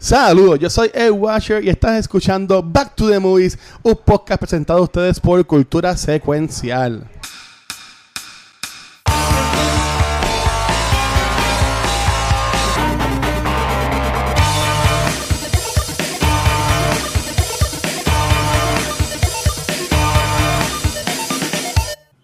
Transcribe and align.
Saludos, 0.00 0.58
yo 0.58 0.70
soy 0.70 0.90
Ed 0.94 1.10
Washer 1.10 1.62
y 1.62 1.68
estás 1.68 1.98
escuchando 1.98 2.62
Back 2.62 2.94
to 2.94 3.10
the 3.10 3.18
Movies, 3.18 3.58
un 3.82 3.94
podcast 3.94 4.40
presentado 4.40 4.78
a 4.78 4.82
ustedes 4.84 5.20
por 5.20 5.44
Cultura 5.44 5.94
Secuencial. 5.94 7.06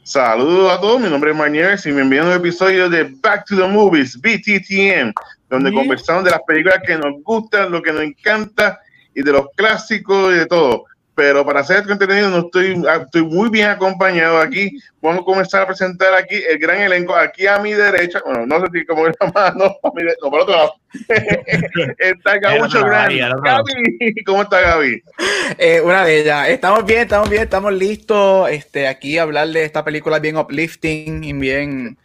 Saludos 0.03 0.73
a 0.73 0.81
todos, 0.81 0.99
mi 0.99 1.11
nombre 1.11 1.33
es 1.33 1.37
Marnieves 1.37 1.85
y 1.85 1.93
me 1.93 2.01
envían 2.01 2.29
un 2.29 2.33
episodio 2.33 2.89
de 2.89 3.05
Back 3.21 3.45
to 3.45 3.55
the 3.55 3.69
Movies, 3.69 4.19
BTTM, 4.19 5.13
donde 5.49 5.73
conversamos 5.73 6.25
de 6.25 6.31
las 6.31 6.43
películas 6.43 6.81
que 6.85 6.97
nos 6.97 7.23
gustan, 7.23 7.71
lo 7.71 7.83
que 7.83 7.93
nos 7.93 8.03
encanta 8.03 8.81
y 9.15 9.23
de 9.23 9.33
los 9.33 9.47
clásicos 9.57 10.33
y 10.35 10.39
de 10.39 10.47
todo. 10.47 10.85
Pero 11.17 11.47
para 11.47 11.61
hacer 11.61 11.79
este 11.79 11.89
contenido 11.89 12.29
no 12.29 12.41
estoy, 12.41 12.85
ah, 12.87 13.01
estoy 13.03 13.23
muy 13.23 13.49
bien 13.49 13.71
acompañado 13.71 14.37
aquí. 14.37 14.79
Vamos 15.01 15.23
a 15.23 15.25
comenzar 15.25 15.63
a 15.63 15.67
presentar 15.67 16.13
aquí 16.13 16.35
el 16.47 16.59
gran 16.59 16.79
elenco. 16.79 17.15
Aquí 17.17 17.47
a 17.47 17.59
mi 17.59 17.73
derecha, 17.73 18.21
bueno, 18.23 18.45
no 18.45 18.61
sé 18.61 18.67
si 18.75 18.85
como 18.85 19.07
es 19.07 19.17
más, 19.35 19.57
no, 19.57 19.65
a 19.65 19.91
mi 19.95 20.03
no, 20.03 20.31
por 20.31 20.41
otro 20.43 20.55
lado. 20.55 20.75
está 21.99 22.39
Gabucho 22.39 22.85
Grande. 22.85 23.19
Gaby, 23.43 24.25
¿cómo 24.27 24.43
está 24.43 24.61
Gaby? 24.61 25.03
Eh, 25.57 25.81
una 25.81 26.05
de 26.05 26.21
ellas. 26.21 26.49
Estamos 26.51 26.85
bien, 26.85 27.01
estamos 27.01 27.31
bien, 27.31 27.45
estamos 27.45 27.73
listos. 27.73 28.51
Este, 28.51 28.87
aquí 28.87 29.17
a 29.17 29.23
hablar 29.23 29.49
de 29.49 29.65
esta 29.65 29.83
película 29.83 30.19
bien 30.19 30.37
uplifting 30.37 31.25
y 31.25 31.33
bien 31.33 31.97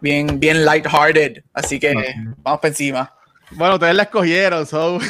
bien, 0.00 0.38
bien 0.40 0.64
lighthearted. 0.64 1.42
Así 1.52 1.78
que 1.78 1.94
vamos 2.38 2.60
para 2.60 2.68
encima. 2.68 3.12
Bueno, 3.52 3.74
ustedes 3.74 3.94
la 3.94 4.02
escogieron, 4.04 4.66
so. 4.66 4.98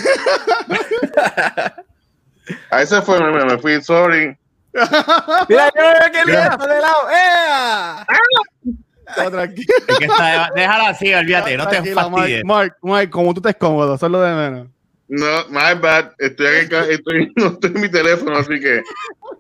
A 2.70 2.80
ese 2.82 3.02
fue, 3.02 3.20
me, 3.20 3.44
me 3.44 3.58
fui, 3.58 3.82
sorry. 3.82 4.34
Mira, 5.48 5.70
mira, 5.74 6.10
qué 6.12 6.24
lindo, 6.24 6.66
de 6.66 6.80
lado. 6.80 7.10
¡Eh! 7.10 8.04
Es 9.88 9.98
que 9.98 10.04
está, 10.04 10.50
déjala 10.54 10.88
así, 10.90 11.12
olvídate, 11.14 11.56
no 11.56 11.66
te 11.66 11.94
fastidies. 11.94 12.44
Mark, 12.44 12.76
Mark, 12.82 13.10
como 13.10 13.32
tú 13.32 13.40
estés 13.40 13.56
cómodo, 13.56 13.94
eso 13.94 14.06
es 14.06 14.12
lo 14.12 14.20
de 14.20 14.34
menos. 14.34 14.68
No, 15.08 15.48
my 15.48 15.80
bad. 15.80 16.12
Estoy 16.18 16.46
aquí, 16.46 16.74
estoy, 16.90 17.32
no 17.36 17.46
estoy 17.46 17.72
en 17.74 17.80
mi 17.80 17.90
teléfono, 17.90 18.36
así 18.36 18.60
que. 18.60 18.82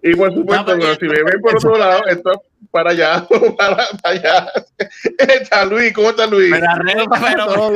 Y 0.02 0.14
por 0.14 0.32
supuesto, 0.32 0.76
no, 0.76 0.94
si 0.94 1.04
me 1.06 1.22
ven 1.22 1.40
por 1.42 1.56
otro 1.56 1.76
lado, 1.76 2.06
esto 2.06 2.42
para 2.70 2.90
allá, 2.90 3.26
para, 3.58 3.76
para 4.02 4.14
allá. 4.14 4.52
Está 5.18 5.64
Luis, 5.64 5.92
¿cómo 5.92 6.10
está 6.10 6.26
Luis? 6.26 6.52
pero, 6.52 7.06
pero, 7.20 7.72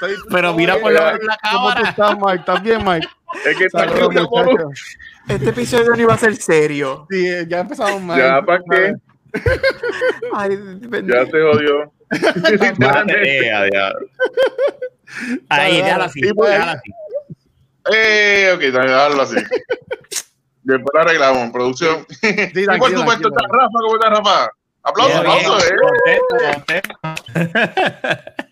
pero 0.30 0.54
mira 0.54 0.76
por 0.78 0.92
la, 0.92 1.12
la 1.12 1.36
cámara. 1.36 1.42
¿Cómo 1.52 1.74
tú 1.74 1.82
estás, 1.84 2.16
Mike? 2.18 2.38
¿Estás 2.38 2.62
bien, 2.62 2.84
Mike? 2.84 3.08
Es 3.46 3.56
que 3.56 3.64
está 3.64 3.86
Este 5.28 5.50
episodio 5.50 5.90
no 5.90 6.00
iba 6.00 6.14
a 6.14 6.18
ser 6.18 6.36
serio. 6.36 7.06
Sí, 7.10 7.26
ya 7.48 7.60
empezamos 7.60 8.00
mal. 8.02 8.18
Ya, 8.18 8.42
¿para 8.42 8.62
qué? 8.70 8.94
Ay, 10.34 10.58
ya 11.06 11.24
se 11.26 11.30
jodió. 11.30 11.92
Ahí, 15.48 15.76
déjala 15.76 16.04
así, 16.04 16.20
déjala 16.20 16.72
así. 16.72 16.90
Eh, 17.92 18.52
ok, 18.54 18.60
déjalo 18.60 19.22
así. 19.22 19.36
Después 20.62 20.90
lo 20.94 21.00
arreglamos, 21.00 21.50
producción. 21.50 22.06
Sí, 22.08 22.28
y 22.54 22.78
por 22.78 22.90
supuesto 22.90 23.28
está 23.28 23.46
Rafa, 23.48 23.78
¿cómo 23.80 23.94
está 23.94 24.10
Rafa? 24.10 24.50
Aplausos, 24.84 25.18
aplausos, 25.18 25.64
eh. 25.64 26.82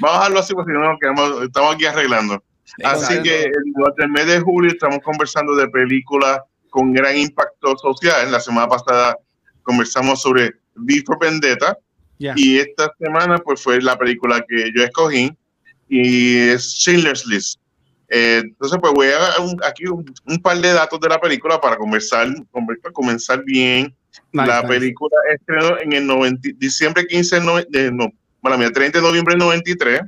Vamos 0.00 0.16
a 0.16 0.18
dejarlo 0.18 0.40
así 0.40 0.54
porque 0.54 0.72
si 0.72 0.78
no 0.78 0.98
quedamos, 1.00 1.42
estamos 1.42 1.74
aquí 1.74 1.86
arreglando. 1.86 2.42
Así 2.84 3.22
que 3.22 3.50
durante 3.76 4.02
el 4.04 4.10
mes 4.10 4.26
de 4.26 4.40
julio 4.40 4.70
estamos 4.72 4.98
conversando 5.00 5.54
de 5.54 5.68
películas 5.68 6.40
con 6.70 6.92
gran 6.92 7.16
impacto 7.16 7.76
social. 7.76 8.32
La 8.32 8.40
semana 8.40 8.66
pasada 8.66 9.16
conversamos 9.62 10.22
sobre 10.22 10.54
V 10.74 11.02
for 11.06 11.18
Vendetta 11.20 11.76
y 12.18 12.58
esta 12.58 12.92
semana 12.98 13.38
pues 13.38 13.62
fue 13.62 13.80
la 13.80 13.96
película 13.96 14.44
que 14.48 14.72
yo 14.74 14.82
escogí 14.82 15.30
y 15.88 16.48
es 16.48 16.62
Schindler's 16.62 17.26
List. 17.26 17.60
Eh, 18.14 18.42
entonces 18.44 18.78
pues 18.78 18.92
voy 18.92 19.06
a 19.06 19.18
dar 19.18 19.32
aquí 19.66 19.86
un, 19.86 20.04
par 20.42 20.58
de 20.58 20.70
datos 20.74 21.00
de 21.00 21.08
la 21.08 21.18
película 21.18 21.58
para 21.58 21.78
para 21.78 22.92
comenzar 22.92 23.42
bien. 23.42 23.96
la 24.32 24.62
película 24.66 25.16
estrenó 25.32 25.80
en 25.80 25.94
el 25.94 26.06
90, 26.06 26.50
diciembre 26.58 27.06
15 27.06 27.40
de, 27.70 27.90
no, 27.90 28.12
bueno, 28.42 28.70
30 28.70 28.98
de 28.98 29.02
noviembre 29.02 29.32
del 29.32 29.38
93 29.38 30.02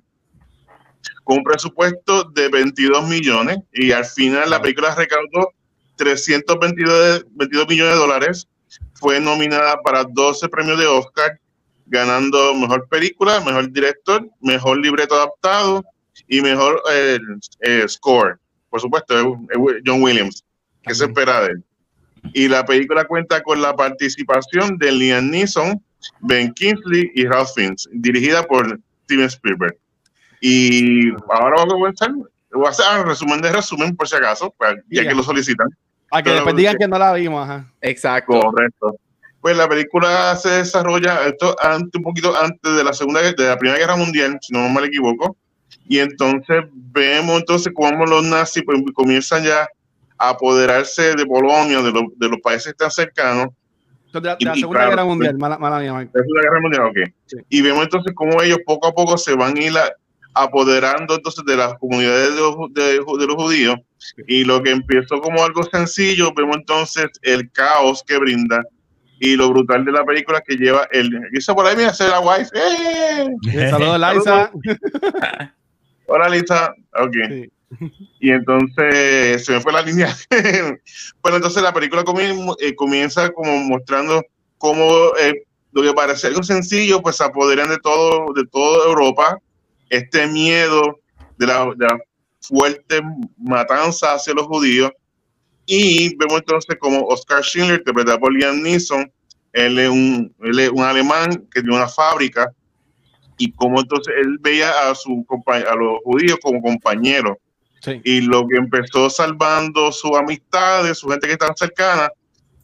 con 1.22 1.38
un 1.38 1.44
presupuesto 1.44 2.25
de 2.25 2.50
22 2.50 3.09
millones 3.09 3.60
y 3.72 3.92
al 3.92 4.04
final 4.04 4.50
la 4.50 4.60
película 4.60 4.94
recaudó 4.94 5.54
322 5.97 7.25
22 7.31 7.69
millones 7.69 7.94
de 7.94 7.98
dólares. 7.98 8.48
Fue 8.92 9.19
nominada 9.19 9.81
para 9.82 10.04
12 10.04 10.47
premios 10.50 10.78
de 10.78 10.86
Oscar, 10.86 11.41
ganando 11.86 12.54
mejor 12.54 12.86
película, 12.86 13.41
mejor 13.41 13.72
director, 13.72 14.28
mejor 14.42 14.76
libreto 14.76 15.15
adaptado 15.15 15.82
y 16.28 16.41
mejor 16.41 16.82
eh, 16.92 17.19
eh, 17.60 17.84
score. 17.88 18.38
Por 18.70 18.80
supuesto, 18.80 19.38
John 19.86 20.02
Williams, 20.02 20.44
que 20.82 20.94
se 20.94 21.04
espera 21.04 21.42
de 21.42 21.52
él. 21.52 21.64
Y 22.32 22.48
la 22.48 22.64
película 22.64 23.04
cuenta 23.04 23.42
con 23.42 23.60
la 23.60 23.76
participación 23.76 24.78
de 24.78 24.92
Liam 24.92 25.30
Neeson, 25.30 25.80
Ben 26.20 26.53
Kingsley 26.54 27.10
y 27.14 27.26
Ralph 27.26 27.50
Fiennes, 27.54 27.88
dirigida 27.92 28.42
por 28.42 28.80
Steven 29.04 29.26
Spielberg. 29.26 29.76
Y 30.41 31.10
ahora 31.30 31.56
vamos 31.56 31.74
a 31.74 31.76
comenzar. 31.76 32.10
Voy 32.53 32.66
a 32.66 32.70
hacer 32.70 32.84
un 33.00 33.06
resumen 33.06 33.41
de 33.41 33.53
resumen, 33.53 33.97
por 33.97 34.08
si 34.08 34.16
acaso, 34.16 34.54
ya 34.91 35.06
que 35.06 35.14
lo 35.14 35.22
solicitan. 35.22 35.69
A 36.10 36.22
que 36.22 36.30
después 36.30 36.54
digan 36.54 36.76
que 36.78 36.86
no 36.86 36.98
la 36.98 37.12
vimos. 37.12 37.42
Ajá. 37.42 37.72
Exacto. 37.80 38.41
Correcto. 38.41 38.97
Pues 39.41 39.56
la 39.56 39.69
película 39.69 40.36
se 40.36 40.48
desarrolla 40.48 41.26
esto 41.26 41.56
antes, 41.60 41.98
un 41.98 42.03
poquito 42.03 42.34
antes 42.36 42.76
de 42.76 42.84
la 42.84 42.92
segunda, 42.92 43.20
de 43.20 43.44
la 43.44 43.58
primera 43.58 43.78
guerra 43.78 43.97
mundial, 43.97 44.38
si 44.41 44.53
no 44.53 44.69
me 44.69 44.86
equivoco. 44.86 45.36
Y 45.87 45.99
entonces 45.99 46.65
vemos 46.72 47.41
entonces 47.41 47.72
cómo 47.75 48.06
los 48.06 48.25
nazis 48.25 48.62
pues, 48.65 48.81
comienzan 48.95 49.45
ya 49.45 49.69
a 50.19 50.31
apoderarse 50.31 51.15
de 51.15 51.27
Polonia, 51.27 51.83
de, 51.83 51.93
los, 51.93 52.05
de 52.17 52.28
los 52.28 52.41
países 52.41 52.75
tan 52.77 52.91
cercanos. 52.91 53.49
De 54.12 54.21
la, 54.21 54.37
de 54.37 54.45
la 54.45 54.55
Segunda 54.55 54.87
Guerra 54.87 55.05
Mundial, 55.05 55.37
mala, 55.37 55.59
mala 55.59 55.81
mía, 55.81 55.93
Mike. 55.93 56.12
Segunda 56.15 56.41
Guerra 56.43 56.61
Mundial, 56.61 56.84
ok. 56.87 57.15
Sí. 57.27 57.37
Y 57.49 57.62
vemos 57.62 57.84
entonces 57.84 58.12
cómo 58.15 58.41
ellos 58.43 58.59
poco 58.65 58.87
a 58.87 58.93
poco 58.93 59.19
se 59.19 59.34
van 59.34 59.56
a 59.56 59.61
ir 59.61 59.72
apoderando 60.34 61.15
entonces 61.15 61.45
de 61.45 61.56
las 61.56 61.75
comunidades 61.75 62.34
de 62.34 62.41
los, 62.41 62.56
de, 62.72 62.83
de 62.93 63.27
los 63.27 63.34
judíos. 63.37 63.77
Y 64.28 64.45
lo 64.45 64.62
que 64.62 64.71
empezó 64.71 65.21
como 65.21 65.43
algo 65.43 65.62
sencillo, 65.65 66.33
vemos 66.34 66.56
entonces 66.56 67.06
el 67.22 67.51
caos 67.51 68.05
que 68.06 68.19
brinda 68.19 68.62
y 69.21 69.37
lo 69.37 69.49
brutal 69.51 69.84
de 69.84 69.93
la 69.93 70.05
película 70.05 70.41
que 70.41 70.56
lleva 70.56 70.87
el. 70.93 71.11
Eso 71.33 71.55
por 71.55 71.66
ahí 71.66 71.77
me 71.77 71.87
hace 71.87 72.09
la 72.09 72.21
wife. 72.21 72.51
¡Eh! 72.55 73.71
Saludos, 73.71 74.01
Liza. 74.01 74.51
Hola, 76.06 76.28
Lisa. 76.28 76.75
Ok. 76.92 77.15
Sí. 77.28 77.53
Y 78.20 78.31
entonces 78.31 79.44
se 79.44 79.53
me 79.53 79.60
fue 79.60 79.72
la 79.72 79.82
línea. 79.82 80.15
bueno, 81.22 81.37
entonces 81.37 81.62
la 81.62 81.72
película 81.72 82.04
comienza, 82.04 82.54
eh, 82.60 82.75
comienza 82.75 83.31
como 83.31 83.59
mostrando 83.59 84.22
cómo 84.59 84.84
eh, 85.20 85.44
lo 85.72 85.82
que 85.82 85.92
parece 85.92 86.28
algo 86.28 86.42
sencillo, 86.42 87.03
pues 87.03 87.16
se 87.16 87.25
apoderan 87.25 87.69
de 87.69 87.78
todo, 87.78 88.32
de 88.34 88.47
toda 88.47 88.87
Europa. 88.87 89.38
Este 89.91 90.26
miedo 90.26 91.00
de 91.37 91.47
la, 91.47 91.66
de 91.76 91.87
la 91.87 91.98
fuerte 92.41 93.00
matanza 93.38 94.15
hacia 94.15 94.34
los 94.34 94.47
judíos. 94.47 94.91
Y 95.66 96.15
vemos 96.16 96.41
entonces 96.41 96.76
como 96.78 97.06
Oscar 97.06 97.42
Schindler, 97.42 97.78
interpretado 97.78 98.21
por 98.21 98.32
Liam 98.32 98.62
Neeson, 98.62 99.10
él 99.53 99.78
es 99.78 99.88
un, 99.88 100.34
él 100.42 100.59
es 100.59 100.71
un 100.71 100.82
alemán 100.82 101.31
que 101.50 101.62
tiene 101.62 101.76
una 101.76 101.88
fábrica 101.88 102.53
y 103.37 103.53
como 103.53 103.81
entonces 103.81 104.15
él 104.19 104.39
veía 104.41 104.71
a, 104.89 104.95
su, 104.95 105.27
a 105.47 105.75
los 105.75 105.99
judíos 106.05 106.39
como 106.43 106.62
compañeros. 106.62 107.37
Sí. 107.81 108.00
Y 108.05 108.21
lo 108.22 108.47
que 108.47 108.57
empezó 108.57 109.10
salvando 109.10 109.92
su 109.92 110.16
amistad, 110.16 110.84
de 110.84 110.95
su 110.95 111.09
gente 111.09 111.27
que 111.27 111.34
estaba 111.34 111.54
cercana, 111.57 112.09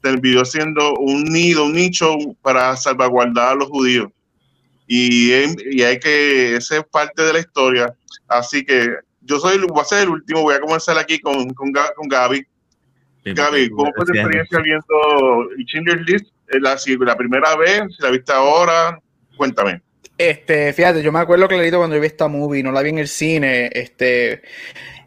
terminó 0.02 0.44
siendo 0.44 0.94
un 0.94 1.24
nido, 1.24 1.66
un 1.66 1.74
nicho 1.74 2.16
para 2.42 2.76
salvaguardar 2.76 3.52
a 3.52 3.54
los 3.54 3.68
judíos. 3.68 4.08
Y, 4.86 5.32
y 5.70 5.82
hay 5.82 5.98
que, 6.00 6.56
esa 6.56 6.78
es 6.78 6.84
parte 6.84 7.22
de 7.22 7.32
la 7.34 7.38
historia. 7.40 7.94
Así 8.28 8.64
que 8.64 8.88
yo 9.20 9.38
soy, 9.38 9.58
voy 9.58 9.80
a 9.80 9.84
ser 9.84 10.02
el 10.02 10.08
último, 10.08 10.42
voy 10.42 10.54
a 10.54 10.60
comenzar 10.60 10.98
aquí 10.98 11.18
con, 11.18 11.52
con, 11.54 11.72
con 11.72 12.08
Gaby. 12.08 12.44
Gaby, 13.24 13.70
¿cómo 13.70 13.92
fue 13.94 14.06
tu 14.06 14.12
experiencia 14.14 14.58
viendo 14.60 15.50
Schindler's 15.66 16.06
List? 16.06 16.26
La, 16.48 16.76
la 17.04 17.16
primera 17.16 17.54
vez, 17.56 17.82
si 17.94 18.02
la 18.02 18.10
viste 18.10 18.32
ahora, 18.32 18.98
cuéntame. 19.36 19.80
Este, 20.20 20.74
fíjate, 20.74 21.02
yo 21.02 21.12
me 21.12 21.18
acuerdo 21.18 21.48
clarito 21.48 21.78
cuando 21.78 21.96
yo 21.96 22.02
vi 22.02 22.08
esta 22.08 22.28
movie, 22.28 22.62
no 22.62 22.72
la 22.72 22.82
vi 22.82 22.90
en 22.90 22.98
el 22.98 23.08
cine, 23.08 23.70
este, 23.72 24.42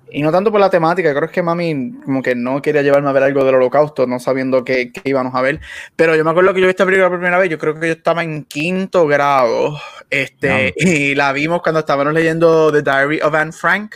y 0.09 0.23
no 0.23 0.31
tanto 0.31 0.51
por 0.51 0.59
la 0.59 0.71
temática, 0.71 1.13
creo 1.13 1.29
que 1.29 1.43
mami 1.43 1.99
como 2.03 2.23
que 2.23 2.33
no 2.33 2.63
quería 2.63 2.81
llevarme 2.81 3.09
a 3.09 3.11
ver 3.11 3.21
algo 3.21 3.45
del 3.45 3.53
holocausto, 3.53 4.07
no 4.07 4.19
sabiendo 4.19 4.65
qué, 4.65 4.91
qué 4.91 5.01
íbamos 5.05 5.35
a 5.35 5.41
ver, 5.43 5.59
pero 5.95 6.15
yo 6.15 6.23
me 6.23 6.31
acuerdo 6.31 6.51
que 6.55 6.61
yo 6.61 6.65
vi 6.65 6.71
esta 6.71 6.85
película 6.85 7.09
por 7.09 7.19
primera 7.19 7.37
vez, 7.37 7.47
yo 7.47 7.59
creo 7.59 7.79
que 7.79 7.85
yo 7.85 7.93
estaba 7.93 8.23
en 8.23 8.43
quinto 8.45 9.05
grado, 9.05 9.79
este, 10.09 10.73
no. 10.79 10.89
y 10.91 11.13
la 11.13 11.31
vimos 11.31 11.61
cuando 11.61 11.81
estábamos 11.81 12.11
leyendo 12.11 12.71
The 12.71 12.81
Diary 12.81 13.21
of 13.21 13.35
Anne 13.35 13.51
Frank, 13.51 13.93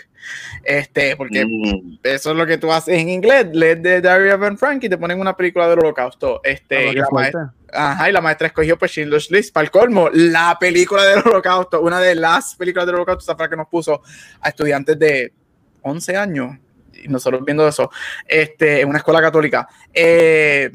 Este, 0.64 1.16
porque 1.16 1.46
mm. 1.46 2.00
eso 2.04 2.32
es 2.32 2.38
lo 2.38 2.46
que 2.46 2.58
tú 2.58 2.72
haces 2.72 2.98
en 3.00 3.10
inglés, 3.10 3.48
lees 3.54 3.82
de 3.82 4.02
Diary 4.02 4.30
of 4.30 4.42
Anne 4.42 4.58
Frank 4.58 4.84
y 4.84 4.90
te 4.90 4.98
ponen 4.98 5.20
una 5.20 5.36
película 5.36 5.68
del 5.68 5.80
holocausto. 5.80 6.42
Este, 6.44 6.90
ah, 6.90 6.92
y, 6.92 6.96
la 6.96 7.08
maestra, 7.12 7.54
ajá, 7.74 8.10
y 8.10 8.12
la 8.14 8.22
maestra 8.22 8.48
escogió 8.48 8.78
pues 8.78 8.92
Schindler's 8.92 9.32
List 9.32 9.54
para 9.54 9.66
el 9.66 9.72
colmo, 9.72 10.10
la 10.12 10.58
película 10.60 11.04
del 11.04 11.20
holocausto, 11.26 11.82
una 11.82 12.00
de 12.00 12.16
las 12.16 12.56
películas 12.56 12.86
del 12.86 12.96
holocausto, 12.96 13.32
esa 13.32 13.50
que 13.50 13.56
nos 13.56 13.68
puso 13.68 14.02
a 14.42 14.50
estudiantes 14.50 14.98
de 15.00 15.34
11 15.82 16.18
años, 16.18 16.58
y 16.94 17.08
nosotros 17.08 17.44
viendo 17.46 17.68
eso, 17.68 17.90
este, 18.28 18.82
en 18.82 18.90
una 18.90 18.98
escuela 18.98 19.22
católica. 19.22 19.68
Eh, 19.94 20.72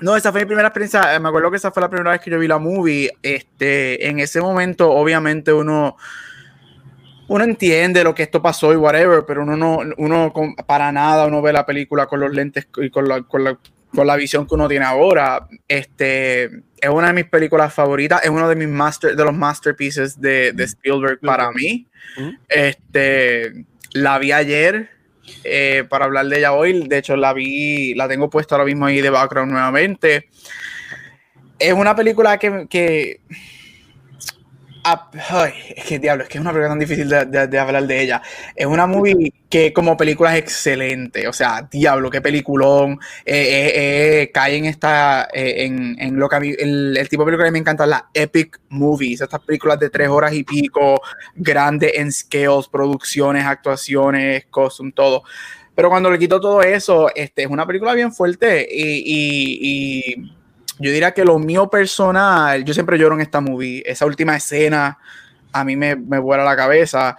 no, 0.00 0.16
esa 0.16 0.32
fue 0.32 0.40
mi 0.40 0.46
primera 0.46 0.68
experiencia. 0.68 1.18
Me 1.20 1.28
acuerdo 1.28 1.50
que 1.50 1.58
esa 1.58 1.70
fue 1.70 1.80
la 1.80 1.88
primera 1.88 2.10
vez 2.10 2.20
que 2.20 2.30
yo 2.30 2.38
vi 2.38 2.48
la 2.48 2.58
movie. 2.58 3.10
Este, 3.22 4.08
en 4.08 4.18
ese 4.18 4.40
momento, 4.40 4.90
obviamente, 4.90 5.52
uno, 5.52 5.96
uno 7.28 7.44
entiende 7.44 8.04
lo 8.04 8.14
que 8.14 8.24
esto 8.24 8.42
pasó 8.42 8.72
y 8.72 8.76
whatever, 8.76 9.24
pero 9.26 9.42
uno 9.42 9.56
no, 9.56 9.78
uno 9.96 10.32
para 10.66 10.92
nada 10.92 11.26
uno 11.26 11.40
ve 11.42 11.52
la 11.52 11.64
película 11.64 12.06
con 12.06 12.20
los 12.20 12.32
lentes 12.32 12.66
y 12.76 12.90
con 12.90 13.08
la, 13.08 13.22
con 13.22 13.44
la, 13.44 13.58
con 13.94 14.06
la 14.06 14.16
visión 14.16 14.46
que 14.46 14.54
uno 14.54 14.68
tiene 14.68 14.84
ahora. 14.84 15.46
Este, 15.68 16.44
es 16.44 16.90
una 16.90 17.08
de 17.08 17.12
mis 17.12 17.26
películas 17.26 17.72
favoritas, 17.72 18.22
es 18.24 18.30
uno 18.30 18.48
de 18.48 18.56
mis 18.56 18.68
master, 18.68 19.16
de 19.16 19.24
los 19.24 19.34
masterpieces 19.34 20.20
de, 20.20 20.52
de 20.52 20.64
Spielberg 20.64 21.20
para 21.20 21.50
mí. 21.52 21.86
Este, 22.48 23.64
la 23.92 24.18
vi 24.18 24.32
ayer 24.32 24.90
eh, 25.44 25.84
para 25.88 26.06
hablar 26.06 26.26
de 26.26 26.38
ella 26.38 26.52
hoy. 26.52 26.88
De 26.88 26.98
hecho, 26.98 27.16
la 27.16 27.32
vi, 27.32 27.94
la 27.94 28.08
tengo 28.08 28.28
puesta 28.28 28.54
ahora 28.54 28.64
mismo 28.64 28.86
ahí 28.86 29.00
de 29.00 29.10
background 29.10 29.52
nuevamente. 29.52 30.28
Es 31.58 31.72
una 31.72 31.94
película 31.94 32.38
que, 32.38 32.66
que 32.68 33.20
ay, 34.84 35.52
es 35.76 35.84
que 35.84 35.98
diablo, 35.98 36.24
es 36.24 36.28
que 36.28 36.38
es 36.38 36.40
una 36.40 36.50
película 36.50 36.70
tan 36.70 36.78
difícil 36.78 37.08
de, 37.08 37.58
hablar 37.58 37.86
de 37.86 38.00
ella. 38.02 38.22
Es 38.54 38.66
una 38.66 38.86
movie 38.86 39.32
que 39.48 39.72
como 39.72 39.96
película 39.96 40.36
es 40.36 40.42
excelente. 40.42 41.28
O 41.28 41.32
sea, 41.32 41.68
diablo, 41.70 42.10
qué 42.10 42.20
peliculón. 42.20 42.98
Eh, 43.24 43.34
eh, 43.34 44.30
eh 44.34 44.54
en 44.54 44.64
esta, 44.64 45.28
eh, 45.32 45.64
en, 45.98 46.18
lo 46.18 46.28
que 46.28 46.36
a 46.36 46.40
mí, 46.40 46.52
el, 46.58 47.06
tipo 47.08 47.22
de 47.22 47.26
película 47.26 47.48
que 47.48 47.52
me 47.52 47.58
encanta, 47.58 47.86
las 47.86 48.04
epic 48.14 48.60
movies. 48.68 49.20
Estas 49.20 49.40
películas 49.40 49.78
de 49.78 49.90
tres 49.90 50.08
horas 50.08 50.32
y 50.32 50.44
pico, 50.44 51.00
grandes 51.34 51.92
en 51.94 52.12
scales, 52.12 52.68
producciones, 52.68 53.44
actuaciones, 53.44 54.46
costume, 54.50 54.92
todo. 54.92 55.22
Pero 55.74 55.88
cuando 55.88 56.10
le 56.10 56.18
quito 56.18 56.40
todo 56.40 56.62
eso, 56.62 57.10
este, 57.14 57.42
es 57.42 57.48
una 57.48 57.66
película 57.66 57.94
bien 57.94 58.12
fuerte 58.12 58.66
y 58.70 60.41
yo 60.78 60.90
diría 60.90 61.12
que 61.12 61.24
lo 61.24 61.38
mío 61.38 61.68
personal, 61.68 62.64
yo 62.64 62.74
siempre 62.74 62.98
lloro 62.98 63.14
en 63.14 63.20
esta 63.20 63.40
movie. 63.40 63.82
Esa 63.86 64.06
última 64.06 64.36
escena 64.36 64.98
a 65.52 65.64
mí 65.64 65.76
me, 65.76 65.96
me 65.96 66.18
vuela 66.18 66.44
la 66.44 66.56
cabeza. 66.56 67.16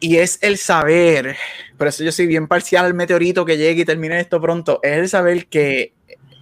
Y 0.00 0.16
es 0.16 0.38
el 0.42 0.58
saber, 0.58 1.36
por 1.76 1.88
eso 1.88 2.02
yo 2.02 2.10
soy 2.10 2.26
bien 2.26 2.48
parcial 2.48 2.86
al 2.86 2.94
meteorito 2.94 3.44
que 3.44 3.56
llegue 3.56 3.82
y 3.82 3.84
termine 3.84 4.18
esto 4.18 4.40
pronto, 4.40 4.80
es 4.82 4.98
el 4.98 5.08
saber 5.08 5.46
que 5.46 5.92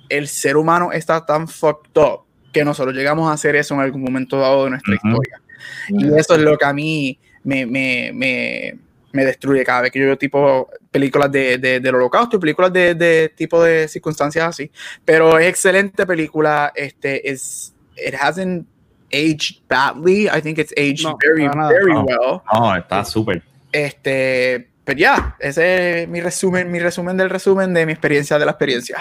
el 0.08 0.28
ser 0.28 0.56
humano 0.56 0.92
está 0.92 1.26
tan 1.26 1.46
fucked 1.46 2.00
up 2.00 2.22
que 2.52 2.64
nosotros 2.64 2.94
llegamos 2.94 3.30
a 3.30 3.34
hacer 3.34 3.54
eso 3.56 3.74
en 3.74 3.80
algún 3.80 4.02
momento 4.02 4.38
dado 4.38 4.64
de 4.64 4.70
nuestra 4.70 4.94
historia. 4.94 5.40
Y 5.88 6.06
eso 6.18 6.34
es 6.34 6.40
lo 6.40 6.56
que 6.56 6.64
a 6.64 6.72
mí 6.72 7.18
me, 7.44 7.66
me, 7.66 8.12
me 8.14 8.78
me 9.12 9.24
destruye 9.24 9.64
cada 9.64 9.82
vez 9.82 9.90
que 9.90 9.98
yo 9.98 10.06
veo 10.06 10.18
tipo 10.18 10.68
películas 10.90 11.30
de, 11.30 11.58
de, 11.58 11.80
del 11.80 11.94
holocausto 11.94 12.36
y 12.36 12.40
películas 12.40 12.72
de, 12.72 12.94
de, 12.94 13.32
tipo 13.34 13.62
de 13.62 13.88
circunstancias 13.88 14.46
así. 14.46 14.70
Pero 15.04 15.38
es 15.38 15.48
excelente 15.48 16.06
película. 16.06 16.72
Este 16.74 17.30
es, 17.30 17.74
it 17.96 18.14
hasn't 18.14 18.66
aged 19.12 19.62
badly. 19.68 20.28
I 20.28 20.40
think 20.40 20.58
it's 20.58 20.72
aged 20.76 21.06
very, 21.24 21.48
very 21.48 21.92
well. 21.92 22.42
Oh, 22.52 22.74
está 22.74 23.04
súper. 23.04 23.42
Este, 23.72 24.68
pero 24.84 24.98
ya, 24.98 25.36
ese 25.38 26.02
es 26.02 26.08
mi 26.08 26.20
resumen, 26.20 26.70
mi 26.70 26.78
resumen 26.78 27.16
del 27.16 27.30
resumen 27.30 27.72
de 27.72 27.86
mi 27.86 27.92
experiencia 27.92 28.38
de 28.38 28.44
la 28.44 28.52
experiencia. 28.52 28.98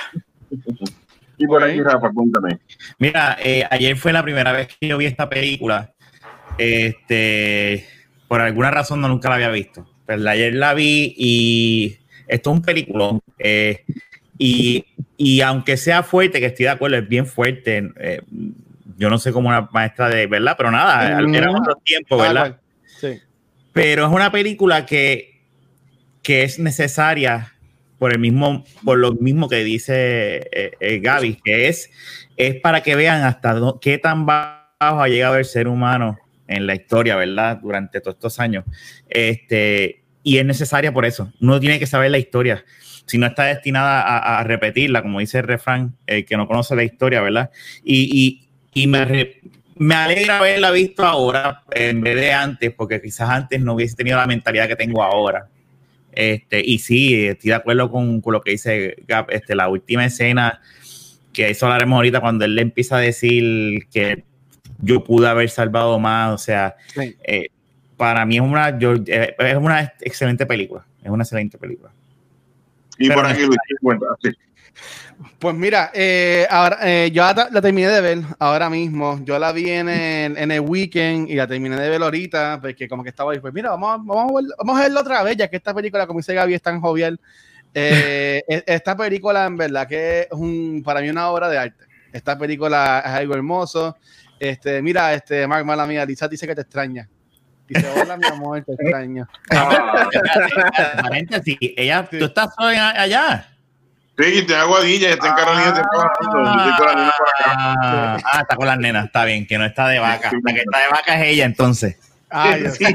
Y 1.37 1.47
por 1.47 1.63
ahí, 1.63 1.81
Rafa, 1.81 2.11
cuéntame. 2.11 2.59
Mira, 2.97 3.37
eh, 3.41 3.65
ayer 3.71 3.95
fue 3.95 4.11
la 4.11 4.21
primera 4.21 4.51
vez 4.51 4.67
que 4.67 4.87
yo 4.87 4.97
vi 4.97 5.05
esta 5.05 5.29
película. 5.29 5.93
Este, 6.57 7.87
por 8.27 8.41
alguna 8.41 8.69
razón 8.71 8.99
no 8.99 9.07
nunca 9.07 9.29
la 9.29 9.35
había 9.35 9.49
visto. 9.49 9.88
Pues 10.09 10.25
ayer 10.25 10.55
la 10.55 10.73
vi 10.73 11.13
y 11.15 11.97
esto 12.27 12.49
es 12.49 12.55
un 12.55 12.63
peliculón. 12.63 13.21
Eh, 13.37 13.83
y, 14.39 14.83
y, 15.17 15.41
aunque 15.41 15.77
sea 15.77 16.01
fuerte, 16.01 16.39
que 16.39 16.47
estoy 16.47 16.63
de 16.63 16.71
acuerdo, 16.71 16.97
es 16.97 17.07
bien 17.07 17.27
fuerte. 17.27 17.91
Eh, 17.99 18.19
yo 18.97 19.11
no 19.11 19.19
sé 19.19 19.31
cómo 19.31 19.49
una 19.49 19.69
maestra 19.71 20.09
de, 20.09 20.25
¿verdad? 20.25 20.55
Pero 20.57 20.71
nada, 20.71 21.21
era 21.31 21.51
otro 21.51 21.75
tiempo, 21.83 22.17
¿verdad? 22.17 22.59
sí. 22.87 23.19
Pero 23.71 24.07
es 24.07 24.11
una 24.11 24.31
película 24.31 24.87
que, 24.87 25.43
que 26.23 26.41
es 26.41 26.57
necesaria 26.57 27.53
por 27.99 28.11
el 28.11 28.17
mismo, 28.17 28.65
por 28.83 28.97
lo 28.97 29.13
mismo 29.13 29.47
que 29.47 29.63
dice 29.63 30.49
eh, 30.51 30.99
Gaby, 31.03 31.39
que 31.43 31.67
es, 31.67 31.91
es 32.35 32.55
para 32.55 32.81
que 32.81 32.95
vean 32.95 33.21
hasta 33.21 33.55
qué 33.79 33.99
tan 33.99 34.25
bajo 34.25 34.57
ha 34.79 35.07
llegado 35.07 35.35
el 35.35 35.45
ser 35.45 35.67
humano 35.67 36.17
en 36.49 36.67
la 36.67 36.75
historia, 36.75 37.15
¿verdad? 37.15 37.59
Durante 37.61 38.01
todos 38.01 38.15
estos 38.15 38.39
años. 38.39 38.65
Este, 39.07 40.03
y 40.23 40.37
es 40.37 40.45
necesaria 40.45 40.91
por 40.91 41.05
eso. 41.05 41.31
Uno 41.39 41.59
tiene 41.59 41.79
que 41.79 41.85
saber 41.85 42.11
la 42.11 42.17
historia. 42.17 42.65
Si 43.05 43.17
no 43.17 43.27
está 43.27 43.45
destinada 43.45 44.39
a, 44.39 44.43
repetirla, 44.43 45.01
como 45.01 45.19
dice 45.19 45.39
el 45.39 45.45
refrán, 45.45 45.95
el 46.05 46.25
que 46.25 46.37
no 46.37 46.47
conoce 46.47 46.75
la 46.75 46.83
historia, 46.83 47.21
¿verdad? 47.21 47.49
Y, 47.83 48.43
y, 48.73 48.81
y 48.81 48.87
me, 48.87 49.37
me 49.77 49.95
alegra 49.95 50.39
haberla 50.39 50.71
visto 50.71 51.05
ahora 51.05 51.63
en 51.71 52.01
vez 52.01 52.15
de 52.15 52.33
antes, 52.33 52.71
porque 52.71 53.01
quizás 53.01 53.29
antes 53.29 53.61
no 53.61 53.73
hubiese 53.73 53.95
tenido 53.95 54.17
la 54.17 54.27
mentalidad 54.27 54.67
que 54.67 54.75
tengo 54.75 55.01
ahora. 55.01 55.47
Este, 56.11 56.61
y 56.63 56.79
sí, 56.79 57.27
estoy 57.27 57.49
de 57.49 57.55
acuerdo 57.55 57.89
con, 57.89 58.21
con 58.21 58.33
lo 58.33 58.41
que 58.41 58.51
dice 58.51 58.95
Gap, 59.07 59.29
este, 59.31 59.55
la 59.55 59.69
última 59.69 60.05
escena, 60.05 60.61
que 61.31 61.49
eso 61.49 61.65
hablaremos 61.65 61.95
ahorita 61.95 62.19
cuando 62.19 62.45
él 62.45 62.55
le 62.55 62.61
empieza 62.61 62.97
a 62.97 62.99
decir 62.99 63.87
que 63.91 64.23
yo 64.81 65.03
pude 65.03 65.27
haber 65.27 65.49
salvado 65.49 65.99
más, 65.99 66.33
o 66.33 66.37
sea, 66.37 66.75
eh, 67.23 67.47
para 67.97 68.25
mí 68.25 68.37
es 68.37 68.41
una, 68.41 68.69
eh, 68.69 69.35
es 69.37 69.55
una 69.55 69.93
excelente 70.01 70.45
película, 70.45 70.85
es 71.03 71.09
una 71.09 71.23
excelente 71.23 71.57
película. 71.57 71.91
Y 72.97 73.09
por 73.09 73.25
aquí, 73.25 73.45
Luis, 73.45 74.37
Pues 75.37 75.55
mira, 75.55 75.91
eh, 75.93 76.45
ahora 76.49 77.07
yo 77.07 77.23
la, 77.23 77.61
terminé 77.61 77.87
de 77.87 78.01
ver 78.01 78.19
ahora 78.39 78.69
mismo. 78.69 79.19
Yo 79.23 79.39
la 79.39 79.53
vi 79.53 79.69
en 79.69 79.87
el, 79.87 80.37
en 80.37 80.51
el 80.51 80.59
weekend 80.59 81.29
y 81.29 81.35
la 81.35 81.47
terminé 81.47 81.77
de 81.77 81.89
ver 81.89 82.01
ahorita, 82.01 82.59
porque 82.61 82.87
como 82.89 83.03
que 83.03 83.09
estaba 83.09 83.31
ahí, 83.31 83.39
pues 83.39 83.53
mira, 83.53 83.69
vamos, 83.71 84.05
vamos, 84.05 84.31
a, 84.31 84.35
ver, 84.35 84.45
vamos 84.57 84.77
a 84.77 84.83
verla 84.83 85.01
otra 85.01 85.23
vez, 85.23 85.37
ya 85.37 85.49
que 85.49 85.55
esta 85.55 85.73
película, 85.73 86.07
como 86.07 86.19
dice 86.19 86.33
Gaby, 86.33 86.53
es 86.53 86.61
tan 86.61 86.81
jovial. 86.81 87.19
E, 87.71 88.43
esta 88.65 88.97
película, 88.97 89.45
en 89.45 89.55
verdad, 89.55 89.87
que 89.87 90.21
es 90.21 90.27
un, 90.31 90.81
para 90.83 91.01
mí 91.01 91.09
una 91.09 91.29
obra 91.29 91.47
de 91.47 91.59
arte. 91.59 91.85
Esta 92.11 92.37
película 92.37 93.03
es 93.05 93.11
algo 93.11 93.35
hermoso. 93.35 93.95
Este, 94.39 94.81
mira, 94.81 95.13
este, 95.13 95.45
Mark, 95.45 95.65
mala 95.65 95.85
mía, 95.85 96.05
Lisa 96.05 96.27
dice 96.27 96.47
que 96.47 96.55
te 96.55 96.61
extraña. 96.61 97.07
Dice, 97.67 97.87
hola, 97.95 98.17
mi 98.17 98.25
amor, 98.25 98.63
te 98.63 98.73
extraño. 98.73 99.27
paréntesis, 101.01 101.57
ella, 101.59 102.07
¿tú 102.09 102.25
estás 102.25 102.49
allá? 102.57 103.47
Sí, 104.17 104.45
te 104.45 104.55
hago 104.55 104.75
aguadilla, 104.75 105.11
está 105.11 105.27
en 105.29 105.33
Carolina, 105.35 105.73
te 105.73 105.81
ah, 107.45 108.17
ah, 108.25 108.39
está 108.41 108.55
con 108.55 108.67
las 108.67 108.77
nenas, 108.77 109.05
está 109.05 109.23
bien, 109.23 109.47
que 109.47 109.57
no 109.57 109.65
está 109.65 109.87
de 109.87 109.99
vaca. 109.99 110.31
La 110.43 110.53
que 110.53 110.59
está 110.59 110.79
de 110.79 110.87
vaca 110.89 111.21
es 111.21 111.27
ella, 111.27 111.45
entonces. 111.45 111.97
Ay, 112.29 112.65
sí. 112.69 112.85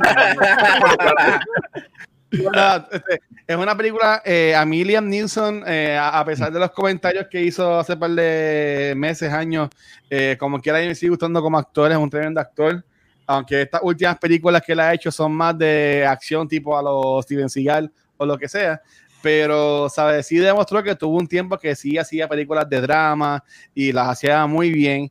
Este, 2.91 3.21
es 3.47 3.57
una 3.57 3.77
película, 3.77 4.23
eh, 4.25 4.55
a 4.55 4.65
Liam 4.65 5.09
Neeson, 5.09 5.63
eh, 5.67 5.99
a, 6.01 6.25
pesar 6.25 6.53
de 6.53 6.59
los 6.59 6.71
comentarios 6.71 7.27
que 7.31 7.43
hizo 7.43 7.79
hace 7.79 7.97
par 7.97 8.11
de 8.11 8.95
meses, 8.97 9.33
años, 9.33 9.69
eh, 10.09 10.37
como 10.39 10.61
quiera, 10.61 10.79
me 10.79 10.95
sigue 10.95 11.11
gustando 11.11 11.43
como 11.43 11.59
actor, 11.59 11.91
es 11.91 11.99
un 11.99 12.11
tremendo 12.11 12.41
actor. 12.41 12.85
Aunque 13.27 13.63
estas 13.63 13.81
últimas 13.83 14.19
películas 14.19 14.63
que 14.63 14.73
él 14.73 14.81
ha 14.81 14.93
hecho 14.93 15.11
son 15.11 15.33
más 15.33 15.57
de 15.57 16.05
acción, 16.07 16.47
tipo 16.47 16.77
a 16.77 16.83
los 16.83 17.25
Steven 17.25 17.49
Seagal 17.49 17.91
o 18.17 18.27
lo 18.27 18.39
que 18.39 18.49
sea. 18.49 18.81
Pero, 19.25 19.89
¿sabes? 19.89 20.27
Sí 20.27 20.37
demostró 20.37 20.83
que 20.83 20.95
tuvo 20.95 21.17
un 21.17 21.27
tiempo 21.27 21.57
que 21.57 21.75
sí 21.75 21.97
hacía 21.97 22.29
películas 22.29 22.69
de 22.69 22.83
drama 22.83 23.43
y 23.75 23.91
las 23.91 24.09
hacía 24.09 24.47
muy 24.47 24.71
bien. 24.71 25.11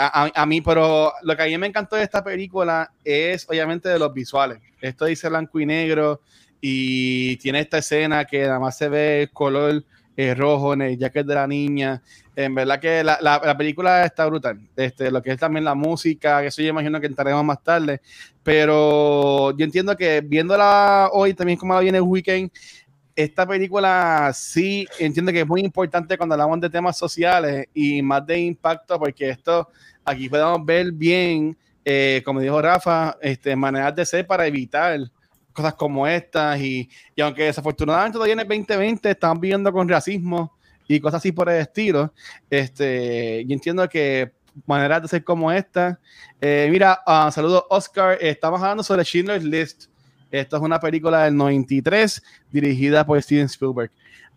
a, 0.00 0.30
a, 0.34 0.46
mí, 0.46 0.62
pero 0.62 1.12
lo 1.22 1.36
que 1.36 1.42
a 1.42 1.46
mí 1.46 1.58
me 1.58 1.66
encantó 1.66 1.96
de 1.96 2.02
esta 2.02 2.24
película 2.24 2.90
es 3.04 3.46
obviamente 3.46 3.90
de 3.90 3.98
los 3.98 4.14
visuales. 4.14 4.58
Esto 4.80 5.04
dice 5.04 5.28
blanco 5.28 5.60
y 5.60 5.66
negro 5.66 6.22
y 6.62 7.36
tiene 7.36 7.60
esta 7.60 7.76
escena 7.76 8.24
que 8.24 8.40
nada 8.40 8.58
más 8.58 8.78
se 8.78 8.88
ve 8.88 9.28
color 9.34 9.84
eh, 10.16 10.34
rojo 10.34 10.72
en 10.72 10.80
el 10.80 10.98
jacket 10.98 11.26
de 11.26 11.34
la 11.34 11.46
niña. 11.46 12.02
En 12.34 12.54
verdad 12.54 12.80
que 12.80 13.04
la, 13.04 13.18
la, 13.20 13.56
película 13.58 14.02
está 14.06 14.24
brutal. 14.24 14.58
Este, 14.74 15.10
lo 15.10 15.20
que 15.20 15.32
es 15.32 15.38
también 15.38 15.62
la 15.62 15.74
música, 15.74 16.42
eso 16.42 16.62
yo 16.62 16.68
imagino 16.68 16.98
que 16.98 17.06
entraremos 17.06 17.44
más 17.44 17.62
tarde. 17.62 18.00
Pero 18.42 19.54
yo 19.58 19.64
entiendo 19.64 19.94
que 19.94 20.22
viéndola 20.22 21.10
hoy, 21.12 21.34
también 21.34 21.58
como 21.58 21.74
la 21.74 21.80
viene 21.80 21.98
el 21.98 22.04
weekend, 22.04 22.50
esta 23.16 23.46
película 23.46 24.30
sí 24.34 24.86
entiendo 24.98 25.32
que 25.32 25.40
es 25.40 25.46
muy 25.46 25.62
importante 25.62 26.18
cuando 26.18 26.34
hablamos 26.34 26.60
de 26.60 26.68
temas 26.68 26.98
sociales 26.98 27.66
y 27.72 28.02
más 28.02 28.24
de 28.26 28.38
impacto, 28.38 28.98
porque 28.98 29.30
esto 29.30 29.68
aquí 30.04 30.28
podemos 30.28 30.64
ver 30.64 30.92
bien, 30.92 31.56
eh, 31.82 32.22
como 32.24 32.40
dijo 32.40 32.60
Rafa, 32.60 33.16
este, 33.22 33.56
maneras 33.56 33.96
de 33.96 34.04
ser 34.04 34.26
para 34.26 34.46
evitar 34.46 35.00
cosas 35.54 35.72
como 35.74 36.06
estas 36.06 36.60
y, 36.60 36.90
y 37.14 37.22
aunque 37.22 37.44
desafortunadamente 37.44 38.16
todavía 38.16 38.34
en 38.34 38.40
el 38.40 38.48
2020 38.48 39.10
están 39.10 39.40
viviendo 39.40 39.72
con 39.72 39.88
racismo 39.88 40.54
y 40.86 41.00
cosas 41.00 41.18
así 41.18 41.32
por 41.32 41.48
el 41.48 41.62
estilo, 41.62 42.12
este, 42.50 43.44
yo 43.46 43.54
entiendo 43.54 43.88
que 43.88 44.30
maneras 44.66 45.02
de 45.02 45.08
ser 45.08 45.24
como 45.24 45.50
esta. 45.50 45.98
Eh, 46.40 46.68
mira, 46.70 47.00
uh, 47.06 47.30
saludos 47.30 47.64
Oscar, 47.70 48.18
estamos 48.20 48.60
hablando 48.60 48.82
sobre 48.82 49.04
Schindler's 49.04 49.44
List. 49.44 49.86
Esto 50.40 50.56
es 50.56 50.62
una 50.62 50.78
película 50.78 51.24
del 51.24 51.36
93 51.36 52.22
dirigida 52.50 53.04
por 53.04 53.20
Steven 53.22 53.46
Spielberg. 53.46 53.90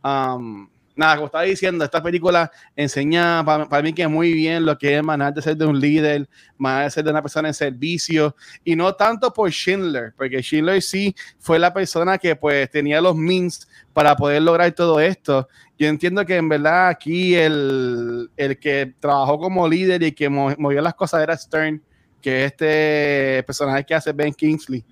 Um, 0.04 0.70
nada, 1.00 1.16
como 1.16 1.28
estaba 1.28 1.46
diciendo, 1.46 1.86
esta 1.86 2.04
película 2.04 2.52
enseña 2.76 3.44
para, 3.44 3.82
mí 3.82 3.94
que 3.94 4.08
muy 4.08 4.34
bien 4.34 4.66
lo 4.66 4.78
que 4.78 4.98
es 4.98 5.04
manejar 5.04 5.34
de 5.34 5.42
ser 5.42 5.56
de 5.56 5.66
un 5.66 5.80
líder, 5.80 6.28
manejar 6.58 6.84
de 6.86 6.92
ser 6.92 7.04
de 7.06 7.12
una 7.12 7.22
persona 7.22 7.48
en 7.48 7.54
servicio, 7.54 8.36
y 8.66 8.76
no 8.76 8.94
tanto 8.94 9.32
por 9.32 9.50
Schindler, 9.50 10.14
porque 10.18 10.42
Schindler 10.42 10.82
sí 10.82 11.16
fue 11.40 11.58
la 11.58 11.74
persona 11.74 12.18
que 12.18 12.36
pues 12.36 12.70
tenía 12.70 13.00
los 13.00 13.16
means 13.16 13.68
para 13.94 14.16
poder 14.16 14.42
lograr 14.42 14.72
todo 14.74 15.00
esto. 15.00 15.48
Yo 15.78 15.88
entiendo 15.88 16.26
que 16.26 16.36
en 16.36 16.50
verdad 16.50 16.90
aquí 16.90 17.34
el, 17.34 18.30
el 18.36 18.60
que 18.60 18.94
trabajó 19.00 19.40
como 19.40 19.68
líder 19.70 20.04
y 20.04 20.12
que 20.12 20.28
movió 20.28 20.82
las 20.82 20.96
cosas 20.96 21.24
era 21.24 21.38
Stern, 21.38 21.82
que 22.22 22.44
es 22.44 22.52
este 22.52 23.44
personaje 23.44 23.86
que 23.86 23.96
hace 23.96 24.12
Ben 24.12 24.34
Kingsley. 24.34 24.84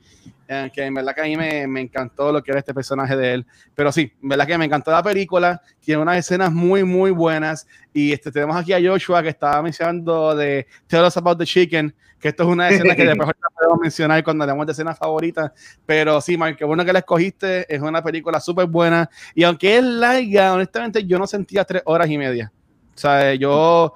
Eh, 0.49 0.71
que 0.73 0.83
en 0.83 0.93
verdad 0.93 1.13
que 1.13 1.21
a 1.21 1.23
mí 1.25 1.35
me, 1.35 1.67
me, 1.67 1.81
encantó 1.81 2.31
lo 2.31 2.41
que 2.41 2.51
era 2.51 2.59
este 2.59 2.73
personaje 2.73 3.17
de 3.17 3.33
él. 3.33 3.45
Pero 3.75 3.91
sí, 3.91 4.13
en 4.21 4.29
verdad 4.29 4.47
que 4.47 4.57
me 4.57 4.65
encantó 4.65 4.91
la 4.91 5.03
película, 5.03 5.61
tiene 5.81 6.01
unas 6.01 6.17
escenas 6.17 6.53
muy, 6.53 6.85
muy 6.85 7.11
buenas. 7.11 7.67
Y 7.91 8.13
este, 8.13 8.31
tenemos 8.31 8.55
aquí 8.55 8.71
a 8.71 8.79
Joshua 8.81 9.21
que 9.21 9.29
estaba 9.29 9.61
mencionando 9.61 10.35
de 10.35 10.65
Tell 10.87 11.03
Us 11.03 11.17
About 11.17 11.37
the 11.37 11.45
Chicken, 11.45 11.93
que 12.17 12.29
esto 12.29 12.43
es 12.43 12.49
una 12.49 12.69
escena 12.69 12.95
que 12.95 13.05
después 13.05 13.29
podemos 13.57 13.79
mencionar 13.81 14.23
cuando 14.23 14.45
hablamos 14.45 14.65
de 14.65 14.71
escenas 14.71 14.97
favoritas. 14.97 15.51
Pero 15.85 16.21
sí, 16.21 16.37
Mark, 16.37 16.55
qué 16.55 16.63
bueno 16.63 16.85
que 16.85 16.93
la 16.93 16.99
escogiste, 16.99 17.73
es 17.73 17.81
una 17.81 18.01
película 18.01 18.39
súper 18.39 18.67
buena. 18.67 19.09
Y 19.35 19.43
aunque 19.43 19.77
es 19.77 19.83
larga, 19.83 20.53
honestamente 20.53 21.05
yo 21.05 21.19
no 21.19 21.27
sentía 21.27 21.65
tres 21.65 21.81
horas 21.85 22.09
y 22.09 22.17
media. 22.17 22.53
O 22.97 22.99
sea, 22.99 23.35
yo, 23.35 23.93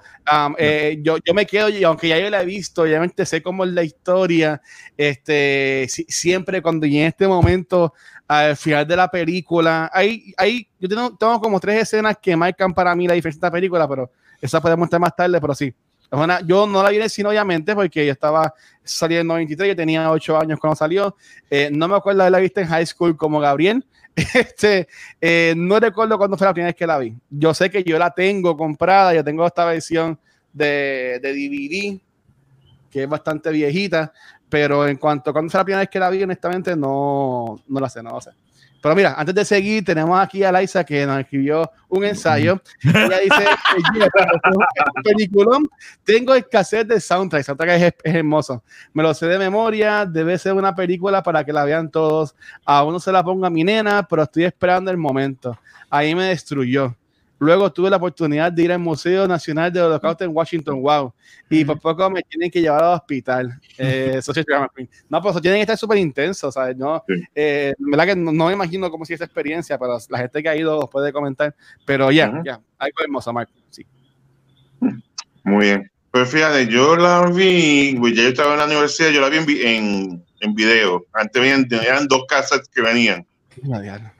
eh, 0.59 0.99
yo, 1.01 1.17
yo 1.25 1.33
me 1.33 1.47
quedo, 1.47 1.69
y 1.69 1.83
aunque 1.83 2.07
ya 2.07 2.19
yo 2.19 2.29
la 2.29 2.43
he 2.43 2.45
visto, 2.45 2.83
obviamente 2.83 3.25
sé 3.25 3.41
cómo 3.41 3.63
es 3.63 3.71
la 3.71 3.81
historia, 3.81 4.61
este, 4.95 5.87
siempre 5.89 6.61
cuando 6.61 6.85
y 6.85 6.99
en 6.99 7.07
este 7.07 7.27
momento, 7.27 7.95
al 8.27 8.55
final 8.55 8.85
de 8.87 8.95
la 8.95 9.09
película, 9.09 9.89
hay, 9.91 10.31
hay, 10.37 10.67
yo 10.79 10.87
tengo, 10.87 11.17
tengo 11.17 11.41
como 11.41 11.59
tres 11.59 11.81
escenas 11.81 12.15
que 12.21 12.35
marcan 12.35 12.75
para 12.75 12.93
mí 12.93 13.07
la 13.07 13.15
diferencia 13.15 13.39
de 13.39 13.47
la 13.47 13.51
película, 13.51 13.87
pero 13.87 14.11
esa 14.39 14.61
podemos 14.61 14.85
estar 14.85 14.99
más 14.99 15.15
tarde, 15.15 15.41
pero 15.41 15.55
sí. 15.55 15.73
yo 16.45 16.67
no 16.67 16.83
la 16.83 16.91
vi 16.91 16.97
en 16.97 17.01
el 17.01 17.09
cine, 17.09 17.29
obviamente, 17.29 17.73
porque 17.73 18.05
yo 18.05 18.11
estaba 18.11 18.53
saliendo 18.83 19.21
en 19.21 19.27
93, 19.47 19.69
yo 19.69 19.75
tenía 19.75 20.11
8 20.11 20.37
años 20.37 20.59
cuando 20.59 20.75
salió. 20.75 21.15
Eh, 21.49 21.69
no 21.71 21.87
me 21.87 21.95
acuerdo 21.95 22.23
de 22.23 22.29
la 22.29 22.37
vista 22.37 22.61
en 22.61 22.67
high 22.67 22.85
school 22.85 23.17
como 23.17 23.39
Gabriel, 23.39 23.83
Este, 24.33 24.87
eh, 25.19 25.53
no 25.55 25.79
recuerdo 25.79 26.17
cuándo 26.17 26.37
fue 26.37 26.47
la 26.47 26.53
primera 26.53 26.69
vez 26.69 26.75
que 26.75 26.87
la 26.87 26.97
vi. 26.97 27.15
Yo 27.29 27.53
sé 27.53 27.69
que 27.69 27.83
yo 27.83 27.97
la 27.97 28.11
tengo 28.11 28.55
comprada, 28.57 29.13
yo 29.13 29.23
tengo 29.23 29.45
esta 29.45 29.65
versión 29.65 30.19
de, 30.53 31.19
de 31.21 31.33
DVD, 31.33 31.99
que 32.89 33.03
es 33.03 33.09
bastante 33.09 33.49
viejita, 33.51 34.11
pero 34.49 34.87
en 34.87 34.97
cuanto 34.97 35.29
a 35.29 35.33
cuándo 35.33 35.49
fue 35.49 35.59
la 35.59 35.63
primera 35.63 35.79
vez 35.79 35.89
que 35.89 35.99
la 35.99 36.09
vi, 36.09 36.23
honestamente 36.23 36.75
no, 36.75 37.61
no 37.67 37.79
la 37.79 37.89
sé, 37.89 38.03
no 38.03 38.11
lo 38.11 38.21
sé. 38.21 38.31
Pero 38.81 38.95
mira, 38.95 39.13
antes 39.15 39.35
de 39.35 39.45
seguir, 39.45 39.85
tenemos 39.85 40.19
aquí 40.19 40.43
a 40.43 40.51
Laisa 40.51 40.83
que 40.83 41.05
nos 41.05 41.19
escribió 41.19 41.71
un 41.87 42.03
ensayo. 42.03 42.59
Ella 42.83 43.19
dice: 43.19 43.45
peliculón, 45.03 45.67
tengo 46.03 46.33
el 46.33 46.47
cassette 46.47 46.99
soundtrack. 46.99 47.43
Soundtrack 47.43 47.69
es, 47.69 47.93
es, 48.03 48.15
hermoso. 48.15 48.63
Me 48.93 49.03
lo 49.03 49.13
sé 49.13 49.27
de 49.27 49.37
memoria. 49.37 50.05
Debe 50.05 50.37
ser 50.37 50.53
una 50.53 50.73
película 50.73 51.21
para 51.21 51.43
que 51.43 51.53
la 51.53 51.63
vean 51.63 51.91
todos. 51.91 52.35
Aún 52.65 52.93
no 52.93 52.99
se 52.99 53.11
la 53.11 53.23
ponga 53.23 53.49
mi 53.49 53.63
nena, 53.63 54.07
pero 54.07 54.23
estoy 54.23 54.45
esperando 54.45 54.89
el 54.89 54.97
momento. 54.97 55.57
Ahí 55.89 56.15
me 56.15 56.25
destruyó. 56.25 56.95
Luego 57.41 57.73
tuve 57.73 57.89
la 57.89 57.97
oportunidad 57.97 58.51
de 58.51 58.61
ir 58.61 58.71
al 58.71 58.77
Museo 58.77 59.27
Nacional 59.27 59.73
del 59.73 59.81
Holocausto 59.81 60.23
en 60.23 60.29
Washington, 60.31 60.79
wow. 60.79 61.11
Y 61.49 61.65
por 61.65 61.79
poco 61.79 62.07
me 62.11 62.21
tienen 62.21 62.51
que 62.51 62.61
llevar 62.61 62.83
al 62.83 62.93
hospital. 62.93 63.59
Eh, 63.83 64.19
no, 65.09 65.21
pues 65.23 65.41
tienen 65.41 65.57
que 65.57 65.61
estar 65.61 65.77
súper 65.77 65.97
intensos, 65.97 66.53
¿sabes? 66.53 66.77
No, 66.77 67.03
eh, 67.33 67.73
verdad 67.79 68.05
que 68.05 68.15
no, 68.15 68.31
me 68.31 68.53
imagino 68.53 68.91
cómo 68.91 69.05
si 69.05 69.13
esa 69.15 69.25
experiencia, 69.25 69.79
pero 69.79 69.97
la 70.09 70.19
gente 70.19 70.43
que 70.43 70.49
ha 70.49 70.55
ido 70.55 70.87
puede 70.87 71.11
comentar. 71.11 71.55
Pero 71.83 72.11
ya, 72.11 72.27
ya, 72.27 72.43
yeah, 72.43 72.61
algo 72.77 72.97
hermoso, 73.03 73.33
Marco. 73.33 73.53
Sí. 73.71 73.87
Muy 75.43 75.65
bien. 75.65 75.91
Pues 76.11 76.29
fíjate, 76.29 76.67
yo 76.67 76.95
la 76.95 77.25
vi, 77.25 77.95
pues 77.99 78.13
ya 78.15 78.21
yo 78.21 78.29
estaba 78.29 78.53
en 78.53 78.59
la 78.59 78.65
universidad, 78.65 79.09
yo 79.09 79.21
la 79.21 79.29
vi 79.29 79.37
en, 79.37 79.67
en, 79.67 80.25
en 80.41 80.53
video. 80.53 81.07
Antes 81.13 81.41
eran 81.71 82.07
dos 82.07 82.25
casas 82.27 82.69
que 82.71 82.81
venían 82.83 83.25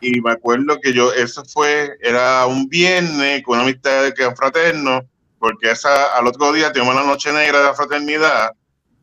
y 0.02 0.22
me 0.22 0.32
acuerdo 0.32 0.80
que 0.82 0.94
yo, 0.94 1.14
eso 1.14 1.44
fue, 1.46 1.98
era 2.02 2.46
un 2.46 2.68
viernes 2.68 3.44
con 3.44 3.56
una 3.56 3.64
amistad 3.64 4.12
que 4.14 4.36
fraterno, 4.36 5.02
porque 5.40 5.72
esa, 5.72 6.18
al 6.18 6.28
otro 6.28 6.52
día 6.52 6.72
tenemos 6.72 6.96
la 6.96 7.04
noche 7.04 7.32
negra 7.32 7.60
de 7.60 7.66
la 7.66 7.74
fraternidad, 7.74 8.52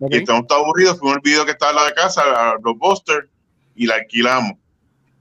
y 0.01 0.17
estamos 0.19 0.47
todos 0.47 0.63
aburridos, 0.63 0.99
fuimos 0.99 1.17
el 1.17 1.23
video 1.23 1.45
que 1.45 1.53
estaba 1.53 1.73
en 1.73 1.77
la 1.77 1.87
de 1.87 1.95
casa, 1.95 2.23
a 2.23 2.55
los 2.63 2.79
Busters, 2.79 3.29
y 3.75 3.87
la 3.87 3.95
alquilamos. 3.97 4.53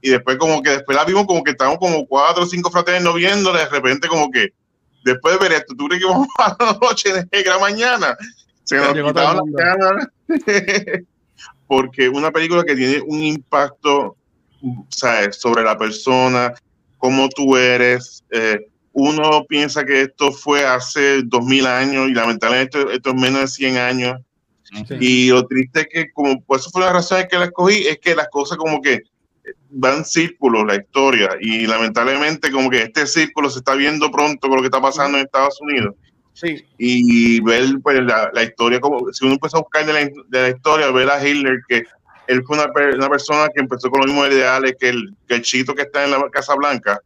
Y 0.00 0.10
después 0.10 0.36
como 0.36 0.62
que 0.62 0.70
después 0.70 0.96
la 0.96 1.04
vimos 1.04 1.26
como 1.26 1.42
que 1.42 1.50
estábamos 1.50 1.78
como 1.78 2.06
cuatro 2.06 2.44
o 2.44 2.46
cinco 2.46 2.70
fraternos 2.70 3.14
viéndola, 3.14 3.60
de 3.60 3.68
repente 3.68 4.08
como 4.08 4.30
que, 4.30 4.52
después 5.04 5.34
de 5.34 5.48
ver 5.48 5.58
esto, 5.58 5.74
¿tú 5.76 5.88
crees 5.88 6.02
que 6.02 6.08
vamos 6.08 6.28
a 6.38 6.56
la 6.58 6.78
noche 6.80 7.10
negra 7.32 7.58
mañana? 7.58 8.16
Se 8.64 8.76
nos 8.76 8.92
quitaron 8.92 9.52
las 9.52 10.08
porque 11.66 12.08
una 12.08 12.30
película 12.30 12.64
que 12.64 12.76
tiene 12.76 13.00
un 13.06 13.22
impacto 13.22 14.17
¿sabes? 14.88 15.36
sobre 15.36 15.62
la 15.62 15.76
persona, 15.76 16.54
cómo 16.96 17.28
tú 17.28 17.56
eres. 17.56 18.24
Eh, 18.30 18.66
uno 18.92 19.44
piensa 19.48 19.84
que 19.84 20.02
esto 20.02 20.32
fue 20.32 20.64
hace 20.64 21.22
dos 21.22 21.44
mil 21.44 21.66
años 21.66 22.08
y 22.08 22.14
lamentablemente 22.14 22.80
esto, 22.92 23.10
es 23.10 23.14
menos 23.14 23.40
de 23.42 23.48
100 23.48 23.76
años. 23.76 24.20
Y 25.00 25.30
lo 25.30 25.46
triste 25.46 25.80
es 25.80 25.86
que, 25.90 26.12
como 26.12 26.42
pues 26.42 26.62
eso 26.62 26.70
fue 26.70 26.82
la 26.82 26.92
razón 26.92 27.24
que 27.30 27.38
la 27.38 27.46
escogí, 27.46 27.86
es 27.86 27.98
que 27.98 28.14
las 28.14 28.28
cosas 28.28 28.58
como 28.58 28.82
que 28.82 29.02
van 29.70 30.04
círculos 30.04 30.66
la 30.66 30.76
historia 30.76 31.30
y 31.40 31.66
lamentablemente 31.66 32.50
como 32.50 32.68
que 32.68 32.82
este 32.82 33.06
círculo 33.06 33.48
se 33.48 33.60
está 33.60 33.74
viendo 33.74 34.10
pronto 34.10 34.48
con 34.48 34.56
lo 34.56 34.62
que 34.62 34.66
está 34.66 34.80
pasando 34.80 35.16
en 35.16 35.24
Estados 35.24 35.58
Unidos. 35.60 35.94
Sí. 36.34 36.64
Y 36.76 37.40
ver 37.40 37.64
pues, 37.82 38.00
la, 38.00 38.30
la, 38.32 38.42
historia, 38.44 38.78
como 38.80 39.12
si 39.12 39.24
uno 39.24 39.34
empieza 39.34 39.56
a 39.56 39.60
buscar 39.60 39.86
de 39.86 39.92
la, 39.92 40.00
de 40.00 40.42
la 40.42 40.48
historia, 40.50 40.90
ver 40.90 41.10
a 41.10 41.26
Hitler 41.26 41.58
que 41.68 41.82
él 42.28 42.44
fue 42.46 42.56
una, 42.56 42.70
una, 42.94 43.08
persona 43.08 43.48
que 43.54 43.60
empezó 43.60 43.90
con 43.90 44.00
los 44.00 44.08
mismos 44.08 44.28
ideales 44.28 44.76
que 44.78 44.90
el, 44.90 45.16
que 45.26 45.36
el 45.36 45.42
chito 45.42 45.74
que 45.74 45.82
está 45.82 46.04
en 46.04 46.12
la 46.12 46.28
Casa 46.30 46.54
Blanca. 46.54 47.00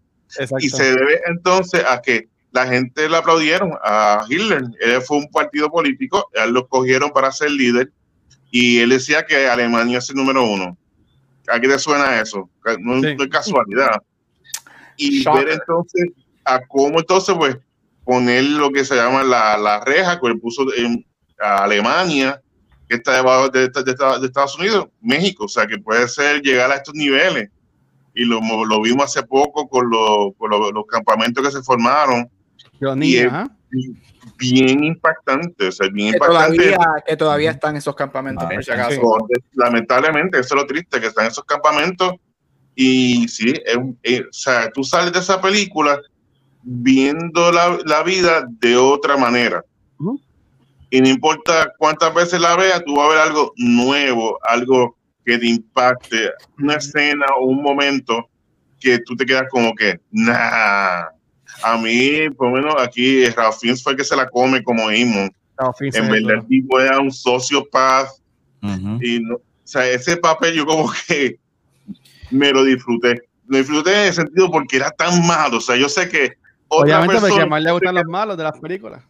Y 0.59 0.69
se 0.69 0.97
debe 0.97 1.21
entonces 1.27 1.85
a 1.87 2.01
que 2.03 2.29
la 2.51 2.67
gente 2.67 3.09
le 3.09 3.17
aplaudieron 3.17 3.73
a 3.85 4.25
Hitler. 4.29 4.65
Él 4.81 5.01
fue 5.03 5.19
un 5.19 5.31
partido 5.31 5.71
político, 5.71 6.29
él 6.33 6.51
lo 6.53 6.67
cogieron 6.67 7.11
para 7.11 7.31
ser 7.31 7.51
líder 7.51 7.93
y 8.51 8.81
él 8.81 8.91
decía 8.91 9.25
que 9.25 9.49
Alemania 9.49 9.99
es 9.99 10.11
el 10.11 10.17
número 10.17 10.45
uno. 10.45 10.77
¿A 11.49 11.61
qué 11.61 11.69
te 11.69 11.79
suena 11.79 12.21
eso? 12.21 12.51
No, 12.81 13.01
sí. 13.01 13.17
es 13.19 13.29
casualidad. 13.29 14.03
Y 14.97 15.25
ver 15.25 15.51
entonces 15.51 16.11
a 16.45 16.61
cómo 16.67 16.99
entonces 16.99 17.35
pues 17.37 17.57
poner 18.05 18.45
lo 18.45 18.71
que 18.71 18.85
se 18.85 18.97
llama 18.97 19.23
la, 19.23 19.57
la 19.57 19.85
reja 19.85 20.19
que 20.19 20.27
él 20.27 20.41
puso 20.41 20.67
en 20.75 21.05
a 21.39 21.65
Alemania 21.65 22.42
que 22.93 22.97
está 22.97 23.17
debajo 23.17 23.49
de, 23.49 23.71
de, 23.71 23.83
de, 23.85 24.27
Estados 24.27 24.59
Unidos, 24.59 24.87
México, 25.01 25.47
o 25.47 25.49
sea, 25.49 25.67
que 25.67 25.79
puede 25.79 26.07
ser 26.09 26.43
llegar 26.43 26.71
a 26.71 26.75
estos 26.75 26.95
niveles. 26.95 27.49
Y 28.15 28.27
lo, 28.27 28.39
lo 28.67 28.83
vimos 28.83 29.05
hace 29.05 29.27
poco 29.27 29.67
con, 29.67 29.89
lo, 29.89 30.33
con 30.37 30.51
lo, 30.51 30.71
los 30.71 30.85
campamentos 30.87 31.43
que 31.43 31.51
se 31.51 31.63
formaron. 31.63 32.31
y 33.01 33.17
es 33.17 33.33
bien 34.37 34.85
impactante, 34.85 35.69
o 35.69 35.73
sea, 35.73 35.89
bien 35.89 36.11
que 36.11 36.17
impactante. 36.17 36.57
Todavía, 36.57 36.79
que 37.07 37.17
todavía 37.17 37.51
están 37.53 37.77
esos 37.77 37.97
campamentos, 37.97 38.45
ah, 38.45 38.51
por 38.53 38.63
si 38.63 38.71
acaso. 38.71 38.91
Sí. 38.91 39.43
Lamentablemente, 39.55 40.39
eso 40.39 40.55
es 40.55 40.61
lo 40.61 40.67
triste, 40.67 41.01
que 41.01 41.07
están 41.07 41.27
esos 41.27 41.45
campamentos. 41.45 42.13
Y 42.75 43.27
sí, 43.29 43.55
es, 43.65 43.79
es, 44.03 44.21
o 44.21 44.33
sea, 44.33 44.71
tú 44.71 44.85
sales 44.85 45.15
de 45.15 45.21
esa 45.21 45.41
película 45.41 45.99
viendo 46.63 47.51
la, 47.51 47.79
la 47.87 48.03
vida 48.03 48.47
de 48.61 48.77
otra 48.77 49.17
manera. 49.17 49.65
Uh 49.99 50.13
-huh 50.13 50.21
y 50.93 51.01
no 51.01 51.09
importa 51.09 51.73
cuántas 51.79 52.13
veces 52.13 52.39
la 52.39 52.55
veas, 52.55 52.85
tú 52.85 52.97
vas 52.97 53.07
a 53.07 53.09
ver 53.09 53.19
algo 53.19 53.55
nuevo, 53.57 54.39
algo 54.43 54.95
que 55.25 55.39
te 55.39 55.47
impacte, 55.47 56.31
una 56.59 56.75
escena 56.75 57.25
o 57.39 57.47
un 57.47 57.63
momento 57.63 58.29
que 58.79 58.99
tú 58.99 59.17
te 59.17 59.25
quedas 59.25 59.47
como 59.51 59.75
que, 59.75 59.99
nah. 60.11 61.05
A 61.65 61.79
mí, 61.79 62.29
por 62.37 62.49
lo 62.51 62.57
menos 62.57 62.75
aquí, 62.79 63.25
Fiennes 63.59 63.83
fue 63.83 63.93
el 63.93 63.99
que 63.99 64.05
se 64.05 64.17
la 64.17 64.29
come 64.29 64.63
como 64.63 64.91
Imon. 64.91 65.31
En 65.81 66.11
verdad, 66.11 66.37
el 66.39 66.47
tipo 66.47 66.79
era 66.79 67.01
un 67.01 67.11
sociopaz. 67.11 68.21
Uh 68.63 68.69
-huh. 68.69 69.07
Y 69.07 69.21
no, 69.21 69.37
o 69.37 69.41
sea, 69.65 69.89
ese 69.89 70.19
papel 70.19 70.55
yo 70.55 70.67
como 70.67 70.93
que 71.07 71.39
me 72.31 72.53
lo 72.53 72.65
disfruté. 72.65 73.23
Lo 73.47 73.59
disfruté 73.59 73.93
en 73.93 74.07
el 74.09 74.13
sentido 74.13 74.51
porque 74.51 74.77
era 74.77 74.91
tan 74.91 75.27
malo. 75.27 75.57
O 75.57 75.61
sea, 75.61 75.77
yo 75.77 75.89
sé 75.89 76.09
que 76.09 76.33
otra 76.69 76.99
Obviamente 76.99 77.13
persona, 77.13 77.29
porque 77.31 77.43
a 77.43 77.47
más 77.47 77.63
le 77.63 77.73
gustan 77.73 77.95
los 77.95 78.05
malos 78.05 78.37
de 78.37 78.43
las 78.45 78.59
películas. 78.59 79.03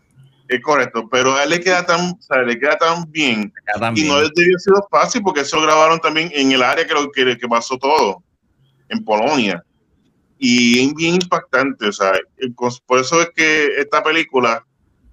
Es 0.53 0.61
correcto, 0.61 1.09
pero 1.11 1.35
a 1.35 1.45
él 1.45 1.51
le 1.51 1.61
queda 1.61 1.87
tan, 1.87 2.11
o 2.11 2.19
sea, 2.21 2.43
le 2.43 2.59
queda 2.59 2.77
tan 2.77 3.11
bien. 3.11 3.51
Y 3.95 4.03
no 4.05 4.17
debió 4.17 4.59
ser 4.59 4.75
fácil 4.91 5.23
porque 5.23 5.41
eso 5.41 5.57
lo 5.57 5.63
grabaron 5.63 5.99
también 5.99 6.31
en 6.35 6.53
el 6.53 6.63
área 6.63 6.87
que, 6.87 6.93
lo, 6.93 7.11
que, 7.11 7.39
que 7.39 7.49
pasó 7.49 7.79
todo, 7.79 8.23
en 8.91 9.03
Polonia. 9.03 9.65
Y 10.37 10.85
es 10.85 10.95
bien 10.95 11.15
impactante, 11.15 11.87
o 11.87 11.93
sea, 11.93 12.13
por 12.85 13.01
eso 13.01 13.23
es 13.23 13.31
que 13.35 13.77
esta 13.79 14.03
película, 14.03 14.63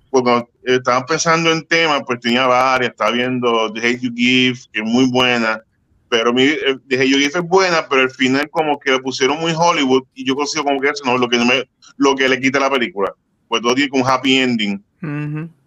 cuando 0.10 0.50
estaban 0.66 1.06
pensando 1.06 1.54
en 1.54 1.66
temas, 1.66 2.02
pues 2.06 2.20
tenía 2.20 2.46
varias, 2.46 2.92
estaba 2.92 3.12
viendo 3.12 3.72
The 3.72 3.80
Hate 3.80 4.02
You 4.02 4.12
Give, 4.14 4.60
que 4.74 4.82
es 4.82 4.86
muy 4.86 5.10
buena, 5.10 5.64
pero 6.10 6.34
mi, 6.34 6.44
eh, 6.44 6.78
The 6.90 6.96
Hate 6.98 7.08
You 7.08 7.18
Give 7.18 7.40
es 7.40 7.48
buena, 7.48 7.88
pero 7.88 8.02
al 8.02 8.12
final 8.12 8.50
como 8.50 8.78
que 8.78 8.92
le 8.92 9.00
pusieron 9.00 9.40
muy 9.40 9.54
Hollywood 9.56 10.04
y 10.16 10.26
yo 10.26 10.36
consigo 10.36 10.66
como 10.66 10.82
que 10.82 10.90
eso 10.90 11.06
no 11.06 11.16
es 11.16 11.22
lo 11.22 11.30
que, 11.30 11.38
no 11.38 11.46
me, 11.46 11.64
lo 11.96 12.14
que 12.16 12.28
le 12.28 12.42
quita 12.42 12.60
la 12.60 12.70
película, 12.70 13.14
pues 13.50 13.62
todo 13.62 13.76
tiene 13.76 13.90
un 14.00 14.08
happy 14.08 14.36
ending 14.38 14.82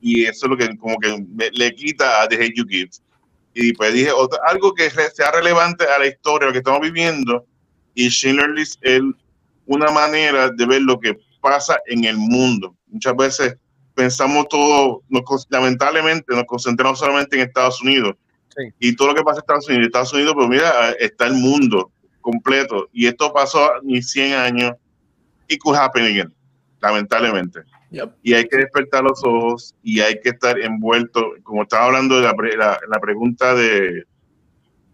y 0.00 0.24
eso 0.24 0.46
es 0.46 0.50
lo 0.50 0.56
que 0.56 0.74
como 0.78 0.96
que 0.98 1.22
me- 1.28 1.50
le 1.52 1.74
quita 1.74 2.22
a 2.22 2.28
The 2.28 2.36
Hate 2.36 2.54
You 2.56 2.64
Give. 2.66 2.90
Y 3.54 3.72
pues 3.74 3.92
dije, 3.92 4.10
otra- 4.12 4.40
algo 4.46 4.72
que 4.72 4.88
re- 4.88 5.10
sea 5.10 5.30
relevante 5.30 5.84
a 5.84 5.98
la 5.98 6.06
historia, 6.06 6.46
lo 6.46 6.52
que 6.52 6.58
estamos 6.58 6.80
viviendo, 6.80 7.44
y 7.94 8.08
Schindler 8.08 8.50
List 8.50 8.78
es 8.82 9.02
una 9.66 9.90
manera 9.90 10.48
de 10.50 10.66
ver 10.66 10.82
lo 10.82 10.98
que 10.98 11.18
pasa 11.40 11.78
en 11.86 12.04
el 12.04 12.16
mundo. 12.16 12.74
Muchas 12.88 13.14
veces 13.16 13.56
pensamos 13.94 14.48
todo, 14.48 15.02
nos 15.10 15.22
lamentablemente 15.50 16.34
nos 16.34 16.44
concentramos 16.44 16.98
solamente 16.98 17.36
en 17.36 17.42
Estados 17.48 17.80
Unidos. 17.82 18.14
Sí. 18.56 18.64
Y 18.80 18.96
todo 18.96 19.08
lo 19.08 19.14
que 19.14 19.22
pasa 19.22 19.38
en 19.38 19.42
Estados 19.42 19.68
Unidos, 19.68 19.86
Estados 19.86 20.12
Unidos, 20.14 20.34
pues 20.36 20.48
mira, 20.48 20.90
está 21.00 21.26
el 21.26 21.34
mundo 21.34 21.90
completo. 22.20 22.88
Y 22.92 23.06
esto 23.06 23.32
pasó 23.32 23.70
ni 23.82 24.02
100 24.02 24.34
años. 24.34 24.72
y 25.48 25.58
could 25.58 25.76
happen 25.76 26.04
again, 26.04 26.32
lamentablemente 26.80 27.60
Yep. 27.92 28.14
y 28.22 28.32
hay 28.32 28.49
que 28.49 28.56
despertar 28.56 29.04
los 29.04 29.22
ojos 29.22 29.75
y 29.82 30.00
hay 30.00 30.18
que 30.20 30.30
estar 30.30 30.58
envuelto, 30.58 31.34
como 31.42 31.62
estaba 31.62 31.84
hablando 31.84 32.16
de 32.16 32.22
la, 32.22 32.34
pre- 32.34 32.56
la- 32.56 32.80
la 32.88 32.99
pregunta 33.00 33.54
de 33.54 34.04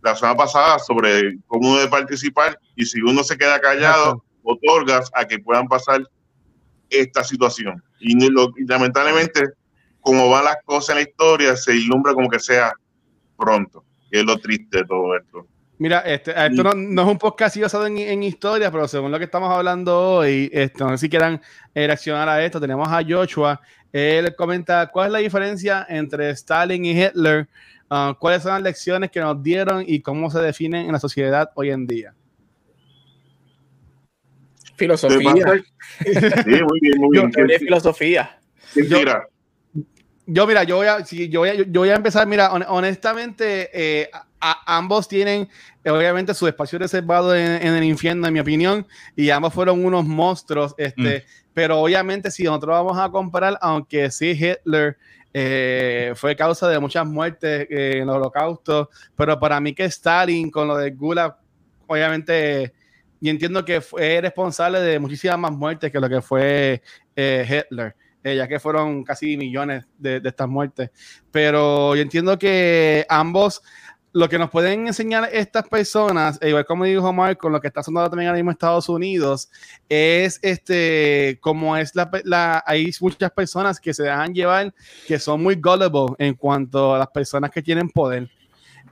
la 0.02 0.14
semana 0.16 0.36
pasada 0.36 0.78
sobre 0.80 1.38
cómo 1.46 1.68
uno 1.70 1.78
debe 1.78 1.90
participar 1.90 2.58
y 2.74 2.84
si 2.86 3.00
uno 3.00 3.22
se 3.22 3.36
queda 3.38 3.60
callado, 3.60 4.24
otorgas 4.42 5.10
a 5.14 5.24
que 5.26 5.38
puedan 5.38 5.68
pasar 5.68 6.02
esta 6.90 7.22
situación. 7.22 7.82
Y, 8.00 8.14
lo- 8.30 8.52
y 8.56 8.64
lamentablemente, 8.66 9.42
como 10.00 10.28
van 10.30 10.44
las 10.46 10.56
cosas 10.64 10.90
en 10.90 10.94
la 11.04 11.08
historia, 11.08 11.56
se 11.56 11.76
ilumbra 11.76 12.14
como 12.14 12.28
que 12.28 12.38
sea 12.40 12.72
pronto, 13.36 13.84
que 14.10 14.20
es 14.20 14.24
lo 14.24 14.38
triste 14.38 14.78
de 14.78 14.84
todo 14.84 15.16
esto. 15.16 15.46
Mira, 15.78 16.00
este, 16.00 16.32
esto 16.32 16.64
no, 16.64 16.72
no 16.74 17.02
es 17.02 17.08
un 17.08 17.18
podcast 17.18 17.52
así 17.52 17.60
basado 17.60 17.86
en, 17.86 17.98
en 17.98 18.22
historia, 18.24 18.70
pero 18.70 18.88
según 18.88 19.12
lo 19.12 19.18
que 19.18 19.24
estamos 19.26 19.50
hablando 19.52 20.16
hoy, 20.16 20.50
esto, 20.52 20.84
no 20.84 20.90
sé 20.98 20.98
si 21.06 21.08
quieran 21.08 21.40
eh, 21.74 21.86
reaccionar 21.86 22.28
a 22.28 22.44
esto. 22.44 22.60
Tenemos 22.60 22.88
a 22.88 23.00
Joshua. 23.06 23.60
Él 23.92 24.34
comenta 24.36 24.88
cuál 24.88 25.06
es 25.06 25.12
la 25.12 25.18
diferencia 25.20 25.86
entre 25.88 26.30
Stalin 26.30 26.84
y 26.84 27.00
Hitler, 27.02 27.48
Ah, 27.90 28.14
cuáles 28.18 28.42
son 28.42 28.52
las 28.52 28.60
lecciones 28.60 29.10
que 29.10 29.18
nos 29.18 29.42
dieron 29.42 29.82
y 29.86 30.00
cómo 30.02 30.30
se 30.30 30.40
definen 30.40 30.84
en 30.84 30.92
la 30.92 30.98
sociedad 30.98 31.48
hoy 31.54 31.70
en 31.70 31.86
día. 31.86 32.12
Filosofía. 34.76 35.32
Sí, 36.04 36.62
muy 36.62 36.80
bien, 36.80 36.98
muy 36.98 37.18
bien. 37.18 37.30
De 37.30 37.58
filosofía. 37.58 38.38
¿Quién 38.74 38.88
yo-? 38.88 38.98
Yo, 40.26 40.46
mira, 40.46 40.64
yo 40.64 40.76
voy 40.76 40.86
a, 40.86 41.02
sí, 41.06 41.30
yo 41.30 41.40
voy 41.40 41.48
a, 41.48 41.54
yo 41.54 41.80
voy 41.80 41.88
a 41.88 41.94
empezar, 41.94 42.26
mira, 42.26 42.50
hon- 42.52 42.66
honestamente, 42.68 43.70
eh, 43.72 44.10
a- 44.40 44.76
ambos 44.76 45.08
tienen, 45.08 45.48
obviamente, 45.84 46.34
su 46.34 46.46
espacio 46.46 46.78
reservado 46.78 47.34
en, 47.34 47.66
en 47.66 47.74
el 47.74 47.84
infierno, 47.84 48.26
en 48.26 48.34
mi 48.34 48.40
opinión, 48.40 48.86
y 49.16 49.30
ambos 49.30 49.52
fueron 49.54 49.84
unos 49.84 50.04
monstruos, 50.04 50.74
este, 50.78 51.24
pero 51.54 51.80
obviamente, 51.80 52.30
si 52.30 52.44
nosotros 52.44 52.70
vamos 52.72 52.98
a 52.98 53.10
comparar, 53.10 53.58
aunque 53.60 54.10
sí 54.10 54.30
Hitler 54.30 54.96
eh, 55.34 56.12
fue 56.16 56.34
causa 56.36 56.68
de 56.68 56.78
muchas 56.78 57.06
muertes 57.06 57.66
eh, 57.70 57.92
en 57.96 58.02
el 58.02 58.10
holocausto, 58.10 58.90
pero 59.16 59.38
para 59.38 59.60
mí 59.60 59.74
que 59.74 59.84
Stalin, 59.84 60.50
con 60.50 60.68
lo 60.68 60.76
de 60.76 60.90
Gulag, 60.90 61.36
obviamente, 61.86 62.72
y 63.20 63.28
entiendo 63.28 63.64
que 63.64 63.80
fue 63.80 64.20
responsable 64.20 64.80
de 64.80 64.98
muchísimas 64.98 65.38
más 65.38 65.52
muertes 65.52 65.90
que 65.90 65.98
lo 66.00 66.08
que 66.08 66.22
fue 66.22 66.82
eh, 67.16 67.64
Hitler 67.70 67.96
eh, 68.24 68.36
ya 68.36 68.48
que 68.48 68.58
fueron 68.58 69.04
casi 69.04 69.36
millones 69.36 69.84
de, 69.96 70.20
de 70.20 70.28
estas 70.28 70.48
muertes. 70.48 70.90
Pero 71.30 71.94
yo 71.94 72.02
entiendo 72.02 72.38
que 72.38 73.06
ambos, 73.08 73.62
lo 74.12 74.28
que 74.28 74.38
nos 74.38 74.50
pueden 74.50 74.86
enseñar 74.86 75.28
estas 75.32 75.68
personas, 75.68 76.38
e 76.40 76.48
igual 76.48 76.64
como 76.64 76.84
dijo 76.84 77.12
Mark, 77.12 77.38
con 77.38 77.52
lo 77.52 77.60
que 77.60 77.68
está 77.68 77.82
sonando 77.82 78.10
también 78.10 78.28
ahora 78.28 78.38
mismo 78.38 78.50
Estados 78.50 78.88
Unidos, 78.88 79.50
es 79.88 80.38
este, 80.42 81.38
como 81.40 81.76
es 81.76 81.94
la, 81.94 82.10
la, 82.24 82.62
hay 82.66 82.90
muchas 83.00 83.30
personas 83.30 83.80
que 83.80 83.92
se 83.92 84.04
dejan 84.04 84.34
llevar, 84.34 84.74
que 85.06 85.18
son 85.18 85.42
muy 85.42 85.56
gullible 85.56 86.14
en 86.18 86.34
cuanto 86.34 86.94
a 86.94 86.98
las 86.98 87.08
personas 87.08 87.50
que 87.50 87.62
tienen 87.62 87.88
poder. 87.90 88.30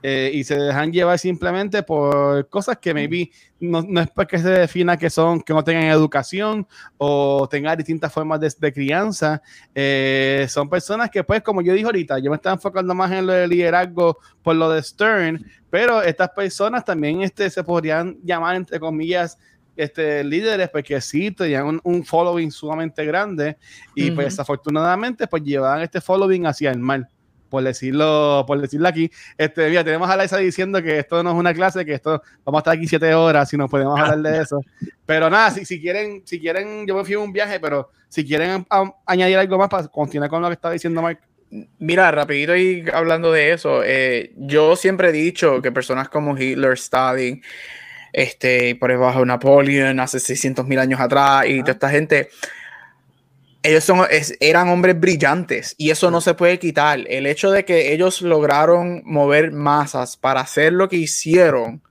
Eh, 0.03 0.31
y 0.33 0.43
se 0.43 0.57
dejan 0.57 0.91
llevar 0.91 1.17
simplemente 1.17 1.83
por 1.83 2.47
cosas 2.49 2.77
que 2.77 2.93
maybe 2.93 3.31
no, 3.59 3.81
no 3.81 4.01
es 4.01 4.09
porque 4.11 4.37
se 4.37 4.49
defina 4.49 4.97
que 4.97 5.09
son 5.09 5.41
que 5.41 5.53
no 5.53 5.63
tengan 5.63 5.85
educación 5.85 6.67
o 6.97 7.47
tengan 7.49 7.77
distintas 7.77 8.13
formas 8.13 8.39
de, 8.39 8.53
de 8.59 8.73
crianza. 8.73 9.41
Eh, 9.73 10.45
son 10.49 10.69
personas 10.69 11.09
que, 11.09 11.23
pues, 11.23 11.41
como 11.41 11.61
yo 11.61 11.73
dije 11.73 11.85
ahorita, 11.85 12.19
yo 12.19 12.29
me 12.29 12.35
estaba 12.35 12.55
enfocando 12.55 12.93
más 12.93 13.11
en 13.11 13.25
lo 13.25 13.33
de 13.33 13.47
liderazgo 13.47 14.17
por 14.43 14.55
lo 14.55 14.69
de 14.69 14.83
Stern, 14.83 15.43
pero 15.69 16.01
estas 16.01 16.29
personas 16.29 16.85
también 16.85 17.21
este, 17.21 17.49
se 17.49 17.63
podrían 17.63 18.17
llamar, 18.23 18.55
entre 18.55 18.79
comillas, 18.79 19.37
este, 19.75 20.23
líderes 20.23 20.69
porque 20.69 20.99
sí 21.01 21.31
tenían 21.31 21.65
un, 21.67 21.81
un 21.83 22.03
following 22.03 22.51
sumamente 22.51 23.05
grande 23.05 23.57
y 23.93 24.09
pues 24.09 24.25
Ujú. 24.25 24.31
desafortunadamente 24.31 25.27
pues 25.27 25.43
llevaban 25.43 25.81
este 25.81 26.01
following 26.01 26.47
hacia 26.47 26.71
el 26.71 26.79
mal 26.79 27.07
por 27.49 27.63
decirlo, 27.63 28.43
por 28.47 28.59
decirlo 28.61 28.87
aquí. 28.87 29.09
Este, 29.37 29.69
mira, 29.69 29.83
tenemos 29.83 30.09
a 30.09 30.15
Laisa 30.15 30.37
diciendo 30.37 30.81
que 30.81 30.99
esto 30.99 31.23
no 31.23 31.31
es 31.31 31.35
una 31.35 31.53
clase, 31.53 31.85
que 31.85 31.93
esto 31.93 32.21
vamos 32.45 32.59
a 32.59 32.61
estar 32.61 32.73
aquí 32.75 32.87
siete 32.87 33.13
horas 33.13 33.49
si 33.49 33.57
nos 33.57 33.69
podemos 33.69 33.99
hablar 33.99 34.19
de 34.19 34.41
eso. 34.41 34.61
Pero 35.05 35.29
nada, 35.29 35.51
si, 35.51 35.65
si 35.65 35.79
quieren, 35.81 36.21
si 36.25 36.39
quieren, 36.39 36.85
yo 36.87 36.95
me 36.95 37.03
fui 37.05 37.13
a 37.15 37.19
un 37.19 37.31
viaje, 37.31 37.59
pero 37.59 37.91
si 38.09 38.25
quieren 38.25 38.65
a- 38.69 38.93
añadir 39.05 39.37
algo 39.37 39.57
más 39.57 39.69
para 39.69 39.87
continuar 39.87 40.29
con 40.29 40.41
lo 40.41 40.47
que 40.47 40.53
está 40.53 40.71
diciendo 40.71 41.01
Mark. 41.01 41.19
Mira, 41.79 42.11
rapidito 42.11 42.57
y 42.57 42.83
hablando 42.93 43.31
de 43.31 43.53
eso, 43.53 43.81
eh, 43.83 44.33
yo 44.35 44.75
siempre 44.75 45.09
he 45.09 45.11
dicho 45.13 45.61
que 45.61 45.71
personas 45.71 46.09
como 46.09 46.37
Hitler, 46.37 46.73
Stalin, 46.73 47.41
este, 48.11 48.75
por 48.75 48.89
debajo 48.91 49.25
Napoleon, 49.25 49.99
hace 49.99 50.19
600 50.19 50.65
mil 50.67 50.79
años 50.79 50.99
atrás, 50.99 51.45
y 51.47 51.59
toda 51.61 51.71
esta 51.73 51.89
gente, 51.89 52.29
ellos 53.63 53.83
son, 53.83 54.05
es- 54.09 54.35
eran 54.39 54.69
hombres 54.69 54.99
brillantes 54.99 55.75
y 55.77 55.89
eso 55.91 56.09
no 56.11 56.21
se 56.21 56.33
puede 56.33 56.59
quitar. 56.59 56.99
El 57.07 57.25
hecho 57.25 57.51
de 57.51 57.65
que 57.65 57.93
ellos 57.93 58.21
lograron 58.21 59.01
mover 59.05 59.51
masas 59.51 60.15
para 60.17 60.41
hacer 60.41 60.73
lo 60.73 60.87
que 60.87 60.97
hicieron, 60.97 61.81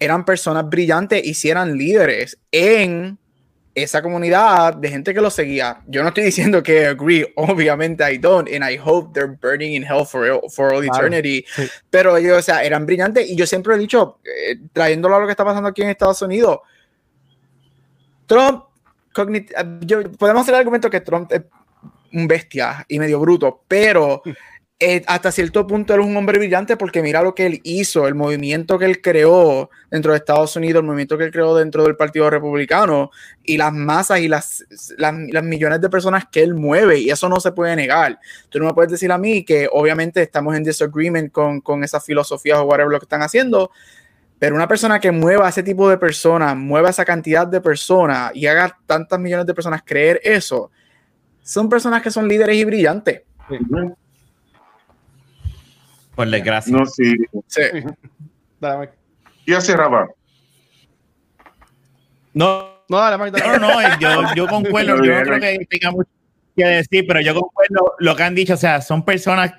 eran 0.00 0.24
personas 0.24 0.68
brillantes 0.68 1.24
y 1.24 1.34
sí 1.34 1.50
eran 1.50 1.76
líderes 1.76 2.38
en 2.52 3.18
esa 3.74 4.02
comunidad 4.02 4.74
de 4.74 4.88
gente 4.88 5.14
que 5.14 5.20
lo 5.20 5.30
seguía. 5.30 5.82
Yo 5.86 6.02
no 6.02 6.08
estoy 6.08 6.24
diciendo 6.24 6.62
que 6.64 6.86
agree, 6.86 7.32
obviamente 7.36 8.04
I 8.12 8.18
don't, 8.18 8.48
and 8.52 8.68
I 8.68 8.76
hope 8.76 9.12
they're 9.14 9.36
burning 9.40 9.74
in 9.74 9.84
hell 9.84 10.04
for, 10.04 10.26
for 10.50 10.74
all 10.74 10.82
Claro, 10.82 11.06
eternity. 11.06 11.44
sí. 11.54 11.62
Pero 11.88 12.16
ellos, 12.16 12.38
o 12.38 12.42
sea, 12.42 12.64
eran 12.64 12.84
brillantes 12.86 13.30
y 13.30 13.36
yo 13.36 13.46
siempre 13.46 13.76
he 13.76 13.78
dicho, 13.78 14.18
eh, 14.24 14.58
trayéndolo 14.72 15.14
a 15.16 15.20
lo 15.20 15.26
que 15.26 15.30
está 15.32 15.44
pasando 15.44 15.68
aquí 15.68 15.82
en 15.82 15.90
Estados 15.90 16.20
Unidos, 16.22 16.58
Trump, 18.26 18.64
cognit- 19.18 19.52
yo- 19.84 20.10
podemos 20.12 20.42
hacer 20.42 20.54
el 20.54 20.60
argumento 20.60 20.88
que 20.90 21.00
Trump 21.00 21.32
es 21.32 21.42
un 22.12 22.26
bestia 22.28 22.84
y 22.88 22.98
medio 22.98 23.20
bruto, 23.20 23.62
pero 23.68 24.22
eh, 24.80 25.02
hasta 25.08 25.32
cierto 25.32 25.66
punto 25.66 25.92
él 25.92 26.00
es 26.02 26.06
un 26.06 26.16
hombre 26.16 26.38
brillante 26.38 26.76
porque 26.76 27.02
mira 27.02 27.20
lo 27.20 27.34
que 27.34 27.46
él 27.46 27.60
hizo, 27.64 28.06
el 28.06 28.14
movimiento 28.14 28.78
que 28.78 28.84
él 28.84 29.02
creó 29.02 29.70
dentro 29.90 30.12
de 30.12 30.18
Estados 30.18 30.54
Unidos, 30.54 30.80
el 30.80 30.86
movimiento 30.86 31.18
que 31.18 31.24
él 31.24 31.32
creó 31.32 31.56
dentro 31.56 31.82
del 31.82 31.96
Partido 31.96 32.30
Republicano 32.30 33.10
y 33.44 33.56
las 33.56 33.72
masas 33.72 34.20
y 34.20 34.28
las, 34.28 34.64
las, 34.96 35.14
las 35.32 35.42
millones 35.42 35.80
de 35.80 35.90
personas 35.90 36.26
que 36.30 36.42
él 36.42 36.54
mueve 36.54 36.98
y 37.00 37.10
eso 37.10 37.28
no 37.28 37.40
se 37.40 37.50
puede 37.52 37.74
negar. 37.74 38.20
Tú 38.48 38.60
no 38.60 38.66
me 38.66 38.72
puedes 38.74 38.92
decir 38.92 39.10
a 39.10 39.18
mí 39.18 39.44
que 39.44 39.68
obviamente 39.72 40.22
estamos 40.22 40.56
en 40.56 40.62
disagreement 40.62 41.32
con, 41.32 41.60
con 41.60 41.82
esas 41.82 42.04
filosofías 42.04 42.58
o 42.58 42.62
whatever 42.62 42.92
lo 42.92 43.00
que 43.00 43.04
están 43.06 43.22
haciendo, 43.22 43.72
pero 44.38 44.54
una 44.54 44.68
persona 44.68 45.00
que 45.00 45.10
mueva 45.10 45.46
a 45.46 45.48
ese 45.48 45.62
tipo 45.62 45.88
de 45.90 45.98
personas, 45.98 46.56
mueva 46.56 46.90
esa 46.90 47.04
cantidad 47.04 47.46
de 47.46 47.60
personas 47.60 48.30
y 48.34 48.46
haga 48.46 48.78
tantas 48.86 49.18
millones 49.18 49.46
de 49.46 49.54
personas 49.54 49.82
creer 49.84 50.20
eso, 50.22 50.70
son 51.42 51.68
personas 51.68 52.02
que 52.02 52.10
son 52.10 52.28
líderes 52.28 52.56
y 52.56 52.64
brillantes. 52.64 53.22
Por 56.14 56.28
desgracia. 56.28 56.76
No, 56.76 56.86
sí. 56.86 57.16
Sí. 57.46 57.62
Dale, 58.60 58.76
Mark. 58.76 58.92
¿Qué 59.46 59.54
hace 59.54 59.76
Rafa? 59.76 60.08
No, 62.34 62.82
No, 62.88 62.98
dale, 62.98 63.16
Mark, 63.16 63.32
dale. 63.32 63.58
no, 63.58 63.68
no, 63.68 63.98
yo, 63.98 64.34
yo 64.34 64.46
concuerdo, 64.46 65.02
yo 65.02 65.14
no 65.14 65.22
creo 65.22 65.40
que 65.40 65.66
tenga 65.70 65.90
mucho 65.92 66.10
que 66.56 66.64
decir, 66.64 67.04
pero 67.06 67.20
yo 67.20 67.34
concuerdo 67.34 67.94
lo 67.98 68.16
que 68.16 68.22
han 68.24 68.34
dicho, 68.34 68.54
o 68.54 68.56
sea, 68.58 68.80
son 68.80 69.04
personas 69.04 69.52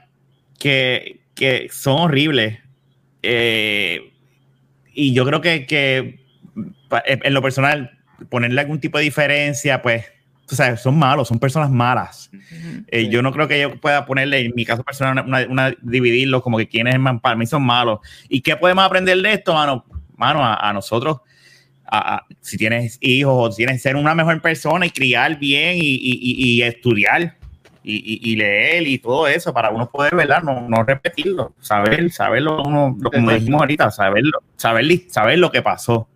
que, 0.59 1.21
que 1.33 1.69
son 1.71 1.97
horribles. 2.01 2.59
Eh, 3.23 4.13
y 4.99 5.13
yo 5.13 5.25
creo 5.25 5.41
que, 5.41 5.65
que 5.65 6.19
pa- 6.87 7.03
en 7.05 7.33
lo 7.33 7.41
personal, 7.41 7.91
ponerle 8.29 8.61
algún 8.61 8.79
tipo 8.79 8.97
de 8.97 9.05
diferencia, 9.05 9.81
pues 9.81 10.05
o 10.51 10.55
sea, 10.55 10.77
son 10.77 10.97
malos, 10.97 11.27
son 11.27 11.39
personas 11.39 11.69
malas. 11.69 12.31
Eh, 12.87 13.07
yo 13.09 13.21
no 13.21 13.31
creo 13.31 13.47
que 13.47 13.61
yo 13.61 13.79
pueda 13.79 14.05
ponerle, 14.05 14.39
en 14.39 14.53
mi 14.55 14.65
caso 14.65 14.83
personal, 14.83 15.23
una, 15.25 15.45
una, 15.47 15.75
dividirlos 15.81 16.41
como 16.41 16.57
que 16.57 16.67
quienes 16.67 16.95
para 17.21 17.35
mí 17.35 17.45
son 17.45 17.63
malos. 17.63 17.99
¿Y 18.27 18.41
qué 18.41 18.55
podemos 18.55 18.83
aprender 18.83 19.21
de 19.21 19.33
esto, 19.33 19.53
mano? 19.53 19.85
Mano, 20.17 20.43
a, 20.43 20.73
nosotros, 20.73 21.19
a, 21.85 22.25
si 22.41 22.57
tienes 22.57 22.97
hijos 22.99 23.33
o 23.35 23.55
tienes 23.55 23.81
ser 23.81 23.95
una 23.95 24.15
mejor 24.15 24.41
persona 24.41 24.85
y 24.85 24.89
criar 24.89 25.37
bien 25.37 25.77
y, 25.77 25.81
y, 25.81 26.19
y 26.55 26.61
estudiar 26.63 27.37
y, 27.83 28.35
leer 28.35 28.87
y 28.87 28.99
todo 28.99 29.27
eso 29.27 29.53
para 29.53 29.69
uno 29.69 29.89
poder, 29.89 30.15
¿verdad? 30.15 30.43
No, 30.43 30.67
no 30.67 30.83
repetirlo, 30.83 31.53
saber, 31.59 32.11
saberlo, 32.11 32.61
uno, 32.63 32.95
lo, 32.99 33.11
como 33.11 33.31
dijimos 33.31 33.61
ahorita, 33.61 33.91
saberlo, 33.91 34.43
saber, 34.57 34.85
saber 35.09 35.39
lo 35.39 35.51
que 35.51 35.61
pasó 35.61 36.07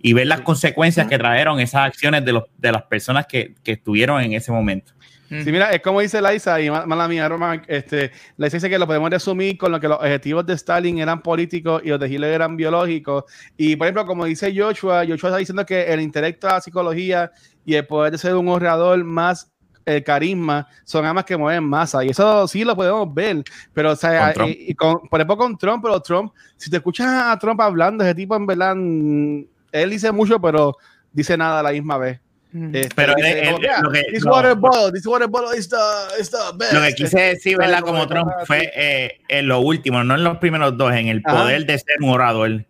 y 0.00 0.14
ver 0.14 0.26
las 0.26 0.40
consecuencias 0.40 1.06
que 1.06 1.18
trajeron 1.18 1.60
esas 1.60 1.86
acciones 1.86 2.24
de, 2.24 2.32
los, 2.32 2.44
de 2.58 2.72
las 2.72 2.82
personas 2.82 3.26
que, 3.26 3.54
que 3.62 3.72
estuvieron 3.72 4.20
en 4.20 4.32
ese 4.32 4.50
momento. 4.50 4.92
Sí, 5.40 5.50
mira, 5.50 5.70
es 5.70 5.80
como 5.80 6.00
dice 6.00 6.20
Laisa, 6.20 6.60
y 6.60 6.70
mala 6.70 7.08
mía, 7.08 7.26
Roman, 7.26 7.62
este, 7.66 8.10
Laisa 8.36 8.58
dice 8.58 8.68
que 8.68 8.78
lo 8.78 8.86
podemos 8.86 9.08
resumir 9.08 9.56
con 9.56 9.72
lo 9.72 9.80
que 9.80 9.88
los 9.88 9.96
objetivos 9.96 10.44
de 10.44 10.52
Stalin 10.52 10.98
eran 10.98 11.22
políticos 11.22 11.80
y 11.82 11.88
los 11.88 11.98
de 11.98 12.08
Hitler 12.10 12.34
eran 12.34 12.54
biológicos. 12.54 13.24
Y, 13.56 13.74
por 13.76 13.86
ejemplo, 13.86 14.04
como 14.04 14.26
dice 14.26 14.52
Joshua, 14.54 15.06
Joshua 15.08 15.30
está 15.30 15.36
diciendo 15.38 15.64
que 15.64 15.84
el 15.84 16.02
intelecto, 16.02 16.48
la 16.48 16.60
psicología 16.60 17.30
y 17.64 17.76
el 17.76 17.86
poder 17.86 18.12
de 18.12 18.18
ser 18.18 18.34
un 18.34 18.46
orador 18.48 19.02
más 19.04 19.50
el 19.84 20.04
carisma 20.04 20.66
son 20.84 21.04
armas 21.04 21.24
que 21.24 21.36
mueven 21.36 21.64
masa 21.64 22.04
y 22.04 22.10
eso 22.10 22.46
sí 22.48 22.64
lo 22.64 22.76
podemos 22.76 23.12
ver 23.12 23.42
pero 23.72 23.92
o 23.92 23.96
sea 23.96 24.32
y, 24.46 24.74
con, 24.74 25.08
por 25.08 25.20
ejemplo 25.20 25.36
con 25.36 25.56
Trump 25.58 25.82
pero 25.82 26.00
Trump 26.00 26.32
si 26.56 26.70
te 26.70 26.76
escuchas 26.76 27.06
a 27.06 27.38
Trump 27.38 27.60
hablando 27.60 28.04
ese 28.04 28.14
tipo 28.14 28.36
en 28.36 28.46
verdad 28.46 28.74
mm, 28.76 29.44
él 29.72 29.90
dice 29.90 30.12
mucho 30.12 30.40
pero 30.40 30.76
dice 31.12 31.36
nada 31.36 31.60
a 31.60 31.62
la 31.62 31.72
misma 31.72 31.98
vez 31.98 32.20
este, 32.52 32.94
pero 32.94 33.14
lo 33.14 33.90
que, 33.90 34.02
this 34.12 34.24
water 34.26 34.54
bottle, 34.54 34.92
this 34.92 35.06
water 35.06 35.26
bottle 35.26 35.56
is 35.56 35.70
the, 35.70 35.76
is 36.20 36.30
the 36.30 36.36
best. 36.54 36.74
Lo 36.74 36.82
que 36.82 36.92
quise 36.92 37.18
decir, 37.18 37.56
¿verdad? 37.56 37.80
Como 37.80 38.06
Trump 38.06 38.30
fue 38.44 38.70
eh, 38.74 39.20
en 39.28 39.48
lo 39.48 39.60
último, 39.60 40.04
no 40.04 40.16
en 40.16 40.24
los 40.24 40.36
primeros 40.36 40.76
dos, 40.76 40.92
en 40.92 41.08
el 41.08 41.22
poder 41.22 41.64
de 41.64 41.78
ser 41.78 41.96
un 42.00 42.10
orador 42.10 42.66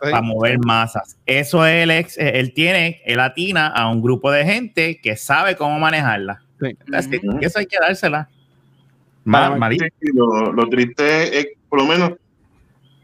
para 0.00 0.22
mover 0.22 0.58
masas. 0.60 1.18
Eso 1.26 1.66
él, 1.66 1.90
él 1.90 2.54
tiene, 2.54 3.02
él 3.04 3.20
atina 3.20 3.68
a 3.68 3.90
un 3.90 4.00
grupo 4.00 4.30
de 4.30 4.44
gente 4.44 5.00
que 5.02 5.16
sabe 5.16 5.56
cómo 5.56 5.78
manejarla. 5.78 6.42
Sí. 6.60 6.76
Eso 7.40 7.58
hay 7.58 7.66
que 7.66 7.76
dársela. 7.80 8.28
lo, 10.14 10.68
triste 10.68 11.38
es, 11.38 11.46
por 11.68 11.80
lo 11.80 11.86
menos, 11.86 12.12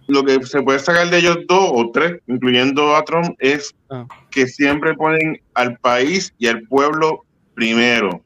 lo 0.07 0.25
que 0.25 0.41
se 0.45 0.63
puede 0.63 0.79
sacar 0.79 1.11
de 1.11 1.19
ellos 1.19 1.39
dos 1.49 1.71
o 1.73 1.91
tres, 1.91 2.21
incluyendo 2.27 2.95
a 2.95 3.05
Trump, 3.05 3.37
es 3.39 3.75
ah. 3.91 4.07
que 4.31 4.47
siempre 4.47 4.95
ponen 4.95 5.41
al 5.55 5.77
país 5.79 6.33
y 6.39 6.47
al 6.47 6.63
pueblo 6.63 7.25
primero. 7.55 8.23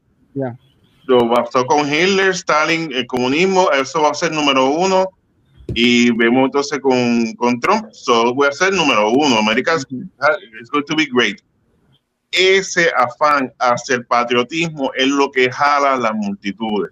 Lo 1.07 1.29
pasó 1.33 1.65
con 1.65 1.91
Hitler, 1.91 2.29
Stalin, 2.31 2.91
el 2.93 3.07
comunismo, 3.07 3.71
eso 3.71 4.01
va 4.01 4.11
a 4.11 4.13
ser 4.13 4.31
número 4.31 4.69
uno. 4.69 5.07
Y 5.73 6.11
vemos 6.11 6.45
entonces 6.45 6.79
con, 6.79 7.33
con 7.33 7.59
Trump, 7.59 7.87
eso 7.91 8.33
voy 8.33 8.47
a 8.47 8.51
ser 8.51 8.73
número 8.73 9.09
uno. 9.09 9.37
América 9.37 9.75
es 9.75 9.85
going 9.85 10.85
to 10.85 10.95
be 10.95 11.05
great 11.05 11.41
ese 12.31 12.91
afán 12.95 13.53
hacia 13.59 13.95
el 13.95 14.05
patriotismo 14.05 14.91
es 14.95 15.07
lo 15.07 15.31
que 15.31 15.51
jala 15.51 15.93
a 15.93 15.97
las 15.97 16.13
multitudes. 16.13 16.91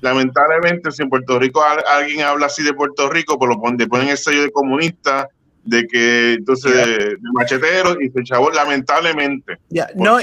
Lamentablemente, 0.00 0.92
si 0.92 1.02
en 1.02 1.10
Puerto 1.10 1.38
Rico 1.38 1.62
alguien 1.62 2.22
habla 2.22 2.46
así 2.46 2.62
de 2.62 2.72
Puerto 2.72 3.10
Rico, 3.10 3.38
pues 3.38 3.48
lo 3.48 3.60
ponen, 3.60 3.88
ponen 3.88 4.08
el 4.08 4.18
sello 4.18 4.42
de 4.42 4.52
comunista, 4.52 5.28
de 5.64 5.86
que 5.86 6.34
entonces 6.34 6.72
de, 6.72 7.16
machetero 7.32 8.00
y 8.00 8.10
se 8.10 8.22
chavo, 8.22 8.50
lamentablemente. 8.50 9.58
no, 9.96 10.18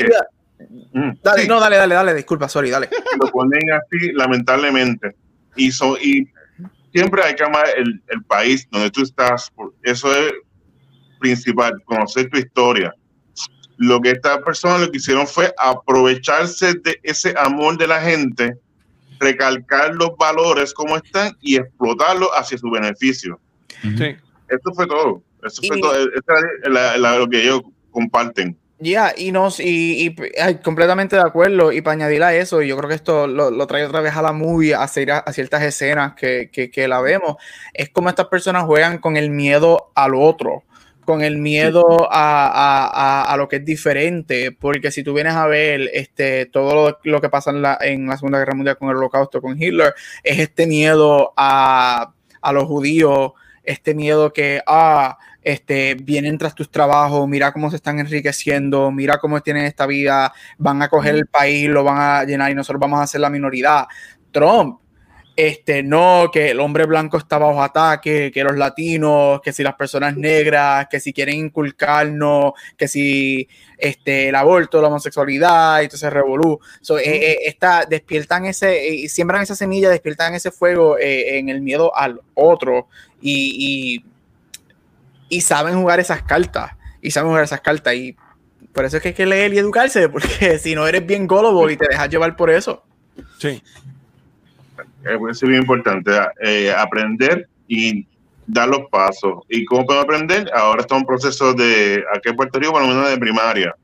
mm, 0.93 1.11
dale, 1.21 1.47
no, 1.47 1.59
dale, 1.59 1.75
dale, 1.75 1.95
dale, 1.95 2.13
disculpa, 2.13 2.47
sorry, 2.47 2.69
dale. 2.69 2.89
Lo 3.19 3.29
ponen 3.31 3.71
así, 3.71 4.13
lamentablemente. 4.13 5.15
Y, 5.55 5.71
so, 5.71 5.97
y 5.97 6.29
siempre 6.93 7.23
hay 7.23 7.35
que 7.35 7.43
amar 7.43 7.65
el, 7.75 8.01
el 8.07 8.23
país 8.23 8.67
donde 8.71 8.91
tú 8.91 9.01
estás. 9.01 9.51
Eso 9.83 10.13
es 10.15 10.31
principal, 11.19 11.73
conocer 11.85 12.29
tu 12.29 12.37
historia 12.37 12.95
lo 13.81 13.99
que 13.99 14.11
estas 14.11 14.37
personas 14.43 14.79
lo 14.79 14.91
que 14.91 14.97
hicieron 14.97 15.25
fue 15.25 15.51
aprovecharse 15.57 16.75
de 16.75 16.99
ese 17.01 17.33
amor 17.35 17.79
de 17.79 17.87
la 17.87 17.99
gente, 17.99 18.55
recalcar 19.19 19.95
los 19.95 20.15
valores 20.17 20.71
como 20.71 20.97
están 20.97 21.35
y 21.41 21.55
explotarlos 21.55 22.29
hacia 22.35 22.59
su 22.59 22.69
beneficio. 22.69 23.39
Sí. 23.81 24.15
Esto 24.47 24.73
fue 24.75 24.85
todo. 24.85 25.23
Eso 25.43 25.63
fue 25.67 25.79
todo. 25.79 25.93
Esto 25.93 26.33
es 26.63 26.99
lo 26.99 27.27
que 27.27 27.41
ellos 27.41 27.61
comparten. 27.89 28.55
Ya, 28.77 29.13
y 29.17 29.31
nos, 29.31 29.59
y, 29.59 30.15
completamente 30.63 31.15
de 31.15 31.23
acuerdo. 31.23 31.71
Y 31.71 31.81
para 31.81 31.93
añadir 31.93 32.21
a 32.21 32.35
eso, 32.35 32.61
yo 32.61 32.77
creo 32.77 32.87
que 32.87 32.95
esto 32.95 33.25
lo, 33.25 33.65
trae 33.65 33.83
otra 33.83 34.01
vez 34.01 34.15
a 34.15 34.21
la 34.21 34.31
movie, 34.31 34.75
a, 34.75 34.83
a 34.83 34.87
ciertas 34.87 35.63
escenas 35.63 36.13
que, 36.13 36.51
que, 36.53 36.69
que, 36.69 36.87
la 36.87 37.01
vemos. 37.01 37.37
Es 37.73 37.89
como 37.89 38.09
estas 38.09 38.27
personas 38.27 38.65
juegan 38.65 38.99
con 38.99 39.17
el 39.17 39.31
miedo 39.31 39.91
al 39.95 40.13
otro 40.13 40.65
con 41.05 41.21
el 41.21 41.37
miedo 41.37 42.07
a, 42.11 43.33
lo 43.37 43.47
que 43.47 43.57
es 43.57 43.65
diferente, 43.65 44.51
porque 44.51 44.91
si 44.91 45.03
tú 45.03 45.13
vienes 45.13 45.33
a 45.33 45.47
ver 45.47 45.89
este, 45.93 46.45
todo 46.45 46.97
lo, 47.03 47.21
que 47.21 47.29
pasa 47.29 47.51
en 47.51 47.61
la, 47.61 47.77
en 47.81 48.07
la, 48.07 48.17
Segunda 48.17 48.39
Guerra 48.39 48.53
Mundial 48.53 48.77
con 48.77 48.89
el 48.89 48.97
Holocausto, 48.97 49.41
con 49.41 49.61
Hitler, 49.61 49.93
es 50.23 50.39
este 50.39 50.67
miedo 50.67 51.33
a, 51.35 52.13
los 52.53 52.65
judíos, 52.65 53.33
este 53.63 53.93
miedo 53.93 54.33
que, 54.33 54.61
ah, 54.67 55.17
este, 55.43 55.95
vienen 55.95 56.37
tras 56.37 56.53
tus 56.53 56.69
trabajos, 56.69 57.27
mira 57.27 57.51
cómo 57.51 57.69
se 57.69 57.77
están 57.77 57.99
enriqueciendo, 57.99 58.91
mira 58.91 59.17
cómo 59.17 59.41
tienen 59.41 59.65
esta 59.65 59.87
vida, 59.87 60.33
van 60.57 60.81
a 60.81 60.89
coger 60.89 61.15
el 61.15 61.27
país, 61.27 61.67
lo 61.67 61.83
van 61.83 61.97
a 61.97 62.23
llenar 62.25 62.51
y 62.51 62.55
nosotros 62.55 62.79
vamos 62.79 63.01
a 63.01 63.07
ser 63.07 63.21
la 63.21 63.29
minoridad. 63.29 63.87
Trump 64.31 64.80
este, 65.43 65.81
no, 65.81 66.29
que 66.31 66.51
el 66.51 66.59
hombre 66.59 66.85
blanco 66.85 67.17
está 67.17 67.39
bajo 67.39 67.63
ataque, 67.63 68.31
que 68.31 68.43
los 68.43 68.55
latinos, 68.55 69.41
que 69.41 69.51
si 69.51 69.63
las 69.63 69.73
personas 69.73 70.15
negras, 70.15 70.85
que 70.87 70.99
si 70.99 71.13
quieren 71.13 71.35
inculcarnos, 71.35 72.53
que 72.77 72.87
si 72.87 73.49
este, 73.75 74.29
el 74.29 74.35
aborto, 74.35 74.79
la 74.79 74.89
homosexualidad, 74.89 75.81
y 75.81 75.85
entonces 75.85 76.13
revolú. 76.13 76.59
So, 76.81 76.99
eh, 76.99 77.37
eh, 77.47 77.57
despiertan 77.89 78.45
ese, 78.45 79.05
eh, 79.05 79.09
siembran 79.09 79.41
esa 79.41 79.55
semilla, 79.55 79.89
despiertan 79.89 80.35
ese 80.35 80.51
fuego 80.51 80.97
en 80.99 81.49
el 81.49 81.61
miedo 81.61 81.95
al 81.97 82.21
otro 82.35 82.87
y, 83.19 84.03
y, 85.27 85.41
saben 85.41 85.73
jugar 85.73 85.99
esas 85.99 86.21
cartas, 86.21 86.73
y 87.01 87.09
saben 87.09 87.29
jugar 87.29 87.45
esas 87.45 87.61
cartas, 87.61 87.95
y 87.95 88.15
por 88.73 88.85
eso 88.85 88.97
es 88.97 89.01
que 89.01 89.09
hay 89.09 89.15
que 89.15 89.25
leer 89.25 89.55
y 89.55 89.57
educarse, 89.57 90.07
porque 90.07 90.59
si 90.59 90.75
no 90.75 90.87
eres 90.87 91.03
bien 91.03 91.25
gullible 91.25 91.73
y 91.73 91.77
te 91.77 91.87
dejas 91.89 92.09
llevar 92.09 92.35
por 92.35 92.51
eso. 92.51 92.83
Sí 93.39 93.63
es 95.03 95.41
bien 95.41 95.61
importante, 95.61 96.11
eh, 96.41 96.73
aprender 96.75 97.47
y 97.67 98.05
dar 98.47 98.67
los 98.69 98.89
pasos. 98.89 99.43
¿Y 99.49 99.65
cómo 99.65 99.85
puedo 99.85 100.01
aprender? 100.01 100.49
Ahora 100.53 100.81
está 100.81 100.95
un 100.95 101.05
proceso 101.05 101.53
de, 101.53 102.03
aquí 102.15 102.29
en 102.29 102.35
Puerto 102.35 102.59
Rico, 102.59 102.73
por 102.73 102.81
lo 102.81 102.87
menos 102.87 103.09
de 103.09 103.17
primaria. 103.17 103.75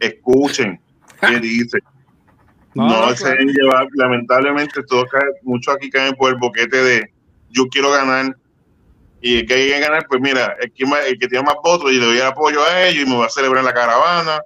Escuchen 0.00 0.80
qué 1.20 1.40
dice. 1.40 1.78
No, 2.74 3.14
se 3.16 3.28
deben 3.30 3.48
llevar, 3.48 3.88
lamentablemente, 3.94 4.82
todo 4.84 5.04
cae, 5.06 5.22
mucho 5.42 5.72
aquí 5.72 5.90
cae 5.90 6.12
por 6.14 6.30
el 6.30 6.38
boquete 6.38 6.76
de 6.76 7.12
yo 7.50 7.66
quiero 7.68 7.90
ganar. 7.90 8.36
Y 9.20 9.38
el 9.38 9.46
que 9.46 9.54
hay 9.54 9.68
que 9.68 9.80
ganar, 9.80 10.06
pues 10.08 10.20
mira, 10.20 10.56
el 10.60 10.70
que, 10.70 10.84
el 10.84 11.18
que 11.18 11.26
tiene 11.26 11.44
más 11.44 11.56
votos, 11.64 11.90
y 11.90 11.98
le 11.98 12.04
doy 12.04 12.20
apoyo 12.20 12.62
a 12.62 12.86
ellos 12.86 13.02
y 13.02 13.08
me 13.08 13.16
voy 13.16 13.26
a 13.26 13.30
celebrar 13.30 13.60
en 13.60 13.66
la 13.66 13.74
caravana. 13.74 14.40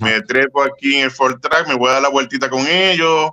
Me 0.00 0.20
trepo 0.22 0.62
aquí 0.62 0.96
en 0.96 1.04
el 1.04 1.10
Ford 1.10 1.38
Track, 1.40 1.68
me 1.68 1.74
voy 1.74 1.88
a 1.88 1.94
dar 1.94 2.02
la 2.02 2.08
vueltita 2.08 2.50
con 2.50 2.66
ellos 2.66 3.30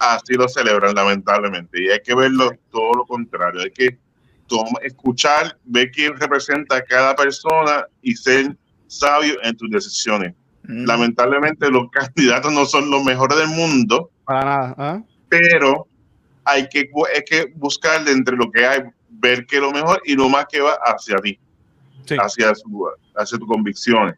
así 0.00 0.34
lo 0.34 0.48
celebran 0.48 0.94
lamentablemente. 0.94 1.82
Y 1.82 1.90
hay 1.90 2.00
que 2.00 2.14
verlo 2.14 2.50
todo 2.70 2.92
lo 2.94 3.06
contrario, 3.06 3.60
hay 3.62 3.70
que 3.70 3.98
escuchar, 4.82 5.56
ver 5.64 5.92
quién 5.92 6.16
representa 6.16 6.76
a 6.76 6.82
cada 6.82 7.14
persona 7.14 7.86
y 8.02 8.16
ser 8.16 8.56
sabio 8.88 9.34
en 9.44 9.56
tus 9.56 9.70
decisiones. 9.70 10.34
Mm. 10.64 10.86
Lamentablemente 10.86 11.70
los 11.70 11.88
candidatos 11.92 12.52
no 12.52 12.64
son 12.64 12.90
los 12.90 13.04
mejores 13.04 13.38
del 13.38 13.48
mundo, 13.48 14.10
para 14.24 14.44
nada, 14.44 14.74
¿ah? 14.78 15.02
pero 15.28 15.86
hay 16.44 16.68
que, 16.68 16.90
hay 17.14 17.22
que 17.24 17.52
buscar 17.54 18.04
de 18.04 18.12
entre 18.12 18.36
lo 18.36 18.50
que 18.50 18.66
hay, 18.66 18.82
ver 19.08 19.46
qué 19.46 19.56
es 19.56 19.62
lo 19.62 19.70
mejor 19.70 20.00
y 20.04 20.14
lo 20.14 20.28
más 20.28 20.46
que 20.50 20.60
va 20.60 20.78
hacia 20.84 21.18
ti, 21.18 21.38
hacia, 22.18 22.54
su, 22.54 22.88
hacia 23.14 23.38
tus 23.38 23.48
convicciones. 23.48 24.16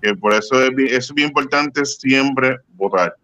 Que 0.00 0.14
por 0.14 0.32
eso 0.32 0.62
es, 0.62 0.70
es 0.76 1.12
bien 1.12 1.28
importante 1.28 1.84
siempre 1.84 2.56
votar. 2.74 3.16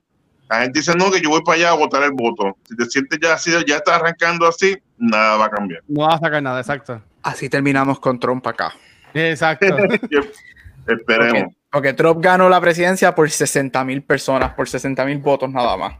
La 0.49 0.61
gente 0.63 0.81
dice, 0.81 0.95
no, 0.95 1.11
que 1.11 1.21
yo 1.21 1.31
voy 1.31 1.43
para 1.43 1.57
allá 1.57 1.71
a 1.71 1.75
votar 1.75 2.03
el 2.03 2.13
voto. 2.13 2.57
Si 2.69 2.77
te 2.77 2.85
sientes 2.87 3.19
ya 3.21 3.35
así, 3.35 3.51
ya 3.67 3.77
está 3.77 3.97
arrancando 3.97 4.47
así, 4.47 4.77
nada 4.99 5.37
va 5.37 5.47
a 5.47 5.51
cambiar. 5.51 5.83
No 5.89 6.07
va 6.07 6.15
a 6.15 6.19
sacar 6.19 6.43
nada, 6.43 6.61
exacto. 6.61 7.01
Así 7.23 7.49
terminamos 7.49 7.99
con 7.99 8.21
Trump 8.21 8.47
acá. 8.47 8.75
Exacto. 9.15 9.67
Esperemos. 10.87 11.55
Porque, 11.71 11.93
Trump 11.95 12.23
ganó 12.23 12.49
la 12.49 12.61
presidencia 12.61 13.15
por 13.15 13.29
60 13.31 13.83
mil 13.85 14.03
personas, 14.03 14.53
por 14.53 14.69
60 14.69 15.05
mil 15.07 15.19
votos 15.19 15.51
nada 15.51 15.77
más. 15.77 15.95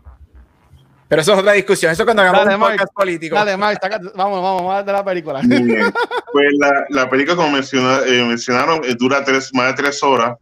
Pero 1.09 1.23
eso 1.23 1.33
es 1.33 1.39
otra 1.39 1.53
discusión. 1.53 1.93
Eso 1.93 2.05
cuando 2.05 2.23
hagamos 2.23 2.47
un 2.47 2.61
podcast 2.61 2.93
político. 2.95 3.35
vamos, 3.37 3.79
vamos, 4.15 4.43
vamos 4.43 4.75
a 4.75 4.83
de 4.83 4.93
la 4.93 5.05
película. 5.05 5.41
Pues 6.33 6.47
la, 6.59 6.85
la 6.91 7.09
película, 7.09 7.37
como 7.37 7.57
eh, 7.57 8.25
mencionaron, 8.27 8.85
eh, 8.85 8.95
dura 8.99 9.25
tres, 9.25 9.51
más 9.55 9.69
de 9.69 9.83
tres 9.83 10.03
horas 10.03 10.37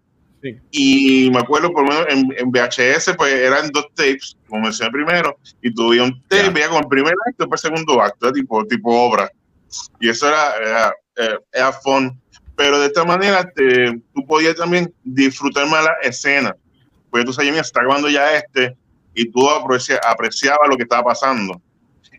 Y 0.70 1.30
me 1.30 1.38
acuerdo, 1.38 1.72
por 1.72 1.84
lo 1.84 1.90
menos 1.90 2.06
en, 2.36 2.50
VHS, 2.50 3.14
pues 3.16 3.32
eran 3.32 3.70
dos 3.70 3.86
tapes, 3.94 4.36
como 4.48 4.66
decía 4.66 4.86
el 4.86 4.92
primero, 4.92 5.38
y 5.62 5.72
tuve 5.72 6.00
un 6.00 6.20
tape, 6.28 6.50
veía 6.50 6.68
como 6.68 6.80
el 6.80 6.88
primer 6.88 7.14
acto, 7.26 7.44
después 7.44 7.64
el 7.64 7.70
segundo 7.70 8.02
acto, 8.02 8.32
tipo, 8.32 8.64
tipo 8.66 8.90
obra. 8.90 9.30
Y 10.00 10.08
eso 10.08 10.28
era, 10.28 10.92
era, 11.16 11.40
era 11.52 11.72
fun. 11.72 12.20
Pero 12.56 12.78
de 12.80 12.86
esta 12.86 13.04
manera, 13.04 13.48
te, 13.50 14.00
tú 14.14 14.26
podías 14.26 14.56
también 14.56 14.92
disfrutar 15.04 15.66
más 15.68 15.84
la 15.84 15.94
escena. 16.02 16.54
Porque 17.10 17.26
tú 17.26 17.32
sabías, 17.32 17.52
mira, 17.52 17.62
está 17.62 17.80
grabando 17.80 18.08
ya 18.08 18.36
este, 18.36 18.76
y 19.14 19.30
tú 19.30 19.48
apreciabas 19.48 20.68
lo 20.68 20.76
que 20.76 20.82
estaba 20.82 21.04
pasando. 21.04 21.60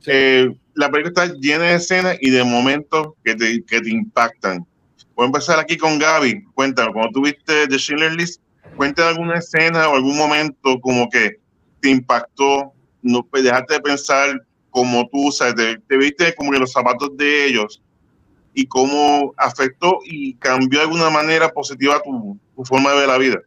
Eh, 0.06 0.50
la 0.76 0.90
película 0.90 1.26
está 1.26 1.36
llena 1.40 1.64
de 1.66 1.76
escenas 1.76 2.18
y 2.20 2.30
de 2.30 2.44
momentos 2.44 3.14
que 3.24 3.36
te, 3.36 3.64
que 3.64 3.82
te 3.82 3.90
impactan. 3.90 4.66
Voy 5.16 5.26
a 5.26 5.28
empezar 5.28 5.60
aquí 5.60 5.78
con 5.78 6.00
Gaby. 6.00 6.44
Cuéntame, 6.56 6.94
cuando 6.94 7.12
tuviste 7.12 7.68
The 7.68 7.78
Schindler 7.78 8.14
List, 8.14 8.42
cuéntame 8.76 9.10
alguna 9.10 9.36
escena 9.36 9.88
o 9.90 9.96
algún 9.96 10.18
momento 10.18 10.80
como 10.82 11.10
que 11.10 11.38
te 11.82 11.90
impactó, 11.90 12.74
no 13.02 13.24
pues, 13.24 13.44
dejaste 13.44 13.76
de 13.76 13.82
pensar 13.82 14.42
como 14.72 15.08
tú, 15.10 15.28
o 15.28 15.32
sea, 15.32 15.54
te, 15.54 15.78
viste 15.98 16.34
como 16.36 16.52
que 16.52 16.60
los 16.60 16.72
zapatos 16.72 17.16
de 17.16 17.46
ellos 17.46 17.82
y 18.56 18.66
cómo 18.66 19.34
afectó 19.38 20.00
y 20.04 20.34
cambió 20.36 20.80
de 20.80 20.86
alguna 20.86 21.10
manera 21.12 21.50
positiva 21.50 22.02
tu, 22.04 22.40
tu 22.56 22.66
forma 22.66 22.92
de 22.92 22.98
ver 22.98 23.08
la 23.08 23.18
vida. 23.18 23.40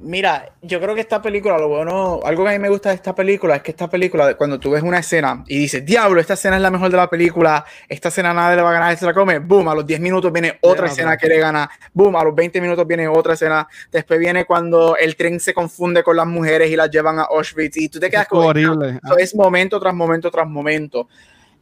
Mira, 0.00 0.54
yo 0.62 0.80
creo 0.80 0.94
que 0.94 1.00
esta 1.00 1.20
película, 1.20 1.58
lo 1.58 1.68
bueno, 1.68 2.20
algo 2.24 2.44
que 2.44 2.50
a 2.50 2.52
mí 2.52 2.58
me 2.60 2.68
gusta 2.68 2.90
de 2.90 2.94
esta 2.94 3.14
película 3.14 3.56
es 3.56 3.62
que 3.62 3.72
esta 3.72 3.90
película, 3.90 4.34
cuando 4.34 4.60
tú 4.60 4.70
ves 4.70 4.82
una 4.82 5.00
escena 5.00 5.42
y 5.48 5.58
dices, 5.58 5.84
diablo, 5.84 6.20
esta 6.20 6.34
escena 6.34 6.54
es 6.54 6.62
la 6.62 6.70
mejor 6.70 6.90
de 6.90 6.96
la 6.96 7.10
película, 7.10 7.64
esta 7.88 8.08
escena 8.08 8.32
nadie 8.32 8.56
le 8.56 8.62
va 8.62 8.70
a 8.70 8.74
ganar, 8.74 8.96
se 8.96 9.04
la 9.04 9.12
come, 9.12 9.40
boom, 9.40 9.68
a 9.68 9.74
los 9.74 9.84
10 9.84 9.98
minutos 10.00 10.32
viene 10.32 10.56
otra 10.60 10.86
escena 10.86 11.16
que 11.16 11.26
le 11.26 11.38
gana, 11.38 11.68
boom, 11.92 12.14
a 12.14 12.22
los 12.22 12.32
20 12.32 12.60
minutos 12.60 12.86
viene 12.86 13.08
otra 13.08 13.34
escena, 13.34 13.66
después 13.90 14.20
viene 14.20 14.44
cuando 14.44 14.96
el 14.96 15.16
tren 15.16 15.40
se 15.40 15.52
confunde 15.52 16.04
con 16.04 16.16
las 16.16 16.26
mujeres 16.26 16.70
y 16.70 16.76
las 16.76 16.90
llevan 16.90 17.18
a 17.18 17.22
Auschwitz 17.22 17.76
y 17.76 17.88
tú 17.88 17.98
te 17.98 18.08
quedas 18.08 18.28
con 18.28 18.46
horrible. 18.46 19.00
es 19.18 19.34
momento 19.34 19.80
tras 19.80 19.94
momento 19.94 20.30
tras 20.30 20.46
momento. 20.46 21.08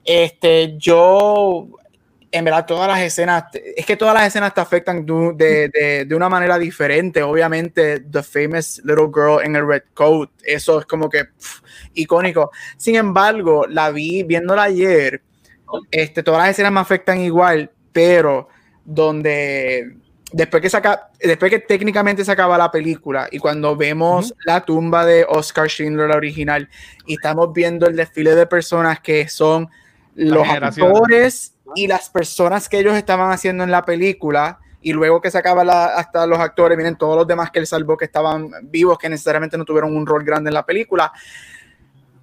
Este, 0.05 0.77
yo 0.77 1.69
en 2.37 2.45
verdad 2.45 2.67
todas 2.67 2.87
las 2.87 3.01
escenas, 3.01 3.45
es 3.55 3.87
que 3.87 3.97
todas 3.97 4.15
las 4.15 4.27
escenas 4.27 4.53
te 4.53 4.61
afectan 4.61 5.07
de, 5.07 5.71
de, 5.73 6.05
de, 6.07 6.15
una 6.15 6.29
manera 6.29 6.59
diferente. 6.59 7.23
Obviamente, 7.23 8.01
The 8.01 8.23
Famous 8.23 8.83
Little 8.85 9.09
Girl 9.13 9.41
en 9.43 9.57
el 9.57 9.67
Red 9.67 9.85
Coat, 9.95 10.31
eso 10.45 10.81
es 10.81 10.87
como 10.87 11.09
que 11.09 11.29
icónico. 11.95 12.51
Sin 12.77 12.97
embargo, 12.97 13.67
la 13.67 13.91
vi 13.91 14.23
viéndola 14.23 14.65
ayer, 14.65 15.23
este, 15.91 16.23
todas 16.23 16.43
las 16.43 16.51
escenas 16.51 16.73
me 16.73 16.81
afectan 16.81 17.21
igual, 17.21 17.71
pero 17.93 18.49
donde 18.85 19.97
después 20.31 20.61
que 20.61 20.69
saca, 20.69 21.11
después 21.19 21.51
que 21.51 21.61
técnicamente 21.61 22.25
se 22.25 22.33
acaba 22.33 22.59
la 22.59 22.71
película 22.71 23.29
y 23.31 23.39
cuando 23.39 23.77
vemos 23.77 24.35
la 24.45 24.65
tumba 24.65 25.07
de 25.07 25.25
Oscar 25.27 25.69
Schindler, 25.69 26.11
la 26.11 26.17
original, 26.17 26.69
y 27.07 27.15
estamos 27.15 27.53
viendo 27.55 27.87
el 27.87 27.97
desfile 27.97 28.35
de 28.35 28.47
personas 28.47 29.01
que 29.01 29.27
son 29.29 29.69
los 30.15 30.47
actores 30.47 31.56
y 31.75 31.87
las 31.87 32.09
personas 32.09 32.69
que 32.69 32.79
ellos 32.79 32.95
estaban 32.95 33.31
haciendo 33.31 33.65
en 33.65 33.71
la 33.71 33.85
película 33.85 34.59
y 34.81 34.93
luego 34.93 35.21
que 35.21 35.31
se 35.31 35.39
acaba 35.39 35.63
hasta 35.97 36.27
los 36.27 36.39
actores, 36.39 36.77
vienen 36.77 36.97
todos 36.97 37.17
los 37.17 37.27
demás 37.27 37.51
que 37.51 37.59
él 37.59 37.67
salvó 37.67 37.97
que 37.97 38.05
estaban 38.05 38.51
vivos, 38.63 38.99
que 38.99 39.09
necesariamente 39.09 39.59
no 39.59 39.65
tuvieron 39.65 39.97
un 39.97 40.07
rol 40.07 40.23
grande 40.23 40.51
en 40.51 40.55
la 40.55 40.65
película. 40.65 41.13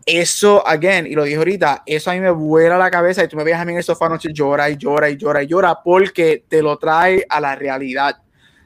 Eso, 0.05 0.65
again, 0.65 1.05
y 1.05 1.15
lo 1.15 1.23
dije 1.23 1.37
ahorita, 1.37 1.83
eso 1.85 2.11
a 2.11 2.13
mí 2.13 2.19
me 2.19 2.31
vuela 2.31 2.77
la 2.77 2.91
cabeza 2.91 3.23
y 3.23 3.27
tú 3.27 3.37
me 3.37 3.43
ves 3.43 3.55
a 3.55 3.65
mí 3.65 3.71
en 3.71 3.79
el 3.79 3.83
sofá 3.83 4.07
noche 4.09 4.29
llora 4.31 4.69
y 4.69 4.77
llora 4.77 5.09
y 5.09 5.17
llora 5.17 5.43
y 5.43 5.47
llora 5.47 5.81
porque 5.83 6.43
te 6.47 6.61
lo 6.61 6.77
trae 6.77 7.25
a 7.27 7.39
la 7.39 7.55
realidad, 7.55 8.17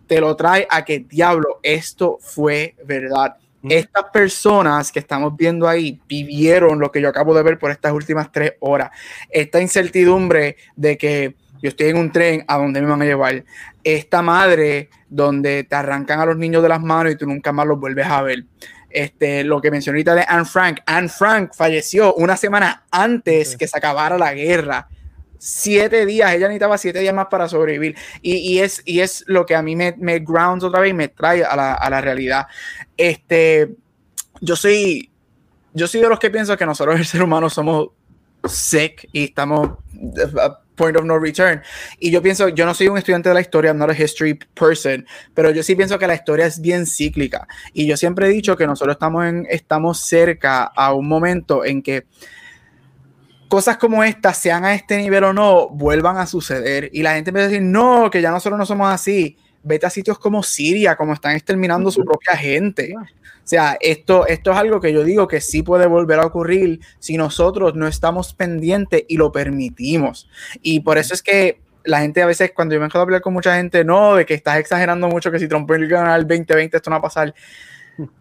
te 0.07 0.19
lo 0.19 0.35
trae 0.35 0.67
a 0.69 0.83
que 0.83 0.99
diablo, 0.99 1.59
esto 1.63 2.17
fue 2.21 2.75
verdad 2.85 3.35
estas 3.63 4.05
personas 4.13 4.91
que 4.91 4.99
estamos 4.99 5.35
viendo 5.35 5.67
ahí 5.67 5.99
vivieron 6.07 6.79
lo 6.79 6.91
que 6.91 7.01
yo 7.01 7.09
acabo 7.09 7.33
de 7.33 7.43
ver 7.43 7.57
por 7.57 7.71
estas 7.71 7.91
últimas 7.91 8.31
tres 8.31 8.53
horas. 8.59 8.91
Esta 9.29 9.61
incertidumbre 9.61 10.57
de 10.75 10.97
que 10.97 11.35
yo 11.61 11.69
estoy 11.69 11.87
en 11.87 11.97
un 11.97 12.11
tren 12.11 12.45
a 12.47 12.57
donde 12.57 12.81
me 12.81 12.87
van 12.87 13.01
a 13.01 13.05
llevar. 13.05 13.43
Esta 13.83 14.21
madre 14.21 14.89
donde 15.09 15.63
te 15.63 15.75
arrancan 15.75 16.19
a 16.19 16.25
los 16.25 16.37
niños 16.37 16.61
de 16.61 16.69
las 16.69 16.81
manos 16.81 17.13
y 17.13 17.15
tú 17.15 17.25
nunca 17.25 17.51
más 17.51 17.65
los 17.65 17.79
vuelves 17.79 18.07
a 18.07 18.21
ver. 18.21 18.45
Este, 18.89 19.43
lo 19.43 19.59
que 19.61 19.71
mencioné 19.71 19.97
ahorita 19.97 20.15
de 20.15 20.25
Anne 20.27 20.45
Frank. 20.45 20.79
Anne 20.85 21.09
Frank 21.09 21.53
falleció 21.53 22.13
una 22.15 22.37
semana 22.37 22.85
antes 22.91 23.57
que 23.57 23.67
se 23.67 23.77
acabara 23.77 24.17
la 24.17 24.33
guerra 24.33 24.87
siete 25.37 26.05
días, 26.05 26.33
ella 26.33 26.47
necesitaba 26.47 26.77
siete 26.77 26.99
días 26.99 27.13
más 27.13 27.27
para 27.27 27.47
sobrevivir. 27.47 27.95
Y, 28.21 28.59
es, 28.59 28.81
y 28.85 28.99
es 29.01 29.23
lo 29.27 29.45
que 29.45 29.55
a 29.55 29.61
mí 29.61 29.75
me, 29.75 29.95
me 29.97 30.19
grounds 30.19 30.63
otra 30.63 30.81
vez 30.81 30.91
y 30.91 30.93
me 30.93 31.07
trae 31.07 31.43
a 31.43 31.55
la, 31.55 31.73
a 31.73 31.89
la, 31.89 32.01
realidad. 32.01 32.47
Este, 32.95 33.75
yo 34.41 34.55
soy, 34.55 35.09
yo 35.73 35.87
soy 35.87 36.01
de 36.01 36.09
los 36.09 36.19
que 36.19 36.29
pienso 36.29 36.57
que 36.57 36.65
nosotros, 36.65 36.99
el 36.99 37.05
ser 37.05 37.21
humano, 37.21 37.49
somos 37.49 37.89
sick 38.45 39.07
y 39.11 39.25
estamos 39.25 39.77
a 40.39 40.59
point 40.77 40.95
of 40.95 41.03
no 41.03 41.19
return. 41.19 41.61
Y 41.99 42.11
yo 42.11 42.21
pienso, 42.21 42.47
yo 42.49 42.65
no 42.65 42.73
soy 42.73 42.87
un 42.87 42.97
estudiante 42.97 43.29
de 43.29 43.35
la 43.35 43.41
historia, 43.41 43.71
I'm 43.71 43.77
not 43.77 43.89
a 43.89 43.93
history 43.93 44.39
person, 44.53 45.05
pero 45.33 45.51
yo 45.51 45.63
sí 45.63 45.75
pienso 45.75 45.99
que 45.99 46.07
la 46.07 46.13
historia 46.13 46.45
es 46.45 46.61
bien 46.61 46.85
cíclica. 46.85 47.47
Y 47.73 47.87
yo 47.87 47.97
siempre 47.97 48.27
he 48.27 48.29
dicho 48.29 48.55
que 48.55 48.65
nosotros 48.65 48.95
estamos, 48.95 49.25
en, 49.25 49.45
estamos 49.49 49.99
cerca 49.99 50.63
a 50.63 50.93
un 50.93 51.07
momento 51.07 51.65
en 51.65 51.81
que 51.81 52.05
cosas 53.47 53.77
como 53.77 54.03
estas, 54.03 54.37
sean 54.37 54.65
a 54.65 54.73
este 54.73 54.97
nivel 54.97 55.23
o 55.23 55.33
no, 55.33 55.69
vuelvan 55.69 56.17
a 56.17 56.25
suceder. 56.25 56.89
Y 56.93 57.01
la 57.01 57.15
gente 57.15 57.29
empieza 57.29 57.47
a 57.47 57.49
decir, 57.49 57.63
no, 57.63 58.09
que 58.09 58.21
ya 58.21 58.31
nosotros 58.31 58.57
no 58.57 58.65
somos 58.65 58.91
así. 58.91 59.37
Vete 59.63 59.85
a 59.85 59.89
sitios 59.89 60.19
como 60.19 60.43
Siria, 60.43 60.95
como 60.95 61.13
están 61.13 61.35
exterminando 61.35 61.91
su 61.91 62.03
propia 62.03 62.35
gente. 62.37 62.93
O 62.97 63.05
sea, 63.43 63.77
esto, 63.79 64.27
esto 64.27 64.51
es 64.51 64.57
algo 64.57 64.79
que 64.79 64.93
yo 64.93 65.03
digo 65.03 65.27
que 65.27 65.41
sí 65.41 65.61
puede 65.61 65.87
volver 65.87 66.19
a 66.19 66.25
ocurrir 66.25 66.79
si 66.99 67.17
nosotros 67.17 67.75
no 67.75 67.87
estamos 67.87 68.33
pendientes 68.33 69.03
y 69.07 69.17
lo 69.17 69.31
permitimos. 69.31 70.29
Y 70.61 70.81
por 70.81 70.97
eso 70.97 71.13
es 71.13 71.21
que 71.21 71.59
la 71.83 72.01
gente 72.01 72.21
a 72.21 72.25
veces, 72.25 72.51
cuando 72.53 72.75
yo 72.75 72.81
me 72.81 72.87
he 72.87 72.89
a 72.93 73.01
hablar 73.01 73.21
con 73.21 73.33
mucha 73.33 73.55
gente, 73.55 73.83
no, 73.83 74.15
de 74.15 74.25
que 74.25 74.33
estás 74.33 74.59
exagerando 74.59 75.07
mucho, 75.07 75.31
que 75.31 75.39
si 75.39 75.47
Trump 75.47 75.69
gana 75.69 76.15
el 76.15 76.27
2020 76.27 76.75
esto 76.75 76.89
no 76.89 76.95
va 76.95 76.99
a 76.99 77.03
pasar 77.03 77.33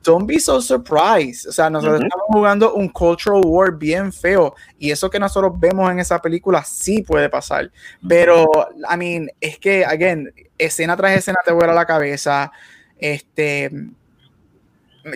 don't 0.02 0.26
be 0.26 0.38
so 0.38 0.60
surprised. 0.60 1.46
O 1.48 1.52
sea, 1.52 1.68
nosotros 1.68 2.02
estamos 2.02 2.26
jugando 2.28 2.74
un 2.74 2.88
cultural 2.88 3.42
war 3.44 3.72
bien 3.72 4.12
feo 4.12 4.54
y 4.78 4.90
eso 4.90 5.10
que 5.10 5.18
nosotros 5.18 5.52
vemos 5.58 5.90
en 5.90 5.98
esa 5.98 6.20
película 6.20 6.64
sí 6.64 7.02
puede 7.02 7.28
pasar. 7.28 7.70
Pero, 8.06 8.48
I 8.90 8.96
mean, 8.96 9.30
es 9.40 9.58
que, 9.58 9.84
again, 9.84 10.32
escena 10.58 10.96
tras 10.96 11.16
escena 11.16 11.38
te 11.44 11.52
vuela 11.52 11.72
la 11.72 11.84
cabeza. 11.84 12.50
Este, 12.98 13.70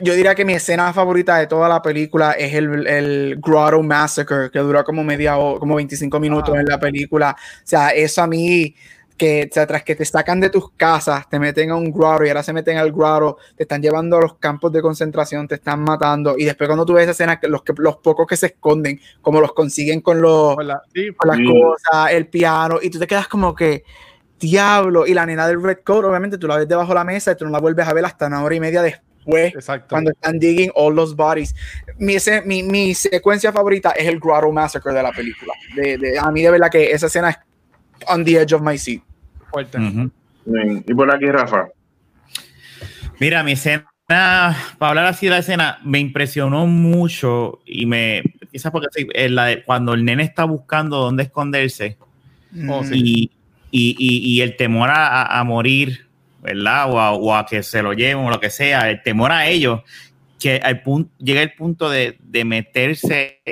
yo 0.03 0.15
diría 0.15 0.35
que 0.35 0.45
mi 0.45 0.53
escena 0.53 0.93
favorita 0.93 1.39
de 1.39 1.47
toda 1.47 1.69
la 1.69 1.83
película 1.83 2.33
es 2.33 2.55
el, 2.55 2.87
el 2.87 3.41
Grotto 3.41 3.83
Massacre, 3.83 4.51
que 4.51 4.59
dura 4.59 4.85
como 4.85 5.03
media 5.03 5.39
o 5.39 5.59
como 5.59 5.77
25 5.77 6.21
minutos 6.21 6.55
en 6.55 6.67
la 6.67 6.79
película. 6.79 7.35
O 7.39 7.67
sea, 7.67 7.89
eso 7.91 8.23
a 8.23 8.27
mí 8.27 8.75
que 9.21 9.51
tras 9.53 9.83
que 9.83 9.95
te 9.95 10.07
sacan 10.07 10.41
de 10.41 10.49
tus 10.49 10.71
casas, 10.71 11.29
te 11.29 11.39
meten 11.39 11.71
a 11.71 11.77
un 11.77 11.93
grotto 11.93 12.25
y 12.25 12.29
ahora 12.29 12.43
se 12.43 12.55
meten 12.55 12.79
al 12.79 12.91
grotto, 12.91 13.37
te 13.55 13.65
están 13.65 13.83
llevando 13.83 14.17
a 14.17 14.21
los 14.23 14.39
campos 14.39 14.73
de 14.73 14.81
concentración, 14.81 15.47
te 15.47 15.57
están 15.57 15.83
matando 15.83 16.37
y 16.39 16.47
después 16.47 16.67
cuando 16.67 16.87
tú 16.87 16.95
ves 16.95 17.03
esa 17.03 17.11
escena, 17.11 17.39
los, 17.43 17.63
que, 17.63 17.75
los 17.77 17.99
pocos 17.99 18.27
que 18.27 18.39
se 18.39 18.47
esconden, 18.47 18.99
como 19.21 19.43
los 19.43 19.53
consiguen 19.53 20.01
con, 20.01 20.23
los, 20.23 20.57
con, 20.57 20.67
las 20.67 20.81
cosas, 21.19 22.13
el 22.13 22.29
piano, 22.29 22.79
y 22.81 22.89
tú 22.89 22.99
te 22.99 23.07
quedas 23.07 23.29
como 23.29 23.55
que, 23.55 23.85
diablo, 24.39 25.07
y 25.07 25.13
la 25.13 25.27
nena 25.27 25.47
del 25.47 25.63
Red 25.63 25.81
Coat, 25.85 26.07
obviamente 26.07 26.39
tú 26.39 26.49
la 26.49 26.57
ves 26.57 26.67
debajo 26.67 26.89
de 26.89 26.95
la 26.95 27.05
mesa 27.05 27.33
y 27.33 27.37
tú 27.37 27.45
no 27.45 27.51
la 27.51 27.61
vuelves 27.61 27.87
a 27.87 27.93
ver 27.93 28.07
hasta 28.07 28.27
una 28.27 28.43
hora 28.43 28.55
y 28.55 28.61
media 28.61 28.81
después, 28.81 29.53
cuando 29.87 30.13
están 30.13 30.39
digging 30.39 30.71
all 30.75 30.97
those 30.97 31.15
bodies. 31.15 31.55
Mi, 31.99 32.17
mi, 32.47 32.63
mi, 32.63 32.95
secuencia 32.95 33.53
favorita 33.53 33.91
es 33.91 34.09
el 34.09 34.19
Grotto 34.19 34.51
Massacre 34.51 34.95
de 34.95 35.03
la 35.03 35.13
película. 35.13 35.53
De, 35.77 35.99
de, 35.99 36.19
a 36.19 36.31
mí 36.31 36.41
de 36.41 36.53
verdad 36.53 36.71
que 36.71 36.91
esa 36.91 37.09
escena 37.09 37.29
es 37.29 37.37
on 38.09 38.25
the 38.25 38.39
edge 38.39 38.55
of 38.55 38.63
my 38.63 38.79
seat. 38.79 39.03
Y 40.87 40.95
por 40.95 41.15
aquí, 41.15 41.27
Rafa. 41.27 41.69
Mira, 43.19 43.43
mi 43.43 43.53
escena, 43.53 43.87
para 44.07 44.57
hablar 44.81 45.07
así 45.07 45.27
de 45.27 45.31
la 45.31 45.39
escena, 45.39 45.79
me 45.85 45.99
impresionó 45.99 46.67
mucho 46.67 47.61
y 47.67 47.87
me, 47.87 48.23
quizás 48.51 48.73
porque 48.73 48.89
es 49.13 49.31
la 49.31 49.47
de 49.47 49.63
cuando 49.63 49.95
el 49.95 50.05
nene 50.05 50.23
está 50.23 50.45
buscando 50.45 50.99
dónde 50.99 51.25
esconderse 51.25 51.99
oh, 52.69 52.83
y, 52.91 53.31
y, 53.71 53.97
y, 53.99 54.41
el 54.41 54.57
temor 54.57 54.91
a, 54.91 55.39
a 55.39 55.45
morir, 55.45 56.07
¿verdad? 56.43 56.91
O 56.91 56.99
a, 56.99 57.13
o 57.13 57.35
a, 57.35 57.47
que 57.47 57.63
se 57.63 57.83
lo 57.83 57.93
lleven 57.93 58.25
o 58.25 58.31
lo 58.31 58.41
que 58.41 58.51
sea, 58.51 58.91
el 58.91 59.03
temor 59.03 59.33
a 59.33 59.47
ellos, 59.47 59.83
que 60.39 60.57
al 60.57 60.83
punto, 60.83 61.11
llega 61.19 61.43
el 61.43 61.53
punto 61.53 61.91
de, 61.91 62.17
de 62.21 62.45
meterse 62.45 63.43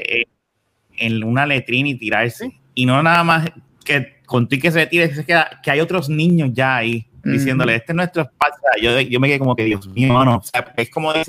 en 0.96 1.22
una 1.24 1.46
letrina 1.46 1.90
y 1.90 1.94
tirarse. 1.94 2.52
Y 2.74 2.86
no 2.86 3.02
nada 3.02 3.22
más 3.22 3.50
que 3.88 4.20
contigo 4.26 4.62
que 4.62 4.70
se 4.70 4.86
tire, 4.86 5.04
es 5.04 5.24
que, 5.24 5.42
que 5.62 5.70
hay 5.70 5.80
otros 5.80 6.08
niños 6.08 6.50
ya 6.52 6.76
ahí 6.76 7.06
diciéndole, 7.24 7.74
este 7.74 7.92
es 7.92 7.96
nuestro 7.96 8.22
espacio. 8.22 8.58
Yo, 8.80 9.00
yo 9.00 9.20
me 9.20 9.28
quedé 9.28 9.38
como 9.38 9.56
que, 9.56 9.64
Dios 9.64 9.88
mío, 9.88 10.24
no, 10.24 10.36
o 10.36 10.42
sea, 10.42 10.72
es 10.76 10.90
como 10.90 11.12
de 11.12 11.22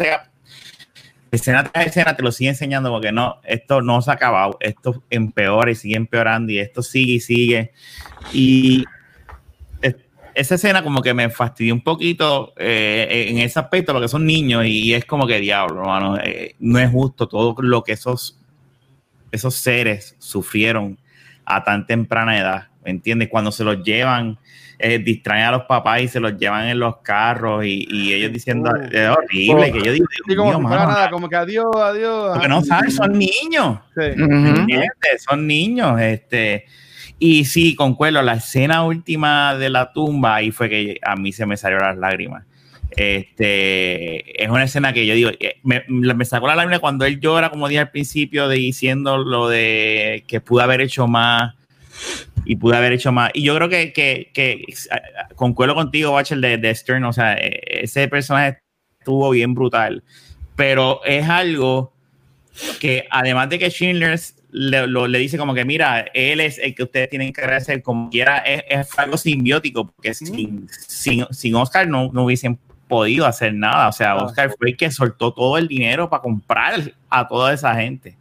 escena 1.32 1.64
tras 1.64 1.88
escena 1.88 2.16
te 2.16 2.24
lo 2.24 2.32
sigue 2.32 2.50
enseñando 2.50 2.90
porque 2.90 3.12
no, 3.12 3.40
esto 3.44 3.82
no 3.82 4.02
se 4.02 4.12
ha 4.12 4.16
acabado, 4.16 4.58
esto 4.60 5.04
empeora 5.10 5.72
y 5.72 5.76
sigue 5.76 5.96
empeorando 5.96 6.52
y 6.52 6.60
esto 6.60 6.82
sigue 6.82 7.14
y 7.14 7.20
sigue. 7.20 7.72
Y 8.34 8.86
esa 10.34 10.56
escena 10.56 10.84
como 10.84 11.02
que 11.02 11.14
me 11.14 11.30
fastidió 11.30 11.74
un 11.74 11.82
poquito 11.82 12.54
eh, 12.58 13.28
en 13.30 13.40
ese 13.40 13.60
aspecto, 13.60 13.94
porque 13.94 14.08
son 14.08 14.26
niños 14.26 14.66
y, 14.66 14.94
es 14.94 15.06
como 15.06 15.28
que 15.28 15.40
diablo, 15.40 15.82
hermano, 15.82 16.18
eh, 16.18 16.56
no 16.60 16.80
es 16.80 16.90
justo 16.90 17.28
todo 17.28 17.56
lo 17.62 17.84
que 17.84 17.94
esos, 17.94 18.40
esos 19.32 19.56
seres 19.56 20.16
sufrieron 20.20 20.98
a 21.50 21.64
tan 21.64 21.86
temprana 21.86 22.38
edad, 22.38 22.68
¿me 22.86 22.92
entiendes? 22.92 23.28
Cuando 23.28 23.52
se 23.52 23.64
los 23.64 23.84
llevan, 23.84 24.38
eh, 24.78 25.00
distraen 25.00 25.46
a 25.46 25.52
los 25.52 25.64
papás 25.64 26.02
y 26.02 26.08
se 26.08 26.20
los 26.20 26.38
llevan 26.38 26.68
en 26.68 26.80
los 26.80 26.98
carros 26.98 27.66
y, 27.66 28.14
ellos 28.14 28.32
diciendo, 28.32 28.72
uh. 28.72 28.88
es 28.92 29.10
horrible, 29.10 29.72
que 29.72 29.82
yo 29.82 29.92
digo, 30.28 30.54
como, 30.54 30.70
nada, 30.70 31.10
como 31.10 31.28
que 31.28 31.36
adiós, 31.36 31.76
adiós. 31.76 32.32
Porque 32.34 32.48
no 32.48 32.62
saben, 32.62 32.92
son 32.92 33.12
niños, 33.18 33.80
son 35.28 35.48
niños, 35.48 36.00
este... 36.00 36.66
Y 37.22 37.44
sí, 37.44 37.76
concuerdo, 37.76 38.22
la 38.22 38.36
escena 38.36 38.86
última 38.86 39.54
de 39.56 39.70
la 39.70 39.92
tumba, 39.92 40.36
ahí 40.36 40.52
fue 40.52 40.70
que 40.70 41.00
a 41.02 41.18
mí 41.18 41.34
se 41.34 41.46
me 41.46 41.58
salieron 41.58 41.86
las 41.86 41.98
lágrimas. 41.98 42.46
Este, 42.92 44.44
es 44.44 44.50
una 44.50 44.64
escena 44.64 44.94
que 44.94 45.06
yo 45.06 45.14
digo, 45.14 45.30
eh, 45.40 45.60
me, 45.64 45.84
me 45.88 46.26
sacó 46.26 46.48
la 46.48 46.56
lágrima 46.56 46.80
cuando 46.80 47.06
él 47.06 47.20
llora, 47.20 47.50
como 47.50 47.68
dije 47.68 47.80
al 47.80 47.92
principio, 47.92 48.48
de 48.48 48.58
diciendo 48.58 49.18
lo 49.18 49.48
de 49.48 50.24
que 50.28 50.42
pude 50.42 50.64
haber 50.64 50.82
hecho 50.82 51.08
más 51.08 51.54
y 52.46 52.56
pude 52.56 52.78
haber 52.78 52.94
hecho 52.94 53.12
más. 53.12 53.32
Y 53.34 53.44
yo 53.44 53.56
creo 53.56 53.70
que, 53.70 53.94
que, 53.94 54.32
que 54.34 54.66
concuerdo 55.36 55.76
contigo, 55.76 56.14
Bachel, 56.14 56.42
de, 56.42 56.58
de 56.58 56.74
Stern, 56.74 57.06
o 57.06 57.14
sea, 57.14 57.36
e, 57.36 57.60
ese 57.84 58.08
personaje 58.08 58.60
estuvo 59.00 59.30
bien 59.30 59.54
brutal, 59.54 60.04
pero 60.56 61.02
es 61.06 61.28
algo 61.30 61.94
que 62.80 63.08
además 63.12 63.50
de 63.50 63.60
que 63.60 63.70
Schindler 63.70 64.20
le, 64.52 64.88
le, 64.88 65.20
dice 65.20 65.38
como 65.38 65.54
que, 65.54 65.64
mira, 65.64 66.06
él 66.14 66.40
es 66.40 66.58
el 66.58 66.74
que 66.76 66.84
ustedes 66.84 67.10
tienen 67.10 67.32
que 67.32 67.42
agradecer 67.42 67.82
como 67.82 68.10
quiera, 68.10 68.40
es, 68.40 68.88
algo 68.98 69.18
simbiótico, 69.18 69.88
porque 69.88 70.14
sin, 70.14 70.68
sin, 70.70 71.26
sin, 71.32 71.56
Oscar 71.56 71.88
no, 71.88 72.10
no 72.12 72.26
hubiesen 72.26 72.60
podido 72.90 73.26
hacer 73.26 73.54
nada. 73.54 73.88
O 73.88 73.94
sea, 73.94 74.18
Oscar 74.18 74.54
fue 74.58 74.72
el 74.72 74.78
que 74.78 74.92
soltó 74.92 75.32
todo 75.32 75.58
el 75.58 75.70
dinero 75.70 76.10
para 76.10 76.22
comprar 76.22 76.92
a 77.10 77.28
toda 77.28 77.54
esa 77.54 77.74
gente. 77.76 78.18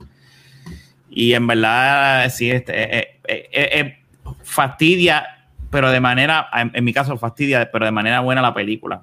Y 1.10 1.32
en 1.32 1.46
verdad, 1.48 2.30
sí, 2.30 2.50
este, 2.50 2.98
eh, 2.98 3.20
eh, 3.26 3.48
eh, 3.52 3.98
fastidia, 4.44 5.26
pero 5.70 5.90
de 5.90 5.98
manera, 5.98 6.48
en, 6.52 6.84
mi 6.84 6.92
caso, 6.92 7.16
fastidia, 7.18 7.68
pero 7.72 7.86
de 7.86 7.90
manera 7.90 8.20
buena 8.20 8.42
la 8.42 8.54
película. 8.54 9.02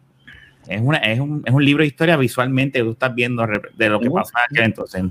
Es, 0.68 0.82
una, 0.82 0.98
es, 1.00 1.20
un, 1.20 1.44
es 1.46 1.54
un 1.54 1.66
libro 1.66 1.82
de 1.82 1.88
historia 1.88 2.16
visualmente 2.16 2.80
que 2.80 2.86
tú 2.86 2.92
estás 2.92 3.14
viendo 3.14 3.46
de 3.46 3.90
lo 3.90 4.00
que 4.00 4.10
pasa 4.10 4.40
aquel 4.50 4.66
entonces. 4.66 5.04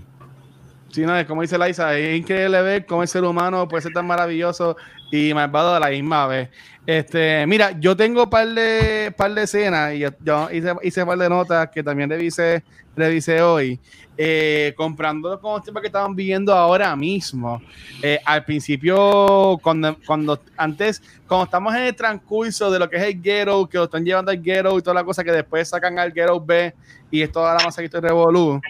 Sí, 0.94 1.00
no, 1.00 1.18
es 1.18 1.26
como 1.26 1.42
dice 1.42 1.59
Liza, 1.59 1.98
es 1.98 2.20
increíble 2.20 2.62
ver 2.62 2.87
cómo 2.87 3.02
el 3.02 3.09
ser 3.09 3.24
humano 3.24 3.66
puede 3.66 3.83
ser 3.83 3.92
tan 3.92 4.07
maravilloso 4.07 4.76
y 5.11 5.35
malvado 5.35 5.74
a 5.74 5.80
la 5.80 5.88
misma 5.88 6.28
vez. 6.28 6.50
Este, 6.87 7.44
mira, 7.48 7.72
yo 7.80 7.96
tengo 7.96 8.22
un 8.22 8.30
par 8.30 8.46
de, 8.46 9.12
par 9.16 9.35
de 9.35 9.42
escenas 9.42 9.92
y 9.92 9.98
yo, 9.98 10.48
hice, 10.52 10.72
hice 10.85 11.02
un 11.02 11.09
par 11.09 11.18
de 11.18 11.28
notas 11.28 11.68
que 11.70 11.83
también 11.83 12.09
revisé, 12.09 12.62
revisé 12.94 13.42
hoy, 13.42 13.80
eh, 14.16 14.72
comprando 14.76 15.40
con 15.40 15.54
los 15.54 15.64
tiempos 15.64 15.80
que 15.80 15.88
estaban 15.88 16.14
viviendo 16.14 16.54
ahora 16.54 16.94
mismo. 16.94 17.61
Eh, 18.00 18.20
al 18.24 18.44
principio, 18.44 19.59
cuando, 19.64 19.96
cuando 20.07 20.40
antes, 20.57 21.02
cuando 21.26 21.46
estamos 21.46 21.74
en 21.74 21.83
el 21.83 21.96
transcurso 21.96 22.70
de 22.70 22.78
lo 22.78 22.88
que 22.88 22.98
es 22.98 23.02
el 23.02 23.20
ghetto, 23.20 23.68
que 23.68 23.78
lo 23.78 23.85
están 23.85 24.04
llevando 24.04 24.30
al 24.30 24.40
ghetto 24.40 24.78
y 24.78 24.83
toda 24.83 24.94
la 24.94 25.02
cosa 25.02 25.24
que 25.24 25.33
después 25.33 25.68
sacan 25.68 25.98
al 25.98 26.12
ghetto 26.12 26.40
B 26.40 26.72
y 27.11 27.22
es 27.22 27.33
toda 27.33 27.52
la 27.52 27.64
masa 27.64 27.83
que 27.83 27.87
estoy 27.87 28.00
revolú 28.00 28.61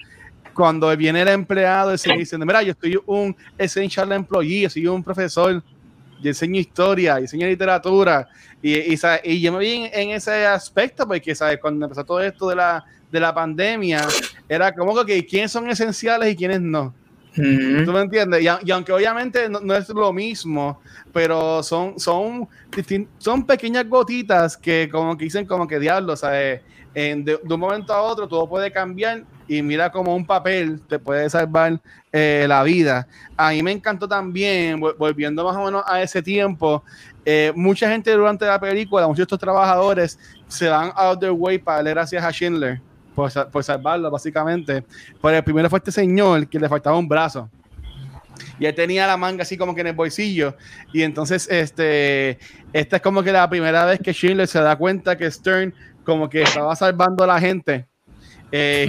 cuando 0.55 0.97
viene 0.97 1.23
el 1.23 1.29
empleado 1.29 1.93
y 1.93 1.99
se 1.99 2.13
dice, 2.15 2.39
mira, 2.39 2.63
yo 2.63 2.73
estoy 2.73 2.99
un 3.07 3.37
essential 3.59 4.11
employee, 4.13 4.71
soy 4.71 4.87
un 4.87 5.03
profesor, 5.03 5.63
yo 6.23 6.29
enseño 6.29 6.61
historia, 6.61 7.17
yo 7.17 7.23
enseño 7.23 7.47
literatura, 7.47 8.29
y, 8.63 8.95
y, 8.95 8.99
y 9.25 9.41
yo 9.41 9.53
me 9.53 9.59
vi 9.59 9.91
en, 9.93 10.11
ese 10.11 10.47
aspecto, 10.47 11.07
porque 11.07 11.35
¿sabes? 11.35 11.59
cuando 11.61 11.85
empezó 11.85 12.05
todo 12.05 12.21
esto 12.21 12.49
de 12.49 12.57
la, 12.57 12.85
de 13.11 13.21
la 13.21 13.35
pandemia, 13.35 14.07
era 14.49 14.75
como 14.75 15.05
que 15.05 15.27
quiénes 15.27 15.53
son 15.53 15.69
esenciales 15.69 16.33
y 16.33 16.37
quiénes 16.37 16.61
no. 16.61 16.95
¿Tú 17.35 17.93
me 17.93 18.01
entiendes? 18.01 18.43
Y, 18.43 18.71
aunque 18.71 18.93
obviamente 18.93 19.49
no, 19.49 19.75
es 19.75 19.89
lo 19.89 20.13
mismo, 20.13 20.81
pero 21.13 21.63
son, 21.65 21.99
son, 21.99 22.49
son 23.19 23.45
pequeñas 23.45 23.89
gotitas 23.89 24.57
que 24.57 24.89
como 24.91 25.17
que 25.17 25.25
dicen 25.25 25.45
como 25.45 25.67
que 25.67 25.81
diablo, 25.81 26.17
¿sabes? 26.17 26.61
De, 26.95 27.41
un 27.43 27.61
momento 27.61 27.93
a 27.93 28.03
otro 28.03 28.29
todo 28.29 28.49
puede 28.49 28.71
cambiar 28.71 29.25
y 29.49 29.61
mira 29.63 29.91
como 29.91 30.15
un 30.15 30.25
papel 30.25 30.81
te 30.89 30.99
puede 30.99 31.29
salvar 31.29 31.81
eh, 32.13 32.47
la 32.49 32.63
vida. 32.63 33.07
A 33.37 33.51
mí 33.51 33.63
me 33.63 33.73
encantó 33.73 34.09
también, 34.09 34.81
volviendo 34.81 35.45
más 35.45 35.57
o 35.57 35.65
menos 35.65 35.83
a 35.87 36.01
ese 36.01 36.23
tiempo, 36.23 36.83
eh, 37.25 37.53
mucha 37.55 37.89
gente 37.89 38.13
durante 38.13 38.47
la 38.47 38.61
película, 38.61 39.07
muchos 39.07 39.19
de 39.19 39.23
estos 39.25 39.39
trabajadores 39.39 40.19
se 40.47 40.69
van 40.69 40.93
out 40.95 41.19
their 41.19 41.33
way 41.33 41.59
para 41.59 41.79
darle 41.79 41.91
gracias 41.91 42.25
a 42.25 42.31
Schindler 42.31 42.81
por, 43.15 43.51
por 43.51 43.65
salvarlo, 43.65 44.11
básicamente. 44.11 44.85
Pero 45.21 45.37
el 45.37 45.45
primero 45.45 45.69
fue 45.69 45.79
este 45.79 45.93
señor 45.93 46.47
que 46.49 46.59
le 46.59 46.69
faltaba 46.69 46.97
un 46.97 47.09
brazo 47.09 47.51
y 48.59 48.67
él 48.67 48.75
tenía 48.75 49.07
la 49.07 49.17
manga 49.17 49.43
así 49.43 49.57
como 49.57 49.75
que 49.75 49.81
en 49.81 49.89
el 49.89 49.95
bolsillo. 49.95 50.57
Y 50.93 51.03
entonces, 51.03 51.49
este, 51.51 52.39
esta 52.73 52.97
es 52.97 53.03
como 53.03 53.23
que 53.23 53.33
la 53.33 53.49
primera 53.49 53.85
vez 53.85 54.01
que 54.01 54.13
Schindler 54.13 54.49
se 54.49 54.61
da 54.61 54.77
cuenta 54.77 55.17
que 55.17 55.31
Stern 55.31 55.75
como 56.05 56.29
que 56.29 56.43
estaba 56.43 56.75
salvando 56.77 57.25
a 57.25 57.27
la 57.27 57.41
gente. 57.41 57.87
Eh, 58.57 58.87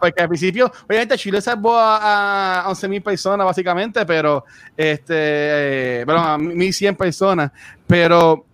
porque 0.00 0.22
al 0.22 0.28
principio, 0.28 0.70
obviamente 0.84 1.16
Chile 1.18 1.40
salvó 1.40 1.76
a, 1.76 2.60
a 2.60 2.70
11.000 2.70 3.02
personas 3.02 3.44
básicamente, 3.44 4.06
pero, 4.06 4.44
este, 4.76 6.04
perdón, 6.06 6.24
a 6.24 6.38
1.100 6.38 6.96
personas, 6.96 7.50
pero 7.88 8.44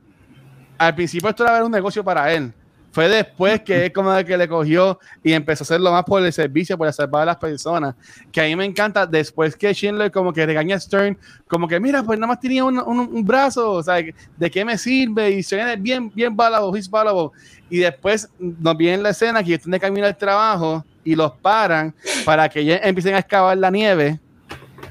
al 0.78 0.94
principio 0.94 1.28
esto 1.28 1.44
era 1.44 1.62
un 1.62 1.70
negocio 1.70 2.02
para 2.02 2.32
él. 2.32 2.52
Fue 2.96 3.10
después 3.10 3.60
que 3.60 3.84
es 3.84 3.92
como 3.92 4.16
que 4.24 4.38
le 4.38 4.48
cogió 4.48 4.98
y 5.22 5.34
empezó 5.34 5.64
a 5.64 5.66
hacerlo 5.66 5.92
más 5.92 6.02
por 6.04 6.24
el 6.24 6.32
servicio, 6.32 6.78
por 6.78 6.90
salvar 6.94 7.24
a 7.24 7.26
las 7.26 7.36
personas. 7.36 7.94
Que 8.32 8.40
a 8.40 8.44
mí 8.44 8.56
me 8.56 8.64
encanta, 8.64 9.04
después 9.04 9.54
que 9.54 9.74
Schindler 9.74 10.10
como 10.10 10.32
que 10.32 10.46
regaña 10.46 10.76
a 10.76 10.80
Stern, 10.80 11.18
como 11.46 11.68
que 11.68 11.78
mira, 11.78 12.02
pues 12.02 12.18
nada 12.18 12.28
más 12.28 12.40
tenía 12.40 12.64
un, 12.64 13.22
brazo, 13.22 13.72
o 13.72 13.82
sea, 13.82 13.96
¿de 13.96 14.50
qué 14.50 14.64
me 14.64 14.78
sirve? 14.78 15.30
Y 15.32 15.42
Stern 15.42 15.68
es 15.68 15.82
bien, 15.82 16.10
bien 16.14 16.34
valuable, 16.34 16.78
he's 16.78 16.88
valuable. 16.88 17.38
Y 17.68 17.80
después 17.80 18.30
nos 18.38 18.74
viene 18.78 19.02
la 19.02 19.10
escena 19.10 19.44
que 19.44 19.58
tiene 19.58 19.78
que 19.78 19.86
caminar 19.86 20.08
al 20.08 20.16
trabajo 20.16 20.82
y 21.04 21.14
los 21.14 21.32
paran 21.32 21.94
para 22.24 22.48
que 22.48 22.60
ellos 22.60 22.80
empiecen 22.82 23.14
a 23.14 23.18
excavar 23.18 23.58
la 23.58 23.70
nieve. 23.70 24.18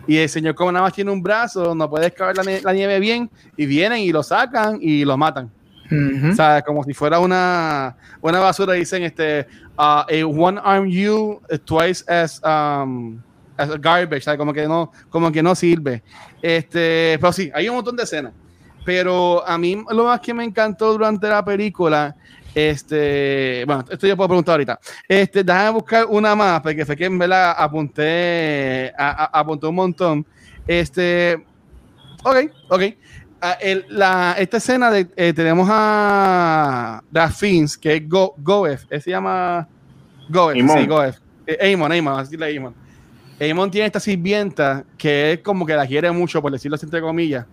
Y 0.06 0.18
el 0.18 0.30
señor, 0.30 0.54
como 0.54 0.72
nada 0.72 0.84
más 0.84 0.94
tiene 0.94 1.10
un 1.10 1.24
brazo, 1.24 1.74
no 1.74 1.90
puede 1.90 2.06
excavar 2.06 2.36
la 2.38 2.72
nieve 2.72 3.00
bien, 3.00 3.32
y 3.58 3.66
vienen 3.66 3.98
y 3.98 4.12
lo 4.12 4.22
sacan 4.22 4.78
y 4.80 5.04
lo 5.04 5.18
matan. 5.18 5.50
O 5.92 6.36
sea, 6.36 6.62
como 6.62 6.84
si 6.84 6.94
fuera 6.94 7.20
una, 7.20 7.96
una 8.22 8.40
basura, 8.40 8.74
dicen 8.74 9.04
este, 9.04 9.48
uh, 9.78 9.82
a 9.82 10.06
one 10.26 10.60
arm 10.64 10.88
you 10.88 11.40
twice 11.66 12.04
as, 12.08 12.42
um, 12.44 13.20
as 13.56 13.70
garbage, 13.80 14.24
¿sabes? 14.24 14.38
Como 14.40 14.52
que 14.54 14.68
no, 14.68 14.92
como 15.10 15.32
que 15.32 15.44
no 15.44 15.54
sirve. 15.54 16.02
Este, 16.42 17.18
pero 17.20 17.32
sí, 17.32 17.52
hay 17.54 17.70
un 17.70 17.76
montón 17.76 17.96
de 17.96 18.04
escenas. 18.04 18.34
Pero 18.84 19.46
a 19.48 19.58
mí 19.58 19.84
lo 19.90 20.06
más 20.06 20.20
que 20.20 20.34
me 20.34 20.44
encantó 20.44 20.92
durante 20.92 21.28
la 21.28 21.44
película, 21.44 22.16
este, 22.54 23.64
bueno, 23.66 23.84
esto 23.90 24.08
yo 24.08 24.16
puedo 24.16 24.30
preguntar 24.30 24.54
ahorita. 24.54 24.80
Este, 25.08 25.44
déjame 25.44 25.72
buscar 25.72 26.06
una 26.08 26.36
más, 26.36 26.62
porque 26.62 26.86
fue 26.86 26.96
que 26.96 27.06
en 27.06 27.18
verdad 27.18 27.56
apunté, 27.58 28.94
a, 28.98 29.40
apunté 29.40 29.68
un 29.68 29.76
montón. 29.76 30.26
Este, 30.68 31.44
ok, 32.24 32.38
ok. 32.70 32.82
Ah, 33.48 33.60
la, 33.90 34.36
esta 34.40 34.58
escena 34.58 34.90
de, 34.90 35.08
eh, 35.16 35.32
tenemos 35.32 35.70
a 35.72 37.04
Rafins, 37.12 37.78
que 37.78 37.98
es 37.98 38.10
Go, 38.10 38.34
Goef, 38.40 38.86
se 38.90 39.12
llama 39.12 39.68
Goef, 40.28 40.56
sí, 40.56 40.88
Goef. 40.88 41.18
Eh, 41.46 41.72
Amon, 41.72 41.92
Amon, 41.92 42.20
así 42.20 42.36
le 42.36 42.58
Amon. 42.58 42.74
Amon 43.40 43.70
tiene 43.70 43.86
esta 43.86 44.00
sirvienta 44.00 44.84
que 44.98 45.34
es 45.34 45.40
como 45.42 45.64
que 45.64 45.76
la 45.76 45.86
quiere 45.86 46.10
mucho, 46.12 46.42
por 46.42 46.52
decirlo 46.52 46.74
así 46.74 46.88
entre 46.88 47.02
comillas. 47.02 47.46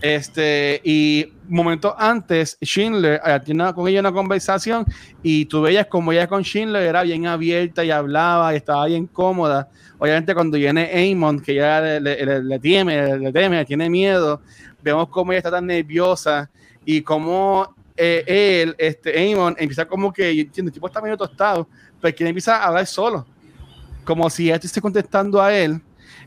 Este, 0.00 0.80
y 0.84 1.32
momentos 1.48 1.92
antes, 1.98 2.56
Schindler 2.62 3.20
eh, 3.24 3.40
tiene 3.44 3.72
con 3.74 3.88
ella 3.88 3.98
una 3.98 4.12
conversación 4.12 4.84
y 5.20 5.46
tú 5.46 5.62
veías 5.62 5.86
como 5.86 6.12
ella 6.12 6.28
con 6.28 6.44
Schindler 6.44 6.82
era 6.82 7.02
bien 7.02 7.26
abierta 7.26 7.84
y 7.84 7.90
hablaba 7.90 8.52
y 8.52 8.58
estaba 8.58 8.86
bien 8.86 9.08
cómoda. 9.08 9.68
Obviamente, 9.98 10.34
cuando 10.34 10.58
viene 10.58 11.10
Amon, 11.10 11.40
que 11.40 11.54
ya 11.54 11.80
le, 11.80 12.00
le, 12.00 12.42
le, 12.42 12.58
teme, 12.60 13.18
le 13.18 13.32
teme, 13.32 13.64
tiene 13.64 13.88
miedo, 13.88 14.42
vemos 14.90 15.08
cómo 15.08 15.32
ella 15.32 15.38
está 15.38 15.50
tan 15.50 15.66
nerviosa 15.66 16.50
y 16.84 17.02
cómo 17.02 17.74
eh, 17.96 18.62
él, 18.62 18.74
este, 18.78 19.32
Amon, 19.32 19.56
empieza 19.58 19.86
como 19.86 20.12
que, 20.12 20.30
entiendo, 20.30 20.68
el 20.68 20.74
tipo 20.74 20.86
está 20.86 21.00
medio 21.00 21.16
tostado, 21.16 21.68
pero 22.00 22.14
que 22.14 22.26
empieza 22.26 22.56
a 22.56 22.68
hablar 22.68 22.86
solo, 22.86 23.26
como 24.04 24.28
si 24.28 24.46
ella 24.46 24.56
esté 24.56 24.80
contestando 24.80 25.40
a 25.40 25.54
él. 25.54 25.80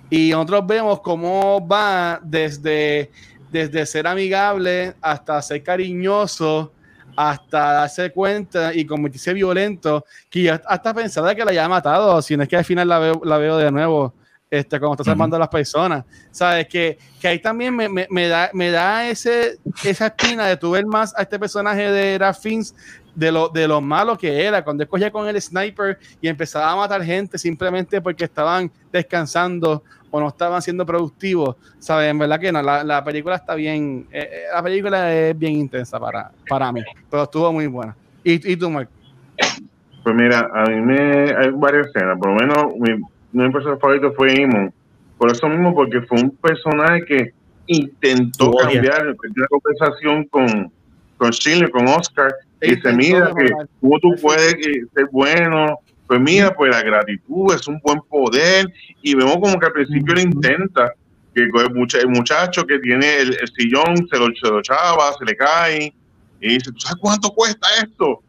Y 0.10 0.32
nosotros 0.32 0.66
vemos 0.66 1.02
cómo 1.02 1.66
va 1.66 2.20
desde, 2.24 3.12
desde 3.52 3.86
ser 3.86 4.08
amigable 4.08 4.96
hasta 5.02 5.42
ser 5.42 5.62
cariñoso, 5.62 6.74
hasta 7.16 7.74
darse 7.74 8.12
cuenta 8.12 8.74
y 8.74 8.86
convertirse 8.86 9.34
violento, 9.34 10.06
que 10.30 10.44
ya 10.44 10.62
hasta 10.66 10.94
pensaba 10.94 11.36
que 11.36 11.46
la 11.46 11.52
haya 11.52 11.70
matado, 11.70 12.22
si 12.22 12.36
no 12.36 12.44
es 12.44 12.50
que 12.50 12.58
al 12.58 12.66
final 12.66 12.88
la 12.88 13.00
veo, 13.00 13.22
la 13.24 13.38
veo 13.38 13.58
de 13.58 13.72
nuevo 13.72 14.14
este, 14.50 14.80
cuando 14.80 14.94
está 14.94 15.04
salvando 15.04 15.36
a 15.36 15.40
las 15.40 15.50
personas. 15.50 16.06
¿Sabes? 16.32 16.68
Que, 16.68 16.98
que 17.20 17.28
ahí 17.28 17.40
también 17.40 17.76
me, 17.76 17.88
me, 17.90 18.08
me, 18.10 18.28
da, 18.28 18.50
me 18.54 18.72
da 18.72 19.10
ese, 19.10 19.58
esa 19.84 20.08
espina 20.08 20.48
de 20.48 20.58
tu 20.58 20.72
ver 20.72 20.86
más 20.86 21.18
a 21.18 21.22
este 21.22 21.38
personaje 21.38 21.92
de 21.92 22.18
Ralph 22.18 22.40
Fiennes 22.40 22.76
de 23.16 23.32
lo, 23.32 23.50
de 23.50 23.68
lo 23.68 23.82
malo 23.82 24.18
que 24.18 24.46
era, 24.46 24.64
cuando 24.64 24.84
él 24.84 24.90
cogía 24.90 25.12
con 25.12 25.28
el 25.28 25.42
sniper 25.42 26.00
y 26.22 26.28
empezaba 26.28 26.72
a 26.72 26.76
matar 26.76 27.04
gente 27.04 27.38
simplemente 27.38 28.02
porque 28.02 28.24
estaban 28.24 28.72
descansando 28.92 29.84
o 30.12 30.20
no 30.20 30.30
estaban 30.30 30.62
siendo 30.62 30.86
productivos, 30.86 31.56
¿sabes? 31.80 32.10
En 32.10 32.18
verdad 32.18 32.40
que 32.40 32.52
no, 32.52 32.62
la, 32.62 32.84
la 32.84 33.04
película 33.04 33.36
está 33.36 33.56
bien, 33.56 34.08
eh, 34.12 34.30
eh, 34.32 34.44
la 34.54 34.64
película 34.64 35.14
es 35.14 35.38
bien 35.38 35.54
intensa 35.54 36.00
para, 36.00 36.32
para 36.48 36.72
mí, 36.72 36.82
pero 37.10 37.24
estuvo 37.24 37.52
muy 37.52 37.68
buena. 37.68 37.96
¿Y, 38.24 38.54
y 38.54 38.56
tú, 38.56 38.70
Mark? 38.70 38.90
Pues 40.04 40.16
mira, 40.16 40.50
a 40.54 40.64
mí 40.66 40.82
me 40.82 41.36
hay 41.36 41.50
varias 41.52 41.88
escenas, 41.88 42.18
por 42.18 42.30
lo 42.30 42.36
menos 42.36 42.74
mi, 42.80 43.04
mi 43.32 43.50
personaje 43.52 43.80
favorito 43.80 44.14
fue 44.14 44.34
Imon, 44.34 44.74
por 45.18 45.32
eso 45.32 45.48
mismo, 45.50 45.74
porque 45.74 46.02
fue 46.02 46.20
un 46.22 46.32
personaje 46.32 47.06
que 47.06 47.34
intentó 47.68 48.52
cambiar 48.74 49.06
la 49.06 49.48
conversación 49.48 50.26
con, 50.26 50.72
con 51.18 51.32
Schindler, 51.32 51.70
con 51.70 51.88
Oscar, 51.88 52.34
y 52.62 52.76
se 52.76 52.94
mira 52.94 53.32
que 53.38 53.52
cómo 53.80 54.00
tú 54.00 54.10
puedes 54.22 54.54
eh, 54.56 54.84
ser 54.96 55.06
bueno, 55.12 55.78
pues 56.08 56.20
mira, 56.20 56.54
pues 56.56 56.72
la 56.72 56.82
gratitud 56.82 57.54
es 57.54 57.68
un 57.68 57.80
buen 57.84 58.00
poder, 58.10 58.66
y 59.02 59.14
vemos 59.16 59.36
como 59.36 59.60
que 59.60 59.66
al 59.68 59.72
principio 59.74 60.14
él 60.16 60.22
intenta, 60.22 60.94
que 61.36 61.48
con 61.50 61.62
el, 61.68 61.74
mucha- 61.76 62.00
el 62.00 62.10
muchacho 62.10 62.66
que 62.66 62.80
tiene 62.80 63.18
el, 63.20 63.38
el 63.40 63.48
sillón 63.56 63.96
se 64.12 64.18
lo, 64.18 64.26
se 64.36 64.50
lo 64.50 64.62
chava, 64.64 65.14
se 65.18 65.26
le 65.26 65.36
cae, 65.36 65.94
y 66.42 66.48
dice, 66.56 66.72
¿tú 66.72 66.80
sabes 66.80 66.98
cuánto 67.00 67.30
cuesta 67.30 67.68
esto? 67.84 68.22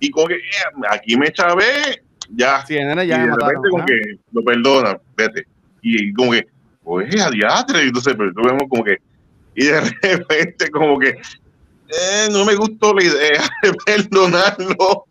Y 0.00 0.10
como 0.10 0.26
que, 0.28 0.34
"Eh, 0.34 0.40
aquí 0.90 1.16
me 1.16 1.30
chavé, 1.30 2.02
ya, 2.34 2.64
Sí, 2.66 2.74
nene, 2.74 3.04
y 3.04 3.08
ya 3.08 3.18
de 3.18 3.24
me 3.24 3.30
mataron, 3.30 3.62
repente 3.62 3.70
como 3.70 3.84
que 3.86 4.00
lo 4.32 4.44
perdona, 4.44 4.98
vete. 5.16 5.44
Y 5.82 6.12
como 6.12 6.32
que, 6.32 6.46
pues 6.82 7.20
a 7.24 7.30
diatre, 7.30 7.84
y 7.84 7.88
entonces 7.88 8.14
pero 8.16 8.28
entonces 8.28 8.52
vemos 8.52 8.68
como 8.68 8.84
que, 8.84 8.96
y 9.54 9.64
de 9.66 9.80
repente 10.02 10.70
como 10.70 10.98
que, 10.98 11.08
eh, 11.08 12.28
no 12.30 12.44
me 12.44 12.54
gustó 12.54 12.94
la 12.94 13.02
idea 13.04 13.42
de 13.62 13.72
perdonarlo. 13.86 15.04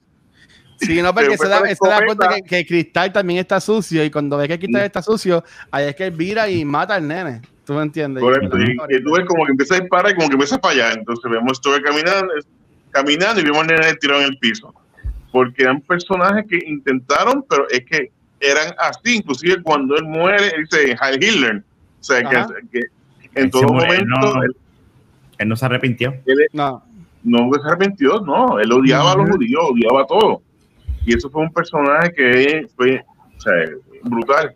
Sí, 0.78 1.02
no, 1.02 1.14
porque 1.14 1.38
se 1.38 1.48
da, 1.50 1.60
se 1.66 1.88
da 1.90 2.06
cuenta 2.06 2.30
que, 2.36 2.42
que 2.44 2.66
Cristal 2.66 3.12
también 3.12 3.40
está 3.42 3.60
sucio 3.60 4.02
y 4.06 4.10
cuando 4.10 4.38
ve 4.38 4.48
que 4.48 4.58
Cristal 4.58 4.82
Sí. 4.82 4.86
está 4.86 5.02
sucio, 5.02 5.44
ahí 5.72 5.88
es 5.88 5.96
que 5.96 6.06
él 6.06 6.12
vira 6.12 6.50
y 6.50 6.64
mata 6.64 6.96
al 6.96 7.06
nene. 7.06 7.42
¿Tú 7.66 7.74
me 7.74 7.82
entiendes? 7.84 8.24
Correcto, 8.24 8.58
Y- 8.58 8.62
y, 8.72 8.96
y 8.98 9.04
tú 9.04 9.12
ves 9.12 9.26
como 9.28 9.46
que 9.46 9.52
empieza 9.52 9.76
a 9.76 9.80
disparar 9.82 10.12
y 10.12 10.16
como 10.16 10.30
que 10.30 10.36
empieza 10.36 10.58
para 10.58 10.74
allá. 10.74 10.94
Entonces 10.94 11.30
vemos 11.30 11.52
esto 11.52 11.72
caminando, 11.84 12.34
caminando 12.92 13.42
y 13.42 13.44
vemos 13.44 13.60
al 13.60 13.68
nene 13.68 13.94
tirado 13.96 14.22
en 14.22 14.28
el 14.28 14.38
piso. 14.40 14.74
Porque 15.32 15.64
eran 15.64 15.82
personajes 15.82 16.46
que 16.50 16.60
intentaron, 16.66 17.46
pero 17.48 17.68
es 17.70 17.82
que 17.86 18.12
eran 18.40 18.74
así. 18.80 19.18
Inclusive 19.18 19.62
cuando 19.62 19.96
él 19.96 20.06
muere, 20.06 20.48
él 20.56 20.64
dice 20.70 20.96
Heil 21.02 21.24
Hitler. 21.24 21.58
O 22.00 22.04
sea, 22.04 22.22
que, 22.30 22.36
que 22.72 22.80
en 23.36 23.46
Él 23.46 23.52
todo 23.52 23.64
momento 23.74 24.06
no. 24.06 24.44
él, 24.44 24.56
Él 25.38 25.48
no 25.50 25.56
se 25.56 25.66
arrepintió. 25.66 26.14
No, 27.24 27.48
no 27.48 27.54
se 27.54 27.68
arrepintió, 27.68 28.22
no. 28.22 28.60
Él 28.60 28.72
odiaba 28.72 29.12
a 29.12 29.18
los 29.18 29.30
judíos, 29.30 29.62
odiaba 29.72 30.06
todo. 30.08 30.42
Y 31.06 31.16
eso 31.16 31.30
fue 31.30 31.42
un 31.44 31.52
personaje 31.54 32.12
que 32.14 32.68
fue 32.76 33.04
o 33.38 33.42
sea, 33.42 33.54
brutal. 34.04 34.54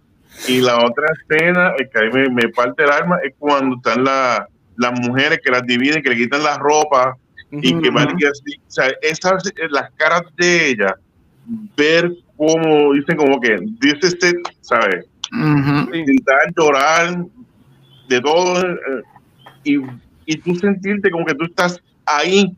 Y 0.48 0.62
la 0.62 0.78
otra 0.84 1.06
escena, 1.22 1.74
el 1.78 1.90
que 1.90 2.00
a 2.00 2.02
mí 2.04 2.10
me, 2.12 2.30
me 2.30 2.50
parte 2.50 2.84
el 2.84 2.90
alma, 2.92 3.18
es 3.24 3.34
cuando 3.38 3.76
están 3.76 4.04
la- 4.04 4.48
las 4.76 5.00
mujeres 5.00 5.40
que 5.44 5.52
las 5.52 5.64
dividen, 5.64 6.02
que 6.02 6.10
le 6.10 6.16
quitan 6.16 6.42
la 6.44 6.58
ropa 6.58 7.16
y 7.62 7.82
que 7.82 7.88
y 7.90 8.26
así. 8.26 8.56
O 8.68 8.72
sea, 8.72 8.92
esas, 9.02 9.44
las 9.70 9.92
caras 9.92 10.24
de 10.38 10.70
ella, 10.70 10.96
ver 11.78 12.12
cómo 12.38 12.94
dicen 12.94 13.18
como 13.18 13.40
que, 13.40 13.58
dice 13.80 13.98
este, 14.08 14.34
¿sabes? 14.62 15.06
Ujú. 15.32 15.92
Sí. 15.92 16.00
Intentar 16.00 16.38
llorar 16.58 17.26
de 18.08 18.22
todo. 18.22 18.62
eh, 18.62 19.02
y, 19.64 19.78
y 20.26 20.38
tú 20.38 20.56
sentirte 20.56 21.10
como 21.12 21.26
que 21.26 21.36
tú 21.36 21.46
estás 21.46 21.82
ahí 22.06 22.56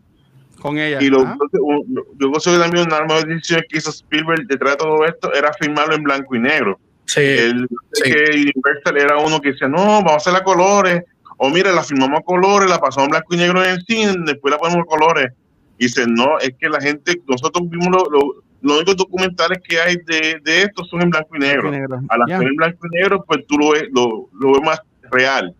con 0.59 0.77
ella. 0.79 0.99
y 1.01 1.07
lo, 1.09 1.19
lo- 1.19 2.05
yo 2.19 2.31
considero 2.31 2.61
también 2.63 2.85
una 2.87 2.95
de 2.95 3.01
las 3.01 3.07
mejores 3.09 3.35
decisiones 3.35 3.65
que 3.69 3.77
hizo 3.77 3.89
Spielberg 3.91 4.47
detrás 4.47 4.73
de 4.73 4.77
todo 4.77 5.05
esto 5.05 5.33
era 5.33 5.51
filmarlo 5.59 5.95
en 5.95 6.03
blanco 6.03 6.35
y 6.35 6.39
negro. 6.39 6.79
Sí. 7.05 7.21
El, 7.21 7.67
sí. 7.93 8.03
que 8.03 8.31
Universal 8.31 8.97
era 8.97 9.17
uno 9.17 9.39
que 9.39 9.51
decía, 9.51 9.67
no, 9.67 9.77
vamos 9.77 10.13
a 10.13 10.15
hacerla 10.17 10.39
a 10.39 10.43
colores. 10.43 11.03
O 11.37 11.49
mira, 11.49 11.71
la 11.71 11.83
filmamos 11.83 12.19
a 12.19 12.23
colores, 12.23 12.69
la 12.69 12.79
pasamos 12.79 13.07
en 13.07 13.11
blanco 13.11 13.33
y 13.33 13.37
negro 13.37 13.63
en 13.63 13.69
el 13.71 13.81
cine, 13.85 14.13
después 14.25 14.51
la 14.51 14.57
ponemos 14.57 14.83
a 14.83 14.85
colores. 14.85 15.33
Y 15.77 15.85
dice, 15.85 16.05
no, 16.07 16.39
es 16.39 16.51
que 16.59 16.69
la 16.69 16.79
gente, 16.79 17.21
nosotros 17.27 17.69
vimos 17.69 17.87
lo- 17.89 18.09
lo- 18.09 18.43
los 18.61 18.77
únicos 18.77 18.95
documentales 18.95 19.59
que 19.67 19.79
hay 19.79 19.97
de, 20.07 20.39
de 20.43 20.61
esto 20.63 20.83
son 20.85 21.01
en 21.03 21.09
blanco 21.09 21.35
y 21.35 21.39
negro. 21.39 21.69
Negro. 21.69 21.99
A 22.09 22.17
la 22.17 22.25
Ya. 22.27 22.37
en 22.37 22.55
blanco 22.55 22.87
y 22.91 22.97
negro, 22.97 23.23
pues 23.27 23.45
tú 23.47 23.57
lo 23.57 23.71
ves, 23.71 23.83
lo, 23.93 24.29
lo 24.39 24.53
ves 24.53 24.61
más 24.63 24.81
real. 25.11 25.53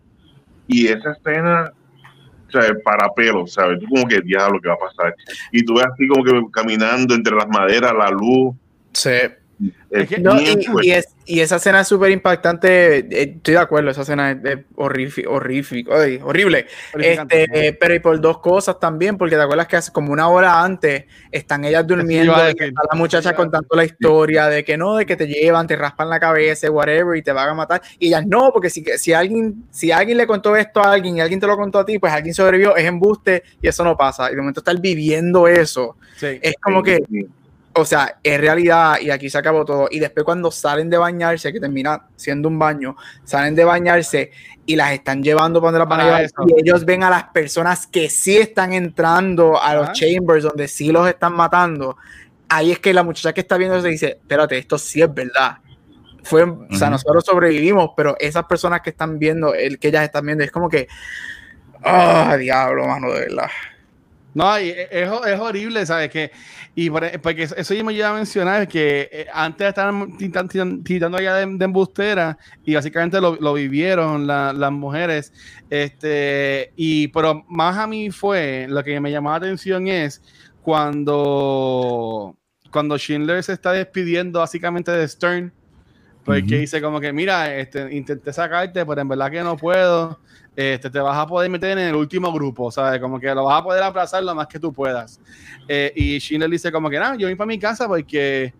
Y 0.66 0.88
esa 0.88 1.12
escena, 1.12 1.70
o 2.48 2.50
sea, 2.50 2.62
para 2.82 3.08
pelo, 3.14 3.46
¿sabes? 3.46 3.78
Tú 3.78 3.86
como 3.88 4.06
que 4.08 4.20
diablo 4.22 4.58
que 4.60 4.68
va 4.68 4.74
a 4.74 4.78
pasar. 4.78 5.14
Y 5.52 5.62
tú 5.64 5.74
ves 5.74 5.86
así 5.92 6.08
como 6.08 6.24
que 6.24 6.32
caminando 6.52 7.14
entre 7.14 7.36
las 7.36 7.46
maderas, 7.48 7.92
la 7.96 8.10
luz. 8.10 8.56
Sí. 8.92 9.10
No, 10.20 10.38
y, 10.82 10.90
es, 10.90 11.08
y 11.24 11.40
esa 11.40 11.56
escena 11.56 11.80
es 11.80 11.88
súper 11.88 12.10
impactante. 12.10 12.98
eh, 12.98 13.06
Estoy 13.36 13.54
de 13.54 13.60
acuerdo, 13.60 13.90
esa 13.90 14.02
escena 14.02 14.32
es, 14.32 14.38
es 14.44 14.58
horrifi- 14.76 15.24
horrific- 15.26 15.88
ay, 15.90 16.20
horrible. 16.22 16.66
Este, 16.98 17.72
pero 17.80 17.94
y 17.94 18.00
por 18.00 18.20
dos 18.20 18.38
cosas 18.40 18.78
también, 18.78 19.16
porque 19.16 19.36
te 19.36 19.40
acuerdas 19.40 19.66
que 19.66 19.76
hace 19.76 19.92
como 19.92 20.12
una 20.12 20.28
hora 20.28 20.62
antes 20.62 21.04
están 21.32 21.64
ellas 21.64 21.86
durmiendo 21.86 22.34
a 22.34 22.50
y 22.50 22.52
está 22.52 22.82
la 22.92 22.98
muchacha 22.98 23.34
contando 23.34 23.68
la 23.74 23.84
historia 23.84 24.46
de 24.48 24.62
que 24.64 24.76
no, 24.76 24.96
de 24.96 25.06
que 25.06 25.16
te 25.16 25.26
llevan, 25.26 25.66
te 25.66 25.76
raspan 25.76 26.10
la 26.10 26.20
cabeza, 26.20 26.70
whatever, 26.70 27.16
y 27.16 27.22
te 27.22 27.32
van 27.32 27.48
a 27.48 27.54
matar. 27.54 27.80
Y 27.98 28.08
ellas 28.08 28.26
no, 28.26 28.50
porque 28.52 28.68
si, 28.68 28.84
si 28.98 29.12
alguien, 29.14 29.64
si 29.70 29.90
alguien 29.92 30.18
le 30.18 30.26
contó 30.26 30.54
esto 30.56 30.80
a 30.80 30.92
alguien 30.92 31.16
y 31.16 31.20
alguien 31.22 31.40
te 31.40 31.46
lo 31.46 31.56
contó 31.56 31.78
a 31.78 31.86
ti, 31.86 31.98
pues 31.98 32.12
alguien 32.12 32.34
sobrevivió, 32.34 32.76
es 32.76 32.84
embuste 32.84 33.42
y 33.62 33.68
eso 33.68 33.82
no 33.84 33.96
pasa. 33.96 34.26
Y 34.30 34.34
de 34.34 34.40
momento 34.42 34.60
estar 34.60 34.78
viviendo 34.80 35.48
eso, 35.48 35.96
Sí. 36.16 36.38
es 36.42 36.54
como 36.60 36.82
que 36.82 37.02
Sí. 37.10 37.26
O 37.76 37.84
sea, 37.84 38.18
es 38.22 38.40
realidad 38.40 38.96
y 39.00 39.10
aquí 39.10 39.28
se 39.30 39.38
acabó 39.38 39.64
todo. 39.64 39.88
Y 39.90 39.98
después 39.98 40.24
cuando 40.24 40.50
salen 40.50 40.88
de 40.90 40.96
bañarse, 40.98 41.52
que 41.52 41.60
termina 41.60 42.06
siendo 42.16 42.48
un 42.48 42.58
baño, 42.58 42.96
salen 43.24 43.54
de 43.54 43.64
bañarse 43.64 44.30
y 44.64 44.76
las 44.76 44.92
están 44.92 45.22
llevando 45.22 45.60
para 45.60 45.72
donde 45.72 45.78
las 45.80 45.88
van 45.88 46.00
a 46.00 46.02
Ah, 46.02 46.06
llevar. 46.06 46.22
eso. 46.24 46.34
Y 46.46 46.60
ellos 46.60 46.84
ven 46.84 47.02
a 47.04 47.10
las 47.10 47.24
personas 47.24 47.86
que 47.86 48.08
sí 48.10 48.36
están 48.36 48.72
entrando 48.72 49.60
a 49.62 49.74
los 49.74 49.92
chambers 49.92 50.42
donde 50.44 50.68
sí 50.68 50.90
los 50.90 51.06
están 51.08 51.34
matando. 51.34 51.96
Ahí 52.48 52.72
es 52.72 52.78
que 52.78 52.94
la 52.94 53.02
muchacha 53.02 53.32
que 53.32 53.40
está 53.42 53.56
viendo 53.56 53.80
se 53.80 53.88
dice, 53.88 54.06
espérate, 54.20 54.56
esto 54.58 54.78
sí 54.78 55.02
es 55.02 55.12
verdad. 55.12 55.58
Fue, 56.22 56.42
O 56.42 56.66
sea, 56.76 56.90
nosotros 56.90 57.24
sobrevivimos, 57.24 57.90
pero 57.96 58.16
esas 58.18 58.44
personas 58.46 58.80
que 58.80 58.90
están 58.90 59.18
viendo, 59.18 59.54
el 59.54 59.78
que 59.78 59.88
ellas 59.88 60.02
están 60.04 60.26
viendo, 60.26 60.42
es 60.42 60.50
como 60.50 60.68
que, 60.68 60.88
ah, 61.84 62.36
diablo, 62.38 62.86
mano, 62.86 63.12
de 63.12 63.20
verdad. 63.20 63.48
No, 64.36 64.60
y 64.60 64.68
es, 64.68 64.88
es 64.90 65.40
horrible, 65.40 65.86
¿sabes? 65.86 66.10
Que, 66.10 66.30
y 66.74 66.90
por- 66.90 67.04
e, 67.04 67.18
porque 67.18 67.44
eso 67.44 67.72
yo 67.72 67.82
me 67.82 67.94
iba 67.94 68.10
a 68.10 68.12
mencionar, 68.12 68.68
que 68.68 69.08
eh, 69.10 69.26
antes 69.32 69.66
estaban 69.68 70.14
titan- 70.18 70.46
titan- 70.46 70.84
tirando 70.84 71.16
allá 71.16 71.36
de, 71.36 71.46
de 71.46 71.64
embustera 71.64 72.36
y 72.62 72.74
básicamente 72.74 73.18
lo, 73.18 73.36
lo 73.36 73.54
vivieron 73.54 74.26
la- 74.26 74.52
las 74.52 74.70
mujeres. 74.72 75.32
Este, 75.70 76.70
y, 76.76 77.08
pero 77.08 77.44
más 77.48 77.78
a 77.78 77.86
mí 77.86 78.10
fue, 78.10 78.66
lo 78.68 78.84
que 78.84 79.00
me 79.00 79.10
llamó 79.10 79.30
la 79.30 79.36
atención 79.36 79.88
es 79.88 80.20
cuando, 80.60 82.36
cuando 82.70 82.98
Schindler 82.98 83.42
se 83.42 83.54
está 83.54 83.72
despidiendo 83.72 84.40
básicamente 84.40 84.90
de 84.92 85.08
Stern, 85.08 85.50
porque 86.26 86.58
dice 86.58 86.82
como 86.82 87.00
que, 87.00 87.10
mira, 87.10 87.56
este, 87.56 87.94
intenté 87.94 88.34
sacarte, 88.34 88.84
pero 88.84 89.00
en 89.00 89.08
verdad 89.08 89.30
que 89.30 89.42
no 89.42 89.56
puedo 89.56 90.18
este, 90.56 90.88
te 90.90 90.98
vas 90.98 91.16
a 91.16 91.26
poder 91.26 91.50
meter 91.50 91.72
en 91.72 91.78
el 91.88 91.94
último 91.94 92.32
grupo, 92.32 92.70
¿sabes? 92.72 92.98
Como 93.00 93.20
que 93.20 93.32
lo 93.34 93.44
vas 93.44 93.60
a 93.60 93.64
poder 93.64 93.82
aplazar 93.82 94.24
lo 94.24 94.34
más 94.34 94.46
que 94.46 94.58
tú 94.58 94.72
puedas. 94.72 95.20
Eh, 95.68 95.92
y 95.94 96.18
Schindler 96.18 96.50
dice 96.50 96.72
como 96.72 96.88
que, 96.88 96.98
no, 96.98 97.14
yo 97.14 97.26
voy 97.28 97.34
para 97.36 97.46
mi 97.46 97.58
casa 97.58 97.86
porque 97.86 98.54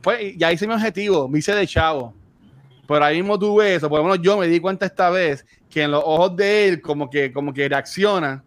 pues, 0.00 0.36
ya 0.36 0.52
hice 0.52 0.66
mi 0.66 0.74
objetivo, 0.74 1.28
me 1.28 1.40
hice 1.40 1.54
de 1.54 1.66
chavo. 1.66 2.14
Pero 2.86 3.04
ahí 3.04 3.16
mismo 3.16 3.38
tú 3.38 3.56
ves, 3.56 3.82
o 3.82 3.88
por 3.88 3.98
lo 3.98 4.04
menos 4.04 4.20
yo 4.22 4.36
me 4.38 4.46
di 4.46 4.60
cuenta 4.60 4.86
esta 4.86 5.10
vez, 5.10 5.44
que 5.68 5.82
en 5.82 5.90
los 5.90 6.02
ojos 6.04 6.36
de 6.36 6.68
él 6.68 6.80
como 6.80 7.10
que, 7.10 7.32
como 7.32 7.52
que 7.52 7.68
reacciona. 7.68 8.44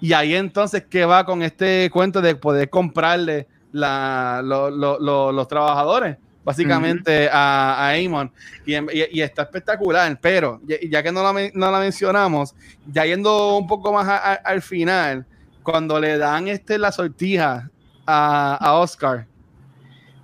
Y 0.00 0.12
ahí 0.12 0.34
entonces 0.34 0.84
que 0.88 1.04
va 1.04 1.24
con 1.24 1.42
este 1.42 1.88
cuento 1.90 2.20
de 2.20 2.34
poder 2.36 2.68
comprarle 2.70 3.46
la, 3.72 4.40
lo- 4.44 4.70
lo- 4.70 4.98
lo- 4.98 5.32
los 5.32 5.48
trabajadores, 5.48 6.16
básicamente 6.48 7.28
a, 7.30 7.90
a. 7.90 7.98
Y, 7.98 9.20
está 9.20 9.42
espectacular, 9.42 10.18
pero 10.18 10.62
ya, 10.66 11.02
que 11.02 11.12
no 11.12 11.22
la, 11.22 11.50
no 11.52 11.70
la 11.70 11.78
mencionamos, 11.78 12.54
ya 12.90 13.04
yendo 13.04 13.58
un 13.58 13.66
poco 13.66 13.92
más 13.92 14.40
al 14.42 14.62
final, 14.62 15.26
cuando 15.62 16.00
le 16.00 16.16
dan 16.16 16.48
este, 16.48 16.78
la 16.78 16.90
sortija 16.90 17.70
a, 18.06 18.72
Oscar 18.80 19.26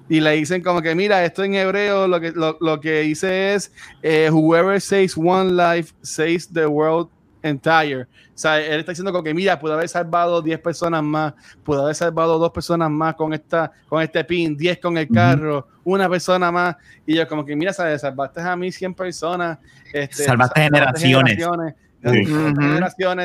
y 0.09 0.21
le 0.21 0.31
dicen 0.33 0.63
como 0.63 0.81
que 0.81 0.95
mira, 0.95 1.23
esto 1.27 1.45
en 1.45 1.57
hebreo 1.57 2.09
lo 2.09 2.19
que, 2.19 2.33
lo, 2.33 2.57
lo 2.59 2.81
que 2.81 3.01
dice 3.01 3.53
es 3.53 3.71
eh, 4.03 4.31
whoever 4.31 4.81
saves 4.81 5.19
one 5.19 5.53
life 5.53 5.93
saves 6.01 6.51
the 6.51 6.67
world 6.67 7.11
entire. 7.49 8.03
O 8.03 8.07
sea, 8.35 8.59
él 8.61 8.81
está 8.81 8.93
diciendo 8.93 9.13
como 9.13 9.23
que, 9.23 9.35
mira, 9.35 9.59
pudo 9.59 9.75
haber 9.75 9.89
salvado 9.89 10.43
10 10.43 10.59
personas 10.61 11.03
más, 11.03 11.35
pudo 11.63 11.83
haber 11.83 11.95
salvado 11.95 12.39
dos 12.39 12.51
personas 12.51 12.91
más 12.91 13.15
con 13.15 13.33
esta 13.33 13.71
con 13.89 14.03
este 14.03 14.25
pin, 14.25 14.57
10 14.57 14.79
con 14.79 14.97
el 14.97 15.09
carro, 15.09 15.69
una 15.85 16.09
persona 16.09 16.51
más. 16.51 16.77
Y 17.07 17.15
yo 17.17 17.29
como 17.29 17.45
que, 17.45 17.55
mira, 17.55 17.73
¿sabes? 17.73 18.01
salvaste 18.01 18.41
a 18.41 18.57
mí 18.57 18.73
100 18.73 18.95
personas. 18.95 19.59
Este, 19.93 20.25
salvaste, 20.25 20.63
generaciones. 20.63 21.35
generaciones. 21.35 21.75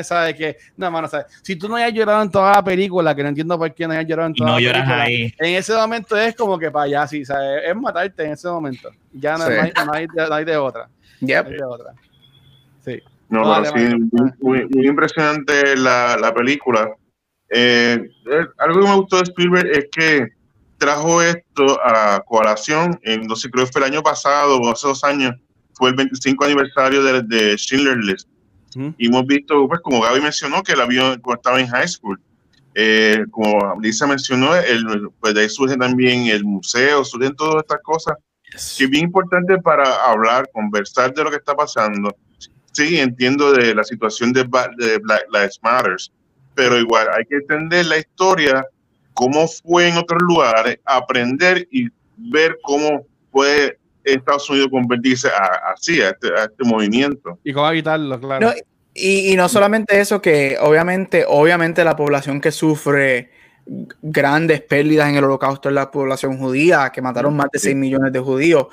¿sabes? 0.06 0.34
Que, 0.34 0.56
no, 0.76 0.90
mano, 0.90 1.06
¿sabes? 1.08 1.26
Si 1.42 1.54
tú 1.56 1.68
no 1.68 1.76
hayas 1.76 1.92
llorado 1.92 2.22
en 2.22 2.30
toda 2.30 2.52
la 2.52 2.64
película, 2.64 3.14
que 3.14 3.22
no 3.22 3.28
entiendo 3.28 3.58
por 3.58 3.74
qué 3.74 3.86
no 3.86 3.92
hayas 3.92 4.06
llorado 4.06 4.28
en 4.28 4.34
toda 4.34 4.50
no 4.52 4.58
la 4.58 4.72
película, 4.72 5.02
ahí. 5.02 5.34
en 5.38 5.54
ese 5.54 5.74
momento 5.74 6.16
es 6.16 6.34
como 6.34 6.58
que 6.58 6.70
para 6.70 6.84
allá, 6.86 7.06
sí, 7.06 7.24
¿sabes? 7.24 7.62
Es 7.66 7.76
matarte 7.76 8.24
en 8.24 8.32
ese 8.32 8.48
momento. 8.48 8.90
Ya 9.12 9.36
no, 9.36 9.46
Sí. 9.46 9.52
hay, 9.52 9.72
no 9.84 9.92
hay- 9.92 10.06
no 10.06 10.34
hay 10.34 10.44
de 10.44 10.56
otra. 10.56 10.88
No 11.20 11.28
Yep. 11.28 11.46
hay 11.46 11.52
de 11.52 11.64
otra. 11.64 11.92
No, 13.30 13.46
Vale, 13.48 13.70
pero 13.72 13.90
sí, 13.96 14.08
vale. 14.12 14.32
muy, 14.40 14.66
muy- 14.68 14.86
impresionante 14.86 15.76
la, 15.76 16.16
la 16.20 16.34
película. 16.34 16.90
Eh, 17.48 17.98
eh, 18.30 18.46
algo 18.58 18.80
que 18.80 18.86
me 18.88 18.96
gustó 18.96 19.16
de 19.16 19.22
Spielberg 19.24 19.66
es 19.70 19.86
que 19.90 20.28
trajo 20.78 21.22
esto 21.22 21.78
a 21.84 22.22
colación, 22.26 22.98
en, 23.02 23.26
no 23.26 23.36
sé, 23.36 23.50
creo 23.50 23.66
que 23.66 23.72
fue 23.72 23.82
el 23.82 23.92
año 23.92 24.02
pasado 24.02 24.58
o 24.58 24.70
hace 24.70 24.86
dos 24.88 25.04
años, 25.04 25.34
fue 25.74 25.90
el 25.90 25.96
25 25.96 26.44
aniversario 26.44 27.02
de, 27.02 27.22
de 27.22 27.56
Schindler's 27.56 28.04
List. 28.04 28.28
Ujú. 28.76 28.94
Y 28.98 29.06
hemos 29.08 29.26
visto, 29.26 29.66
pues 29.68 29.80
como 29.80 30.00
Gaby 30.00 30.20
mencionó, 30.20 30.62
que 30.62 30.74
la 30.76 30.86
vio 30.86 31.02
cuando 31.22 31.34
estaba 31.40 31.60
en 31.60 31.68
high 31.68 31.88
school. 31.88 32.20
Eh, 32.74 33.24
como 33.30 33.78
Lisa 33.80 34.06
mencionó, 34.06 34.54
el, 34.54 35.08
pues 35.20 35.34
de 35.34 35.42
ahí 35.42 35.48
surge 35.48 35.76
también 35.76 36.26
el 36.28 36.44
museo, 36.44 37.04
surgen 37.04 37.34
todas 37.34 37.62
estas 37.64 37.80
cosas 37.82 38.16
que 38.76 38.84
es 38.84 38.90
bien 38.90 39.04
importante 39.04 39.58
para 39.58 39.84
hablar, 40.10 40.48
conversar 40.52 41.12
de 41.14 41.22
lo 41.24 41.30
que 41.30 41.36
está 41.36 41.54
pasando. 41.54 42.14
Sí, 42.72 42.98
entiendo 42.98 43.52
de 43.52 43.74
la 43.74 43.84
situación 43.84 44.32
de, 44.32 44.42
de 44.78 44.98
Black 44.98 45.24
Lives 45.32 45.58
Matters, 45.62 46.12
pero 46.54 46.78
igual 46.78 47.08
hay 47.16 47.24
que 47.24 47.36
entender 47.36 47.86
la 47.86 47.98
historia, 47.98 48.64
cómo 49.14 49.46
fue 49.48 49.88
en 49.88 49.96
otros 49.96 50.20
lugares, 50.22 50.78
aprender 50.84 51.66
y 51.70 51.88
ver 52.16 52.56
cómo 52.62 53.06
puede 53.30 53.78
Estados 54.04 54.48
Unidos 54.50 54.68
convertirse 54.70 55.28
a- 55.28 55.72
así, 55.74 56.00
a 56.00 56.10
este, 56.10 56.28
a 56.28 56.44
este 56.44 56.64
movimiento. 56.64 57.38
Y 57.44 57.52
cómo 57.52 57.68
evitarlo, 57.70 58.18
claro. 58.20 58.46
No, 58.48 58.54
y, 58.94 59.32
y 59.32 59.36
no 59.36 59.48
solamente 59.48 60.00
eso, 60.00 60.20
que 60.22 60.56
obviamente, 60.60 61.24
obviamente 61.28 61.84
la 61.84 61.96
población 61.96 62.40
que 62.40 62.50
sufre 62.50 63.30
grandes 64.02 64.62
pérdidas 64.62 65.08
en 65.10 65.16
el 65.16 65.24
holocausto 65.24 65.68
es 65.68 65.74
la 65.74 65.90
población 65.90 66.38
judía, 66.38 66.90
que 66.92 67.02
mataron 67.02 67.36
más 67.36 67.48
de 67.52 67.58
6 67.58 67.76
millones 67.76 68.12
de 68.12 68.18
judíos, 68.20 68.66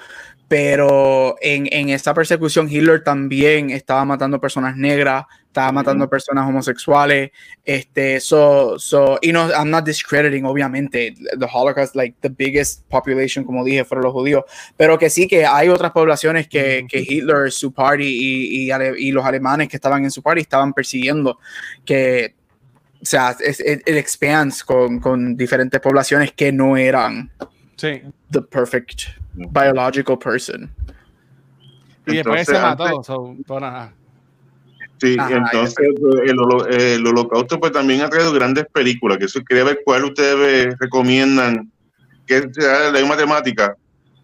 pero 0.48 1.36
en, 1.42 1.68
en 1.72 1.90
esa 1.90 2.14
persecución 2.14 2.70
Hitler 2.72 3.04
también 3.04 3.70
estaba 3.70 4.06
matando 4.06 4.40
personas 4.40 4.78
negras, 4.78 5.26
estaba 5.48 5.72
matando 5.72 6.08
personas 6.10 6.48
homosexuales, 6.48 7.32
este, 7.66 8.20
so, 8.20 8.78
so, 8.80 9.18
y 9.22 9.32
no, 9.34 9.50
I'm 9.50 9.70
not 9.70 9.84
discrediting, 9.86 10.46
obviamente, 10.46 11.16
the 11.38 11.48
Holocaust, 11.52 11.96
like, 11.96 12.16
the 12.22 12.30
biggest 12.30 12.88
population, 12.90 13.44
como 13.44 13.66
dije, 13.66 13.84
fueron 13.84 14.06
los 14.06 14.14
judíos, 14.14 14.44
pero 14.78 14.98
que 14.98 15.10
sí 15.10 15.28
que 15.28 15.46
hay 15.46 15.68
otras 15.68 15.92
poblaciones 15.92 16.48
que, 16.48 16.86
que 16.88 17.00
Hitler, 17.00 17.52
su 17.52 17.74
party 17.74 18.06
y, 18.06 18.72
y, 18.72 19.12
los 19.12 19.26
alemanes 19.26 19.68
que 19.68 19.78
estaban 19.78 20.04
en 20.04 20.12
su 20.12 20.22
party 20.22 20.42
estaban 20.42 20.74
persiguiendo, 20.74 21.40
que, 21.84 22.36
o 23.02 23.06
sea, 23.06 23.36
es, 23.40 23.60
es- 23.60 23.80
it 23.80 23.88
expands 23.98 24.64
con, 24.64 25.00
con 25.00 25.36
diferentes 25.36 25.82
poblaciones 25.82 26.32
que 26.32 26.52
no 26.52 26.78
eran 26.78 27.32
Sí. 27.76 28.02
the 28.32 28.42
perfect 28.42 29.04
biological 29.52 30.18
person. 30.18 30.70
Y 32.06 32.16
después 32.16 32.46
se 32.46 32.56
Entonces, 32.56 32.62
mató. 32.62 32.84
antes- 32.86 33.46
so, 33.48 33.60
nada. 33.60 33.94
Sí, 35.00 35.16
Ajá, 35.20 35.36
entonces 35.38 35.76
pues, 36.02 36.22
el, 36.30 36.38
holo- 36.40 36.66
el 36.68 37.06
holocausto 37.06 37.60
pues 37.60 37.72
también 37.72 38.02
ha 38.02 38.10
traído 38.10 38.34
grandes 38.34 38.66
películas, 38.74 39.18
que 39.20 39.26
eso 39.26 39.42
quería 39.48 39.64
ver 39.66 39.80
cuál 39.86 40.06
ustedes 40.06 40.76
recomiendan, 40.80 41.72
que 42.26 42.48
sea 42.52 42.90
la 42.92 43.00
misma 43.00 43.16
temática. 43.16 43.76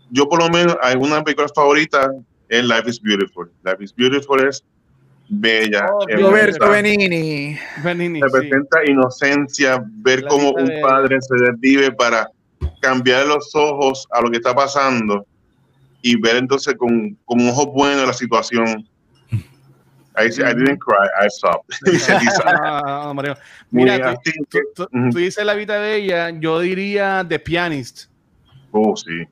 Yo 0.09 0.27
por 0.27 0.41
lo 0.41 0.49
menos, 0.49 0.75
hay 0.81 0.95
una 0.95 1.23
película 1.23 1.47
favorita 1.53 2.09
es 2.49 2.63
Life 2.65 2.89
is 2.89 2.99
Beautiful. 3.01 3.51
Life 3.63 3.83
is 3.83 3.93
Beautiful 3.95 4.47
es 4.47 4.63
bella. 5.29 5.85
Oh, 5.91 6.05
Roberto 6.07 6.69
Benini. 6.69 7.55
Benini, 7.83 8.19
sí. 8.19 8.25
representa 8.25 8.79
inocencia, 8.87 9.83
ver 9.97 10.21
La 10.23 10.27
cómo 10.29 10.51
un 10.53 10.65
de- 10.65 10.81
padre 10.81 11.17
se 11.21 11.35
desvive 11.35 11.91
para 11.91 12.27
cambiar 12.83 13.25
los 13.25 13.49
ojos 13.55 14.05
a 14.11 14.21
lo 14.21 14.29
que 14.29 14.37
está 14.37 14.53
pasando 14.53 15.25
y 16.01 16.19
ver 16.19 16.35
entonces 16.35 16.75
con, 16.77 17.17
con 17.25 17.47
ojos 17.47 17.67
buenos 17.73 18.05
la 18.05 18.13
situación. 18.13 18.87
I, 20.15 20.25
I 20.25 20.53
didn't 20.53 20.77
cry, 20.79 21.07
I 21.25 21.27
stopped. 21.29 21.65
Ah, 22.45 23.11
no. 23.15 23.23
Muy 23.71 23.85
Mira, 23.85 24.13
tú, 24.23 24.31
tú- 24.49 24.59
tú- 24.75 25.09
tú 25.11 25.17
dices 25.17 25.43
la 25.45 25.53
vida 25.55 25.79
de 25.79 25.95
ella, 25.95 26.29
yo 26.29 26.59
diría 26.59 27.25
The 27.27 27.39
Pianist. 27.39 28.09
Oh, 28.71 28.95
sí. 28.95 29.23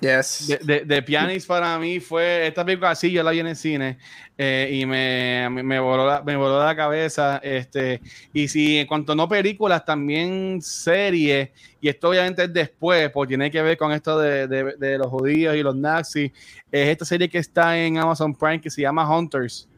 Yes. 0.00 0.58
The 0.86 1.02
Pianist 1.02 1.46
para 1.46 1.78
mí 1.78 2.00
fue, 2.00 2.46
esta 2.46 2.64
película 2.64 2.94
sí, 2.94 3.10
yo 3.10 3.22
la 3.22 3.32
vi 3.32 3.40
en 3.40 3.48
el 3.48 3.56
cine 3.56 3.98
eh, 4.38 4.70
y 4.72 4.86
me, 4.86 5.46
me, 5.50 5.62
me 5.62 5.78
voló 5.78 6.06
la, 6.06 6.22
me 6.22 6.36
voló 6.36 6.64
la 6.64 6.74
cabeza. 6.74 7.38
Este, 7.42 8.00
y 8.32 8.48
si 8.48 8.78
en 8.78 8.86
cuanto 8.86 9.14
no 9.14 9.28
películas, 9.28 9.84
también 9.84 10.60
series, 10.62 11.50
y 11.80 11.88
esto 11.88 12.08
obviamente 12.08 12.44
es 12.44 12.52
después, 12.52 13.10
porque 13.10 13.28
tiene 13.32 13.50
que 13.50 13.60
ver 13.60 13.76
con 13.76 13.92
esto 13.92 14.18
de, 14.18 14.46
de- 14.48 14.74
de 14.78 14.98
los 14.98 15.08
judíos 15.08 15.54
y 15.54 15.62
los 15.62 15.76
nazis, 15.76 16.30
es 16.72 16.88
esta 16.88 17.04
serie 17.04 17.28
que 17.28 17.38
está 17.38 17.76
en 17.78 17.98
Amazon 17.98 18.34
Prime 18.34 18.60
que 18.60 18.70
se 18.70 18.80
llama 18.82 19.06
Hunters. 19.08 19.68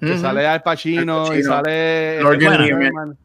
que 0.00 0.18
sale 0.18 0.46
Al 0.46 0.62
Pacino, 0.62 1.26
Al 1.26 1.38
y 1.38 1.42
sale 1.44 2.18
Morgan 2.22 3.16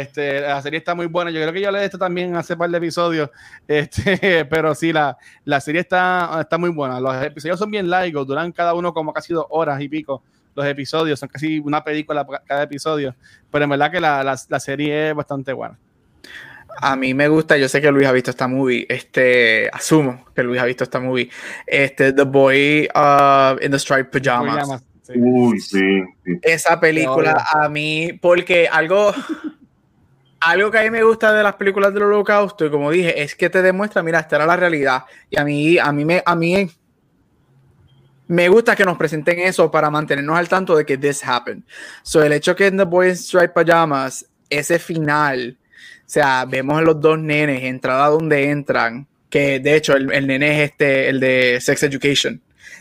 este, 0.00 0.40
la 0.40 0.60
serie 0.62 0.78
está 0.78 0.94
muy 0.94 1.06
buena. 1.06 1.30
Yo 1.30 1.40
creo 1.40 1.52
que 1.52 1.60
yo 1.60 1.70
leí 1.70 1.84
esto 1.84 1.98
también 1.98 2.34
hace 2.36 2.56
par 2.56 2.70
de 2.70 2.78
episodios. 2.78 3.30
Este, 3.68 4.44
pero 4.46 4.74
sí, 4.74 4.92
la, 4.92 5.16
la 5.44 5.60
serie 5.60 5.80
está, 5.80 6.38
está 6.40 6.58
muy 6.58 6.70
buena. 6.70 7.00
Los 7.00 7.22
episodios 7.22 7.58
son 7.58 7.70
bien 7.70 7.88
largos, 7.88 8.26
duran 8.26 8.52
cada 8.52 8.74
uno 8.74 8.92
como 8.92 9.12
casi 9.12 9.32
dos 9.32 9.46
horas 9.50 9.80
y 9.80 9.88
pico. 9.88 10.22
Los 10.54 10.66
episodios 10.66 11.18
son 11.18 11.28
casi 11.28 11.58
una 11.60 11.82
película 11.82 12.26
por 12.26 12.42
cada 12.44 12.64
episodio. 12.64 13.14
Pero 13.50 13.64
en 13.64 13.70
verdad 13.70 13.90
que 13.90 14.00
la, 14.00 14.22
la, 14.22 14.36
la 14.48 14.60
serie 14.60 15.10
es 15.10 15.14
bastante 15.14 15.52
buena. 15.52 15.78
A 16.80 16.96
mí 16.96 17.14
me 17.14 17.28
gusta, 17.28 17.56
yo 17.56 17.68
sé 17.68 17.80
que 17.80 17.90
Luis 17.90 18.06
ha 18.06 18.12
visto 18.12 18.30
esta 18.30 18.48
movie, 18.48 18.86
este, 18.88 19.68
asumo 19.72 20.24
que 20.34 20.42
Luis 20.42 20.60
ha 20.60 20.64
visto 20.64 20.84
esta 20.84 21.00
movie, 21.00 21.28
este, 21.66 22.12
The 22.12 22.22
Boy 22.22 22.88
uh, 22.94 23.62
in 23.62 23.70
the 23.70 23.78
Striped 23.78 24.10
Pajamas. 24.10 24.82
Uy, 25.14 25.60
sí, 25.60 26.02
sí. 26.24 26.38
Esa 26.42 26.80
película 26.80 27.44
a 27.52 27.68
mí, 27.68 28.18
porque 28.20 28.68
algo, 28.70 29.12
algo 30.44 30.70
que 30.70 30.78
a 30.78 30.82
mí 30.82 30.90
me 30.90 31.02
gusta 31.02 31.32
de 31.32 31.42
las 31.42 31.54
películas 31.54 31.92
del 31.94 32.04
holocausto, 32.04 32.66
y 32.66 32.70
como 32.70 32.90
dije, 32.90 33.22
es 33.22 33.34
que 33.34 33.50
te 33.50 33.62
demuestra, 33.62 34.02
mira, 34.02 34.20
esta 34.20 34.36
era 34.36 34.46
la 34.46 34.56
realidad. 34.56 35.04
Y 35.30 35.38
a 35.38 35.44
mí, 35.44 35.78
a 35.78 35.92
mí 35.92 36.04
me, 36.04 36.22
a 36.24 36.34
mí 36.34 36.70
me 38.28 38.48
gusta 38.48 38.74
que 38.76 38.84
nos 38.84 38.96
presenten 38.96 39.38
eso 39.40 39.70
para 39.70 39.90
mantenernos 39.90 40.36
al 40.38 40.48
tanto 40.48 40.76
de 40.76 40.86
que 40.86 40.96
this 40.96 41.22
happened. 41.24 41.62
So, 42.02 42.22
el 42.22 42.32
hecho 42.32 42.56
que 42.56 42.66
en 42.66 42.76
The 42.78 42.84
Boy 42.84 43.08
in 43.10 43.16
Striped 43.16 43.52
Pajamas, 43.52 44.26
ese 44.48 44.78
final, 44.78 45.56
o 45.60 46.02
sea, 46.06 46.44
vemos 46.46 46.78
a 46.78 46.82
los 46.82 47.00
dos 47.00 47.18
nenes, 47.18 47.62
entrada 47.64 48.08
donde 48.08 48.50
entran, 48.50 49.06
que 49.28 49.60
de 49.60 49.76
hecho 49.76 49.94
el, 49.94 50.12
el 50.12 50.26
nene 50.26 50.62
es 50.62 50.70
este, 50.70 51.08
el 51.08 51.20
de 51.20 51.58
Sex 51.60 51.82
Education, 51.84 52.40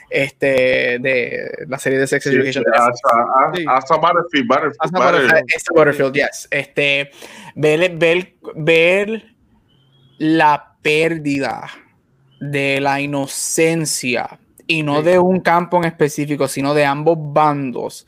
este, 0.09 0.99
de 0.99 1.65
la 1.67 1.79
serie 1.79 1.97
de 1.97 2.07
Sex 2.07 2.23
Sí, 2.23 2.29
Education. 2.29 2.63
hasta, 2.73 3.51
Sí. 3.55 3.65
Battlefield. 4.01 5.43
Este 5.47 5.73
Butterfield, 5.73 6.13
yes. 6.13 6.47
Este, 6.51 7.11
ver, 7.55 7.97
ver, 7.97 8.35
ver 8.55 9.35
la 10.17 10.75
pérdida 10.81 11.67
de 12.39 12.79
la 12.81 12.99
inocencia 13.01 14.39
y 14.67 14.83
no 14.83 14.99
Sí. 14.99 15.05
de 15.05 15.19
un 15.19 15.39
campo 15.41 15.77
en 15.77 15.85
específico, 15.85 16.47
sino 16.47 16.73
de 16.73 16.85
ambos 16.85 17.17
bandos. 17.19 18.07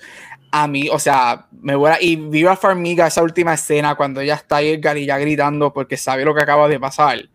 A 0.51 0.67
mí, 0.67 0.87
o 0.91 0.99
sea, 0.99 1.47
me 1.61 1.75
voy 1.75 1.91
a, 1.91 2.01
y 2.01 2.15
viva 2.15 2.55
Farmiga 2.55 3.07
esa 3.07 3.23
última 3.23 3.55
escena 3.55 3.95
cuando 3.95 4.21
ella 4.21 4.35
está 4.35 4.57
ahí 4.57 4.69
Edgar 4.69 4.97
y 4.97 5.05
ya 5.05 5.17
gritando 5.17 5.73
porque 5.73 5.97
sabe 5.97 6.23
lo 6.25 6.35
que 6.35 6.43
acaba 6.43 6.67
de 6.67 6.79
pasar. 6.79 7.27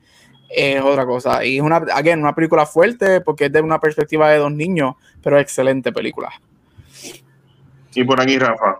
Es 0.48 0.80
otra 0.80 1.04
cosa. 1.04 1.44
Y 1.44 1.56
es 1.56 1.62
una, 1.62 1.76
again, 1.76 2.20
una 2.20 2.34
película 2.34 2.64
fuerte 2.64 3.20
porque 3.20 3.46
es 3.46 3.52
de 3.52 3.60
una 3.60 3.80
perspectiva 3.80 4.30
de 4.30 4.38
dos 4.38 4.52
niños, 4.52 4.94
pero 5.22 5.38
excelente 5.38 5.92
película. 5.92 6.30
Y 7.94 8.04
por 8.04 8.20
aquí, 8.20 8.38
Rafa. 8.38 8.78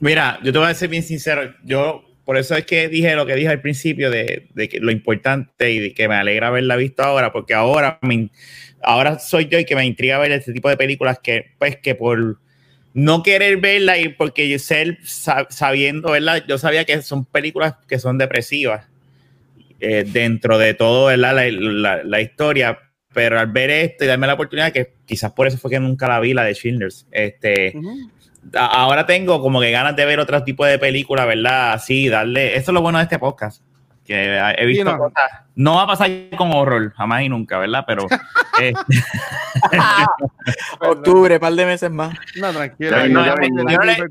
Mira, 0.00 0.38
yo 0.42 0.52
te 0.52 0.58
voy 0.58 0.68
a 0.68 0.74
ser 0.74 0.88
bien 0.88 1.02
sincero. 1.02 1.54
Yo, 1.64 2.02
por 2.26 2.36
eso 2.36 2.56
es 2.56 2.66
que 2.66 2.88
dije 2.88 3.14
lo 3.14 3.24
que 3.24 3.36
dije 3.36 3.48
al 3.48 3.60
principio 3.60 4.10
de, 4.10 4.48
que 4.68 4.80
lo 4.80 4.90
importante 4.90 5.70
y 5.70 5.78
de 5.78 5.94
que 5.94 6.08
me 6.08 6.16
alegra 6.16 6.48
haberla 6.48 6.74
visto 6.74 7.04
ahora, 7.04 7.32
porque 7.32 7.54
ahora, 7.54 8.00
ahora 8.82 9.20
soy 9.20 9.46
yo 9.46 9.60
y 9.60 9.64
que 9.64 9.76
me 9.76 9.86
intriga 9.86 10.18
ver 10.18 10.32
este 10.32 10.52
tipo 10.52 10.68
de 10.68 10.76
películas 10.76 11.20
que, 11.22 11.52
pues, 11.56 11.76
que 11.76 11.94
por 11.94 12.40
no 12.94 13.22
querer 13.22 13.58
verla 13.58 13.96
y 13.98 14.08
porque 14.08 14.48
yo 14.48 14.56
sab- 14.56 15.46
sabiendo, 15.50 16.10
¿verdad? 16.10 16.42
Yo 16.48 16.58
sabía 16.58 16.84
que 16.84 17.00
son 17.00 17.26
películas 17.26 17.74
que 17.86 18.00
son 18.00 18.18
depresivas 18.18 18.88
eh, 19.78 20.04
dentro 20.04 20.58
de 20.58 20.74
todo, 20.74 21.06
¿verdad? 21.06 21.48
La, 21.52 22.02
la, 22.02 22.20
historia. 22.20 22.80
Pero 23.14 23.38
al 23.38 23.52
ver 23.52 23.70
esto 23.70 24.04
y 24.04 24.08
darme 24.08 24.26
la 24.26 24.34
oportunidad, 24.34 24.72
que 24.72 24.94
quizás 25.06 25.30
por 25.30 25.46
eso 25.46 25.58
fue 25.58 25.70
que 25.70 25.78
nunca 25.78 26.08
la 26.08 26.18
vi, 26.18 26.34
la 26.34 26.42
de 26.42 26.54
Schindler's, 26.54 27.06
este. 27.12 27.72
Ahora 28.54 29.06
tengo 29.06 29.40
como 29.40 29.60
que 29.60 29.70
ganas 29.70 29.96
de 29.96 30.04
ver 30.04 30.20
otro 30.20 30.42
tipo 30.42 30.64
de 30.64 30.78
película, 30.78 31.24
¿verdad? 31.24 31.72
Así, 31.72 32.08
darle. 32.08 32.56
Eso 32.56 32.70
es 32.70 32.74
lo 32.74 32.82
bueno 32.82 32.98
de 32.98 33.04
este 33.04 33.18
podcast. 33.18 33.62
Que 34.04 34.38
he 34.56 34.66
visto 34.66 34.84
no. 34.84 34.98
cosas. 34.98 35.30
No 35.56 35.74
va 35.74 35.82
a 35.82 35.86
pasar 35.86 36.10
con 36.36 36.52
horror, 36.52 36.92
jamás 36.92 37.22
y 37.22 37.28
nunca, 37.28 37.58
¿verdad? 37.58 37.82
Pero. 37.86 38.06
eh. 38.60 38.72
Octubre, 40.80 41.40
par 41.40 41.54
de 41.54 41.66
meses 41.66 41.90
más. 41.90 42.14
No, 42.36 42.52
tranquilo. 42.52 42.98
Luis, 42.98 43.12
no, 43.12 43.24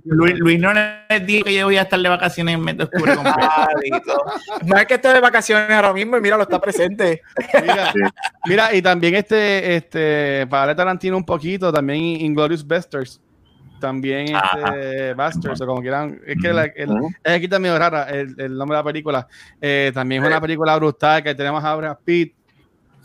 Luis, 0.05 0.39
Luis 0.39 0.59
no 0.59 0.73
les 0.73 1.25
dijo 1.25 1.45
que 1.45 1.53
yo 1.53 1.65
voy 1.65 1.77
a 1.77 1.83
estar 1.83 1.99
de 1.99 2.09
vacaciones 2.09 2.55
en 2.55 2.61
mes 2.61 2.77
de 2.77 2.83
octubre 2.85 3.15
Más 4.65 4.85
que 4.85 4.95
está 4.95 5.13
de 5.13 5.21
vacaciones 5.21 5.69
ahora 5.71 5.93
mismo 5.93 6.17
y 6.17 6.21
mira, 6.21 6.35
lo 6.35 6.43
está 6.43 6.59
presente. 6.59 7.21
Mira, 7.61 7.93
mira 8.45 8.75
y 8.75 8.81
también 8.81 9.15
este, 9.15 9.77
este, 9.77 10.47
para 10.47 10.75
Tarantino 10.75 11.15
un 11.15 11.25
poquito, 11.25 11.71
también 11.71 12.01
Inglorious 12.01 12.67
Besters 12.67 13.21
también 13.85 14.35
este 14.35 15.13
Busters, 15.13 15.61
o 15.61 15.67
como 15.67 15.81
quieran. 15.81 16.19
Es 16.25 16.37
que 16.41 16.51
la, 16.51 16.63
el, 16.63 16.89
es 17.23 17.31
aquí 17.31 17.47
también 17.47 17.77
rara 17.77 18.09
el, 18.09 18.33
el, 18.39 18.57
nombre 18.57 18.75
de 18.75 18.83
la 18.83 18.83
película. 18.83 19.27
Eh, 19.61 19.91
también 19.93 20.23
es 20.23 20.27
una 20.27 20.41
película 20.41 20.75
brutal 20.75 21.21
que 21.21 21.35
tenemos 21.35 21.63
a 21.63 21.75
Brad 21.75 21.97
Pitt, 22.03 22.33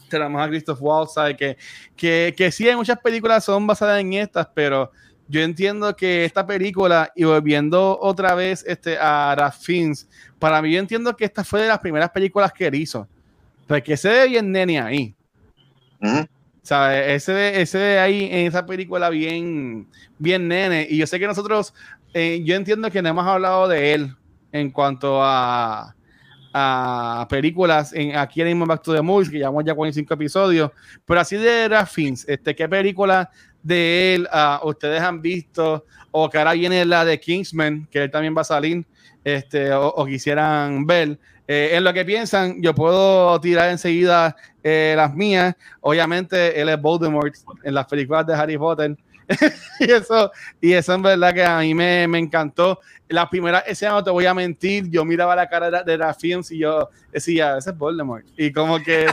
tenemos 0.09 0.41
a 0.41 0.49
Christoph 0.49 0.81
Waltz, 0.81 1.15
que, 1.37 1.59
que, 1.95 2.35
que 2.35 2.51
sí, 2.51 2.67
hay 2.67 2.77
muchas 2.77 2.99
películas 2.99 3.45
son 3.45 3.67
basadas 3.67 4.01
en 4.01 4.15
estas, 4.15 4.49
pero 4.55 4.91
yo 5.29 5.43
entiendo 5.43 5.95
que 5.95 6.25
esta 6.25 6.47
película, 6.47 7.13
y 7.15 7.25
volviendo 7.25 7.99
otra 8.01 8.35
vez 8.35 8.65
este, 8.67 8.97
a 8.99 9.35
Ralph 9.37 9.59
Fiennes, 9.61 10.09
para 10.39 10.63
mí 10.63 10.73
yo 10.73 10.81
entiendo 10.81 11.15
que 11.15 11.27
esta 11.27 11.45
fue 11.45 11.61
de 11.61 11.69
las 11.69 11.79
primeras 11.79 12.09
películas 12.09 12.55
que 12.55 12.69
él 12.69 12.75
hizo. 12.77 13.07
Porque 13.67 13.99
se 13.99 14.09
ve 14.09 14.29
bien 14.29 14.51
nene 14.51 14.81
ahí. 14.81 15.15
Uh 16.01 16.25
o 16.25 16.40
sea, 16.67 17.07
ese, 17.15 17.61
ese 17.61 17.79
de 17.79 17.99
ahí 17.99 18.25
en 18.25 18.47
esa 18.47 18.67
película 18.67 19.09
bien, 19.11 19.89
bien 20.19 20.49
nene. 20.49 20.87
Y 20.89 20.99
yo 20.99 21.07
sé 21.07 21.19
que 21.19 21.27
nosotros, 21.27 21.75
eh, 22.15 22.43
yo 22.45 22.55
entiendo 22.55 22.91
que 22.91 23.03
no 23.03 23.09
hemos 23.09 23.27
hablado 23.27 23.69
de 23.69 23.95
él 23.95 24.15
en 24.53 24.71
cuanto 24.71 25.23
a, 25.23 25.95
a 26.53 27.27
películas 27.31 27.93
en, 27.93 28.17
aquí 28.17 28.43
en 28.43 28.59
Back 28.67 28.83
to 28.83 28.95
the 28.95 29.03
Movies, 29.03 29.31
que 29.31 29.39
llevamos 29.39 29.65
ya 29.65 29.75
45 29.75 30.15
episodios. 30.15 30.71
Pero 31.05 31.21
así 31.21 31.37
de 31.37 31.69
Raffins, 31.69 32.29
este, 32.29 32.55
¿qué 32.55 32.69
película 32.69 33.31
de 33.63 34.15
él 34.15 34.29
uh, 34.33 34.67
ustedes 34.69 35.01
han 35.01 35.23
visto? 35.23 35.87
O 36.11 36.29
que 36.29 36.39
ahora 36.39 36.53
viene 36.53 36.85
la 36.85 37.05
de 37.05 37.21
Kingsman, 37.21 37.87
que 37.91 38.03
él 38.05 38.11
también 38.11 38.37
va 38.37 38.41
a 38.41 38.45
salir, 38.45 38.85
este, 39.25 39.73
o, 39.73 39.89
o 39.89 40.07
quisieran 40.07 40.87
ver. 40.87 41.19
Eh, 41.53 41.77
en 41.77 41.83
lo 41.83 41.93
que 41.93 42.05
piensan, 42.05 42.63
yo 42.63 42.73
puedo 42.77 43.41
tirar 43.41 43.71
enseguida 43.71 44.37
eh, 44.63 44.95
las 44.97 45.13
mías. 45.17 45.57
Obviamente, 45.81 46.61
él 46.61 46.69
es 46.69 46.81
Voldemort 46.81 47.35
en 47.65 47.75
las 47.75 47.87
películas 47.87 48.25
de 48.25 48.35
Harry 48.35 48.57
Potter. 48.57 48.97
y, 49.81 49.91
eso, 49.91 50.33
y 50.61 50.73
eso 50.73 50.95
en 50.95 51.03
verdad 51.03 51.33
que 51.33 51.45
a 51.45 51.59
mí 51.61 51.75
me, 51.75 52.07
me 52.09 52.19
encantó. 52.19 52.81
La 53.09 53.29
primera 53.29 53.61
escena, 53.61 53.93
no 53.93 54.05
te 54.05 54.11
voy 54.11 54.27
a 54.27 54.35
mentir, 54.35 54.89
yo 54.89 55.05
miraba 55.05 55.35
la 55.35 55.49
cara 55.49 55.83
de, 55.83 55.97
de 55.97 56.43
y 56.51 56.59
yo 56.59 56.91
decía, 57.13 57.57
ese 57.57 57.71
es 57.71 57.79
Voldemort. 57.79 58.25
Y 58.37 58.53
como 58.53 58.79
que, 58.79 59.07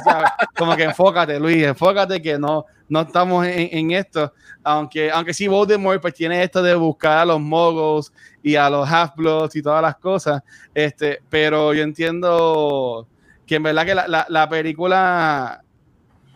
como 0.56 0.76
que 0.76 0.84
enfócate, 0.84 1.40
Luis, 1.40 1.64
enfócate 1.64 2.22
que 2.22 2.38
no, 2.38 2.66
no 2.90 3.02
estamos 3.02 3.46
en, 3.46 3.70
en, 3.72 3.92
esto. 3.92 4.34
Aunque, 4.64 5.10
aunque 5.10 5.34
sí, 5.34 5.48
Voldemort 5.48 6.02
pues 6.02 6.14
tiene 6.14 6.44
esto 6.44 6.62
de 6.62 6.76
buscar 6.76 7.20
a 7.20 7.26
los 7.26 7.40
mogos 7.40 8.14
y 8.44 8.56
a 8.56 8.70
los 8.70 8.88
half-bloods 8.88 9.56
y 9.56 9.62
todas 9.62 9.82
las 9.82 9.96
cosas. 9.98 10.44
Este, 10.74 11.22
pero 11.30 11.74
yo 11.74 11.82
entiendo 11.84 13.08
que 13.48 13.56
en 13.56 13.64
verdad 13.64 13.86
que 13.86 13.96
la, 13.96 14.08
la, 14.08 14.26
la 14.30 14.50
película 14.50 15.64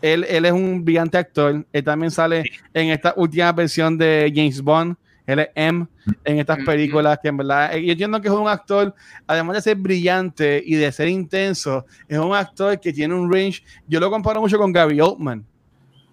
él, 0.01 0.25
él, 0.27 0.45
es 0.45 0.51
un 0.51 0.83
brillante 0.83 1.17
actor. 1.17 1.65
Él 1.71 1.83
también 1.83 2.11
sale 2.11 2.43
en 2.73 2.89
esta 2.89 3.13
última 3.17 3.51
versión 3.51 3.97
de 3.97 4.31
James 4.33 4.61
Bond. 4.61 4.95
Él 5.25 5.39
es 5.39 5.49
M 5.55 5.87
en 6.25 6.39
estas 6.39 6.59
películas 6.65 7.19
que 7.21 7.29
en 7.29 7.37
verdad, 7.37 7.75
yo 7.75 7.91
entiendo 7.91 8.19
que 8.19 8.27
es 8.27 8.33
un 8.33 8.47
actor, 8.47 8.93
además 9.27 9.55
de 9.55 9.61
ser 9.61 9.75
brillante 9.77 10.61
y 10.65 10.75
de 10.75 10.91
ser 10.91 11.07
intenso, 11.07 11.85
es 12.07 12.17
un 12.17 12.33
actor 12.33 12.79
que 12.79 12.91
tiene 12.91 13.13
un 13.13 13.31
range, 13.31 13.63
yo 13.87 13.99
lo 13.99 14.09
comparo 14.09 14.41
mucho 14.41 14.57
con 14.57 14.73
Gary 14.73 14.99
Oldman, 14.99 15.45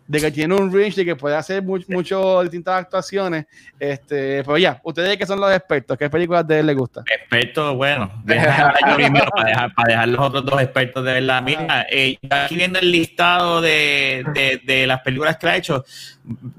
de 0.09 0.21
que 0.21 0.31
tiene 0.31 0.55
un 0.55 0.73
range 0.73 0.97
de 0.97 1.05
que 1.05 1.17
puede 1.17 1.37
hacer 1.37 1.63
muchas 1.63 1.91
mucho 1.91 2.43
distintas 2.43 2.77
actuaciones. 2.77 3.47
Este, 3.79 4.43
pero 4.43 4.57
ya, 4.57 4.81
ustedes 4.83 5.19
que 5.19 5.27
son 5.27 5.39
los 5.39 5.55
expertos, 5.55 5.99
¿qué 5.99 6.09
películas 6.09 6.47
de 6.47 6.61
él 6.61 6.67
les 6.67 6.77
gusta? 6.77 7.05
Expertos, 7.07 7.77
bueno, 7.77 8.11
deja 8.25 8.75
yo 8.89 8.97
primero 8.97 9.31
para 9.31 9.51
dejar, 9.51 9.75
para 9.75 9.89
dejar 9.89 10.09
los 10.09 10.21
otros 10.21 10.47
dos 10.47 10.63
expertos 10.63 11.05
de 11.05 11.13
verdad. 11.13 11.43
Mira, 11.43 11.87
eh, 11.91 12.17
aquí 12.31 12.57
viendo 12.57 12.79
el 12.79 12.91
listado 12.91 13.61
de, 13.61 14.25
de, 14.33 14.63
de, 14.65 14.87
las 14.87 15.03
películas 15.03 15.37
que 15.37 15.47
ha 15.47 15.57
hecho, 15.57 15.85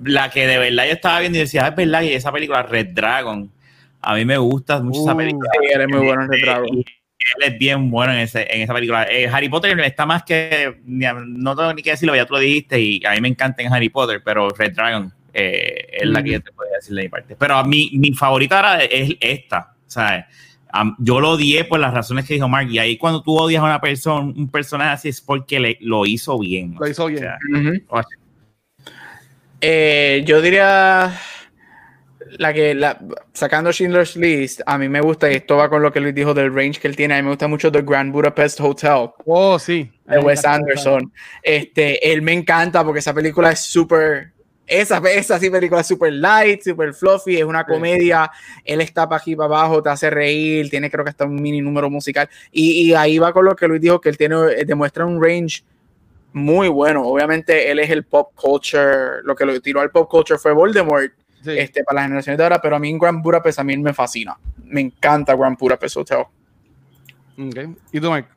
la 0.04 0.30
que 0.30 0.46
de 0.46 0.60
verdad 0.60 0.86
yo 0.86 0.94
estaba 0.94 1.20
viendo 1.20 1.40
y 1.40 1.42
decía, 1.42 1.68
es 1.68 1.76
verdad, 1.76 2.04
y 2.04 2.14
esa 2.14 2.32
película 2.32 2.62
Red 2.62 2.90
Dragon, 2.94 3.52
a 4.02 4.14
mí 4.14 4.26
me 4.26 4.38
gusta 4.38 4.80
mucho 4.80 5.00
uh, 5.00 5.08
esa 5.08 5.18
película. 5.18 5.50
Sí, 5.60 5.68
eres 5.74 5.88
muy 5.88 6.06
bueno 6.06 6.24
en 6.24 6.32
Red 6.32 6.42
Dragon. 6.46 6.68
Y, 6.68 6.86
él 7.38 7.54
es 7.54 7.58
bien 7.60 7.90
bueno 7.90 8.14
en, 8.14 8.20
ese, 8.20 8.48
en 8.50 8.62
esa 8.62 8.74
película. 8.74 9.04
Eh, 9.10 9.28
Harry 9.28 9.50
Potter 9.50 9.80
está 9.82 10.06
más 10.06 10.24
que, 10.24 10.80
no 10.86 11.56
tengo 11.56 11.74
ni 11.74 11.82
que 11.82 11.92
decirlo, 11.92 12.16
ya 12.16 12.26
tú 12.26 12.34
lo 12.34 12.40
dijiste, 12.40 12.80
y 12.80 13.02
a 13.06 13.12
mí 13.12 13.22
me 13.22 13.28
encanta 13.28 13.62
en 13.62 13.74
Harry 13.74 13.90
Potter, 13.90 14.22
pero 14.24 14.50
Red 14.50 14.74
Dragon 14.74 15.14
eh, 15.34 15.88
es 15.92 16.10
mm. 16.10 16.12
la 16.12 16.24
que 16.24 16.32
yo 16.32 16.42
te 16.42 16.52
podía 16.52 16.74
decir 16.74 16.96
de 16.96 17.04
mi 17.04 17.10
parte. 17.10 17.36
Pero 17.36 17.56
a 17.56 17.64
mí, 17.64 17.92
mi 17.94 18.14
favorita 18.14 18.60
era, 18.60 18.84
es 18.84 19.16
esta, 19.20 19.74
¿sabes? 19.86 20.26
Um, 20.72 20.96
yo 21.00 21.20
lo 21.20 21.32
odié 21.32 21.64
por 21.64 21.80
las 21.80 21.94
razones 21.94 22.26
que 22.26 22.36
dijo 22.36 22.48
Mark, 22.48 22.70
y 22.70 22.78
ahí 22.78 22.98
cuando 22.98 23.24
tú 23.24 23.36
odias 23.36 23.62
a 23.62 23.66
una 23.66 23.82
persona, 23.82 24.20
un 24.22 24.50
personaje 24.50 24.92
así 24.92 25.10
es 25.10 25.20
porque 25.20 25.60
le, 25.60 25.78
lo 25.82 26.06
hizo 26.06 26.38
bien. 26.38 26.76
Lo 26.80 26.88
hizo 26.88 27.08
bien. 27.08 27.24
O 27.24 27.26
sea, 27.26 27.38
uh 27.50 27.58
-huh. 27.58 28.06
eh, 29.62 30.24
yo 30.28 30.42
diría 30.42 31.12
la 32.38 32.54
que 32.54 32.76
la, 32.76 33.00
sacando 33.34 33.72
Schindler's 33.72 34.16
List, 34.16 34.62
a 34.66 34.78
mí 34.78 34.88
me 34.88 35.02
gusta, 35.02 35.32
y 35.32 35.36
esto 35.36 35.58
va 35.58 35.70
con 35.70 35.82
lo 35.82 35.92
que 35.92 36.00
Luis 36.00 36.14
dijo 36.14 36.34
del 36.34 36.54
range 36.54 36.80
que 36.80 36.88
él 36.88 36.96
tiene, 36.96 37.16
a 37.16 37.18
mí 37.18 37.24
me 37.24 37.30
gusta 37.30 37.48
mucho 37.48 37.72
The 37.72 37.82
Grand 37.82 38.12
Budapest 38.12 38.60
Hotel. 38.62 39.10
Oh, 39.26 39.58
sí. 39.58 39.92
De 40.06 40.20
Wes 40.20 40.46
Anderson. 40.46 41.12
Este, 41.42 42.12
él 42.12 42.22
me 42.22 42.34
encanta 42.34 42.84
porque 42.84 43.00
esa 43.00 43.14
película 43.14 43.52
es 43.52 43.60
súper. 43.60 44.32
Esa, 44.66 44.98
esa 45.10 45.40
sí 45.40 45.50
película 45.50 45.82
es 45.82 45.88
súper 45.88 46.14
light, 46.14 46.62
súper 46.62 46.94
fluffy, 46.94 47.38
es 47.38 47.44
una 47.44 47.64
comedia, 47.64 48.30
él 48.64 48.82
está 48.82 49.10
para 49.10 49.20
aquí 49.20 49.36
para 49.36 49.48
abajo, 49.48 49.82
te 49.82 49.90
hace 49.90 50.12
reír, 50.12 50.70
tiene 50.70 50.92
creo 50.92 51.04
que 51.04 51.10
hasta 51.10 51.26
un 51.26 51.42
mini 51.42 51.60
número 51.60 51.90
musical, 51.90 52.30
y, 52.52 52.84
y 52.84 52.94
ahí 52.94 53.18
va 53.18 53.34
con 53.34 53.46
lo 53.46 53.56
que 53.56 53.68
Luis 53.68 53.82
dijo, 53.82 54.00
que 54.00 54.10
él 54.10 54.18
tiene, 54.18 54.36
demuestra 54.68 55.08
un 55.08 55.24
range 55.24 55.64
muy 56.34 56.68
bueno, 56.68 57.04
obviamente 57.04 57.72
él 57.72 57.80
es 57.80 57.90
el 57.90 58.04
pop 58.04 58.30
culture, 58.36 59.24
lo 59.24 59.36
que 59.36 59.46
lo 59.46 59.60
tiró 59.60 59.82
al 59.82 59.90
pop 59.90 60.08
culture 60.08 60.38
fue 60.38 60.54
Voldemort, 60.54 61.12
Sí. 61.44 61.52
Este, 61.58 61.84
para 61.84 61.96
las 61.96 62.04
generaciones 62.06 62.38
de 62.38 62.44
ahora, 62.44 62.62
pero 62.62 62.76
a 62.76 62.80
mí 62.80 62.90
en 62.90 63.00
Grand 63.00 63.22
Budapest 63.24 63.60
a 63.60 63.64
mí 63.64 63.78
me 63.78 63.94
fascina. 63.94 64.38
Me 64.66 64.82
encanta 64.82 65.36
Grand 65.36 65.58
Budapest 65.58 65.98
Hotel. 65.98 66.26
Okay. 67.38 67.74
¿Y 67.94 68.00
tú, 68.00 68.12
Mike? 68.12 68.28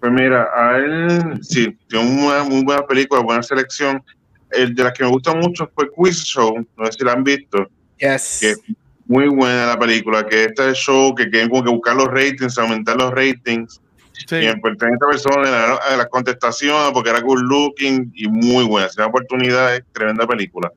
Pues 0.00 0.12
mira, 0.12 0.48
a 0.54 0.76
él 0.76 1.38
sí, 1.42 1.76
tiene 1.88 2.26
una 2.26 2.42
muy 2.44 2.64
buena 2.64 2.84
película, 2.86 3.22
buena 3.22 3.42
selección. 3.42 4.02
El 4.50 4.74
de 4.74 4.84
las 4.84 4.92
que 4.92 5.04
me 5.04 5.10
gusta 5.10 5.34
mucho 5.34 5.70
fue 5.74 5.90
Quiz 5.90 6.24
Show, 6.24 6.66
no 6.76 6.86
sé 6.86 6.92
si 6.92 7.04
la 7.04 7.12
han 7.12 7.24
visto. 7.24 7.68
Yes. 7.98 8.38
Que 8.40 8.50
es 8.50 8.62
muy 9.06 9.28
buena 9.28 9.66
la 9.66 9.78
película, 9.78 10.26
que 10.26 10.44
este 10.44 10.72
show 10.74 11.14
que 11.14 11.28
quieren 11.30 11.48
como 11.48 11.64
que 11.64 11.70
buscar 11.70 11.96
los 11.96 12.08
ratings, 12.08 12.58
aumentar 12.58 12.96
los 12.96 13.12
ratings. 13.12 13.80
Sí. 14.26 14.36
Y 14.36 14.46
a 14.46 14.52
esta 14.52 15.06
persona 15.10 15.78
en 15.90 15.98
las 15.98 16.08
contestaciones 16.08 16.90
porque 16.92 17.10
era 17.10 17.20
good 17.20 17.42
looking 17.42 18.12
y 18.14 18.28
muy 18.28 18.64
buena. 18.64 18.88
Si 18.88 18.98
una 18.98 19.08
oportunidad, 19.08 19.76
es 19.76 19.82
tremenda 19.92 20.26
película 20.26 20.72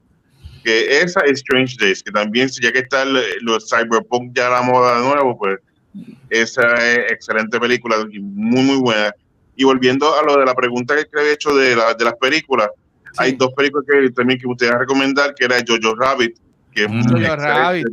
que 0.69 1.01
esa 1.01 1.21
es 1.21 1.39
Strange 1.39 1.75
Days, 1.79 2.03
que 2.03 2.11
también, 2.11 2.47
ya 2.61 2.71
que 2.71 2.79
está 2.79 3.03
los 3.41 3.67
cyberpunk 3.67 4.35
ya 4.35 4.47
a 4.47 4.49
la 4.51 4.61
moda 4.61 4.99
de 4.99 5.05
nuevo, 5.07 5.37
pues 5.37 5.57
esa 6.29 6.73
es 6.75 7.11
excelente 7.11 7.59
película 7.59 7.97
muy, 8.21 8.63
muy 8.63 8.77
buena. 8.77 9.11
Y 9.55 9.63
volviendo 9.63 10.15
a 10.15 10.21
lo 10.23 10.37
de 10.37 10.45
la 10.45 10.53
pregunta 10.53 10.95
que 10.95 11.19
había 11.19 11.33
hecho 11.33 11.55
de, 11.55 11.75
la, 11.75 11.95
de 11.95 12.05
las 12.05 12.15
películas, 12.15 12.69
sí. 13.03 13.17
hay 13.17 13.31
dos 13.33 13.51
películas 13.55 13.85
que 13.89 14.11
también 14.11 14.39
que 14.39 14.47
ustedes 14.47 14.73
recomendar, 14.77 15.33
que 15.33 15.45
era 15.45 15.57
Jojo 15.67 15.95
Rabbit, 15.95 16.37
que 16.71 16.83
es 16.83 16.89
mm. 16.89 17.09
Jojo 17.09 17.35
Rabbit. 17.35 17.87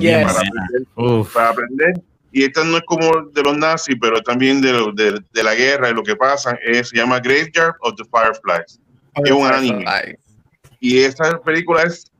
Yes. 0.00 0.24
Para, 0.24 0.40
aprender, 0.40 1.32
para 1.32 1.48
aprender. 1.50 2.02
Y 2.32 2.42
esta 2.42 2.64
no 2.64 2.76
es 2.76 2.82
como 2.86 3.30
de 3.32 3.42
los 3.42 3.56
nazis, 3.56 3.96
pero 4.00 4.20
también 4.20 4.60
de, 4.60 4.72
de, 4.94 5.22
de 5.32 5.42
la 5.44 5.54
guerra 5.54 5.90
y 5.90 5.94
lo 5.94 6.02
que 6.02 6.16
pasa, 6.16 6.58
es, 6.66 6.88
se 6.88 6.96
llama 6.96 7.20
Graveyard 7.20 7.76
of 7.82 7.94
the 7.94 8.04
Fireflies. 8.04 8.80
Oh, 9.14 9.22
es 9.24 9.30
un 9.30 9.46
anime. 9.46 9.84
Y 10.80 10.98
esta 10.98 11.40
película 11.40 11.84
es 11.84 12.10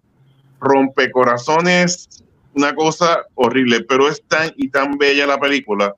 rompecorazones, 0.60 2.24
una 2.54 2.74
cosa 2.74 3.24
horrible, 3.34 3.82
pero 3.82 4.08
es 4.08 4.22
tan 4.26 4.50
y 4.56 4.68
tan 4.68 4.96
bella 4.98 5.26
la 5.26 5.38
película 5.38 5.94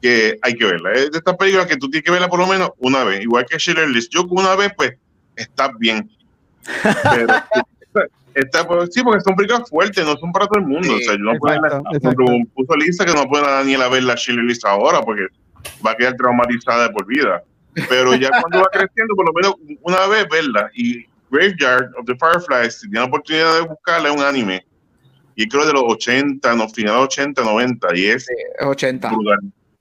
que 0.00 0.38
hay 0.42 0.54
que 0.54 0.64
verla. 0.64 0.92
Es 0.92 1.10
de 1.10 1.18
estas 1.18 1.36
películas 1.36 1.66
que 1.66 1.76
tú 1.76 1.90
tienes 1.90 2.04
que 2.04 2.12
verla 2.12 2.28
por 2.28 2.38
lo 2.38 2.46
menos 2.46 2.70
una 2.78 3.04
vez, 3.04 3.22
igual 3.22 3.44
que 3.48 3.58
Schiller 3.58 3.88
List. 3.88 4.12
Yo 4.12 4.24
una 4.30 4.54
vez, 4.54 4.72
pues, 4.76 4.92
está 5.34 5.70
bien. 5.78 6.08
Pero, 6.82 7.26
está, 8.34 8.66
pues, 8.66 8.90
sí, 8.92 9.02
porque 9.02 9.20
son 9.20 9.34
películas 9.34 9.68
fuertes, 9.68 10.04
no 10.04 10.16
son 10.16 10.32
para 10.32 10.46
todo 10.46 10.60
el 10.60 10.66
mundo. 10.66 10.88
Sí, 10.88 10.94
o 10.94 10.98
sea, 10.98 11.12
yo 11.14 11.24
no 11.24 11.38
puedo 11.38 11.60
como 12.14 12.46
puso 12.54 12.76
Lisa 12.76 13.04
que 13.04 13.14
no 13.14 13.26
puede 13.26 13.44
Daniela 13.44 13.88
ver 13.88 14.04
la 14.04 14.16
Schiller 14.16 14.44
List 14.44 14.64
ahora 14.64 15.02
porque 15.02 15.26
va 15.84 15.92
a 15.92 15.96
quedar 15.96 16.14
traumatizada 16.14 16.84
de 16.84 16.90
por 16.90 17.06
vida. 17.06 17.42
Pero 17.88 18.14
ya 18.14 18.30
cuando 18.30 18.60
va 18.60 18.68
creciendo, 18.72 19.14
por 19.14 19.26
lo 19.26 19.32
menos 19.32 19.54
una 19.82 20.06
vez 20.06 20.26
verla 20.30 20.70
y 20.74 21.06
Graveyard 21.30 21.90
of 21.98 22.06
the 22.06 22.14
Fireflies, 22.16 22.74
si 22.80 22.88
tiene 22.88 23.00
la 23.00 23.06
oportunidad 23.06 23.54
de 23.54 23.60
buscarla, 23.68 24.08
es 24.10 24.14
un 24.16 24.22
anime 24.22 24.64
y 25.34 25.46
creo 25.48 25.66
de 25.66 25.72
los 25.72 25.82
80, 25.86 26.54
no, 26.54 26.68
final 26.68 26.96
80, 26.96 27.42
90, 27.42 27.88
y 27.94 28.06
es 28.06 28.24
Sí, 28.26 28.34
80. 28.64 29.08
brutal. 29.10 29.38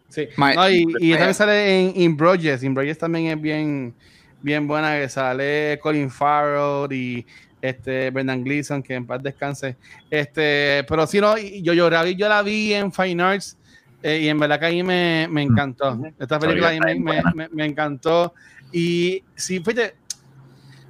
Sí. 0.09 0.27
My- 0.37 0.55
No, 0.55 0.69
y, 0.69 0.85
y 0.99 1.11
también 1.11 1.33
sale 1.33 1.79
en 1.81 2.01
In 2.01 2.17
Broges. 2.17 2.61
In 2.63 2.73
Broges 2.73 2.97
también 2.97 3.27
es 3.27 3.41
bien, 3.41 3.93
bien 4.41 4.67
buena, 4.67 4.97
que 4.99 5.07
sale 5.09 5.79
Colin 5.81 6.09
Farrell 6.11 6.91
y 6.91 7.25
este 7.61 8.09
Brendan 8.11 8.43
Gleeson, 8.43 8.83
que 8.83 8.95
en 8.95 9.05
paz 9.07 9.23
descanse. 9.23 9.77
Este, 10.09 10.83
pero 10.87 11.07
sí, 11.07 11.19
no, 11.21 11.37
yo, 11.37 11.71
vi- 12.03 12.15
yo 12.15 12.29
la 12.29 12.41
vi 12.43 12.73
en 12.73 12.91
Fine 12.91 13.23
Arts 13.23 13.57
eh, 14.03 14.19
y 14.23 14.27
en 14.27 14.37
verdad 14.37 14.59
que 14.59 14.65
ahí 14.67 14.83
me, 14.83 15.27
me 15.31 15.41
encantó. 15.41 15.99
Esta 16.19 16.37
película 16.37 16.67
ahí 16.69 16.79
me, 16.79 17.21
me- 17.33 17.49
me 17.49 17.65
encantó. 17.65 18.33
Y 18.71 19.23
sí, 19.35 19.59
fíjate, 19.59 19.95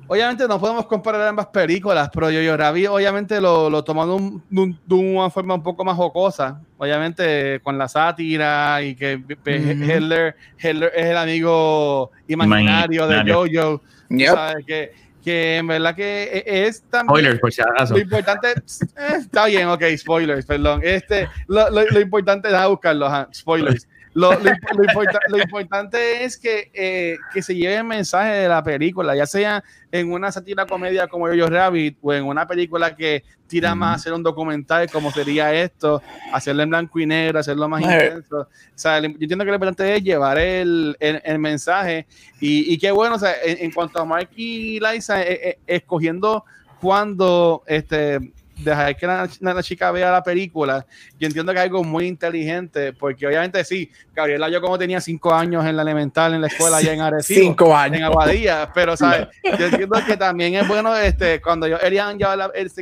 obviamente 0.07 0.47
no 0.47 0.59
podemos 0.59 0.85
comparar 0.87 1.21
ambas 1.27 1.47
películas, 1.47 2.09
pero 2.13 2.29
yo, 2.29 2.41
yo 2.41 2.55
Rabbit 2.55 2.87
obviamente 2.89 3.41
lo, 3.41 3.69
lo 3.69 3.83
tomó 3.83 4.05
de, 4.05 4.13
un- 4.13 4.43
de 4.49 4.61
un- 4.61 4.79
de 4.85 4.95
una 4.95 5.29
forma 5.29 5.55
un 5.55 5.63
poco 5.63 5.83
más 5.83 5.95
jocosa, 5.95 6.61
obviamente 6.77 7.59
con 7.63 7.77
la 7.77 7.87
sátira 7.87 8.81
y 8.83 8.95
que 8.95 9.17
pe- 9.43 9.59
Ujú. 9.59 9.83
Hitler, 9.83 10.35
Hitler 10.61 10.91
es 10.95 11.05
el 11.07 11.17
amigo 11.17 12.11
imaginario 12.27 13.07
de 13.07 13.13
Imaginario. 13.15 13.81
Tú 14.07 14.15
Yep. 14.17 14.33
sabes, 14.35 14.65
que, 14.67 14.91
que 15.23 15.57
en 15.57 15.65
verdad 15.67 15.95
que 15.95 16.23
e- 16.45 16.67
es 16.67 16.83
también... 16.89 17.09
Spoilers, 17.15 17.39
por 17.39 17.51
si 17.51 17.61
acaso. 17.63 17.95
Lo 17.95 17.99
importante, 17.99 18.49
eh, 18.51 19.15
está 19.19 19.47
bien, 19.47 19.67
ok, 19.67 19.83
spoilers, 19.97 20.45
perdón. 20.45 20.81
Este, 20.83 21.27
lo, 21.47 21.69
lo, 21.71 21.83
lo 21.83 21.99
importante 21.99 22.47
es 22.47 22.67
buscarlo, 22.69 23.07
ajá, 23.07 23.27
spoilers. 23.33 23.87
Lo, 24.15 24.31
lo, 24.31 24.39
imp- 24.49 24.75
lo 24.77 24.83
importa- 24.85 25.19
lo 25.27 25.37
importante 25.37 26.23
es 26.23 26.37
que, 26.37 26.71
eh, 26.73 27.17
que 27.33 27.41
se 27.41 27.53
lleve 27.53 27.75
el 27.75 27.83
mensaje 27.83 28.31
de 28.31 28.47
la 28.47 28.63
película, 28.63 29.13
ya 29.13 29.25
sea 29.25 29.61
en 29.91 30.09
una 30.09 30.31
sátira 30.31 30.65
comedia 30.65 31.07
como 31.07 31.31
Yo 31.33 31.47
Rabbit 31.47 31.97
o 32.01 32.13
en 32.13 32.23
una 32.23 32.47
película 32.47 32.95
que 32.95 33.23
tira 33.45 33.75
más 33.75 33.91
a 33.91 33.93
hacer 33.95 34.13
un 34.13 34.23
documental 34.23 34.89
como 34.89 35.11
sería 35.11 35.53
esto, 35.53 36.01
hacerlo 36.31 36.63
en 36.63 36.69
blanco 36.69 36.97
y 36.97 37.05
negro, 37.05 37.39
hacerlo 37.39 37.67
más 37.67 37.81
intenso. 37.81 38.39
O 38.39 38.47
sea, 38.73 38.99
yo 39.01 39.05
entiendo 39.05 39.43
que 39.43 39.51
lo 39.51 39.55
importante 39.55 39.95
es 39.95 40.01
llevar 40.01 40.37
el, 40.39 40.95
el, 40.99 41.21
el 41.23 41.37
mensaje 41.39 42.07
y, 42.39 42.73
y 42.73 42.77
qué 42.77 42.91
bueno, 42.91 43.15
o 43.15 43.19
sea, 43.19 43.33
en, 43.43 43.65
en 43.65 43.71
cuanto 43.71 43.99
a 43.99 44.05
Mark 44.05 44.29
y 44.35 44.79
Liza, 44.79 45.21
eh, 45.21 45.49
eh, 45.49 45.59
escogiendo 45.67 46.45
cuando 46.79 47.63
este, 47.67 48.31
dejar 48.57 48.95
que 48.95 49.05
la, 49.05 49.29
la 49.41 49.63
chica 49.63 49.91
vea 49.91 50.11
la 50.11 50.23
película, 50.23 50.85
yo 51.19 51.27
entiendo 51.27 51.51
que 51.51 51.57
es 51.59 51.63
algo 51.65 51.83
muy 51.83 52.05
inteligente, 52.07 52.93
porque 52.93 53.27
obviamente 53.27 53.63
sí, 53.65 53.91
Gabriela 54.13 54.49
yo 54.49 54.61
como 54.61 54.77
tenía 54.77 55.01
cinco 55.01 55.33
años 55.33 55.65
en 55.65 55.75
la 55.75 55.81
elemental, 55.81 56.33
en 56.33 56.41
la 56.41 56.47
escuela 56.47 56.77
allá 56.77 56.93
en 56.93 57.01
Arecibo, 57.01 57.39
Cinco 57.41 57.65
en 57.71 57.95
años. 57.95 58.09
Aguadilla, 58.09 58.71
pero 58.73 58.95
sabes, 58.95 59.27
yo 59.43 59.65
entiendo 59.65 59.99
que 60.05 60.15
también 60.17 60.55
es 60.55 60.67
bueno 60.67 60.95
este 60.95 61.41
cuando 61.41 61.67
yo 61.67 61.77
querían 61.79 62.17
que 62.17 62.25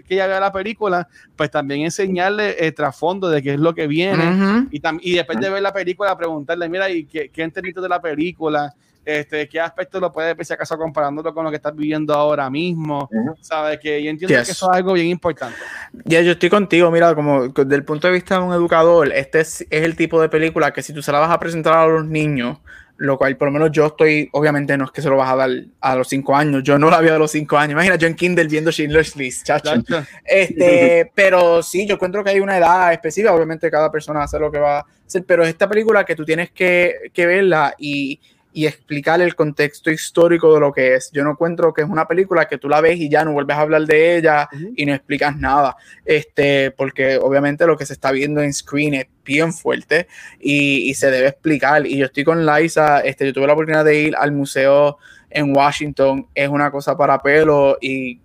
ella 0.10 0.28
vea 0.28 0.40
la 0.40 0.52
película, 0.52 1.08
pues 1.36 1.50
también 1.50 1.82
enseñarle 1.82 2.56
el 2.60 2.74
trasfondo 2.74 3.30
de 3.30 3.42
qué 3.42 3.54
es 3.54 3.60
lo 3.60 3.74
que 3.74 3.88
viene 3.88 4.30
Ujú. 4.30 4.68
y, 4.72 4.80
tam- 4.80 5.00
y 5.02 5.16
después 5.16 5.40
de 5.40 5.50
ver 5.50 5.62
la 5.62 5.74
película 5.74 6.16
preguntarle, 6.18 6.70
mira, 6.70 6.90
¿y 6.90 7.06
qué, 7.06 7.30
qué 7.30 7.42
entendiste 7.44 7.82
de 7.82 7.90
la 7.90 8.00
película? 8.02 8.74
Este, 9.06 9.48
¿Qué 9.50 9.60
aspecto 9.60 10.00
lo 10.00 10.12
puedes 10.12 10.36
ver 10.36 10.46
si 10.46 10.54
acaso 10.54 10.78
comparándolo 10.78 11.34
con 11.34 11.44
lo 11.44 11.50
que 11.50 11.58
estás 11.58 11.76
viviendo 11.76 12.14
ahora 12.14 12.50
mismo? 12.50 13.10
Ujú. 13.12 13.36
¿Sabes? 13.42 13.80
Que 13.80 14.02
yo 14.02 14.10
entiendo 14.10 14.36
Yes. 14.38 14.46
que 14.48 14.52
eso 14.54 14.72
es 14.72 14.78
algo 14.78 14.94
bien 14.94 15.08
importante. 15.08 15.58
Ya, 16.06 16.22
yo 16.22 16.32
estoy 16.32 16.50
contigo, 16.50 16.90
mira, 16.90 17.14
como 17.14 17.50
desde 17.50 17.76
el 17.76 17.84
punto 17.84 18.08
de 18.08 18.14
vista 18.14 18.36
de 18.38 18.42
un 18.44 18.54
educador, 18.54 19.12
este 19.12 19.42
es, 19.42 19.62
es 19.70 19.84
el 19.84 19.96
tipo 19.96 20.22
de 20.22 20.30
película 20.30 20.72
que 20.72 20.82
si 20.82 20.94
tú 20.94 21.02
se 21.02 21.12
la 21.12 21.20
vas 21.20 21.32
a 21.32 21.40
presentar 21.40 21.74
a 21.74 21.88
los 21.88 22.06
niños, 22.06 22.60
lo 22.96 23.18
cual 23.18 23.36
por 23.36 23.48
lo 23.48 23.52
menos 23.52 23.72
yo 23.72 23.88
estoy, 23.88 24.30
obviamente 24.32 24.78
no 24.78 24.86
es 24.86 24.92
que 24.92 25.02
se 25.02 25.10
lo 25.10 25.18
vas 25.18 25.30
a 25.30 25.36
dar 25.36 25.50
a 25.82 25.96
los 25.96 26.08
cinco 26.08 26.36
años, 26.36 26.64
yo 26.64 26.78
no 26.80 26.90
la 26.90 27.02
vi 27.02 27.10
a 27.10 27.18
los 27.18 27.32
cinco 27.32 27.58
años, 27.58 27.74
imagina 27.74 27.96
yo 27.96 28.08
en 28.08 28.16
Kindle 28.16 28.48
viendo 28.48 28.72
Schindler's 28.72 29.16
List, 29.16 29.46
chacho. 29.46 29.74
Chacho. 29.82 30.06
Este, 30.24 31.12
pero 31.16 31.62
sí, 31.64 31.86
yo 31.88 31.96
encuentro 31.96 32.24
que 32.24 32.30
hay 32.30 32.40
una 32.40 32.58
edad 32.58 32.94
específica, 32.94 33.34
obviamente 33.34 33.70
cada 33.70 33.92
persona 33.92 34.24
hace 34.24 34.40
lo 34.40 34.52
que 34.52 34.60
va 34.60 34.80
a 34.80 34.86
hacer, 35.06 35.24
pero 35.26 35.44
es 35.44 35.50
esta 35.50 35.68
película 35.68 36.06
que 36.06 36.16
tú 36.16 36.24
tienes 36.24 36.52
que, 36.52 37.10
que 37.12 37.26
verla 37.26 37.74
y, 37.78 38.22
y 38.54 38.68
explicar 38.68 39.22
el 39.22 39.36
contexto 39.36 39.92
histórico 39.92 40.54
de 40.54 40.60
lo 40.60 40.72
que 40.72 40.96
es. 40.96 41.12
Yo 41.12 41.24
no 41.24 41.32
encuentro 41.32 41.74
que 41.74 41.82
es 41.82 41.90
una 41.90 42.08
película 42.08 42.48
que 42.48 42.58
tú 42.58 42.70
la 42.70 42.82
ves 42.82 43.00
y 43.00 43.10
ya 43.10 43.26
no 43.26 43.34
vuelves 43.34 43.58
a 43.58 43.62
hablar 43.62 43.84
de 43.86 44.18
ella 44.18 44.48
y 44.76 44.86
no 44.86 44.94
explicas 44.94 45.36
nada, 45.36 45.76
este, 46.06 46.72
porque 46.72 47.18
obviamente 47.18 47.66
lo 47.66 47.78
que 47.78 47.86
se 47.86 47.94
está 47.94 48.12
viendo 48.12 48.42
en 48.42 48.54
screen 48.54 48.94
es 48.94 49.08
bien 49.26 49.54
fuerte 49.54 50.08
y, 50.40 50.90
y 50.90 50.94
se 50.94 51.10
debe 51.10 51.28
explicar. 51.28 51.86
Y 51.88 51.98
yo 51.98 52.06
estoy 52.06 52.24
con 52.24 52.46
Liza, 52.46 53.02
este, 53.02 53.26
yo 53.26 53.34
tuve 53.34 53.48
la 53.48 53.54
oportunidad 53.54 53.86
de 53.86 54.00
ir 54.00 54.16
al 54.16 54.32
museo 54.32 54.98
en 55.30 55.56
Washington, 55.56 56.28
es 56.36 56.48
una 56.48 56.70
cosa 56.70 56.96
para 56.96 57.20
pelo 57.20 57.78
y 57.82 58.20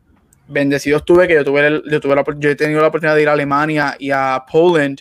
bendecido 0.49 0.99
estuve 0.99 1.29
que 1.29 1.35
yo 1.35 1.45
tuve, 1.45 1.67
el- 1.67 1.83
yo 1.91 2.01
tuve 2.01 2.15
la, 2.17 2.25
yo 2.39 2.51
he 2.51 2.55
tenido 2.55 2.81
la 2.81 2.89
oportunidad 2.89 3.17
de 3.17 3.23
ir 3.23 3.29
a 3.29 3.33
Alemania 3.33 3.97
y 3.99 4.11
a 4.11 4.45
Poland. 4.51 5.01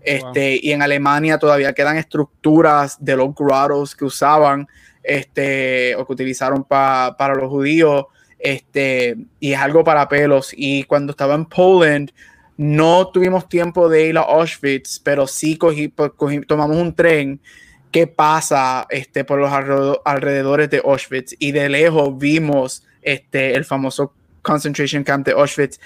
Este, 0.00 0.58
Y 0.62 0.72
en 0.72 0.82
Alemania 0.82 1.38
todavía 1.38 1.72
quedan 1.72 1.96
estructuras 1.96 2.96
de 3.04 3.16
los 3.16 3.34
grottos 3.34 3.94
que 3.96 4.04
usaban 4.04 4.68
este, 5.02 5.94
o 5.96 6.06
que 6.06 6.12
utilizaron 6.12 6.64
pa- 6.64 7.14
para 7.16 7.34
los 7.34 7.48
judíos. 7.48 8.06
Este, 8.38 9.16
y 9.40 9.52
es 9.52 9.58
algo 9.58 9.82
para 9.84 10.08
pelos. 10.08 10.52
Y 10.56 10.84
cuando 10.84 11.12
estaba 11.12 11.34
en 11.34 11.46
Poland, 11.46 12.10
no 12.56 13.08
tuvimos 13.08 13.48
tiempo 13.48 13.88
de 13.88 14.06
ir 14.06 14.18
a 14.18 14.22
Auschwitz, 14.22 15.00
pero 15.00 15.26
sí 15.26 15.56
cogí, 15.56 15.88
pues, 15.88 16.10
cogí- 16.12 16.46
tomamos 16.46 16.76
un 16.76 16.94
tren 16.94 17.40
que 17.90 18.06
pasa 18.06 18.86
este, 18.90 19.24
por 19.24 19.38
los 19.38 19.50
alrededores 20.04 20.68
de 20.70 20.82
Auschwitz 20.84 21.34
y 21.38 21.52
de 21.52 21.68
lejos 21.68 22.16
vimos 22.18 22.84
este, 23.02 23.54
el 23.54 23.64
famoso 23.64 24.12
concentration 24.46 25.02
camp 25.02 25.26
de 25.26 25.32
Auschwitz 25.32 25.78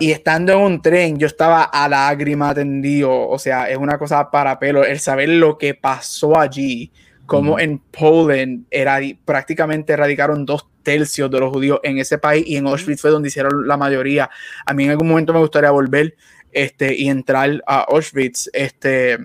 y 0.00 0.10
estando 0.10 0.52
en 0.52 0.58
un 0.58 0.82
tren, 0.82 1.18
yo 1.18 1.26
estaba 1.26 1.64
a 1.64 1.88
lágrima 1.88 2.54
tendido. 2.54 3.28
O 3.28 3.38
sea, 3.38 3.70
es 3.70 3.76
una 3.76 3.98
cosa 3.98 4.30
para 4.30 4.58
pelo. 4.58 4.84
El 4.84 4.98
saber 4.98 5.28
lo 5.28 5.56
que 5.56 5.74
pasó 5.74 6.38
allí, 6.38 6.90
como 7.26 7.58
en 7.58 7.78
Poland 7.78 8.64
era, 8.70 8.98
prácticamente 9.24 9.92
erradicaron 9.92 10.44
dos 10.44 10.66
tercios 10.82 11.30
de 11.30 11.38
los 11.38 11.52
judíos 11.52 11.80
en 11.82 11.98
ese 11.98 12.18
país 12.18 12.44
y 12.46 12.56
en 12.56 12.66
Auschwitz 12.66 13.02
fue 13.02 13.10
donde 13.10 13.28
hicieron 13.28 13.68
la 13.68 13.76
mayoría. 13.76 14.30
A 14.66 14.74
mí 14.74 14.84
en 14.84 14.90
algún 14.90 15.08
momento 15.08 15.32
me 15.32 15.40
gustaría 15.40 15.70
volver 15.70 16.16
este, 16.52 16.96
y 16.96 17.08
entrar 17.08 17.62
a 17.66 17.80
Auschwitz. 17.82 18.50
Este, 18.52 19.18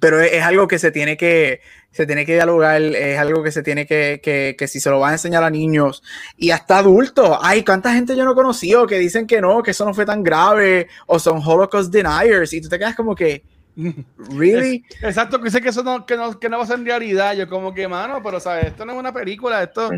pero 0.00 0.20
es, 0.20 0.32
es 0.32 0.42
algo 0.42 0.68
que 0.68 0.78
se 0.78 0.90
tiene 0.90 1.16
que, 1.16 1.60
se 1.90 2.06
tiene 2.06 2.26
que 2.26 2.34
dialogar, 2.34 2.80
es 2.80 3.18
algo 3.18 3.42
que 3.42 3.50
se 3.50 3.62
tiene 3.62 3.86
que, 3.86 4.20
que, 4.22 4.54
que 4.58 4.68
si 4.68 4.78
se 4.78 4.90
lo 4.90 5.00
van 5.00 5.10
a 5.10 5.14
enseñar 5.14 5.42
a 5.42 5.50
niños 5.50 6.02
y 6.36 6.50
hasta 6.50 6.78
adultos. 6.78 7.38
Ay, 7.42 7.64
cuánta 7.64 7.92
gente 7.92 8.16
yo 8.16 8.24
no 8.24 8.32
he 8.32 8.36
conocido 8.36 8.86
que 8.86 8.98
dicen 8.98 9.26
que 9.26 9.40
no, 9.40 9.62
que 9.62 9.72
eso 9.72 9.84
no 9.84 9.94
fue 9.94 10.06
tan 10.06 10.22
grave, 10.22 10.88
o 11.06 11.18
son 11.18 11.40
Holocaust 11.44 11.92
deniers, 11.92 12.52
y 12.52 12.60
tú 12.60 12.68
te 12.68 12.78
quedas 12.78 12.94
como 12.94 13.14
que, 13.14 13.42
¿really? 14.36 14.84
Exacto, 15.02 15.38
que 15.38 15.44
dice 15.44 15.60
que 15.60 15.68
eso 15.68 15.82
no, 15.82 16.04
que 16.04 16.16
no, 16.16 16.38
que 16.38 16.48
no 16.48 16.58
va 16.58 16.64
a 16.64 16.66
ser 16.66 16.80
realidad. 16.80 17.34
Yo 17.34 17.48
como 17.48 17.72
que, 17.72 17.86
mano, 17.86 18.20
pero 18.22 18.40
sabes, 18.40 18.66
esto 18.66 18.84
no 18.84 18.92
es 18.92 18.98
una 18.98 19.12
película, 19.12 19.62
esto... 19.62 19.90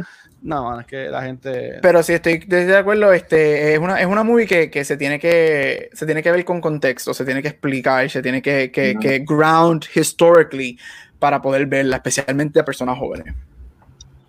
No, 0.42 0.80
es 0.80 0.86
que 0.86 1.08
la 1.08 1.22
gente... 1.22 1.80
Pero 1.82 2.02
sí, 2.02 2.14
estoy 2.14 2.34
estoy 2.34 2.64
de 2.64 2.76
acuerdo, 2.76 3.12
este, 3.12 3.74
es 3.74 3.78
una, 3.78 4.00
es 4.00 4.06
una 4.06 4.22
movie 4.22 4.46
que, 4.46 4.70
que 4.70 4.86
se 4.86 4.96
tiene 4.96 5.18
que, 5.18 5.90
se 5.92 6.06
tiene 6.06 6.22
que 6.22 6.30
ver 6.30 6.44
con 6.46 6.62
contexto, 6.62 7.12
se 7.12 7.26
tiene 7.26 7.42
que 7.42 7.48
explicar, 7.48 8.08
se 8.08 8.22
tiene 8.22 8.40
que, 8.40 8.70
que, 8.70 8.96
que 8.98 9.18
ground 9.18 9.84
historically 9.94 10.78
para 11.20 11.40
poder 11.40 11.66
verla, 11.66 11.96
especialmente 11.96 12.58
a 12.58 12.64
personas 12.64 12.98
jóvenes. 12.98 13.32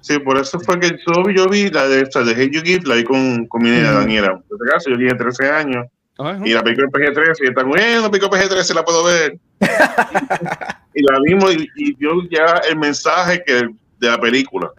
Sí, 0.01 0.19
por 0.19 0.37
eso 0.37 0.59
fue 0.59 0.79
que 0.79 0.89
yo, 0.89 1.29
yo 1.29 1.47
vi 1.49 1.69
la 1.69 1.87
de 1.87 2.01
esta 2.01 2.23
de 2.23 2.35
Hey 2.35 2.49
You 2.51 2.61
Give, 2.61 2.81
la 2.85 2.95
vi 2.95 3.03
con, 3.03 3.47
con 3.47 3.63
mi 3.63 3.69
niña. 3.69 3.91
Daniela. 3.91 4.27
En 4.31 4.37
este 4.37 4.71
caso, 4.71 4.89
yo 4.89 4.97
tenía 4.97 5.17
13 5.17 5.49
años 5.49 5.87
Ajá. 6.19 6.39
y 6.43 6.53
la 6.53 6.63
película 6.63 6.87
en 6.87 7.13
PG-13 7.13 7.35
y 7.39 7.47
está 7.47 7.63
bueno, 7.63 8.01
la 8.01 8.11
película 8.11 8.39
PG-13 8.39 8.75
la 8.75 8.83
puedo 8.83 9.03
ver. 9.03 9.37
y 10.93 11.03
la 11.03 11.19
vimos 11.23 11.55
y, 11.55 11.67
y 11.75 11.95
dio 11.95 12.11
ya 12.29 12.61
el 12.69 12.77
mensaje 12.77 13.43
que 13.45 13.69
de 14.01 14.07
la 14.07 14.19
película. 14.19 14.71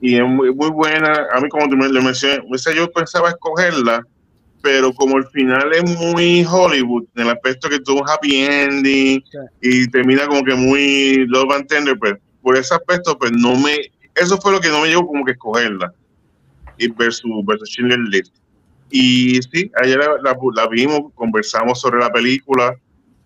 Y 0.00 0.16
es 0.16 0.24
muy, 0.26 0.52
muy 0.52 0.70
buena. 0.70 1.28
A 1.32 1.40
mí, 1.40 1.48
como 1.48 1.68
tú 1.68 1.76
me 1.76 1.88
le 1.88 2.00
mencioné, 2.00 2.44
o 2.52 2.58
sea, 2.58 2.74
yo 2.74 2.90
pensaba 2.90 3.30
escogerla, 3.30 4.04
pero 4.62 4.92
como 4.94 5.18
el 5.18 5.26
final 5.26 5.72
es 5.72 5.98
muy 5.98 6.44
Hollywood, 6.48 7.04
en 7.16 7.22
el 7.24 7.30
aspecto 7.30 7.68
que 7.68 7.80
tuvo 7.80 8.00
un 8.02 8.08
happy 8.08 8.36
ending 8.44 9.22
Sí. 9.30 9.38
y 9.60 9.88
termina 9.88 10.26
como 10.26 10.42
que 10.44 10.54
muy 10.54 11.26
love 11.26 11.52
and 11.54 11.66
tender, 11.66 11.98
pues 11.98 12.14
por 12.40 12.56
ese 12.56 12.74
aspecto, 12.74 13.18
pues 13.18 13.32
no 13.32 13.56
me. 13.56 13.76
Eso 14.14 14.36
fue 14.38 14.52
lo 14.52 14.60
que 14.60 14.68
no 14.68 14.80
me 14.82 14.88
llevó 14.88 15.06
como 15.06 15.24
que 15.24 15.32
escogerla. 15.32 15.92
Y 16.78 16.88
versus, 16.88 17.30
versus 17.44 17.68
Schindler's 17.68 18.08
List. 18.08 18.34
Y 18.90 19.40
sí, 19.42 19.70
ayer 19.82 19.98
la, 19.98 20.16
la- 20.22 20.36
la 20.54 20.68
vimos, 20.68 21.12
conversamos 21.14 21.80
sobre 21.80 21.98
la 22.00 22.10
película, 22.10 22.74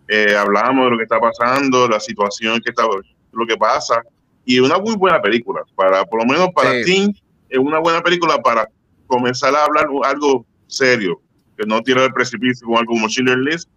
eh, 0.08 0.34
hablamos 0.36 0.84
de 0.86 0.90
lo 0.92 0.96
que 0.98 1.02
está 1.04 1.18
pasando, 1.18 1.88
la 1.88 1.98
situación 2.00 2.60
que 2.60 2.70
está, 2.70 2.84
lo 3.32 3.46
que 3.46 3.56
pasa 3.56 4.02
y 4.44 4.60
una 4.60 4.78
muy 4.78 4.94
buena 4.96 5.20
película 5.20 5.62
para 5.74 6.04
por 6.04 6.20
lo 6.24 6.32
menos 6.32 6.50
para 6.54 6.70
Sí. 6.84 6.84
ti 6.84 7.22
es 7.48 7.58
una 7.58 7.80
buena 7.80 8.00
película 8.00 8.38
para 8.40 8.68
comenzar 9.08 9.54
a 9.56 9.64
hablar 9.64 9.88
algo 10.04 10.46
serio 10.68 11.20
que 11.56 11.66
no 11.66 11.80
tira 11.82 12.02
del 12.02 12.12
precipicio 12.12 12.66
como 12.66 12.78
algo 12.78 12.92
como 12.92 13.08
Schindler's 13.08 13.40
List 13.40 13.68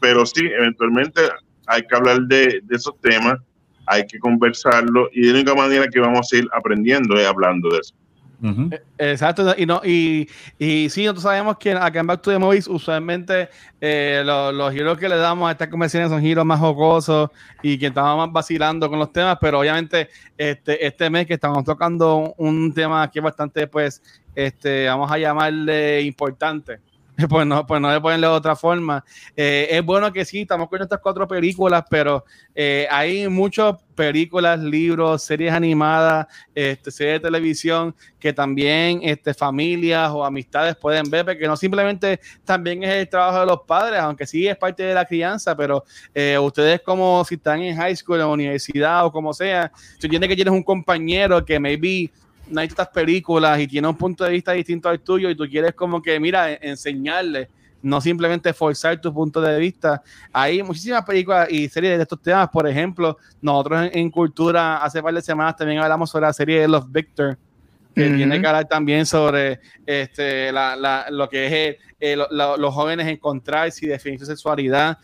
pero 0.00 0.24
sí 0.26 0.46
eventualmente 0.46 1.20
hay 1.66 1.82
que 1.82 1.96
hablar 1.96 2.20
de, 2.22 2.60
de 2.62 2.76
esos 2.76 2.98
temas 3.00 3.38
hay 3.86 4.06
que 4.06 4.18
conversarlo 4.18 5.08
y 5.12 5.22
de 5.22 5.26
la 5.28 5.34
única 5.34 5.54
manera 5.54 5.88
que 5.88 6.00
vamos 6.00 6.32
a 6.32 6.36
ir 6.36 6.48
aprendiendo 6.52 7.16
es 7.16 7.26
hablando 7.26 7.68
de 7.70 7.78
eso 7.78 7.94
Eh, 8.98 9.12
exacto, 9.12 9.54
y 9.56 9.64
no, 9.64 9.80
y, 9.84 10.28
y 10.58 10.90
sí, 10.90 11.04
nosotros 11.04 11.22
sabemos 11.22 11.56
que 11.56 11.72
acá 11.72 12.00
en 12.00 12.06
Back 12.06 12.20
to 12.20 12.30
the 12.30 12.38
Movies 12.38 12.68
usualmente 12.68 13.48
eh, 13.80 14.22
los, 14.24 14.72
giros 14.72 14.98
que 14.98 15.08
le 15.08 15.16
damos 15.16 15.48
a 15.48 15.52
estas 15.52 15.68
conversaciones 15.68 16.10
son 16.10 16.20
giros 16.20 16.44
más 16.44 16.60
jocosos 16.60 17.30
y 17.62 17.78
que 17.78 17.86
estamos 17.86 18.18
más 18.18 18.32
vacilando 18.32 18.90
con 18.90 18.98
los 18.98 19.12
temas, 19.12 19.38
pero 19.40 19.60
obviamente 19.60 20.08
este, 20.36 20.84
este 20.86 21.08
mes 21.08 21.26
que 21.26 21.34
estamos 21.34 21.64
tocando 21.64 22.34
un 22.36 22.72
tema 22.74 23.10
que 23.10 23.20
es 23.20 23.22
bastante, 23.22 23.66
pues, 23.66 24.02
este, 24.34 24.88
vamos 24.88 25.10
a 25.10 25.16
llamarle 25.16 26.02
importante. 26.02 26.80
Pues 27.28 27.46
no, 27.46 27.66
pues 27.66 27.80
no 27.80 27.92
le 27.92 28.00
ponen 28.00 28.20
de 28.20 28.26
otra 28.26 28.56
forma. 28.56 29.04
Eh, 29.36 29.68
es 29.70 29.84
bueno 29.84 30.12
que 30.12 30.24
sí, 30.24 30.42
estamos 30.42 30.68
con 30.68 30.82
estas 30.82 31.00
cuatro 31.00 31.26
películas, 31.28 31.84
pero 31.88 32.24
eh, 32.54 32.86
hay 32.90 33.28
muchas 33.28 33.76
películas, 33.94 34.58
libros, 34.58 35.22
series 35.22 35.52
animadas, 35.52 36.26
este, 36.54 36.90
series 36.90 37.14
de 37.14 37.20
televisión 37.20 37.94
que 38.18 38.32
también 38.32 39.00
este, 39.02 39.32
familias 39.32 40.10
o 40.10 40.24
amistades 40.24 40.74
pueden 40.76 41.08
ver, 41.08 41.24
porque 41.24 41.46
no 41.46 41.56
simplemente 41.56 42.18
también 42.44 42.82
es 42.82 42.90
el 42.90 43.08
trabajo 43.08 43.40
de 43.40 43.46
los 43.46 43.60
padres, 43.60 44.00
aunque 44.00 44.26
sí 44.26 44.48
es 44.48 44.56
parte 44.56 44.82
de 44.82 44.94
la 44.94 45.04
crianza, 45.04 45.56
pero 45.56 45.84
eh, 46.12 46.36
ustedes 46.38 46.80
como 46.80 47.24
si 47.24 47.36
están 47.36 47.62
en 47.62 47.76
high 47.76 47.94
school, 47.94 48.20
en 48.20 48.26
universidad 48.26 49.06
o 49.06 49.12
como 49.12 49.32
sea, 49.32 49.70
si 49.98 50.08
tienes 50.08 50.28
que 50.28 50.34
tienes 50.34 50.52
un 50.52 50.64
compañero 50.64 51.44
que 51.44 51.60
maybe 51.60 52.10
no 52.48 52.60
hay 52.60 52.66
estas 52.66 52.88
películas 52.88 53.60
y 53.60 53.66
tiene 53.66 53.88
un 53.88 53.96
punto 53.96 54.24
de 54.24 54.30
vista 54.30 54.52
distinto 54.52 54.88
al 54.88 55.00
tuyo 55.00 55.30
y 55.30 55.36
tú 55.36 55.44
quieres 55.48 55.74
como 55.74 56.00
que, 56.02 56.18
mira, 56.20 56.52
enseñarle, 56.54 57.48
no 57.82 58.00
simplemente 58.00 58.52
forzar 58.52 59.00
tu 59.00 59.12
punto 59.12 59.40
de 59.40 59.58
vista. 59.58 60.02
Hay 60.32 60.62
muchísimas 60.62 61.04
películas 61.04 61.48
y 61.50 61.68
series 61.68 61.96
de 61.96 62.02
estos 62.02 62.20
temas, 62.20 62.48
por 62.48 62.66
ejemplo, 62.66 63.16
nosotros 63.40 63.90
en, 63.92 64.10
Cultura 64.10 64.78
hace 64.78 65.00
de 65.00 65.22
semanas 65.22 65.56
también 65.56 65.80
hablamos 65.80 66.10
sobre 66.10 66.26
la 66.26 66.32
serie 66.32 66.60
de 66.60 66.68
Love 66.68 66.86
Victor, 66.88 67.38
que 67.94 68.10
tiene 68.10 68.40
que 68.40 68.46
hablar 68.46 68.66
también 68.66 69.06
sobre 69.06 69.60
este, 69.86 70.50
lo 71.10 71.28
que 71.28 71.68
es 71.68 71.76
eh, 72.00 72.16
los 72.16 72.74
jóvenes 72.74 73.06
encontrarse 73.06 73.86
y 73.86 73.88
definir 73.88 74.18
su 74.18 74.26
sexualidad. 74.26 74.98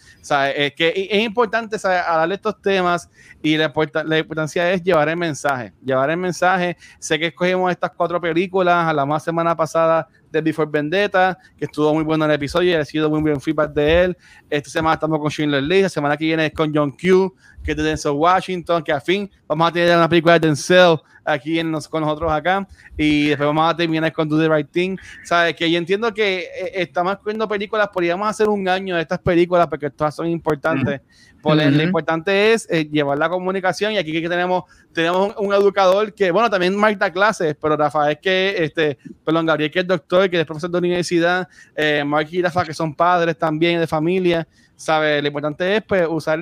Es 0.55 0.75
que 0.75 1.09
es 1.11 1.23
importante 1.23 1.79
¿sabes? 1.79 2.05
darle 2.05 2.35
estos 2.35 2.61
temas 2.61 3.09
y 3.43 3.57
la, 3.57 3.73
la, 4.05 4.19
importancia 4.19 4.71
es 4.71 4.83
llevar 4.83 5.09
el 5.09 5.17
mensaje. 5.17 5.73
Llevar 5.83 6.11
el 6.11 6.19
mensaje. 6.19 6.77
Sé 6.99 7.19
que 7.19 7.29
escogimos 7.29 7.71
estas 7.71 7.93
cuatro 7.97 8.21
películas 8.21 8.87
a 8.87 8.93
la 8.93 9.07
más 9.07 9.25
semana 9.25 9.57
pasada 9.57 10.09
de 10.31 10.41
Before 10.41 10.71
Vendetta, 10.71 11.39
que 11.57 11.65
estuvo 11.65 11.93
muy 11.95 12.05
bueno 12.05 12.25
el 12.25 12.31
episodio 12.31 12.71
y 12.71 12.75
ha 12.75 12.85
sido 12.85 13.11
muy 13.11 13.21
buen 13.21 13.41
feedback 13.41 13.73
de 13.73 14.05
él. 14.05 14.17
Esta 14.49 14.71
semana 14.71 14.95
estamos 14.95 15.19
con 15.19 15.31
Schindler 15.31 15.63
Lee, 15.63 15.83
la 15.83 15.89
semana 15.89 16.17
que 16.17 16.25
viene 16.25 16.47
es 16.47 16.53
con 16.53 16.75
John 16.75 16.93
Q, 16.93 17.35
que 17.63 17.73
es 17.73 17.77
de 17.77 17.83
Denzel 17.83 18.13
Washington, 18.13 18.83
que 18.83 18.93
a 18.93 19.01
fin 19.01 19.31
vamos 19.47 19.69
a 19.69 19.73
tener 19.73 19.97
una 19.97 20.09
película 20.09 20.39
de 20.39 20.47
Denzel 20.47 20.99
aquí 21.25 21.59
en 21.59 21.73
con 21.89 22.03
nosotros 22.03 22.33
acá 22.33 22.67
y 22.97 23.29
después 23.29 23.47
vamos 23.47 23.71
a 23.71 23.77
terminar 23.77 24.13
con 24.13 24.29
Do 24.29 24.39
the 24.39 24.49
Right 24.49 24.71
Thing. 24.71 24.97
Sabes 25.25 25.55
que 25.55 25.71
yo 25.71 25.79
entiendo 25.79 26.13
que 26.13 26.41
eh, 26.41 26.73
estamos 26.75 27.19
viendo 27.25 27.47
películas, 27.49 27.89
podríamos 27.89 28.29
hacer 28.29 28.49
un 28.49 28.69
año 28.69 28.97
de 28.97 29.03
estas 29.03 29.19
películas 29.19 29.67
porque 29.69 29.91
todas 29.91 30.15
son 30.15 30.27
importantes. 30.27 31.01
Pues, 31.43 31.73
lo 31.73 31.83
importante 31.83 32.53
es 32.53 32.69
eh, 32.71 32.85
llevar 32.85 33.17
la 33.17 33.31
comunicación 33.31 33.93
y 33.93 33.99
aquí 33.99 34.13
que 34.13 34.29
tenemos 34.29 34.65
tenemos 34.93 35.35
un, 35.39 35.55
educador 35.55 36.13
que, 36.13 36.31
bueno, 36.31 36.51
también 36.51 36.77
Marta 36.77 37.11
clases, 37.11 37.57
pero 37.59 37.77
Rafael 37.77 38.19
que, 38.21 38.57
este, 38.59 38.99
perdón, 39.25 39.47
Gabriel 39.47 39.71
que 39.71 39.81
es 39.81 39.87
doctor, 39.87 40.29
que 40.29 40.39
es 40.39 40.45
profesor 40.45 40.71
de 40.71 40.79
universidad, 40.79 41.49
eh, 41.75 42.03
Mark 42.05 42.29
y 42.31 42.43
Rafa 42.43 42.65
que 42.65 42.75
son 42.75 42.95
padres 42.95 43.39
también 43.39 43.81
de 43.81 43.87
familia, 43.87 44.47
¿sabes? 44.77 45.23
Lo 45.23 45.29
importante 45.29 45.77
es 45.77 45.83
pues 45.83 46.07
usar 46.11 46.41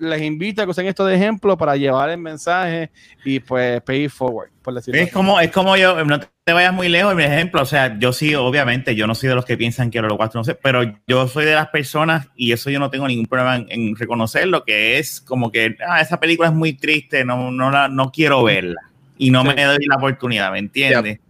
les 0.00 0.22
invito 0.22 0.62
a 0.62 0.64
que 0.64 0.70
usen 0.70 0.86
esto 0.86 1.04
de 1.04 1.14
ejemplo 1.14 1.56
para 1.56 1.76
llevar 1.76 2.10
el 2.10 2.18
mensaje 2.18 2.90
y 3.24 3.38
pues 3.38 3.80
pay 3.82 4.08
forward, 4.08 4.50
por 4.62 4.74
decirlo 4.74 5.00
Es 5.00 5.12
como, 5.12 5.38
es 5.38 5.50
como 5.50 5.76
yo, 5.76 6.04
no 6.04 6.18
te 6.18 6.52
vayas 6.52 6.72
muy 6.72 6.88
lejos, 6.88 7.14
mi 7.14 7.22
ejemplo, 7.22 7.62
o 7.62 7.66
sea, 7.66 7.98
yo 7.98 8.12
sí, 8.12 8.34
obviamente, 8.34 8.94
yo 8.96 9.06
no 9.06 9.14
soy 9.14 9.28
de 9.28 9.34
los 9.34 9.44
que 9.44 9.56
piensan 9.56 9.90
que 9.90 9.98
el 9.98 10.06
holocausto 10.06 10.38
no 10.38 10.44
sé, 10.44 10.54
pero 10.54 10.82
yo 11.06 11.28
soy 11.28 11.44
de 11.44 11.54
las 11.54 11.68
personas, 11.68 12.28
y 12.34 12.52
eso 12.52 12.70
yo 12.70 12.80
no 12.80 12.90
tengo 12.90 13.06
ningún 13.06 13.26
problema 13.26 13.64
en, 13.68 13.94
reconocerlo, 13.94 14.64
que 14.64 14.98
es 14.98 15.20
como 15.20 15.52
que, 15.52 15.76
ah, 15.86 16.00
esa 16.00 16.18
película 16.18 16.48
es 16.48 16.54
muy 16.54 16.72
triste, 16.72 17.24
no, 17.24 17.50
no, 17.50 17.70
la, 17.70 17.88
no 17.88 18.10
quiero 18.10 18.42
verla, 18.42 18.80
y 19.18 19.30
no 19.30 19.44
me 19.44 19.62
doy 19.62 19.84
la 19.86 19.96
oportunidad, 19.96 20.50
¿me 20.50 20.58
entiendes? 20.58 21.20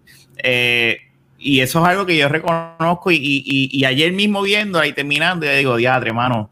Eh, 0.42 0.98
y 1.38 1.60
eso 1.60 1.80
es 1.82 1.88
algo 1.88 2.06
que 2.06 2.16
yo 2.16 2.28
reconozco, 2.28 3.10
y, 3.10 3.16
y, 3.16 3.68
y, 3.72 3.84
ayer 3.84 4.12
mismo 4.12 4.42
viendo 4.42 4.78
ahí 4.78 4.92
terminando, 4.92 5.44
yo 5.44 5.52
digo, 5.52 5.76
diadre, 5.76 6.10
hermano, 6.10 6.50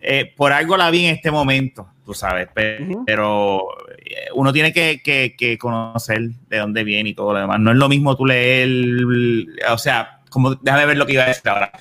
eh, 0.00 0.32
por 0.36 0.52
algo 0.52 0.76
la 0.76 0.90
vi 0.90 1.06
en 1.06 1.16
este 1.16 1.30
momento, 1.30 1.88
tú 2.04 2.14
sabes, 2.14 2.48
pero, 2.54 3.68
eh, 3.98 4.28
uno 4.34 4.52
tiene 4.52 4.72
que, 4.72 5.58
conocer 5.60 6.30
de 6.48 6.58
dónde 6.58 6.84
viene 6.84 7.10
y 7.10 7.14
todo 7.14 7.32
lo 7.32 7.40
demás. 7.40 7.58
No 7.60 7.72
es 7.72 7.76
lo 7.76 7.88
mismo 7.88 8.16
tú 8.16 8.26
leer, 8.26 8.68
o 9.70 9.78
sea, 9.78 10.20
como 10.30 10.54
déjame 10.54 10.86
ver 10.86 10.96
lo 10.96 11.06
que 11.06 11.14
iba 11.14 11.24
a 11.24 11.28
decir 11.28 11.48
ahora. 11.48 11.72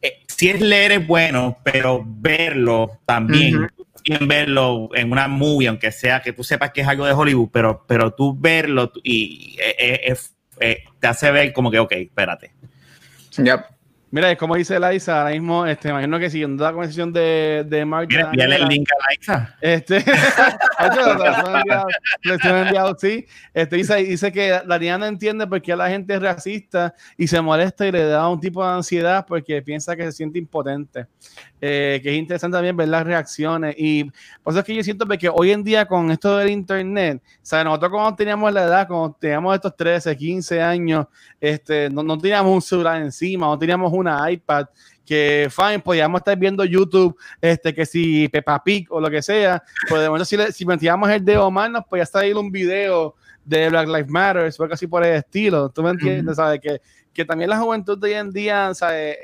Eh, 0.00 0.22
si 0.26 0.48
es 0.48 0.60
leer 0.60 0.92
es 0.92 1.06
bueno, 1.06 1.58
pero 1.62 2.02
verlo 2.06 3.00
también, 3.04 3.68
verlo 4.20 4.88
en 4.94 5.12
una 5.12 5.28
movie, 5.28 5.68
aunque 5.68 5.92
sea 5.92 6.22
que 6.22 6.32
tú 6.32 6.42
sepas 6.42 6.70
que 6.70 6.80
es 6.80 6.88
algo 6.88 7.04
de 7.04 7.12
Hollywood, 7.12 7.50
pero, 7.52 7.84
pero 7.86 8.14
tú 8.14 8.34
verlo 8.38 8.92
y 9.02 9.58
te 11.00 11.06
hace 11.06 11.30
ver 11.30 11.52
como 11.52 11.70
que, 11.70 11.78
ok, 11.78 11.92
espérate. 11.92 12.52
Yep. 13.36 13.77
Mira, 14.10 14.32
es 14.32 14.38
como 14.38 14.56
dice 14.56 14.80
Liza, 14.80 15.18
ahora 15.18 15.32
mismo, 15.32 15.66
este, 15.66 15.90
imagino 15.90 16.18
que 16.18 16.30
siguiendo 16.30 16.64
la 16.64 16.70
conversación 16.70 17.12
de, 17.12 17.62
de 17.68 17.84
Mark. 17.84 18.08
Mira, 18.08 18.56
el 18.56 18.66
link 18.66 18.88
a 18.90 18.94
Liza. 19.12 19.54
Este, 19.60 19.98
enviado, 22.44 22.96
sí. 22.98 23.26
Este, 23.52 23.76
dice, 23.76 23.96
dice 23.96 24.32
que 24.32 24.62
Dariana 24.66 25.08
entiende 25.08 25.46
por 25.46 25.60
qué 25.60 25.76
la 25.76 25.90
gente 25.90 26.14
es 26.14 26.22
racista 26.22 26.94
y 27.18 27.26
se 27.26 27.38
molesta 27.42 27.86
y 27.86 27.92
le 27.92 28.06
da 28.06 28.26
un 28.28 28.40
tipo 28.40 28.64
de 28.64 28.72
ansiedad 28.72 29.26
porque 29.28 29.60
piensa 29.60 29.94
que 29.94 30.04
se 30.04 30.12
siente 30.12 30.38
impotente. 30.38 31.06
Eh, 31.60 31.98
que 32.02 32.12
es 32.12 32.16
interesante 32.16 32.56
también 32.56 32.76
ver 32.76 32.88
las 32.88 33.04
reacciones. 33.04 33.74
Y 33.76 34.04
por 34.42 34.52
eso 34.52 34.60
es 34.60 34.64
que 34.64 34.74
yo 34.74 34.82
siento 34.82 35.06
que 35.06 35.28
hoy 35.28 35.50
en 35.50 35.64
día 35.64 35.86
con 35.86 36.10
esto 36.10 36.36
del 36.36 36.50
internet, 36.50 37.20
o 37.24 37.38
sea, 37.42 37.64
nosotros 37.64 37.90
cuando 37.90 38.14
teníamos 38.14 38.52
la 38.52 38.64
edad, 38.64 38.86
cuando 38.86 39.16
teníamos 39.18 39.54
estos 39.54 39.76
13, 39.76 40.16
15 40.16 40.62
años, 40.62 41.06
este, 41.40 41.90
no, 41.90 42.02
no 42.02 42.16
teníamos 42.16 42.54
un 42.54 42.62
celular 42.62 43.02
encima, 43.02 43.46
no 43.46 43.58
teníamos 43.58 43.92
una 43.98 44.30
iPad, 44.30 44.66
que 45.04 45.48
fine, 45.50 45.80
podíamos 45.80 46.20
estar 46.20 46.36
viendo 46.36 46.64
YouTube, 46.64 47.16
este, 47.40 47.74
que 47.74 47.86
si 47.86 48.28
Peppa 48.28 48.62
Pig 48.62 48.86
o 48.90 49.00
lo 49.00 49.10
que 49.10 49.22
sea, 49.22 49.62
pues 49.88 50.28
si, 50.28 50.36
si 50.52 50.66
metíamos 50.66 51.08
el 51.08 51.24
dedo 51.24 51.50
mal, 51.50 51.72
nos 51.72 51.86
podía 51.86 52.04
salir 52.04 52.36
un 52.36 52.52
video 52.52 53.14
de 53.42 53.70
Black 53.70 53.86
Lives 53.86 54.10
Matter, 54.10 54.52
o 54.58 54.64
así 54.72 54.86
por 54.86 55.04
el 55.04 55.14
estilo, 55.14 55.70
¿tú 55.70 55.82
me 55.82 55.90
entiendes? 55.90 56.36
¿Sabes? 56.36 56.60
Que, 56.60 56.82
que 57.14 57.24
también 57.24 57.48
la 57.48 57.58
juventud 57.58 57.98
de 57.98 58.08
hoy 58.08 58.14
en 58.14 58.30
día, 58.30 58.74
¿sabes? 58.74 59.16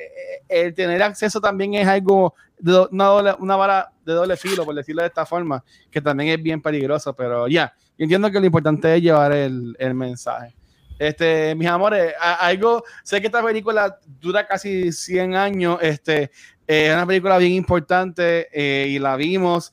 El 0.49 0.73
tener 0.73 1.03
acceso 1.03 1.41
también 1.41 1.75
es 1.75 1.87
algo, 1.87 2.35
de 2.59 2.87
una, 2.91 3.35
una 3.37 3.57
vara 3.57 3.93
de 4.07 4.15
doble 4.15 4.39
filo, 4.39 4.65
por 4.65 4.75
decirlo 4.75 5.03
de 5.03 5.09
esta 5.09 5.27
forma, 5.27 5.63
que 5.91 6.01
también 6.01 6.31
es 6.31 6.43
bien 6.43 6.63
peligroso, 6.63 7.15
pero 7.15 7.47
ya, 7.47 7.75
entiendo 7.99 8.31
que 8.31 8.41
lo 8.41 8.47
importante 8.47 8.97
es 8.97 9.03
llevar 9.03 9.33
el, 9.33 9.77
el 9.79 9.93
mensaje. 9.93 10.55
Este, 10.99 11.55
mis 11.55 11.69
amores, 11.69 12.15
algo, 12.21 12.85
sé 13.03 13.21
que 13.21 13.27
esta 13.27 13.43
película 13.43 13.99
dura 14.21 14.47
casi 14.47 14.93
100 14.93 15.35
años, 15.35 15.79
este, 15.83 16.31
es 16.67 16.95
una 16.95 17.07
película 17.07 17.39
bien 17.39 17.53
importante 17.53 18.49
eh, 18.53 18.89
y 18.89 18.99
la 18.99 19.17
vimos. 19.17 19.73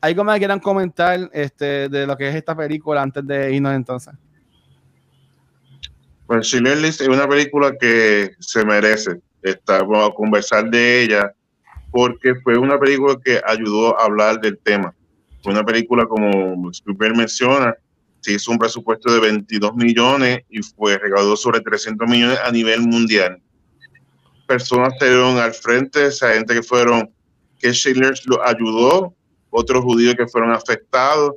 ¿Algo 0.00 0.24
más 0.24 0.38
quieran 0.38 0.60
comentar 0.60 1.30
este, 1.32 1.88
de 1.88 2.06
lo 2.06 2.16
que 2.16 2.28
es 2.28 2.34
esta 2.34 2.54
película 2.54 3.00
antes 3.00 3.26
de 3.26 3.54
irnos 3.54 3.74
entonces? 3.74 4.12
Pues 6.26 6.52
es 6.52 7.00
una 7.00 7.28
película 7.28 7.72
que 7.78 8.32
se 8.38 8.64
merece 8.64 9.20
estar, 9.42 9.82
a 9.82 10.10
conversar 10.14 10.68
de 10.70 11.02
ella 11.02 11.32
porque 11.90 12.34
fue 12.42 12.58
una 12.58 12.78
película 12.78 13.16
que 13.24 13.40
ayudó 13.46 13.98
a 13.98 14.04
hablar 14.04 14.40
del 14.40 14.58
tema. 14.58 14.94
Fue 15.42 15.52
una 15.52 15.64
película, 15.64 16.06
como 16.06 16.70
Spielberg 16.70 17.16
menciona, 17.16 17.76
se 18.24 18.32
hizo 18.32 18.52
un 18.52 18.58
presupuesto 18.58 19.12
de 19.12 19.20
22 19.20 19.74
millones 19.74 20.38
y 20.48 20.62
fue 20.62 20.96
recaudó 20.96 21.36
sobre 21.36 21.60
300 21.60 22.08
millones 22.08 22.38
a 22.42 22.50
nivel 22.50 22.80
mundial. 22.80 23.38
Personas 24.46 24.94
se 24.98 25.08
dieron 25.08 25.36
al 25.36 25.52
frente, 25.52 26.06
esa 26.06 26.32
gente 26.32 26.54
que 26.54 26.62
fueron, 26.62 27.10
que 27.58 27.74
Schindler 27.74 28.14
lo 28.24 28.42
ayudó, 28.42 29.14
otros 29.50 29.84
judíos 29.84 30.14
que 30.14 30.26
fueron 30.26 30.52
afectados. 30.52 31.34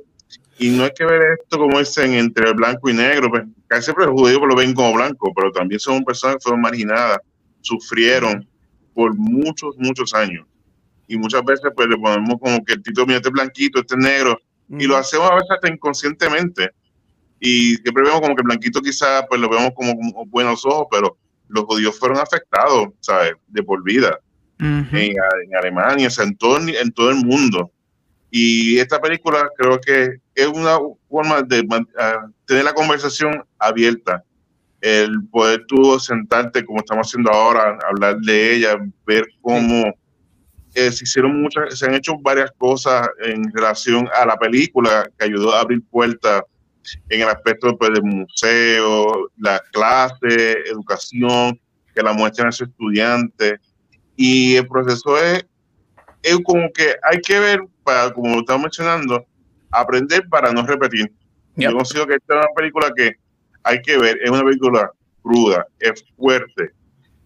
Y 0.58 0.70
no 0.70 0.84
hay 0.84 0.92
que 0.96 1.04
ver 1.04 1.20
esto 1.38 1.58
como 1.58 1.78
dicen 1.78 2.14
entre 2.14 2.54
blanco 2.54 2.88
y 2.88 2.94
negro, 2.94 3.28
pues 3.28 3.44
casi 3.66 3.84
siempre 3.84 4.06
los 4.06 4.14
judíos 4.14 4.40
lo 4.48 4.56
ven 4.56 4.72
como 4.72 4.94
blanco, 4.94 5.30
pero 5.36 5.52
también 5.52 5.80
son 5.80 6.02
personas 6.04 6.36
que 6.36 6.44
fueron 6.44 6.62
marginadas, 6.62 7.18
sufrieron 7.60 8.48
por 8.94 9.14
muchos, 9.14 9.76
muchos 9.76 10.14
años. 10.14 10.46
Y 11.06 11.18
muchas 11.18 11.44
veces 11.44 11.70
pues 11.76 11.86
le 11.86 11.98
ponemos 11.98 12.38
como 12.40 12.64
que 12.64 12.72
el 12.72 12.82
título, 12.82 13.06
mira, 13.06 13.18
este 13.18 13.28
blanquito, 13.28 13.78
este 13.80 13.96
negro, 13.98 14.40
y 14.68 14.86
lo 14.86 14.96
hacemos 14.96 15.30
a 15.30 15.34
veces 15.34 15.50
hasta 15.50 15.72
inconscientemente. 15.72 16.70
Y 17.40 17.76
siempre 17.76 18.04
vemos 18.04 18.20
como 18.20 18.34
que 18.34 18.42
Blanquito 18.42 18.80
quizás 18.80 19.24
pues 19.28 19.40
lo 19.40 19.48
vemos 19.48 19.70
como, 19.74 19.94
buenos 20.26 20.64
ojos, 20.66 20.86
pero 20.90 21.16
los 21.48 21.64
judíos 21.64 21.98
fueron 21.98 22.18
afectados, 22.18 22.88
¿sabes? 23.00 23.32
De 23.46 23.62
por 23.62 23.82
vida. 23.82 24.18
en, 24.58 25.14
Alemania, 25.56 26.08
en 26.18 26.36
todo, 26.36 26.58
en 26.58 26.92
todo 26.92 27.10
el 27.10 27.24
mundo. 27.24 27.70
Y 28.30 28.78
esta 28.78 29.00
película 29.00 29.48
creo 29.56 29.80
que 29.80 30.16
es 30.34 30.46
una 30.46 30.78
forma 31.08 31.42
de 31.42 31.66
tener 32.44 32.64
la 32.64 32.74
conversación 32.74 33.42
abierta 33.58 34.24
el 34.80 35.26
poder 35.30 35.64
tú 35.66 35.98
sentarte 35.98 36.64
como 36.64 36.78
estamos 36.78 37.08
haciendo 37.08 37.30
ahora, 37.30 37.78
hablar 37.88 38.18
de 38.18 38.54
ella, 38.54 38.76
ver 39.06 39.26
cómo 39.40 39.92
eh, 40.74 40.92
se 40.92 41.04
hicieron 41.04 41.40
muchas, 41.40 41.78
se 41.78 41.86
han 41.86 41.94
hecho 41.94 42.18
varias 42.20 42.50
cosas 42.58 43.08
en 43.24 43.50
relación 43.52 44.08
a 44.14 44.26
la 44.26 44.36
película 44.36 45.08
que 45.18 45.24
ayudó 45.24 45.54
a 45.54 45.60
abrir 45.60 45.82
puertas 45.90 46.42
en 47.08 47.22
el 47.22 47.28
aspecto 47.28 47.76
pues, 47.76 47.90
del 47.92 48.02
museo, 48.02 49.30
la 49.38 49.62
clase, 49.72 50.52
educación, 50.66 51.60
que 51.94 52.02
la 52.02 52.12
muestran 52.12 52.48
a 52.48 52.52
sus 52.52 52.68
estudiantes. 52.68 53.60
Y 54.16 54.56
el 54.56 54.66
proceso 54.66 55.18
es, 55.18 55.46
es 56.22 56.38
como 56.44 56.70
que 56.72 56.96
hay 57.02 57.20
que 57.20 57.38
ver, 57.38 57.60
para, 57.84 58.12
como 58.12 58.34
lo 58.34 58.40
estamos 58.40 58.62
mencionando, 58.62 59.24
aprender 59.70 60.28
para 60.28 60.52
no 60.52 60.66
repetir. 60.66 61.12
Yo 61.56 61.72
considero 61.72 62.06
que 62.06 62.14
esta 62.14 62.34
es 62.34 62.40
una 62.40 62.54
película 62.54 62.92
que 62.96 63.16
hay 63.64 63.82
que 63.82 63.98
ver, 63.98 64.18
es 64.22 64.30
una 64.30 64.44
película 64.44 64.90
cruda, 65.22 65.66
es 65.80 66.04
fuerte, 66.16 66.70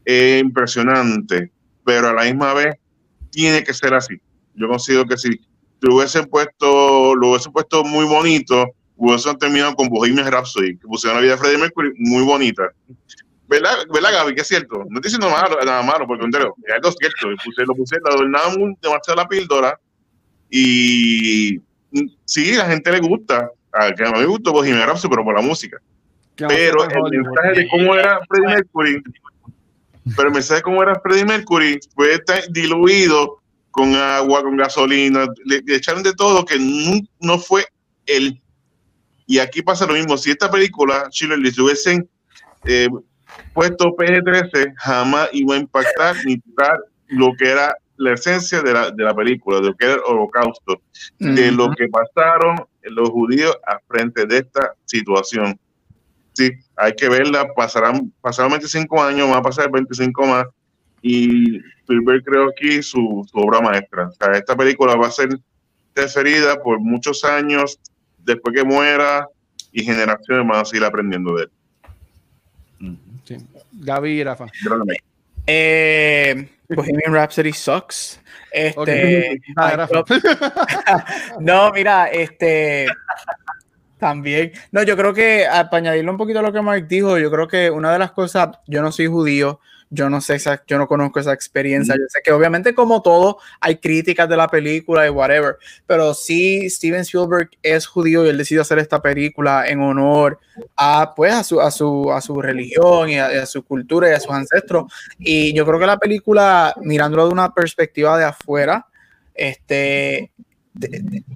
es 0.04 0.42
impresionante, 0.42 1.52
pero 1.84 2.08
a 2.08 2.14
la 2.14 2.24
misma 2.24 2.54
vez 2.54 2.74
tiene 3.32 3.64
que 3.64 3.74
ser 3.74 3.94
así. 3.94 4.20
Yo 4.54 4.68
considero 4.68 5.04
que 5.06 5.16
si 5.16 5.40
lo 5.80 5.96
hubiesen 5.96 6.26
puesto, 6.26 7.16
lo 7.16 7.30
hubiesen 7.30 7.52
puesto 7.52 7.82
muy 7.82 8.04
bonito, 8.04 8.70
hubiesen 8.96 9.36
terminado 9.38 9.74
con 9.74 9.88
Bohemian 9.88 10.30
Rhapsody, 10.30 10.76
que 10.76 10.86
pusieron 10.86 11.16
la 11.16 11.22
vida 11.22 11.32
de 11.32 11.38
Freddie 11.38 11.58
Mercury 11.58 11.92
muy 11.96 12.22
bonita. 12.22 12.70
¿Verdad, 13.48 13.74
¿Verdad, 13.92 14.12
Gaby? 14.12 14.34
Que 14.34 14.42
es 14.42 14.48
cierto. 14.48 14.78
No 14.88 15.00
estoy 15.00 15.10
diciendo 15.10 15.28
malo, 15.30 15.58
nada 15.64 15.82
malo, 15.82 16.06
por 16.06 16.16
el 16.16 16.22
contrario, 16.22 16.54
es 16.64 16.74
algo 16.74 16.92
cierto. 16.92 17.28
Puse, 17.44 17.66
lo 17.66 17.74
puse, 17.74 17.96
lo 18.00 18.10
adornaban 18.10 18.76
demasiado 18.80 19.16
la 19.16 19.28
píldora 19.28 19.78
y 20.48 21.58
sí, 22.24 22.54
la 22.54 22.66
gente 22.66 22.92
le 22.92 23.00
gusta. 23.00 23.50
A, 23.72 23.86
a 23.86 23.90
mí 23.90 24.18
me 24.18 24.26
gustó 24.26 24.52
Bohemian 24.52 24.86
Rhapsody, 24.86 25.10
pero 25.10 25.24
por 25.24 25.34
la 25.34 25.42
música. 25.42 25.78
Pero 26.36 26.84
el 26.84 27.22
mensaje 27.22 27.52
de 27.60 27.68
cómo 27.68 27.94
era 27.94 28.20
Freddie 28.28 28.48
Mercury 28.48 29.02
pero 30.16 30.28
el 30.28 30.34
mensaje 30.34 30.62
cómo 30.62 30.82
era 30.82 30.98
Freddie 31.00 31.24
Mercury 31.24 31.78
fue 31.94 32.20
diluido 32.50 33.42
con 33.70 33.94
agua, 33.94 34.42
con 34.42 34.56
gasolina, 34.56 35.26
le, 35.44 35.62
echaron 35.74 36.02
de 36.02 36.12
todo 36.12 36.44
que 36.44 36.56
no, 37.20 37.38
fue 37.38 37.64
él. 38.06 38.40
Y 39.26 39.38
aquí 39.38 39.62
pasa 39.62 39.86
lo 39.86 39.94
mismo. 39.94 40.18
Si 40.18 40.30
esta 40.30 40.50
película, 40.50 41.08
Chile, 41.10 41.36
le 41.38 41.48
hubiesen 41.62 42.08
eh, 42.64 42.88
puesto 43.54 43.96
PG-13, 43.96 44.74
jamás 44.76 45.30
iba 45.32 45.54
a 45.54 45.58
impactar 45.58 46.16
ni 46.26 46.38
tocar 46.38 46.78
lo 47.08 47.32
que 47.38 47.50
era 47.50 47.74
la 47.96 48.14
esencia 48.14 48.60
de 48.62 48.72
la, 48.72 48.90
de 48.90 49.04
la 49.04 49.14
película, 49.14 49.60
de 49.60 49.68
lo 49.68 49.74
que 49.74 49.86
era 49.86 49.94
el 49.94 50.00
holocausto, 50.06 50.82
de 51.18 51.52
lo 51.52 51.70
que 51.70 51.88
pasaron 51.88 52.66
los 52.82 53.10
judíos 53.10 53.56
a 53.66 53.78
frente 53.88 54.26
de 54.26 54.38
esta 54.38 54.74
situación 54.84 55.58
sí, 56.32 56.52
hay 56.76 56.94
que 56.94 57.08
verla, 57.08 57.52
pasarán, 57.54 58.12
pasaron 58.20 58.52
25 58.52 59.02
años, 59.02 59.28
van 59.28 59.38
a 59.38 59.42
pasar 59.42 59.70
25 59.70 60.26
más, 60.26 60.46
y 61.02 61.58
Spielberg 61.80 62.24
creo 62.24 62.48
aquí 62.48 62.82
su, 62.82 63.26
obra 63.32 63.60
maestra. 63.60 64.08
O 64.08 64.12
sea, 64.12 64.32
esta 64.38 64.56
película 64.56 64.94
va 64.94 65.08
a 65.08 65.10
ser 65.10 65.38
referida 65.94 66.62
por 66.62 66.78
muchos 66.80 67.24
años 67.24 67.78
después 68.18 68.54
que 68.54 68.64
muera 68.64 69.28
y 69.72 69.82
generaciones 69.82 70.46
van 70.46 70.60
a 70.60 70.64
seguir 70.64 70.84
aprendiendo 70.84 71.34
de 71.34 71.44
él. 71.44 72.98
Sí. 73.24 73.36
Gaby 73.72 74.10
y 74.10 74.24
Rafa. 74.24 74.46
Eh, 75.46 76.48
Bohemian 76.68 77.12
Rhapsody 77.12 77.52
sucks. 77.52 78.20
Este, 78.52 79.40
no, 81.40 81.72
mira, 81.72 82.06
este, 82.08 82.86
también. 84.02 84.50
No, 84.72 84.82
yo 84.82 84.96
creo 84.96 85.14
que 85.14 85.46
para 85.48 85.76
añadirle 85.76 86.10
un 86.10 86.16
poquito 86.16 86.40
a 86.40 86.42
lo 86.42 86.52
que 86.52 86.60
Mark 86.60 86.88
dijo, 86.88 87.18
yo 87.18 87.30
creo 87.30 87.46
que 87.46 87.70
una 87.70 87.92
de 87.92 88.00
las 88.00 88.10
cosas, 88.10 88.48
yo 88.66 88.82
no 88.82 88.90
soy 88.90 89.06
judío, 89.06 89.60
yo 89.90 90.10
no 90.10 90.20
sé, 90.20 90.34
esa, 90.34 90.60
yo 90.66 90.76
no 90.76 90.88
conozco 90.88 91.20
esa 91.20 91.32
experiencia. 91.32 91.94
Yo 91.94 92.02
sé 92.08 92.18
que 92.24 92.32
obviamente 92.32 92.74
como 92.74 93.00
todo 93.00 93.38
hay 93.60 93.76
críticas 93.76 94.28
de 94.28 94.36
la 94.36 94.48
película 94.48 95.06
y 95.06 95.10
whatever, 95.10 95.56
pero 95.86 96.14
sí 96.14 96.68
Steven 96.68 97.02
Spielberg 97.02 97.50
es 97.62 97.86
judío 97.86 98.26
y 98.26 98.30
él 98.30 98.38
decidió 98.38 98.62
hacer 98.62 98.80
esta 98.80 99.00
película 99.00 99.68
en 99.68 99.80
honor 99.80 100.40
a 100.76 101.12
pues 101.14 101.32
a 101.32 101.44
su, 101.44 101.60
a 101.60 101.70
su, 101.70 102.10
a 102.10 102.20
su 102.20 102.42
religión 102.42 103.08
y 103.08 103.18
a, 103.18 103.46
su 103.46 103.62
cultura 103.62 104.10
y 104.10 104.14
a 104.14 104.20
sus 104.20 104.32
ancestros. 104.32 104.92
Y 105.20 105.54
yo 105.54 105.64
creo 105.64 105.78
que 105.78 105.86
la 105.86 105.98
película, 105.98 106.74
mirándolo 106.80 107.28
de 107.28 107.32
una 107.34 107.54
perspectiva 107.54 108.18
de 108.18 108.24
afuera, 108.24 108.86
este, 109.32 110.32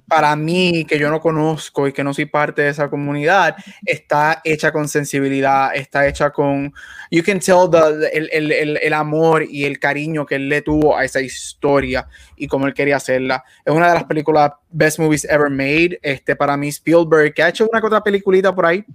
para 0.07 0.35
mí, 0.35 0.85
que 0.85 0.97
yo 0.97 1.09
no 1.11 1.19
conozco 1.19 1.87
y 1.87 1.93
que 1.93 2.03
no 2.03 2.13
soy 2.13 2.25
parte 2.25 2.63
de 2.63 2.69
esa 2.69 2.89
comunidad, 2.89 3.55
está 3.85 4.41
hecha 4.43 4.71
con 4.71 4.87
sensibilidad, 4.87 5.75
está 5.75 6.07
hecha 6.07 6.31
con, 6.31 6.73
you 7.11 7.23
can 7.23 7.39
tell 7.39 7.69
the, 7.69 8.07
el, 8.13 8.29
el, 8.31 8.77
el, 8.77 8.93
amor 8.93 9.43
y 9.47 9.65
el 9.65 9.79
cariño 9.79 10.25
que 10.25 10.35
él 10.35 10.49
le 10.49 10.61
tuvo 10.61 10.97
a 10.97 11.05
esa 11.05 11.21
historia 11.21 12.07
y 12.37 12.47
cómo 12.47 12.67
él 12.67 12.73
quería 12.73 12.97
hacerla. 12.97 13.43
Es 13.65 13.73
una 13.73 13.89
de 13.89 13.95
las 13.95 14.03
películas 14.05 14.51
best 14.69 14.99
movies 14.99 15.25
ever 15.25 15.49
made. 15.49 15.99
Este, 16.01 16.35
para 16.35 16.55
mí, 16.55 16.69
Spielberg, 16.69 17.33
que 17.33 17.43
ha 17.43 17.49
hecho 17.49 17.67
una 17.69 17.81
que 17.81 17.87
otra 17.87 18.01
peliculita 18.01 18.53
por 18.53 18.65
ahí. 18.65 18.85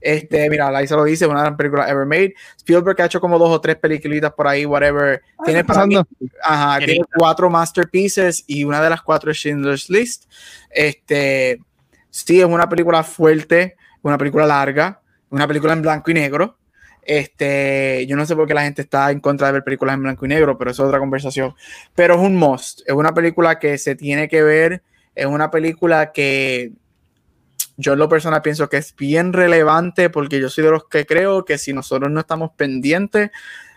Este, 0.00 0.48
mira, 0.48 0.70
Liza 0.80 0.96
lo 0.96 1.04
dice, 1.04 1.26
una 1.26 1.42
de 1.42 1.50
las 1.50 1.56
películas 1.56 1.90
ever 1.90 2.06
made. 2.06 2.34
Spielberg 2.56 3.00
ha 3.02 3.06
hecho 3.06 3.20
como 3.20 3.38
dos 3.38 3.50
o 3.50 3.60
tres 3.60 3.76
peliculitas 3.76 4.32
por 4.32 4.46
ahí, 4.46 4.64
whatever. 4.64 5.20
tiene, 5.44 5.64
pasando. 5.64 6.06
ajá, 6.42 6.78
tiene 6.78 7.04
cuatro 7.14 7.50
masterpieces 7.50 8.44
y 8.46 8.64
una 8.64 8.80
de 8.80 8.90
las 8.90 9.02
cuatro 9.02 9.30
es 9.30 9.36
Schindler's 9.36 9.90
List. 9.90 10.24
Este, 10.70 11.60
sí, 12.10 12.40
es 12.40 12.46
una 12.46 12.68
película 12.68 13.02
fuerte, 13.02 13.76
una 14.02 14.16
película 14.16 14.46
larga, 14.46 15.00
una 15.30 15.46
película 15.48 15.72
en 15.72 15.82
blanco 15.82 16.10
y 16.10 16.14
negro. 16.14 16.56
Este, 17.02 18.06
yo 18.06 18.16
no 18.16 18.24
sé 18.26 18.36
por 18.36 18.46
qué 18.46 18.54
la 18.54 18.62
gente 18.62 18.82
está 18.82 19.10
en 19.10 19.20
contra 19.20 19.48
de 19.48 19.54
ver 19.54 19.64
películas 19.64 19.94
en 19.94 20.02
blanco 20.02 20.24
y 20.24 20.28
negro, 20.28 20.56
pero 20.56 20.70
eso 20.70 20.84
es 20.84 20.88
otra 20.88 21.00
conversación. 21.00 21.54
Pero 21.94 22.14
es 22.14 22.20
un 22.20 22.36
must, 22.36 22.80
es 22.86 22.94
una 22.94 23.12
película 23.12 23.58
que 23.58 23.76
se 23.78 23.94
tiene 23.96 24.28
que 24.28 24.42
ver, 24.42 24.82
es 25.14 25.26
una 25.26 25.50
película 25.50 26.12
que 26.12 26.72
yo 27.76 27.94
en 27.94 27.98
lo 27.98 28.08
personal 28.08 28.42
pienso 28.42 28.68
que 28.68 28.76
es 28.76 28.94
bien 28.94 29.32
relevante 29.32 30.10
porque 30.10 30.40
yo 30.40 30.48
soy 30.48 30.64
de 30.64 30.70
los 30.70 30.84
que 30.88 31.06
creo 31.06 31.44
que 31.44 31.58
si 31.58 31.72
nosotros 31.72 32.10
no 32.10 32.20
estamos 32.20 32.52
pendientes, 32.56 33.30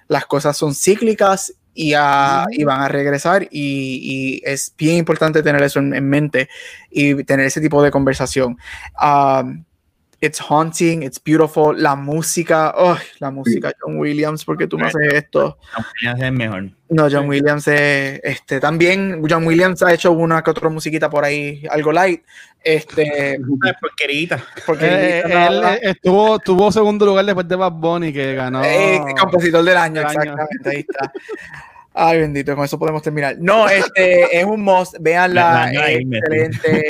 las 0.07 0.25
cosas 0.25 0.55
son 0.55 0.75
cíclicas 0.75 1.53
y, 1.73 1.93
van 1.93 2.81
a 2.81 2.87
regresar 2.87 3.47
y, 3.51 4.41
es 4.45 4.73
bien 4.77 4.97
importante 4.97 5.43
tener 5.43 5.61
eso 5.61 5.79
en, 5.79 6.07
mente 6.07 6.49
y 6.89 7.23
tener 7.23 7.47
ese 7.47 7.61
tipo 7.61 7.83
de 7.83 7.91
conversación. 7.91 8.57
Um, 9.01 9.65
it's 10.25 10.39
haunting, 10.39 11.03
it's 11.03 11.21
beautiful, 11.23 11.75
la 11.77 11.95
música, 11.95 12.73
oh, 12.75 12.97
la 13.19 13.31
música, 13.31 13.71
John 13.79 13.97
Williams, 13.97 14.43
porque 14.43 14.67
tú 14.67 14.77
me 14.77 14.87
haces 14.87 15.13
esto. 15.13 15.57
John 15.73 15.85
Williams 15.93 16.21
es 16.21 16.31
mejor. 16.31 16.69
No, 16.89 17.07
John 17.09 17.27
Williams 17.27 17.67
es, 17.67 18.19
este, 18.23 18.59
también, 18.59 19.21
John 19.29 19.45
Williams 19.45 19.81
ha 19.83 19.93
hecho 19.93 20.11
una 20.11 20.41
que 20.43 20.51
otra 20.51 20.69
musiquita 20.69 21.09
por 21.09 21.23
ahí, 21.23 21.63
algo 21.69 21.91
light, 21.91 22.23
este. 22.63 23.39
Porquerita. 23.79 24.43
Eh, 24.81 25.23
él 25.25 25.63
estuvo, 25.81 26.39
tuvo 26.39 26.71
segundo 26.71 27.05
lugar 27.05 27.25
después 27.25 27.47
de 27.47 27.55
Bad 27.55 27.73
Bunny, 27.73 28.11
que 28.11 28.35
ganó. 28.35 28.63
Eh, 28.63 28.99
compositor 29.19 29.63
del 29.63 29.77
año, 29.77 30.01
exactamente, 30.01 30.69
ahí 30.69 30.85
está. 30.87 31.11
Ay, 31.97 32.19
bendito, 32.19 32.53
con 32.55 32.65
eso 32.65 32.77
podemos 32.77 33.01
terminar. 33.01 33.37
No, 33.39 33.69
este 33.69 34.37
es 34.37 34.43
un 34.43 34.61
must, 34.61 34.95
véanla, 34.99 35.71
excelente. 35.71 36.89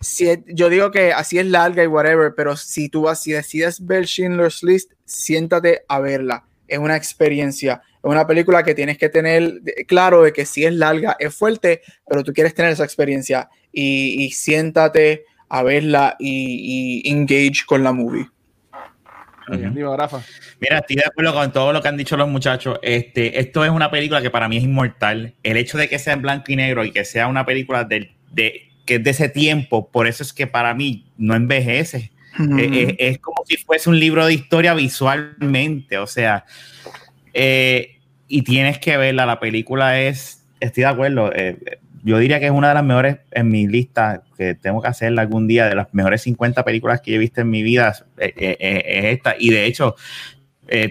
Si, 0.00 0.26
yo 0.46 0.70
digo 0.70 0.90
que 0.90 1.12
así 1.12 1.38
es 1.38 1.46
larga 1.46 1.84
y 1.84 1.86
whatever, 1.86 2.32
pero 2.34 2.56
si 2.56 2.88
tú 2.88 3.02
vas, 3.02 3.22
si 3.22 3.32
decides 3.32 3.84
ver 3.84 4.06
Schindler's 4.06 4.62
List, 4.62 4.92
siéntate 5.04 5.82
a 5.88 6.00
verla. 6.00 6.44
Es 6.66 6.78
una 6.78 6.96
experiencia, 6.96 7.82
es 7.84 8.04
una 8.10 8.26
película 8.26 8.62
que 8.62 8.74
tienes 8.74 8.96
que 8.96 9.08
tener 9.08 9.60
claro 9.86 10.22
de 10.22 10.32
que 10.32 10.46
si 10.46 10.64
es 10.64 10.72
larga, 10.72 11.16
es 11.18 11.34
fuerte, 11.34 11.82
pero 12.08 12.24
tú 12.24 12.32
quieres 12.32 12.54
tener 12.54 12.72
esa 12.72 12.84
experiencia 12.84 13.50
y, 13.72 14.30
siéntate 14.32 15.24
a 15.48 15.62
verla 15.62 16.16
y, 16.18 17.02
engage 17.10 17.66
con 17.66 17.84
la 17.84 17.92
movie. 17.92 18.26
Mira, 20.60 20.78
estoy 20.78 20.96
de 20.96 21.04
acuerdo 21.04 21.34
con 21.34 21.52
todo 21.52 21.72
lo 21.72 21.82
que 21.82 21.88
han 21.88 21.96
dicho 21.96 22.16
los 22.16 22.28
muchachos. 22.28 22.78
Este, 22.82 23.38
esto 23.38 23.64
es 23.64 23.70
una 23.70 23.90
película 23.90 24.22
que 24.22 24.30
para 24.30 24.48
mí 24.48 24.56
es 24.56 24.64
inmortal. 24.64 25.34
El 25.42 25.56
hecho 25.56 25.76
de 25.76 25.88
que 25.88 25.98
sea 25.98 26.14
en 26.14 26.22
blanco 26.22 26.52
y 26.52 26.56
negro 26.56 26.84
y 26.84 26.92
que 26.92 27.04
sea 27.04 27.26
una 27.26 27.44
película 27.44 27.84
de, 27.84 28.14
que 28.90 28.96
es 28.96 29.04
de 29.04 29.10
ese 29.10 29.28
tiempo, 29.28 29.88
por 29.88 30.08
eso 30.08 30.24
es 30.24 30.32
que 30.32 30.48
para 30.48 30.74
mí 30.74 31.06
no 31.16 31.36
envejece. 31.36 32.10
es, 32.98 33.18
como 33.20 33.44
si 33.46 33.56
fuese 33.56 33.88
un 33.88 34.00
libro 34.00 34.26
de 34.26 34.34
historia 34.34 34.74
visualmente, 34.74 35.96
o 35.98 36.08
sea, 36.08 36.44
eh, 37.32 38.00
y 38.26 38.42
tienes 38.42 38.80
que 38.80 38.96
verla. 38.96 39.26
La 39.26 39.38
película 39.38 40.00
es, 40.00 40.44
estoy 40.58 40.80
de 40.82 40.88
acuerdo, 40.88 41.30
eh, 41.32 41.56
yo 42.02 42.18
diría 42.18 42.40
que 42.40 42.46
es 42.46 42.50
una 42.50 42.70
de 42.70 42.74
las 42.74 42.82
mejores 42.82 43.18
en 43.30 43.48
mi 43.48 43.68
lista, 43.68 44.24
que 44.36 44.56
tengo 44.56 44.82
que 44.82 44.88
hacerla 44.88 45.22
algún 45.22 45.46
día, 45.46 45.68
de 45.68 45.76
las 45.76 45.94
mejores 45.94 46.22
50 46.22 46.64
películas 46.64 47.00
que 47.00 47.14
he 47.14 47.18
visto 47.18 47.42
en 47.42 47.48
mi 47.48 47.62
vida, 47.62 47.94
eh, 48.18 48.34
eh, 48.36 48.56
eh, 48.58 48.82
es 48.86 49.04
esta. 49.04 49.36
Y 49.38 49.50
de 49.50 49.66
hecho, 49.66 49.94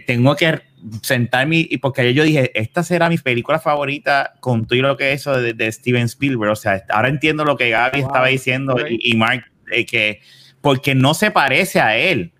tengo 0.05 0.37
que 0.37 0.61
sentarme, 1.01 1.67
y 1.69 1.77
porque 1.77 2.13
yo 2.13 2.23
dije, 2.23 2.51
esta 2.59 2.83
será 2.83 3.09
mi 3.09 3.17
película 3.17 3.59
favorita 3.59 4.33
con 4.39 4.65
todo 4.65 4.79
lo 4.81 4.97
que 4.97 5.13
es 5.13 5.21
eso 5.21 5.39
de, 5.39 5.71
Steven 5.71 6.05
Spielberg. 6.05 6.51
O 6.51 6.55
sea, 6.55 6.83
ahora 6.89 7.09
entiendo 7.09 7.45
lo 7.45 7.57
que 7.57 7.69
Gaby 7.69 7.99
estaba 7.99 8.27
diciendo 8.27 8.75
y, 8.87 9.15
Mark, 9.15 9.45
que 9.87 10.21
porque 10.61 10.95
no 10.95 11.13
se 11.13 11.31
parece 11.31 11.79
a 11.79 11.97
él. 11.97 12.31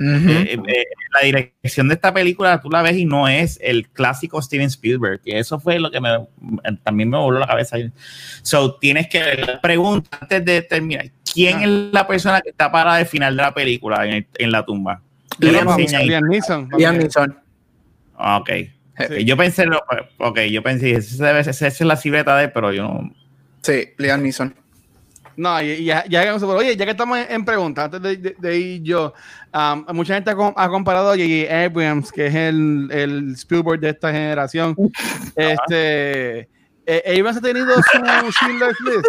Eh, 0.00 0.58
eh, 0.66 0.84
la 1.14 1.24
dirección 1.24 1.86
de 1.86 1.94
esta 1.94 2.12
película 2.12 2.60
tú 2.60 2.68
la 2.68 2.82
ves 2.82 2.96
y 2.96 3.04
no 3.04 3.28
es 3.28 3.60
el 3.62 3.88
clásico 3.88 4.42
Steven 4.42 4.66
Spielberg, 4.66 5.20
y 5.24 5.36
eso 5.36 5.60
fue 5.60 5.78
lo 5.78 5.90
que 5.90 6.00
me, 6.00 6.08
también 6.82 7.10
me 7.10 7.16
voló 7.16 7.38
la 7.38 7.46
cabeza. 7.46 7.76
So, 8.42 8.74
tienes 8.74 9.08
que 9.08 9.20
ver 9.20 9.46
la 9.46 9.60
pregunta 9.60 10.18
antes 10.20 10.44
de 10.44 10.62
terminar. 10.62 11.10
¿Quién 11.32 11.58
ah. 11.58 11.64
es 11.64 11.68
la 11.92 12.06
persona 12.06 12.40
que 12.40 12.50
está 12.50 12.70
para 12.70 13.00
el 13.00 13.06
final 13.06 13.36
de 13.36 13.42
la 13.42 13.54
película 13.54 14.04
en, 14.06 14.52
la 14.52 14.64
tumba? 14.64 15.00
Liam 15.38 15.76
Neeson. 15.76 16.68
Liam 16.76 16.98
Neeson. 16.98 17.43
Ok. 18.16 18.50
Yo 19.24 19.36
pensé, 19.36 19.66
ok, 20.18 20.40
yo 20.50 20.62
pensé, 20.62 20.92
esa, 20.92 21.38
esa 21.38 21.66
es 21.66 21.80
la 21.80 21.96
silueta 21.96 22.36
de 22.36 22.44
él, 22.44 22.52
pero 22.52 22.72
yo 22.72 22.84
no. 22.84 23.12
Sí, 23.62 23.88
Liam 23.98 24.22
Neeson. 24.22 24.54
No, 25.36 25.60
ya, 25.60 26.04
ya, 26.06 26.36
oye, 26.36 26.76
ya 26.76 26.84
que 26.84 26.92
estamos 26.92 27.18
en, 27.28 27.44
preguntas, 27.44 27.92
antes 27.92 28.22
de, 28.40 28.58
ir 28.58 28.82
yo, 28.82 29.12
um, 29.52 29.84
mucha 29.92 30.14
gente 30.14 30.30
ha, 30.30 30.68
comparado 30.68 31.10
a 31.10 31.16
J.J. 31.16 31.64
Abrams, 31.64 32.12
que 32.12 32.26
es 32.26 32.34
el, 32.34 32.88
el, 32.92 33.32
Spielberg 33.32 33.80
de 33.80 33.90
esta 33.90 34.12
generación. 34.12 34.76
este, 35.36 36.48
eh, 36.86 37.18
Abrams 37.18 37.38
ha 37.38 37.40
tenido 37.40 37.74
su 37.74 38.32
Schindler's 38.32 38.78
List. 38.80 39.08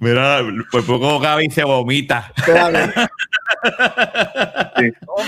Mira, 0.00 0.40
por 0.72 0.84
poco 0.86 1.20
Gaby 1.20 1.50
se 1.50 1.62
vomita. 1.62 2.32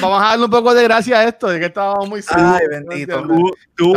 Vamos 0.01 0.23
a 0.23 0.29
darle 0.29 0.47
un 0.47 0.51
poco 0.51 0.73
de 0.73 0.83
gracia 0.85 1.18
a 1.18 1.25
esto, 1.25 1.49
de 1.49 1.61
que 1.61 1.66
estábamos 1.66 2.09
muy 2.09 2.23
Ay, 2.29 2.66
bendito. 2.70 3.23
Tú, 3.23 3.53
tú 3.77 3.93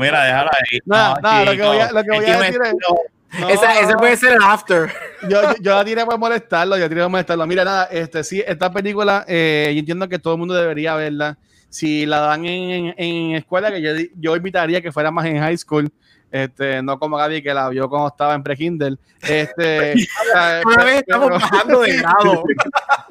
Mira, 0.00 0.24
déjalo 0.24 0.50
ahí. 0.52 0.80
No, 0.84 1.14
no, 1.22 1.44
lo 1.44 1.52
que 1.52 1.62
voy 1.62 1.78
a, 1.78 1.92
lo 1.92 2.02
que 2.02 2.10
voy 2.10 2.24
a 2.24 2.40
decir 2.40 2.60
es. 2.64 3.60
ese 3.82 3.94
puede 3.96 4.16
ser 4.16 4.32
el 4.32 4.42
after. 4.42 4.92
Yo, 5.28 5.54
yo, 5.60 5.76
la 5.76 5.84
tiré 5.84 6.04
por 6.04 6.18
molestarlo, 6.18 6.76
yo 6.76 6.88
tiré 6.88 7.02
por 7.02 7.10
molestarlo. 7.10 7.46
Mira, 7.46 7.64
nada, 7.64 7.84
este, 7.84 8.24
sí, 8.24 8.42
esta 8.44 8.72
película, 8.72 9.24
eh, 9.28 9.70
yo 9.74 9.78
entiendo 9.78 10.08
que 10.08 10.18
todo 10.18 10.34
el 10.34 10.40
mundo 10.40 10.54
debería 10.54 10.96
verla. 10.96 11.38
Si 11.68 12.04
la 12.04 12.18
dan 12.18 12.44
en, 12.46 12.94
en, 12.96 13.36
escuela, 13.36 13.70
que 13.70 13.80
yo, 13.80 13.90
yo 14.16 14.34
invitaría 14.34 14.80
que 14.82 14.90
fuera 14.90 15.12
más 15.12 15.26
en 15.26 15.38
high 15.38 15.56
school, 15.56 15.88
este, 16.30 16.82
no 16.82 16.98
como 16.98 17.16
Gaby 17.16 17.42
que 17.42 17.54
la 17.54 17.68
vio 17.68 17.88
cuando 17.88 18.08
estaba 18.08 18.34
en 18.34 18.42
pre-Kindle. 18.42 18.98
Este, 19.22 19.94
Una 20.64 20.84
vez 20.84 21.04
estamos 21.06 21.30
bajando 21.30 21.80
de 21.80 21.96
grado. 21.96 22.44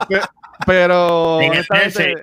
Pero, 0.66 1.40
sí. 1.90 2.14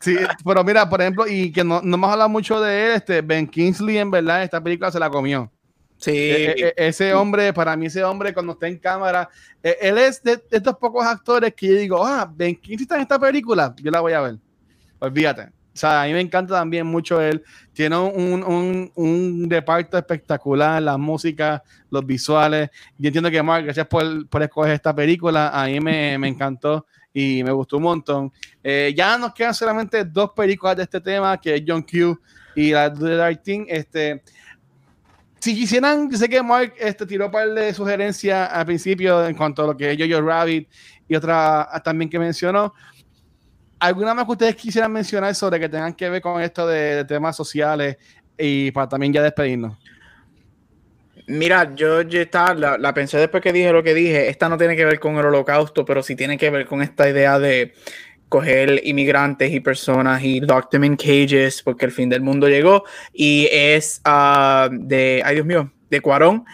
Sí, 0.00 0.16
pero 0.44 0.64
mira, 0.64 0.88
por 0.88 1.00
ejemplo, 1.00 1.28
y 1.28 1.52
que 1.52 1.62
no, 1.62 1.80
no 1.80 1.94
hemos 1.94 2.10
hablado 2.10 2.28
mucho 2.28 2.60
de 2.60 2.86
él, 2.86 2.92
este 2.96 3.22
Ben 3.22 3.46
Kingsley, 3.46 3.98
en 3.98 4.10
verdad, 4.10 4.42
esta 4.42 4.60
película 4.60 4.90
se 4.90 4.98
la 4.98 5.08
comió. 5.08 5.50
Sí. 5.96 6.10
E, 6.10 6.50
e, 6.50 6.68
e, 6.68 6.74
ese 6.76 7.14
hombre, 7.14 7.52
para 7.52 7.76
mí, 7.76 7.86
ese 7.86 8.02
hombre, 8.02 8.34
cuando 8.34 8.54
está 8.54 8.66
en 8.66 8.78
cámara, 8.78 9.28
él 9.62 9.96
es 9.98 10.20
de, 10.24 10.42
estos 10.50 10.76
pocos 10.76 11.06
actores 11.06 11.54
que 11.54 11.68
yo 11.68 11.74
digo, 11.74 12.04
ah, 12.04 12.28
Ben 12.34 12.56
Kingsley 12.56 12.82
está 12.82 12.96
en 12.96 13.02
esta 13.02 13.18
película, 13.18 13.72
yo 13.80 13.90
la 13.92 14.00
voy 14.00 14.12
a 14.12 14.20
ver. 14.20 14.38
Olvídate. 14.98 15.50
O 15.74 15.76
sea, 15.76 16.02
a 16.02 16.06
mí 16.06 16.12
me 16.12 16.20
encanta 16.20 16.54
también 16.54 16.86
mucho 16.86 17.20
él. 17.20 17.42
Tiene 17.72 17.96
un, 17.96 18.42
un, 18.44 18.92
un 18.94 19.46
reparto 19.48 19.96
espectacular, 19.96 20.82
la 20.82 20.98
música, 20.98 21.62
los 21.90 22.04
visuales. 22.04 22.70
Yo 22.98 23.08
entiendo 23.08 23.30
que, 23.30 23.42
Mark, 23.42 23.64
gracias 23.64 23.86
por, 23.86 24.28
por 24.28 24.42
escoger 24.42 24.74
esta 24.74 24.94
película. 24.94 25.48
A 25.48 25.66
mí 25.66 25.80
me, 25.80 26.18
me 26.18 26.28
encantó 26.28 26.86
y 27.12 27.42
me 27.42 27.52
gustó 27.52 27.78
un 27.78 27.84
montón. 27.84 28.32
Eh, 28.62 28.92
ya 28.96 29.16
nos 29.18 29.32
quedan 29.34 29.54
solamente 29.54 30.04
dos 30.04 30.32
películas 30.32 30.76
de 30.76 30.82
este 30.82 31.00
tema, 31.00 31.40
que 31.40 31.54
es 31.54 31.62
John 31.66 31.82
Q 31.82 32.20
y 32.54 32.72
la 32.72 32.90
de 32.90 33.16
Dark 33.16 33.42
Team. 33.42 33.64
Este, 33.68 34.22
si 35.40 35.54
quisieran, 35.54 36.10
sé 36.16 36.28
que 36.28 36.42
Mark 36.42 36.74
este, 36.78 37.06
tiró 37.06 37.26
un 37.26 37.32
par 37.32 37.48
de 37.48 37.74
sugerencias 37.74 38.50
al 38.52 38.66
principio 38.66 39.26
en 39.26 39.34
cuanto 39.34 39.64
a 39.64 39.66
lo 39.68 39.76
que 39.76 39.92
es 39.92 39.98
Jojo 39.98 40.26
Rabbit 40.26 40.68
y 41.08 41.14
otra 41.14 41.68
también 41.84 42.10
que 42.10 42.18
mencionó. 42.18 42.74
¿Alguna 43.82 44.14
más 44.14 44.26
que 44.26 44.30
ustedes 44.30 44.54
quisieran 44.54 44.92
mencionar 44.92 45.34
sobre 45.34 45.58
que 45.58 45.68
tengan 45.68 45.92
que 45.94 46.08
ver 46.08 46.22
con 46.22 46.40
esto 46.40 46.68
de, 46.68 47.04
temas 47.04 47.34
sociales 47.34 47.96
y 48.38 48.70
para 48.70 48.88
también 48.88 49.12
ya 49.12 49.20
despedirnos? 49.20 49.76
Mira, 51.26 51.74
yo 51.74 52.02
ya 52.02 52.20
está, 52.20 52.54
la, 52.54 52.94
pensé 52.94 53.18
después 53.18 53.42
que 53.42 53.52
dije 53.52 53.72
lo 53.72 53.82
que 53.82 53.92
dije. 53.92 54.28
Esta 54.28 54.48
no 54.48 54.56
tiene 54.56 54.76
que 54.76 54.84
ver 54.84 55.00
con 55.00 55.16
el 55.16 55.26
holocausto, 55.26 55.84
pero 55.84 56.00
sí 56.04 56.14
tiene 56.14 56.38
que 56.38 56.48
ver 56.48 56.64
con 56.64 56.80
esta 56.80 57.08
idea 57.08 57.40
de 57.40 57.74
coger 58.28 58.82
inmigrantes 58.84 59.52
y 59.52 59.58
personas 59.58 60.22
y 60.22 60.40
lock 60.40 60.70
them 60.70 60.84
in 60.84 60.96
cages 60.96 61.60
porque 61.60 61.84
el 61.84 61.90
fin 61.90 62.08
del 62.08 62.20
mundo 62.20 62.48
llegó. 62.48 62.84
Y 63.12 63.48
es 63.50 64.00
ah, 64.04 64.68
de, 64.70 65.22
ay 65.24 65.34
Dios 65.34 65.46
mío, 65.46 65.72
de 65.90 66.00
Cuarón, 66.00 66.44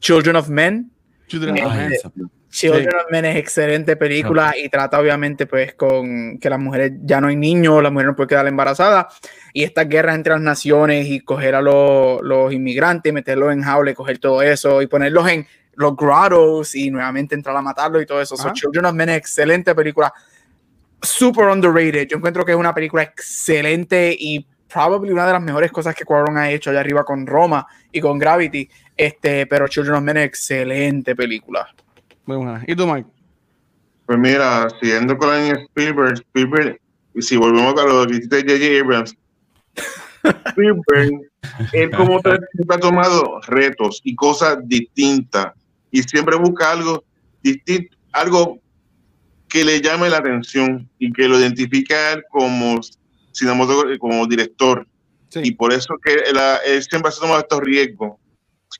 Children 0.00 0.36
of 0.36 0.48
Men. 0.48 0.90
Children 1.26 1.66
of 1.66 1.74
Men. 1.74 2.30
Children 2.50 2.88
of 2.88 3.10
Men 3.10 3.24
es 3.26 3.36
excelente 3.36 3.96
película 3.96 4.54
y 4.56 4.68
trata 4.68 4.98
obviamente 4.98 5.46
pues 5.46 5.74
con 5.74 6.38
que 6.38 6.48
las 6.48 6.58
mujeres 6.58 6.92
ya 7.02 7.20
no 7.20 7.28
hay 7.28 7.36
niños, 7.36 7.82
las 7.82 7.92
mujeres 7.92 8.12
no 8.12 8.16
pueden 8.16 8.28
quedar 8.28 8.46
embarazadas 8.46 9.06
y 9.52 9.64
esta 9.64 9.84
guerra 9.84 10.14
entre 10.14 10.32
las 10.32 10.42
naciones 10.42 11.06
y 11.08 11.20
coger 11.20 11.54
a 11.54 11.62
los, 11.62 12.22
los 12.22 12.52
inmigrantes, 12.52 13.12
meterlos 13.12 13.52
en 13.52 13.62
jaula, 13.62 13.92
coger 13.94 14.18
todo 14.18 14.40
eso 14.40 14.80
y 14.80 14.86
ponerlos 14.86 15.28
en 15.28 15.46
los 15.74 15.94
grottos 15.94 16.74
y 16.74 16.90
nuevamente 16.90 17.34
entrar 17.34 17.56
a 17.56 17.62
matarlos 17.62 18.02
y 18.02 18.06
todo 18.06 18.20
eso. 18.20 18.34
Children 18.52 18.86
of 18.86 18.94
Men 18.94 19.10
es 19.10 19.18
excelente 19.18 19.74
película, 19.74 20.12
super 21.00 21.46
underrated. 21.46 22.08
Yo 22.08 22.16
encuentro 22.16 22.44
que 22.44 22.52
es 22.52 22.58
una 22.58 22.74
película 22.74 23.02
excelente 23.02 24.16
y 24.18 24.44
probablemente 24.68 25.12
una 25.12 25.26
de 25.26 25.32
las 25.34 25.42
mejores 25.42 25.70
cosas 25.70 25.94
que 25.94 26.04
Cuarón 26.04 26.36
ha 26.36 26.50
hecho 26.50 26.70
allá 26.70 26.80
arriba 26.80 27.04
con 27.04 27.26
Roma 27.26 27.66
y 27.92 28.00
con 28.00 28.18
Gravity. 28.18 28.68
Este, 28.96 29.46
pero 29.46 29.68
Children 29.68 29.94
of 29.96 30.02
Men 30.02 30.16
es 30.16 30.26
excelente 30.26 31.14
película. 31.14 31.68
Muy 32.28 32.36
buena. 32.36 32.62
¿Y 32.66 32.76
tú, 32.76 32.86
Mike? 32.86 33.08
Pues 34.04 34.18
mira, 34.18 34.68
siguiendo 34.78 35.16
con 35.16 35.30
la 35.30 35.48
Spielberg, 35.48 36.12
Spielberg, 36.12 36.78
y 37.14 37.22
si 37.22 37.38
volvemos 37.38 37.72
a 37.80 37.86
lo 37.86 38.06
que 38.06 38.16
hiciste 38.16 38.42
J.J. 38.42 38.84
Abrams, 38.84 39.16
Spielberg, 40.50 41.10
él 41.72 41.90
como 41.90 42.20
siempre 42.20 42.76
ha 42.76 42.78
tomado 42.78 43.40
retos 43.46 44.02
y 44.04 44.14
cosas 44.14 44.58
distintas 44.64 45.54
y 45.90 46.02
siempre 46.02 46.36
busca 46.36 46.72
algo 46.72 47.02
distinto, 47.42 47.96
algo 48.12 48.58
que 49.48 49.64
le 49.64 49.80
llame 49.80 50.10
la 50.10 50.18
atención 50.18 50.86
y 50.98 51.10
que 51.10 51.28
lo 51.28 51.40
identifique 51.40 51.94
como 52.30 52.78
como 53.98 54.26
director. 54.26 54.86
Y 55.34 55.52
por 55.52 55.72
eso 55.72 55.94
que 56.04 56.12
él, 56.12 56.82
siempre 56.82 57.10
ha 57.10 57.18
tomado 57.18 57.40
estos 57.40 57.60
riesgos. 57.60 58.18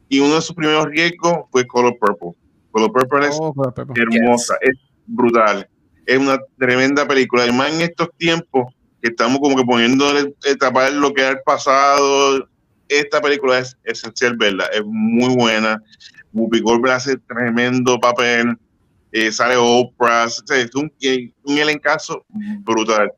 Y 0.06 0.20
uno 0.20 0.34
de 0.34 0.42
sus 0.42 0.54
primeros 0.54 0.84
riesgos 0.84 1.46
fue 1.50 1.66
Color 1.66 1.96
Purple 1.98 2.47
Color 2.70 2.92
Purple 2.92 3.26
es 3.28 3.38
oh, 3.40 3.54
hermosa, 3.94 4.56
es 4.60 4.78
brutal. 5.06 5.68
Es 6.06 6.18
una 6.18 6.38
tremenda 6.58 7.06
película. 7.06 7.42
Además, 7.42 7.72
en 7.72 7.82
estos 7.82 8.08
tiempos 8.16 8.74
que 9.02 9.10
estamos 9.10 9.38
como 9.40 9.56
que 9.56 9.64
poniendo 9.64 10.06
tapar 10.58 10.92
lo 10.92 11.12
que 11.12 11.24
ha 11.24 11.40
pasado, 11.42 12.48
esta 12.88 13.20
película 13.20 13.58
es 13.58 13.76
esencial 13.84 14.36
verla. 14.36 14.66
Es 14.72 14.82
muy 14.84 15.34
buena. 15.34 15.82
Whoopi 16.32 16.60
Goldberg 16.60 16.94
hace 16.94 17.16
tremendo 17.16 17.98
papel. 17.98 18.56
Eh, 19.12 19.32
sale 19.32 19.56
Oprah. 19.56 20.24
Es 20.24 20.74
un, 20.74 20.92
un 21.44 21.58
elencazo 21.58 22.24
brutal. 22.60 23.12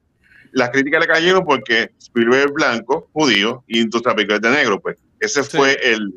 Las 0.52 0.70
críticas 0.70 1.00
le 1.00 1.06
cayeron 1.06 1.44
porque 1.44 1.92
Spielberg 2.00 2.48
es 2.48 2.52
blanco, 2.52 3.08
judío, 3.12 3.62
y 3.68 3.80
entonces 3.80 4.06
la 4.06 4.16
película 4.16 4.36
es 4.36 4.42
de 4.42 4.50
negro. 4.50 4.80
Pues 4.80 4.96
ese 5.20 5.44
fue 5.44 5.78
el, 5.84 6.12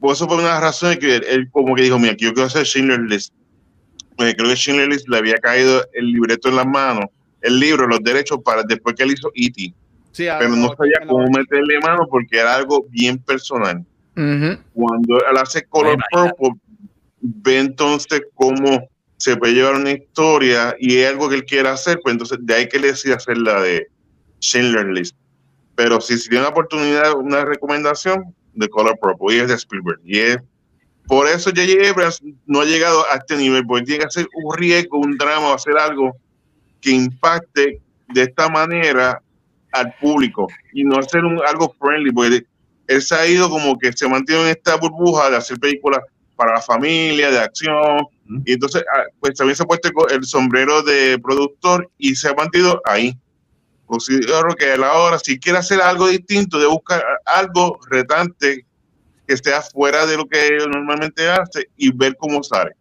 por 0.00 0.12
eso 0.12 0.26
fue 0.26 0.36
una 0.36 0.46
de 0.46 0.52
las 0.52 0.62
razones 0.62 0.98
que 0.98 1.16
él 1.16 1.48
como 1.50 1.74
que 1.74 1.82
dijo, 1.82 1.98
mira, 1.98 2.14
yo 2.16 2.32
quiero 2.32 2.46
hacer 2.46 2.64
Schindler 2.64 3.00
List. 3.00 3.32
creo 4.16 4.34
que 4.36 4.54
Schindler 4.56 4.88
List 4.88 5.08
le 5.08 5.18
había 5.18 5.36
caído 5.36 5.84
el 5.92 6.12
libreto 6.12 6.48
en 6.48 6.56
las 6.56 6.66
manos, 6.66 7.06
el 7.40 7.58
libro, 7.58 7.86
los 7.86 8.00
derechos 8.00 8.38
para 8.44 8.62
después 8.62 8.94
que 8.94 9.02
él 9.02 9.12
hizo 9.12 9.30
E.T. 9.34 9.74
pero 10.38 10.50
no 10.50 10.74
sabía 10.76 11.00
cómo 11.06 11.28
meterle 11.30 11.80
mano 11.80 12.06
porque 12.08 12.38
era 12.38 12.54
algo 12.54 12.86
bien 12.90 13.18
personal. 13.18 13.84
Cuando 14.14 15.18
él 15.18 15.36
hace 15.36 15.64
Color 15.64 15.96
Purple, 16.10 16.60
ve 17.20 17.58
entonces 17.58 18.22
cómo 18.34 18.88
se 19.16 19.36
puede 19.36 19.54
llevar 19.54 19.74
una 19.74 19.92
historia 19.92 20.76
y 20.78 20.98
es 20.98 21.08
algo 21.08 21.28
que 21.28 21.36
él 21.36 21.44
quiere 21.44 21.68
hacer, 21.68 21.98
pues 22.02 22.12
entonces 22.12 22.38
de 22.40 22.54
ahí 22.54 22.68
que 22.68 22.78
le 22.78 22.88
decía 22.88 23.16
hacer 23.16 23.38
la 23.38 23.60
de 23.62 23.86
Schindler 24.40 24.86
List. 24.86 25.16
Pero 25.76 26.00
si, 26.00 26.18
si 26.18 26.28
tiene 26.28 26.42
una 26.44 26.50
oportunidad, 26.50 27.14
una 27.16 27.44
recomendación, 27.44 28.34
de 28.58 28.68
Color 28.68 28.98
Purple 29.00 29.36
y 29.36 29.40
es 29.40 29.48
de 29.48 29.54
Spielberg. 29.54 30.00
Y 30.04 30.18
es, 30.18 30.38
por 31.06 31.26
eso 31.26 31.50
J.J. 31.50 31.88
Abrams 31.88 32.22
no 32.46 32.60
ha 32.60 32.64
llegado 32.64 33.04
a 33.10 33.16
este 33.16 33.36
nivel, 33.36 33.64
porque 33.66 33.86
tiene 33.86 34.00
que 34.00 34.06
hacer 34.06 34.28
un 34.34 34.54
riesgo, 34.56 34.98
un 34.98 35.16
drama, 35.16 35.54
hacer 35.54 35.78
algo 35.78 36.16
que 36.80 36.90
impacte 36.90 37.80
de 38.08 38.22
esta 38.22 38.48
manera 38.48 39.22
al 39.72 39.94
público 40.00 40.48
y 40.72 40.84
no 40.84 40.98
hacer 40.98 41.24
un, 41.24 41.40
algo 41.46 41.74
friendly, 41.78 42.10
porque 42.10 42.46
él 42.88 43.02
se 43.02 43.14
ha 43.14 43.26
ido 43.26 43.48
como 43.48 43.78
que 43.78 43.92
se 43.92 44.08
mantiene 44.08 44.42
en 44.42 44.48
esta 44.48 44.76
burbuja 44.76 45.30
de 45.30 45.36
hacer 45.36 45.58
películas 45.58 46.00
para 46.36 46.54
la 46.54 46.60
familia, 46.60 47.30
de 47.30 47.38
acción, 47.38 48.06
y 48.44 48.52
entonces 48.52 48.84
ah, 48.94 49.04
pues 49.20 49.34
también 49.34 49.56
se 49.56 49.62
ha 49.62 49.66
puesto 49.66 49.90
el 50.08 50.24
sombrero 50.24 50.82
de 50.82 51.18
productor 51.18 51.90
y 51.98 52.14
se 52.14 52.28
ha 52.28 52.34
mantenido 52.34 52.80
ahí 52.84 53.18
considero 53.88 54.54
que 54.56 54.70
a 54.72 54.76
la 54.76 54.92
hora, 54.92 55.18
si 55.18 55.40
quiere 55.40 55.58
hacer 55.58 55.80
algo 55.80 56.06
distinto, 56.06 56.58
de 56.58 56.66
buscar 56.66 57.02
algo 57.26 57.80
retante 57.90 58.64
que 59.26 59.34
esté 59.34 59.50
fuera 59.72 60.06
de 60.06 60.16
lo 60.16 60.26
que 60.26 60.58
normalmente 60.70 61.28
hace 61.28 61.68
y 61.76 61.90
ver 61.92 62.16
cómo 62.16 62.42
sale. 62.42 62.72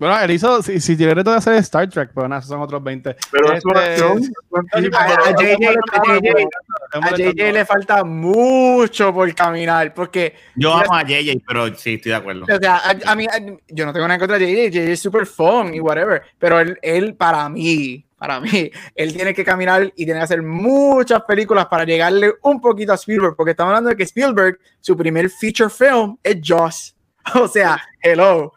Bueno, 0.00 0.18
él 0.18 0.30
hizo, 0.30 0.62
si, 0.62 0.80
si 0.80 0.96
tiene 0.96 1.12
reto 1.12 1.30
de 1.30 1.36
hacer 1.36 1.52
Star 1.56 1.86
Trek, 1.86 2.10
pero 2.14 2.26
nada, 2.26 2.40
son 2.40 2.58
otros 2.62 2.82
20. 2.82 3.16
Pero 3.30 3.52
es 3.52 3.62
una 3.66 3.86
Este, 3.86 4.02
A, 7.02 7.12
JJ, 7.16 7.52
le 7.52 7.64
falta 7.66 8.02
mucho 8.02 9.12
por 9.12 9.34
caminar, 9.34 9.92
porque 9.92 10.34
Yo 10.56 10.72
amo 10.72 10.94
a 10.94 11.02
JJ, 11.02 11.42
pero 11.46 11.66
sí, 11.76 11.94
estoy 11.94 12.12
de 12.12 12.16
acuerdo. 12.16 12.44
O 12.44 12.58
sea, 12.58 12.76
a, 12.76 12.94
a 13.12 13.14
mí, 13.14 13.26
a- 13.26 13.40
yo 13.68 13.84
no 13.84 13.92
tengo 13.92 14.08
nada 14.08 14.18
contra 14.18 14.38
JJ, 14.38 14.70
JJ 14.70 14.92
es 14.92 15.00
super 15.00 15.26
fun 15.26 15.74
y 15.74 15.80
whatever, 15.80 16.22
pero 16.38 16.60
él, 16.60 16.78
él, 16.80 17.14
para 17.14 17.46
mí, 17.50 18.06
para 18.20 18.38
mí, 18.38 18.70
él 18.94 19.14
tiene 19.14 19.32
que 19.32 19.42
caminar 19.42 19.82
y 19.96 20.04
tiene 20.04 20.20
que 20.20 20.24
hacer 20.24 20.42
muchas 20.42 21.22
películas 21.22 21.66
para 21.66 21.84
llegarle 21.84 22.34
un 22.42 22.60
poquito 22.60 22.92
a 22.92 22.96
Spielberg, 22.96 23.34
porque 23.34 23.52
estamos 23.52 23.70
hablando 23.70 23.88
de 23.88 23.96
que 23.96 24.02
Spielberg, 24.02 24.58
su 24.78 24.94
primer 24.94 25.30
feature 25.30 25.70
film 25.70 26.16
es 26.22 26.36
Joss. 26.46 26.94
O 27.34 27.46
sea, 27.48 27.80
hello. 28.02 28.52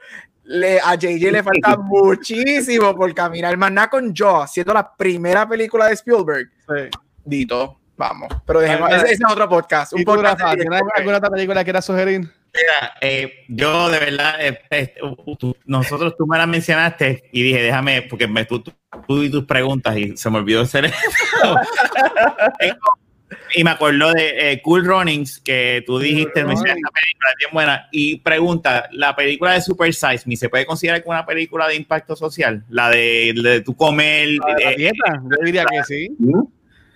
Le, 0.45 0.79
a 0.79 0.95
JJ 0.95 1.31
le 1.31 1.43
falta 1.43 1.77
muchísimo 1.81 2.95
por 2.95 3.13
caminar, 3.13 3.55
más 3.57 3.71
nada 3.71 3.89
con 3.89 4.13
Joss, 4.15 4.51
siendo 4.51 4.73
la 4.73 4.95
primera 4.95 5.47
película 5.47 5.87
de 5.87 5.93
Spielberg. 5.93 6.49
Sí. 6.67 6.89
Dito, 7.23 7.79
vamos. 7.95 8.29
Pero 8.45 8.59
dejemos, 8.59 8.89
ese, 8.89 9.05
ese 9.05 9.13
es 9.13 9.31
otro 9.31 9.47
podcast. 9.47 9.93
Un 9.93 10.01
¿Y 10.01 10.05
tú, 10.05 10.13
podcast 10.13 10.55
tienes 10.55 10.81
alguna 10.95 11.17
otra 11.17 11.29
película 11.29 11.61
que 11.61 11.65
quieras 11.65 11.85
sugerir? 11.85 12.29
Mira, 12.55 12.93
eh, 13.01 13.45
yo 13.47 13.89
de 13.89 13.99
verdad, 13.99 14.35
eh, 14.45 14.59
eh, 14.69 14.93
tú- 15.39 15.57
nosotros 15.65 16.15
tú 16.15 16.27
me 16.27 16.37
la 16.37 16.45
mencionaste 16.45 17.29
y 17.31 17.41
dije, 17.41 17.63
déjame, 17.63 18.03
porque 18.03 18.27
me, 18.27 18.45
tú, 18.45 18.63
y 19.07 19.29
tus 19.31 19.45
preguntas 19.45 19.97
y 19.97 20.15
se 20.15 20.29
me 20.29 20.37
olvidó 20.37 20.61
hacer 20.61 20.91
Y 23.55 23.63
me 23.63 23.71
acuerdo 23.71 24.11
de 24.13 24.51
eh, 24.51 24.61
Cool 24.61 24.85
Runnings, 24.85 25.39
que 25.39 25.83
tú 25.85 25.97
dijiste, 25.99 26.43
mencionaste 26.43 26.79
esta 26.79 26.91
película, 26.91 27.29
es 27.31 27.35
bien 27.37 27.49
buena. 27.51 27.87
Y 27.91 28.17
pregunta, 28.19 28.87
¿la 28.91 29.15
película 29.15 29.53
de 29.53 29.61
Super 29.61 29.91
Size 29.93 30.23
Me 30.25 30.35
se 30.35 30.49
puede 30.49 30.65
considerar 30.65 31.03
como 31.03 31.17
una 31.17 31.25
película 31.25 31.67
de 31.67 31.75
impacto 31.75 32.15
social? 32.15 32.63
La 32.69 32.89
de, 32.89 33.33
de 33.41 33.61
tu 33.61 33.75
comer. 33.75 34.27
¿La 34.47 34.55
de 34.55 34.63
la 34.65 34.71
dieta? 34.71 35.21
Yo 35.23 35.45
diría 35.45 35.65
que 35.65 35.83
sí. 35.83 36.09
¿Mm? 36.19 36.41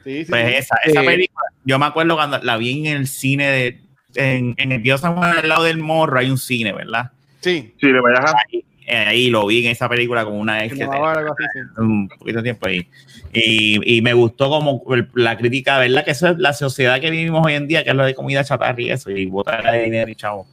Sí, 0.04 0.26
sí. 0.26 0.30
Pues 0.32 0.48
sí. 0.48 0.54
esa, 0.56 0.76
esa 0.84 1.02
Sí. 1.02 1.06
película, 1.08 1.44
yo 1.64 1.80
me 1.80 1.86
acuerdo 1.88 2.16
cuando 2.16 2.38
la 2.40 2.58
vi 2.58 2.88
en 2.88 2.98
el 2.98 3.08
cine 3.08 3.48
de, 3.50 3.80
en, 4.16 4.54
en 4.58 4.72
el 4.72 4.82
Dios 4.84 5.02
San 5.02 5.16
Juan, 5.16 5.38
al 5.38 5.48
lado 5.50 5.64
del 5.64 5.78
morro, 5.78 6.20
hay 6.20 6.30
un 6.30 6.38
cine, 6.38 6.74
¿verdad? 6.74 7.12
Sí. 7.42 7.74
Sí, 7.80 7.88
le 7.88 8.00
vayas 8.02 8.22
a. 8.34 8.36
Ahí, 8.52 8.64
eh, 8.86 8.96
ahí 8.96 9.30
lo 9.30 9.46
vi 9.46 9.66
en 9.66 9.72
esa 9.72 9.90
película 9.90 10.24
como 10.24 10.40
una 10.40 10.62
Sí, 10.62 10.70
que 10.70 10.86
no, 10.86 10.92
tenía 10.92 11.12
algo 11.12 11.34
así, 11.34 11.44
sí. 11.54 11.60
un 11.82 12.08
poquito 12.08 12.38
de 12.38 12.44
tiempo 12.44 12.68
ahí. 12.68 12.88
Y, 13.34 13.98
y 13.98 14.02
me 14.02 14.14
gustó 14.14 14.50
como 14.50 14.82
el- 14.96 15.10
la 15.14 15.38
crítica, 15.38 15.78
¿verdad? 15.78 16.06
Que 16.06 16.12
eso 16.12 16.30
es 16.30 16.38
la 16.38 16.54
sociedad 16.54 17.00
que 17.02 17.12
vivimos 17.12 17.46
hoy 17.46 17.54
en 17.56 17.68
día, 17.68 17.84
que 17.84 17.90
es 17.90 17.96
lo 17.96 18.06
de 18.06 18.16
comida 18.16 18.44
chatarra 18.44 18.82
y 18.82 18.90
eso, 18.90 19.12
y 19.12 19.26
botar 19.26 19.70
de 19.72 19.84
dinero 19.84 20.10
y 20.10 20.16
chavo. 20.16 20.48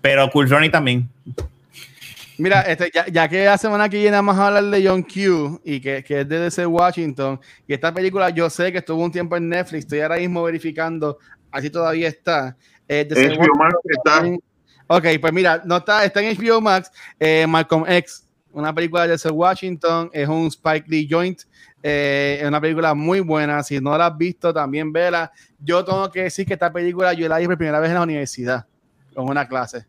Pero 0.00 0.30
Cool 0.30 0.48
Ronnie 0.48 0.70
también. 0.70 1.08
Mira, 2.38 2.60
este, 2.62 2.90
ya, 2.94 3.04
ya 3.08 3.28
que 3.28 3.44
la 3.44 3.58
semana 3.58 3.88
que 3.88 3.96
viene 3.98 4.12
vamos 4.16 4.36
a 4.38 4.46
hablar 4.46 4.64
de 4.64 4.86
John 4.88 5.02
Q 5.02 5.60
y 5.64 5.80
que, 5.80 6.04
que 6.04 6.20
es 6.20 6.28
de 6.28 6.38
DC 6.38 6.64
Washington, 6.66 7.40
y 7.66 7.74
esta 7.74 7.92
película 7.92 8.30
yo 8.30 8.48
sé 8.48 8.70
que 8.70 8.78
estuvo 8.78 9.02
un 9.02 9.10
tiempo 9.10 9.36
en 9.36 9.48
Netflix, 9.48 9.80
estoy 9.84 10.00
ahora 10.00 10.18
mismo 10.18 10.42
verificando, 10.44 11.18
así 11.50 11.68
todavía 11.68 12.06
está. 12.08 12.56
Eh, 12.88 13.06
HBO 13.08 13.54
Max 13.56 13.74
está. 13.84 14.24
Ok, 14.90 15.04
pues 15.20 15.32
mira, 15.32 15.62
no 15.66 15.76
está, 15.76 16.04
está 16.04 16.22
en 16.22 16.34
HBO 16.34 16.62
Max, 16.62 16.90
eh, 17.20 17.46
Malcolm 17.46 17.84
X, 17.86 18.26
una 18.52 18.74
película 18.74 19.02
de 19.02 19.10
DC 19.10 19.30
Washington, 19.30 20.08
es 20.14 20.26
un 20.26 20.46
Spike 20.46 20.86
Lee 20.88 21.06
joint, 21.08 21.42
eh, 21.82 22.38
es 22.40 22.48
una 22.48 22.58
película 22.58 22.94
muy 22.94 23.20
buena, 23.20 23.62
si 23.62 23.80
no 23.80 23.96
la 23.98 24.06
has 24.06 24.16
visto 24.16 24.52
también 24.52 24.90
vela. 24.90 25.30
Yo 25.58 25.84
tengo 25.84 26.10
que 26.10 26.22
decir 26.22 26.46
que 26.46 26.54
esta 26.54 26.72
película 26.72 27.12
yo 27.12 27.28
la 27.28 27.36
vi 27.38 27.46
por 27.46 27.58
primera 27.58 27.80
vez 27.80 27.90
en 27.90 27.96
la 27.96 28.02
universidad, 28.02 28.66
con 29.14 29.28
una 29.28 29.46
clase. 29.46 29.86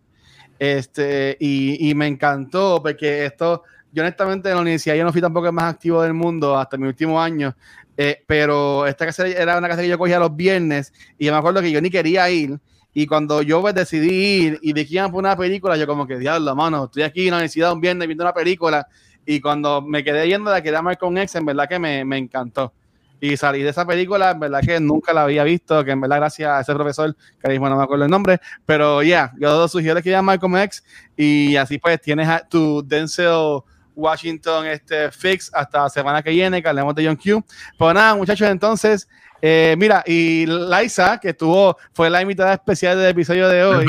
Este, 0.59 1.38
y, 1.39 1.89
y 1.89 1.95
me 1.95 2.07
encantó 2.07 2.81
porque 2.84 3.26
esto, 3.26 3.63
yo 3.93 4.03
honestamente 4.03 4.49
en 4.49 4.55
la 4.55 4.61
universidad 4.61 4.95
yo 4.95 5.05
no 5.05 5.13
fui 5.13 5.21
tampoco 5.21 5.47
el 5.47 5.53
más 5.53 5.73
activo 5.76 6.01
del 6.01 6.13
mundo 6.13 6.57
hasta 6.57 6.76
mi 6.76 6.88
último 6.88 7.21
año, 7.21 7.55
eh, 7.95 8.21
pero 8.27 8.85
esta 8.85 9.05
clase 9.05 9.41
era 9.41 9.57
una 9.57 9.67
clase 9.67 9.84
que 9.84 9.89
yo 9.89 9.97
cogía 9.97 10.19
los 10.19 10.35
viernes 10.35 10.93
y 11.17 11.26
yo 11.26 11.31
me 11.31 11.38
acuerdo 11.38 11.61
que 11.61 11.71
yo 11.71 11.81
ni 11.81 11.89
quería 11.89 12.30
ir. 12.30 12.59
Y 12.94 13.06
cuando 13.07 13.41
yo 13.41 13.61
pues, 13.61 13.76
decidí 13.76 14.10
ir 14.10 14.60
y 14.61 14.80
iban 14.94 15.11
por 15.11 15.20
una 15.20 15.38
película, 15.38 15.78
yo 15.78 15.86
como 15.86 16.07
que, 16.07 16.18
diablo, 16.18 16.56
mano, 16.56 16.86
estoy 16.86 17.03
aquí 17.03 17.26
en 17.26 17.32
la 17.32 17.38
universidad 17.38 17.72
un 17.74 17.82
viernes 17.82 18.07
viendo 18.07 18.24
una 18.24 18.34
película. 18.34 18.88
Y 19.26 19.41
cuando 19.41 19.82
me 19.82 20.03
quedé 20.03 20.28
yendo 20.28 20.49
la 20.49 20.61
que 20.61 20.70
era 20.70 20.82
Malcolm 20.82 21.18
X, 21.18 21.36
en 21.36 21.45
verdad 21.45 21.70
que 21.70 21.78
me, 21.78 22.03
me 22.03 22.18
encantó. 22.18 22.74
Y 23.22 23.36
salí 23.36 23.61
de 23.61 23.70
esa 23.70 23.86
película, 23.86 24.32
en 24.32 24.40
verdad 24.40 24.61
que 24.61 24.80
nunca 24.80 25.14
la 25.14 25.24
había 25.24 25.44
visto, 25.44 25.84
que 25.84 25.91
en 25.91 26.02
verdad 26.02 26.18
gracias 26.18 26.49
a 26.49 26.61
ese 26.61 26.74
profesor, 26.74 27.16
que 27.41 27.49
mismo 27.49 27.68
no 27.68 27.76
me 27.76 27.84
acuerdo 27.84 28.06
el 28.06 28.11
nombre, 28.11 28.40
pero 28.66 29.03
ya, 29.03 29.34
yo 29.38 29.68
sugiero 29.68 30.02
que 30.02 30.10
ya 30.10 30.22
Malcolm 30.22 30.56
X 30.57 30.84
y 31.18 31.57
así 31.57 31.78
pues 31.78 31.99
tienes 31.99 32.30
a 32.30 32.48
tu 32.48 32.82
Denzel 32.88 33.61
Washington 33.94 34.68
este 34.68 35.11
fix 35.11 35.52
hasta 35.53 35.84
la 35.84 35.90
semana 35.90 36.24
que 36.24 36.30
viene, 36.30 36.61
que 36.61 36.70
hablemos 36.70 36.95
de 36.95 37.06
John 37.06 37.18
Q. 37.18 37.44
Pues 37.78 37.94
nada, 37.94 38.16
muchachos, 38.16 38.48
entonces, 38.48 39.10
eh, 39.41 39.76
mira, 39.78 40.03
y 40.06 40.45
Liza, 40.45 41.20
que 41.20 41.30
estuvo, 41.30 41.78
fue 41.94 42.10
la 42.10 42.22
invitada 42.22 42.53
especial 42.53 42.98
del 42.98 43.10
episodio 43.10 43.48
de 43.48 43.64
hoy, 43.64 43.86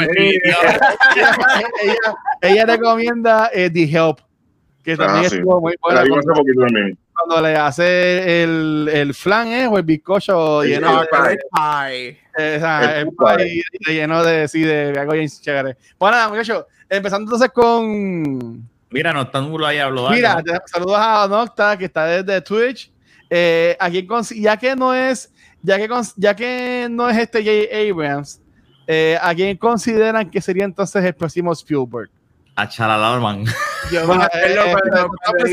ella, 1.83 1.97
ella 2.41 2.67
recomienda 2.67 3.51
eh, 3.53 3.71
The 3.71 3.83
Help, 3.85 4.19
que 4.83 4.97
también 4.97 5.27
Ah, 5.27 5.29
sí. 5.29 5.37
estuvo 5.37 5.61
muy 5.61 5.75
buena 5.83 6.05
cuando, 6.09 6.33
también. 6.33 6.99
le 7.43 7.57
hace 7.57 8.43
el, 8.43 8.91
el 8.93 9.15
flan, 9.15 9.49
¿eh? 9.49 9.67
O 9.67 9.77
el 9.77 9.83
bizcocho 9.85 10.63
Sí, 10.63 10.69
lleno 10.71 11.01
de, 11.03 12.17
eh, 12.39 12.59
sea, 12.59 13.01
El 13.01 13.09
pie 13.09 13.95
lleno 13.95 14.25
de, 14.25 14.49
sí, 14.49 14.63
de 14.63 14.99
algo 14.99 15.13
bien 15.13 15.29
chévere. 15.29 15.77
Bueno, 15.99 16.17
nada, 16.17 16.29
muchachos, 16.31 16.65
empezando 16.89 17.25
entonces 17.35 17.51
con... 17.53 18.69
Mira, 18.93 19.13
Noctámbulo 19.13 19.67
ahí 19.67 19.79
habló. 19.79 20.09
Mira, 20.11 20.43
saludos 20.67 20.97
a 20.99 21.27
Nocta, 21.29 21.77
que 21.77 21.85
está 21.85 22.07
desde 22.07 22.41
Twitch. 22.41 22.91
Eh, 23.33 23.77
a 23.79 23.89
quien 23.89 24.09
cons- 24.09 24.35
ya 24.41 24.57
que 24.57 24.75
no 24.75 24.93
es, 24.93 25.33
ya 25.63 25.77
que, 25.79 25.89
cons- 25.89 26.15
ya 26.17 26.35
que 26.35 26.89
no 26.91 27.09
es 27.09 27.17
este 27.19 27.39
J. 27.45 27.77
Abrams, 27.91 28.41
eh, 28.87 29.19
¿a 29.21 29.35
quién 29.35 29.57
consideran 29.57 30.31
que 30.31 30.41
sería 30.41 30.65
entonces 30.65 31.05
el 31.05 31.15
próximo 31.15 31.53
Spielberg? 31.53 32.11
a 33.91 33.99
acuerdo 33.99 34.27
eh, 34.27 34.55
cuando- 34.75 34.97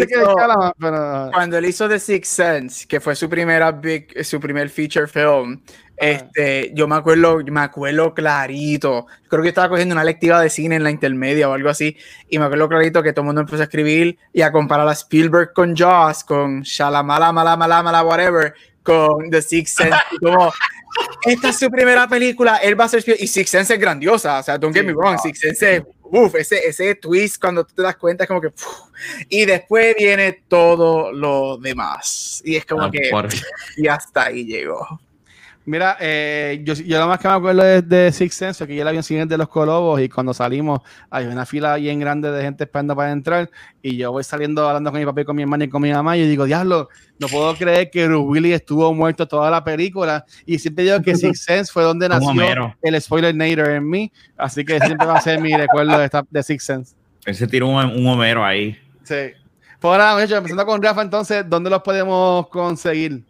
eh, 0.08 1.32
cuando 1.34 1.58
él 1.58 1.66
hizo 1.66 1.88
The 1.88 2.00
Sixth 2.00 2.32
Sense, 2.32 2.88
que 2.88 3.00
fue 3.00 3.16
su 3.16 3.30
primera 3.30 3.72
big, 3.72 4.24
su 4.26 4.40
primer 4.40 4.70
feature 4.70 5.08
film, 5.08 5.62
este, 5.96 6.72
yo 6.76 6.88
me 6.88 6.96
acuerdo, 6.96 7.40
me 7.50 7.62
acuerdo 7.62 8.14
clarito. 8.14 9.08
Creo 9.30 9.42
que 9.42 9.48
yo 9.48 9.50
estaba 9.50 9.70
cogiendo 9.70 9.94
una 9.94 10.04
lectiva 10.04 10.42
de 10.42 10.50
cine 10.50 10.76
en 10.76 10.84
la 10.84 10.92
intermedia 10.92 11.50
o 11.50 11.54
algo 11.54 11.70
así, 11.70 11.96
y 12.30 12.38
me 12.40 12.46
acuerdo 12.46 12.68
clarito 12.70 13.02
que 13.02 13.14
todo 13.14 13.22
el 13.22 13.26
mundo 13.28 13.42
empezó 13.42 13.62
a 13.62 13.66
escribir 13.66 14.18
y 14.34 14.42
a 14.42 14.52
comparar 14.52 14.88
a 14.88 14.92
Spielberg 14.92 15.54
con 15.54 15.76
Jaws, 15.76 16.24
con 16.24 16.62
Shalamala, 16.62 17.32
mala, 17.32 17.56
mala, 17.56 17.82
mala, 17.82 18.04
whatever, 18.04 18.54
con 18.88 19.30
The 19.30 19.42
Sixth 19.42 19.78
Sense. 19.78 19.98
como, 20.22 20.52
esta 21.24 21.50
es 21.50 21.60
su 21.60 21.70
primera 21.70 22.08
película, 22.08 22.58
él 22.58 22.80
va 22.80 22.86
a 22.86 22.90
ser 22.90 23.04
y 23.20 23.28
Sixth 23.28 23.52
Sense 23.52 23.74
es 23.74 23.80
grandiosa, 23.80 24.40
o 24.40 24.44
sea, 24.44 24.58
don't 24.58 24.74
get 24.76 24.86
me 24.86 24.94
wrong, 24.94 25.20
Sixth 25.20 25.42
Sense 25.42 25.76
es, 25.76 25.84
uf, 26.04 26.34
ese, 26.36 26.66
ese 26.66 26.96
twist 26.96 27.40
cuando 27.42 27.66
tú 27.66 27.76
te 27.76 27.82
das 27.84 27.98
cuenta 27.98 28.24
es 28.24 28.28
como 28.28 28.40
que, 28.42 28.48
uf, 28.48 28.64
y 29.30 29.46
después 29.46 29.94
viene 29.98 30.44
todo 30.48 31.12
lo 31.12 31.58
demás. 31.58 32.42
Y 32.46 32.56
es 32.56 32.66
como 32.66 32.84
Ah, 32.84 32.92
que 32.92 33.10
por- 33.12 33.28
y 33.76 33.88
hasta 33.88 34.26
ahí 34.28 34.46
llegó. 34.46 35.00
Mira, 35.68 35.98
eh, 36.00 36.62
yo, 36.64 36.76
yo 36.76 36.98
lo 36.98 37.08
más 37.08 37.20
que 37.20 37.28
me 37.28 37.34
acuerdo 37.34 37.62
es 37.62 37.90
de 37.90 38.10
Six 38.10 38.34
Sense, 38.34 38.66
que 38.66 38.74
yo 38.74 38.86
la 38.86 38.92
vi 38.92 38.98
en 38.98 39.04
cine 39.04 39.26
de 39.26 39.38
los 39.38 39.50
Colobos 39.50 40.00
y 40.00 40.08
cuando 40.08 40.34
salimos 40.34 40.80
hay 41.10 41.26
una 41.26 41.46
fila 41.46 41.76
bien 41.76 42.00
grande 42.00 42.32
de 42.32 42.42
gente 42.42 42.64
esperando 42.64 42.96
para 42.96 43.12
entrar 43.12 43.50
y 43.82 43.98
yo 43.98 44.14
voy 44.14 44.24
saliendo 44.24 44.66
hablando 44.66 44.92
con 44.92 45.02
mi 45.02 45.06
papá 45.06 45.20
y 45.20 45.26
con 45.26 45.36
mi 45.36 45.42
hermana 45.42 45.66
y 45.66 45.68
con 45.68 45.82
mi 45.82 45.92
mamá 45.92 46.16
y 46.16 46.22
yo 46.22 46.28
digo, 46.30 46.46
diablo, 46.46 46.88
no 47.20 47.28
puedo 47.28 47.54
creer 47.54 47.90
que 47.92 48.08
Bruce 48.08 48.30
Willis 48.30 48.54
estuvo 48.54 48.94
muerto 48.94 49.28
toda 49.28 49.52
la 49.52 49.62
película 49.62 50.24
y 50.46 50.58
siempre 50.58 50.86
digo 50.86 51.02
que 51.02 51.18
Six 51.18 51.42
Sense 51.42 51.70
fue 51.70 51.84
donde 51.84 52.08
nació 52.10 52.74
el 52.82 53.02
spoiler 53.02 53.36
nader 53.36 53.72
en 53.72 53.90
mí, 53.90 54.10
así 54.38 54.64
que 54.64 54.80
siempre 54.80 55.06
va 55.06 55.18
a 55.18 55.22
ser 55.22 55.42
mi 55.42 55.54
recuerdo 55.54 55.98
de, 55.98 56.06
esta, 56.06 56.26
de 56.30 56.44
Six 56.44 56.64
Sense. 56.64 56.96
Él 57.26 57.36
se 57.36 57.46
tiró 57.46 57.68
un, 57.68 57.76
un 57.76 58.08
Homero 58.08 58.46
ahí. 58.46 58.80
Sí. 59.04 59.34
Pues 59.82 60.00
ahora, 60.00 60.24
empezando 60.24 60.66
con 60.66 60.82
Rafa, 60.82 61.02
entonces, 61.02 61.44
¿dónde 61.46 61.70
los 61.70 61.82
podemos 61.82 62.48
conseguir? 62.48 63.26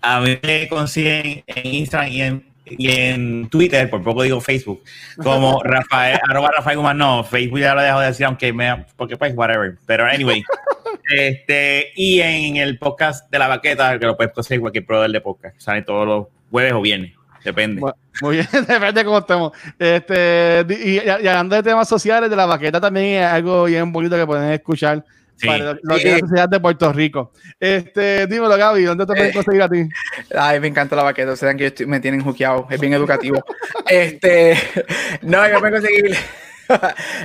A 0.00 0.20
mí 0.20 0.38
me 0.42 0.68
consiguen 0.68 1.42
en 1.46 1.66
Instagram 1.66 2.12
y 2.12 2.20
en, 2.20 2.46
y 2.64 2.90
en 2.90 3.48
Twitter, 3.48 3.88
por 3.88 4.02
poco 4.02 4.22
digo 4.22 4.40
Facebook, 4.40 4.82
como 5.22 5.62
Rafael, 5.64 6.18
arroba 6.28 6.50
Rafael 6.56 6.76
Guzmán. 6.76 6.98
No, 6.98 7.24
Facebook 7.24 7.60
ya 7.60 7.74
lo 7.74 7.82
dejo 7.82 8.00
de 8.00 8.06
decir, 8.06 8.26
aunque 8.26 8.52
me, 8.52 8.84
porque 8.96 9.16
pues, 9.16 9.34
whatever. 9.34 9.76
Pero 9.86 10.06
anyway. 10.06 10.42
este, 11.16 11.92
y 11.94 12.20
en 12.20 12.56
el 12.56 12.78
podcast 12.78 13.30
de 13.30 13.38
la 13.38 13.48
baqueta, 13.48 13.98
que 13.98 14.06
lo 14.06 14.16
puedes 14.16 14.32
conseguir 14.32 14.60
cualquier 14.60 14.84
proveedor 14.84 15.12
de 15.12 15.20
podcast. 15.20 15.60
Sale 15.60 15.82
todos 15.82 16.06
los 16.06 16.26
jueves 16.50 16.72
o 16.72 16.80
viernes, 16.80 17.12
depende. 17.44 17.80
Bueno, 17.80 17.96
Muy 18.20 18.36
bien, 18.36 18.48
depende 18.52 18.92
de 18.92 19.04
cómo 19.04 19.18
estemos. 19.18 19.52
Este, 19.78 20.66
y, 20.68 20.96
y 20.96 21.08
hablando 21.08 21.56
de 21.56 21.62
temas 21.62 21.88
sociales, 21.88 22.30
de 22.30 22.36
la 22.36 22.46
baqueta 22.46 22.80
también 22.80 23.22
es 23.22 23.26
algo 23.26 23.64
bien 23.64 23.92
bonito 23.92 24.16
que 24.16 24.26
pueden 24.26 24.50
escuchar 24.50 25.04
Sí. 25.36 25.46
para 25.46 25.58
lo, 25.58 25.74
lo 25.82 25.94
que 25.96 26.00
Sí. 26.00 26.08
es 26.08 26.12
la 26.14 26.18
sociedad 26.20 26.48
de 26.48 26.60
Puerto 26.60 26.92
Rico. 26.92 27.32
Este, 27.60 28.26
dímelo, 28.26 28.56
Gaby, 28.56 28.84
¿dónde 28.84 29.04
te 29.06 29.12
pueden 29.12 29.30
Eh. 29.30 29.34
conseguir 29.34 29.62
a 29.62 29.68
ti? 29.68 29.88
Ay, 30.38 30.60
me 30.60 30.68
encanta 30.68 30.96
la 30.96 31.02
baqueta. 31.02 31.32
Ustedes 31.32 31.40
saben 31.40 31.56
que 31.58 31.64
yo 31.64 31.68
estoy- 31.68 31.86
me 31.86 32.00
tienen 32.00 32.22
juqueado. 32.22 32.66
Es 32.70 32.80
bien 32.80 32.92
educativo. 32.94 33.42
este, 33.90 34.56
no, 35.22 35.48
yo 35.48 35.60
me 35.60 35.70
conseguir. 35.70 36.16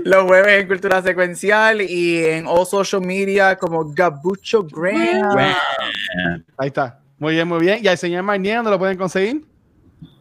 los 0.04 0.24
jueves 0.26 0.62
en 0.62 0.68
Cultura 0.68 1.02
Secuencial 1.02 1.82
y 1.82 2.24
en 2.26 2.46
all 2.48 2.66
social 2.68 3.02
media 3.02 3.56
como 3.56 3.86
Gabucho 3.94 4.64
Graham. 4.64 5.56
Ahí 6.58 6.68
está. 6.68 7.00
Muy 7.18 7.34
bien, 7.34 7.48
muy 7.48 7.60
bien. 7.60 7.80
¿Y 7.84 7.88
al 7.88 7.98
señor 7.98 8.24
Marnier 8.24 8.58
dónde 8.58 8.72
lo 8.72 8.78
pueden 8.80 8.98
conseguir? 8.98 9.42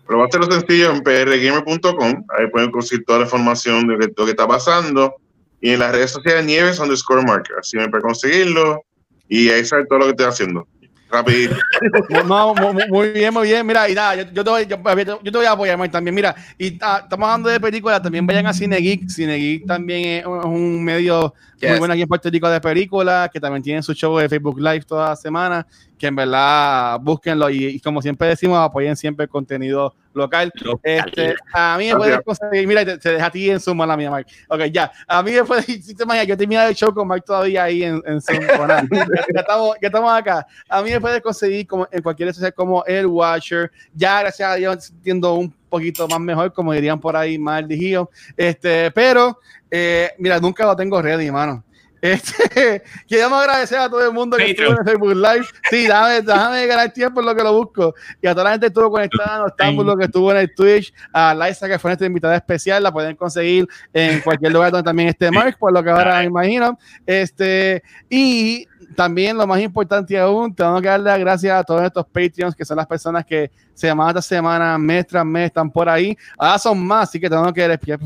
Pero 0.06 0.18
va 0.20 0.24
a 0.24 0.28
ser 0.30 0.40
lo 0.40 0.50
sencillo 0.50 0.90
en 0.92 1.02
prgamer.com. 1.02 2.24
Ahí 2.38 2.46
pueden 2.50 2.70
conseguir 2.70 3.04
toda 3.04 3.20
la 3.20 3.24
información 3.26 3.86
de 3.86 3.96
lo 4.16 4.24
que 4.24 4.30
está 4.30 4.46
pasando. 4.48 5.16
Y 5.60 5.70
en 5.70 5.80
las 5.80 5.92
redes 5.92 6.10
sociales 6.10 6.44
Nieves 6.44 6.78
underscore 6.78 7.22
marker. 7.22 7.56
Así 7.60 7.76
me 7.76 7.88
pueden 7.88 8.02
conseguirlo. 8.02 8.82
Y 9.28 9.48
ahí 9.50 9.64
sale 9.64 9.86
todo 9.86 10.00
lo 10.00 10.04
que 10.06 10.10
estoy 10.10 10.26
haciendo. 10.26 10.66
Rápido. 11.10 11.56
No, 12.26 12.54
muy 12.88 13.10
bien, 13.10 13.34
muy 13.34 13.48
bien. 13.48 13.66
Mira, 13.66 13.88
y 13.88 13.94
nada, 13.94 14.16
yo, 14.16 14.44
te, 14.44 14.50
voy, 14.50 14.66
yo, 14.66 14.76
te 15.22 15.38
voy 15.38 15.46
a 15.46 15.52
apoyar 15.52 15.90
también. 15.90 16.14
Mira, 16.14 16.34
y 16.58 16.78
ah, 16.80 17.00
estamos 17.02 17.26
hablando 17.26 17.48
de 17.48 17.58
películas, 17.58 18.02
también 18.02 18.26
vayan 18.26 18.46
a 18.46 18.52
Cine 18.52 18.76
Geek. 18.76 19.08
Cine 19.08 19.36
Geek 19.36 19.66
también 19.66 20.20
es 20.20 20.26
un 20.26 20.84
medio 20.84 21.34
muy 21.68 21.78
bueno 21.78 21.92
aquí 21.92 22.02
en 22.02 22.08
Puerto 22.08 22.30
Rico 22.30 22.48
de 22.48 22.60
películas, 22.60 23.30
que 23.30 23.40
también 23.40 23.62
tienen 23.62 23.82
su 23.82 23.92
show 23.92 24.16
de 24.18 24.28
Facebook 24.28 24.58
Live 24.58 24.82
toda 24.82 25.10
la 25.10 25.16
semana, 25.16 25.66
que 25.98 26.06
en 26.06 26.16
verdad 26.16 26.98
búsquenlo 27.00 27.50
y, 27.50 27.78
como 27.80 28.00
siempre 28.00 28.28
decimos, 28.28 28.58
apoyen 28.58 28.96
siempre 28.96 29.24
el 29.24 29.30
contenido 29.30 29.94
local. 30.14 30.52
Este, 30.82 31.34
a 31.52 31.76
mí 31.78 31.88
me 31.88 31.96
puedes 31.96 32.20
conseguir, 32.22 32.66
mira, 32.66 32.84
se 33.00 33.12
deja 33.12 33.26
a 33.26 33.30
ti 33.30 33.50
en 33.50 33.60
Zoom, 33.60 33.78
la 33.86 33.96
mía, 33.96 34.10
Mike. 34.10 34.32
Ok, 34.48 34.64
ya. 34.72 34.90
A 35.06 35.22
mí 35.22 35.32
me 35.32 35.44
puedes, 35.44 35.64
si 35.84 35.94
te 35.94 36.04
imaginas, 36.04 36.26
yo 36.26 36.36
terminé 36.36 36.66
el 36.66 36.74
show 36.74 36.92
con 36.92 37.06
Mike 37.06 37.24
todavía 37.26 37.64
ahí 37.64 37.84
en, 37.84 38.02
en 38.06 38.20
Zoom. 38.20 38.40
ya, 38.90 39.40
estamos, 39.40 39.76
ya 39.80 39.88
estamos 39.88 40.12
acá. 40.12 40.46
A 40.68 40.82
mí 40.82 40.90
me 40.90 41.00
puedes 41.00 41.20
conseguir 41.20 41.66
como, 41.66 41.86
en 41.90 42.02
cualquier 42.02 42.34
red 42.34 42.54
como 42.54 42.84
El 42.84 43.06
Watcher. 43.06 43.70
Ya, 43.94 44.20
gracias 44.20 44.48
a 44.48 44.54
Dios, 44.54 44.90
entiendo 44.90 45.34
un 45.34 45.59
poquito 45.70 46.06
más 46.08 46.20
mejor, 46.20 46.52
como 46.52 46.72
dirían 46.72 47.00
por 47.00 47.16
ahí, 47.16 47.38
más 47.38 47.66
dirigido. 47.66 48.10
Este, 48.36 48.90
pero, 48.90 49.38
eh, 49.70 50.10
mira, 50.18 50.38
nunca 50.38 50.66
lo 50.66 50.76
tengo 50.76 51.00
ready, 51.00 51.30
mano. 51.30 51.64
Este, 52.02 52.82
queremos 53.06 53.40
agradecer 53.40 53.78
a 53.78 53.90
todo 53.90 54.02
el 54.02 54.12
mundo 54.12 54.38
que 54.38 54.52
estuvo 54.52 54.70
en 54.70 54.84
Facebook 54.86 55.14
Live. 55.14 55.46
Sí, 55.68 55.82
déjame, 55.82 56.22
déjame 56.22 56.66
ganar 56.66 56.92
tiempo 56.92 57.20
en 57.20 57.26
lo 57.26 57.34
que 57.34 57.42
lo 57.42 57.52
busco. 57.52 57.94
Y 58.22 58.26
a 58.26 58.32
toda 58.32 58.44
la 58.44 58.50
gente 58.52 58.64
que 58.64 58.68
estuvo 58.68 58.90
conectada, 58.90 59.38
no 59.38 59.48
estamos 59.48 59.84
lo 59.84 59.96
que 59.98 60.04
estuvo 60.06 60.30
en 60.30 60.38
el 60.38 60.54
Twitch, 60.54 60.94
a 61.12 61.34
Liza, 61.34 61.68
que 61.68 61.78
fue 61.78 61.90
nuestra 61.90 62.06
invitada 62.06 62.36
especial, 62.36 62.82
la 62.82 62.90
pueden 62.90 63.16
conseguir 63.16 63.68
en 63.92 64.20
cualquier 64.20 64.50
lugar 64.50 64.72
donde 64.72 64.84
también 64.84 65.10
esté 65.10 65.30
Mark, 65.30 65.58
por 65.58 65.74
lo 65.74 65.84
que 65.84 65.90
ahora 65.90 66.24
imagino. 66.24 66.78
Este, 67.04 67.82
y 68.08 68.66
también 68.94 69.36
lo 69.36 69.46
más 69.46 69.60
importante 69.60 70.18
aún, 70.18 70.54
tengo 70.54 70.80
que 70.80 70.88
darle 70.88 71.10
las 71.10 71.18
gracias 71.18 71.58
a 71.58 71.64
todos 71.64 71.82
estos 71.82 72.06
Patreons, 72.06 72.54
que 72.54 72.64
son 72.64 72.76
las 72.76 72.86
personas 72.86 73.24
que 73.24 73.50
semana 73.74 74.12
tras 74.12 74.26
semana, 74.26 74.78
mes 74.78 75.06
tras 75.06 75.24
mes, 75.24 75.46
están 75.46 75.70
por 75.70 75.88
ahí. 75.88 76.16
Ahora 76.38 76.58
son 76.58 76.84
más, 76.86 77.08
así 77.08 77.20
que 77.20 77.28
tengo 77.28 77.52
que 77.52 77.68
despedir 77.68 77.98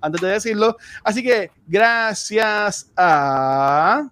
antes 0.00 0.20
de 0.20 0.28
decirlo. 0.28 0.76
Así 1.02 1.22
que 1.22 1.50
gracias 1.66 2.90
a... 2.96 4.08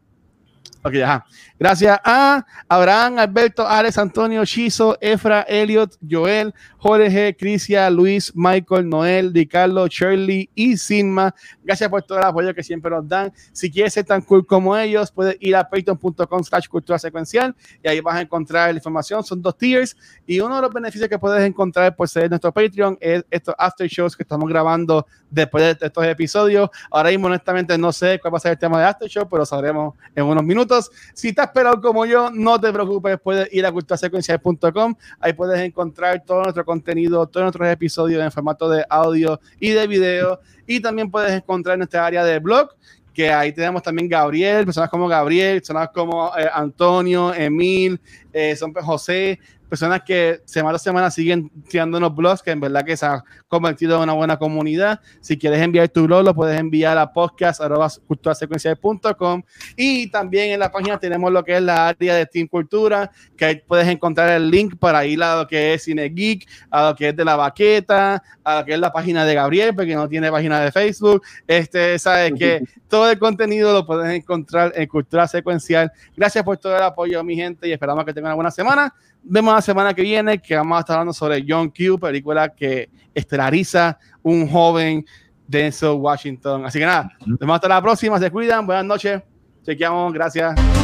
Ok, 0.83 0.95
ajá. 1.05 1.27
Gracias 1.61 2.01
a 2.05 2.47
Abraham, 2.71 3.19
Alberto, 3.19 3.69
Alex, 3.69 3.99
Antonio, 3.99 4.47
Chizo, 4.47 4.97
Efra, 4.99 5.43
Elliot, 5.43 5.95
Joel, 6.11 6.55
Jorge, 6.79 7.37
Crisia, 7.39 7.91
Luis, 7.91 8.33
Michael, 8.35 8.89
Noel, 8.89 9.35
Ricardo, 9.35 9.87
Shirley 9.87 10.49
y 10.55 10.79
Sinma. 10.79 11.35
Gracias 11.63 11.91
por 11.91 12.03
todo 12.03 12.17
el 12.17 12.25
apoyo 12.25 12.55
que 12.55 12.63
siempre 12.63 12.91
nos 12.91 13.07
dan. 13.07 13.31
Si 13.53 13.71
quieres 13.71 13.93
ser 13.93 14.07
tan 14.07 14.23
cool 14.23 14.47
como 14.47 14.75
ellos, 14.75 15.13
puedes 15.13 15.37
ir 15.39 15.55
a 15.55 15.69
patreon.com 15.69 16.43
slash 16.43 16.67
cultura 16.67 16.99
secuencial 16.99 17.55
y 17.85 17.89
ahí 17.89 18.01
vas 18.01 18.17
a 18.17 18.23
encontrar 18.23 18.71
la 18.71 18.79
información. 18.79 19.23
Son 19.23 19.43
dos 19.43 19.59
tiers 19.59 19.95
y 20.27 20.41
uno 20.41 20.57
de 20.57 20.63
los 20.63 20.73
beneficios 20.73 21.11
que 21.11 21.19
puedes 21.19 21.47
encontrar 21.47 21.95
por 21.95 22.09
ser 22.09 22.31
nuestro 22.31 22.53
Patreon 22.53 22.97
es 23.03 23.23
estos 23.31 23.55
after 23.59 23.87
shows 23.87 24.17
que 24.17 24.23
estamos 24.23 24.49
grabando 24.49 25.07
después 25.29 25.79
de 25.79 25.87
estos 25.87 26.05
episodios. 26.07 26.71
Ahora 26.91 27.11
mismo, 27.11 27.27
honestamente, 27.27 27.77
no 27.77 27.93
sé 27.93 28.19
cuál 28.19 28.33
va 28.33 28.39
a 28.39 28.41
ser 28.41 28.53
el 28.53 28.59
tema 28.59 28.81
de 28.81 28.87
after 28.87 29.09
show, 29.11 29.29
pero 29.29 29.45
sabremos 29.45 29.95
en 30.15 30.25
unos 30.25 30.43
minutos. 30.43 30.91
Si 31.13 31.29
estás 31.29 31.50
esperado 31.51 31.81
como 31.81 32.07
yo, 32.07 32.31
no 32.31 32.61
te 32.61 32.73
preocupes, 32.73 33.19
puedes 33.23 33.53
ir 33.53 33.67
a 33.67 33.73
culturasecuencial.com, 33.73 34.95
ahí 35.21 35.33
puedes 35.33 35.61
encontrar 35.61 36.25
todo 36.25 36.43
nuestro 36.43 36.65
contenido, 36.65 37.27
todos 37.27 37.45
nuestros 37.45 37.69
episodios 37.69 38.23
en 38.23 38.33
formato 38.33 38.69
de 38.69 38.85
audio 38.89 39.41
y 39.59 39.71
de 39.71 39.87
video, 39.87 40.41
y 40.67 40.81
también 40.81 41.11
puedes 41.11 41.33
encontrar 41.33 41.77
nuestra 41.77 42.07
área 42.07 42.25
de 42.25 42.39
blog, 42.39 42.71
que 43.13 43.31
ahí 43.31 43.53
tenemos 43.53 43.83
también 43.83 44.09
Gabriel, 44.09 44.65
personas 44.65 44.89
como 44.89 45.09
Gabriel, 45.09 45.59
personas 45.59 45.91
como 45.93 46.33
eh, 46.39 46.49
Antonio, 46.53 47.35
Emil, 47.35 48.01
eh, 48.33 48.55
son 48.57 48.73
José, 48.73 49.39
personas 49.71 50.03
que 50.05 50.43
semana 50.45 50.77
a 50.77 50.81
semana 50.81 51.11
siguen 51.13 51.49
tirándonos 51.69 52.13
blogs, 52.15 52.43
que 52.43 52.51
en 52.51 52.59
verdad 52.59 52.85
que 52.85 52.97
se 52.97 53.07
ha 53.07 53.23
convertido 53.47 53.95
en 53.97 54.03
una 54.03 54.15
buena 54.15 54.37
comunidad. 54.37 54.99
Si 55.21 55.39
quieres 55.39 55.63
enviar 55.63 55.89
tu 55.89 56.07
blog, 56.07 56.25
lo 56.25 56.35
puedes 56.35 56.59
enviar 56.59 56.99
a 56.99 57.13
podcast.culturasecuencial.com 57.13 59.43
y 59.77 60.11
también 60.11 60.51
en 60.51 60.59
la 60.59 60.73
página 60.73 60.99
tenemos 60.99 61.31
lo 61.33 61.45
que 61.45 61.57
es 61.57 61.63
la 61.63 61.87
área 61.89 62.17
de 62.17 62.27
Team 62.27 62.49
Cultura, 62.49 63.13
que 63.37 63.45
ahí 63.45 63.63
puedes 63.65 63.87
encontrar 63.87 64.31
el 64.31 64.51
link 64.51 64.75
para 64.77 65.07
ir 65.07 65.23
a 65.23 65.37
lo 65.37 65.47
que 65.47 65.75
es 65.75 65.85
Cine 65.85 66.09
Geek, 66.09 66.49
a 66.71 66.89
lo 66.89 66.97
que 66.97 67.11
es 67.11 67.17
de 67.17 67.25
la 67.25 67.37
baqueta, 67.37 68.21
a 68.43 68.59
lo 68.59 68.65
que 68.65 68.75
es 68.75 68.81
la 68.81 68.93
página 68.93 69.25
de 69.25 69.35
Gabriel, 69.35 69.73
porque 69.75 69.95
no 69.95 70.09
tiene 70.09 70.33
página 70.33 70.59
de 70.61 70.73
Facebook. 70.73 71.23
Este, 71.47 71.97
sabes 72.01 72.33
que 72.37 72.65
todo 72.89 73.09
el 73.09 73.21
contenido 73.21 73.73
lo 73.73 73.87
puedes 73.87 74.13
encontrar 74.13 74.73
en 74.75 74.89
Cultura 74.89 75.29
Secuencial. 75.29 75.93
Gracias 76.17 76.43
por 76.43 76.57
todo 76.57 76.77
el 76.77 76.83
apoyo, 76.83 77.23
mi 77.23 77.37
gente, 77.37 77.69
y 77.69 77.73
esperamos 77.73 78.05
que 78.05 78.13
tengan 78.13 78.31
una 78.31 78.35
buena 78.35 78.51
semana 78.51 78.93
vemos 79.23 79.55
la 79.55 79.63
semana 79.63 79.95
que 79.95 80.03
viene 80.03 80.41
que 80.41 80.57
vamos 80.57 80.77
a 80.77 80.81
estar 80.81 80.95
hablando 80.95 81.13
sobre 81.13 81.45
John 81.47 81.71
Q, 81.71 81.99
película 81.99 82.49
que 82.49 82.91
estelariza 83.15 83.99
un 84.23 84.49
joven 84.49 85.05
Denzel 85.47 85.91
Washington. 85.91 86.65
Así 86.65 86.79
que 86.79 86.87
nada, 86.87 87.11
nos 87.27 87.39
vemos 87.39 87.55
hasta 87.55 87.69
la 87.69 87.83
próxima. 87.83 88.19
Se 88.19 88.31
cuidan. 88.31 88.67
Buenas 88.67 88.85
noches. 88.85 89.23
Chequeamos. 89.65 90.13
Gracias. 90.13 90.80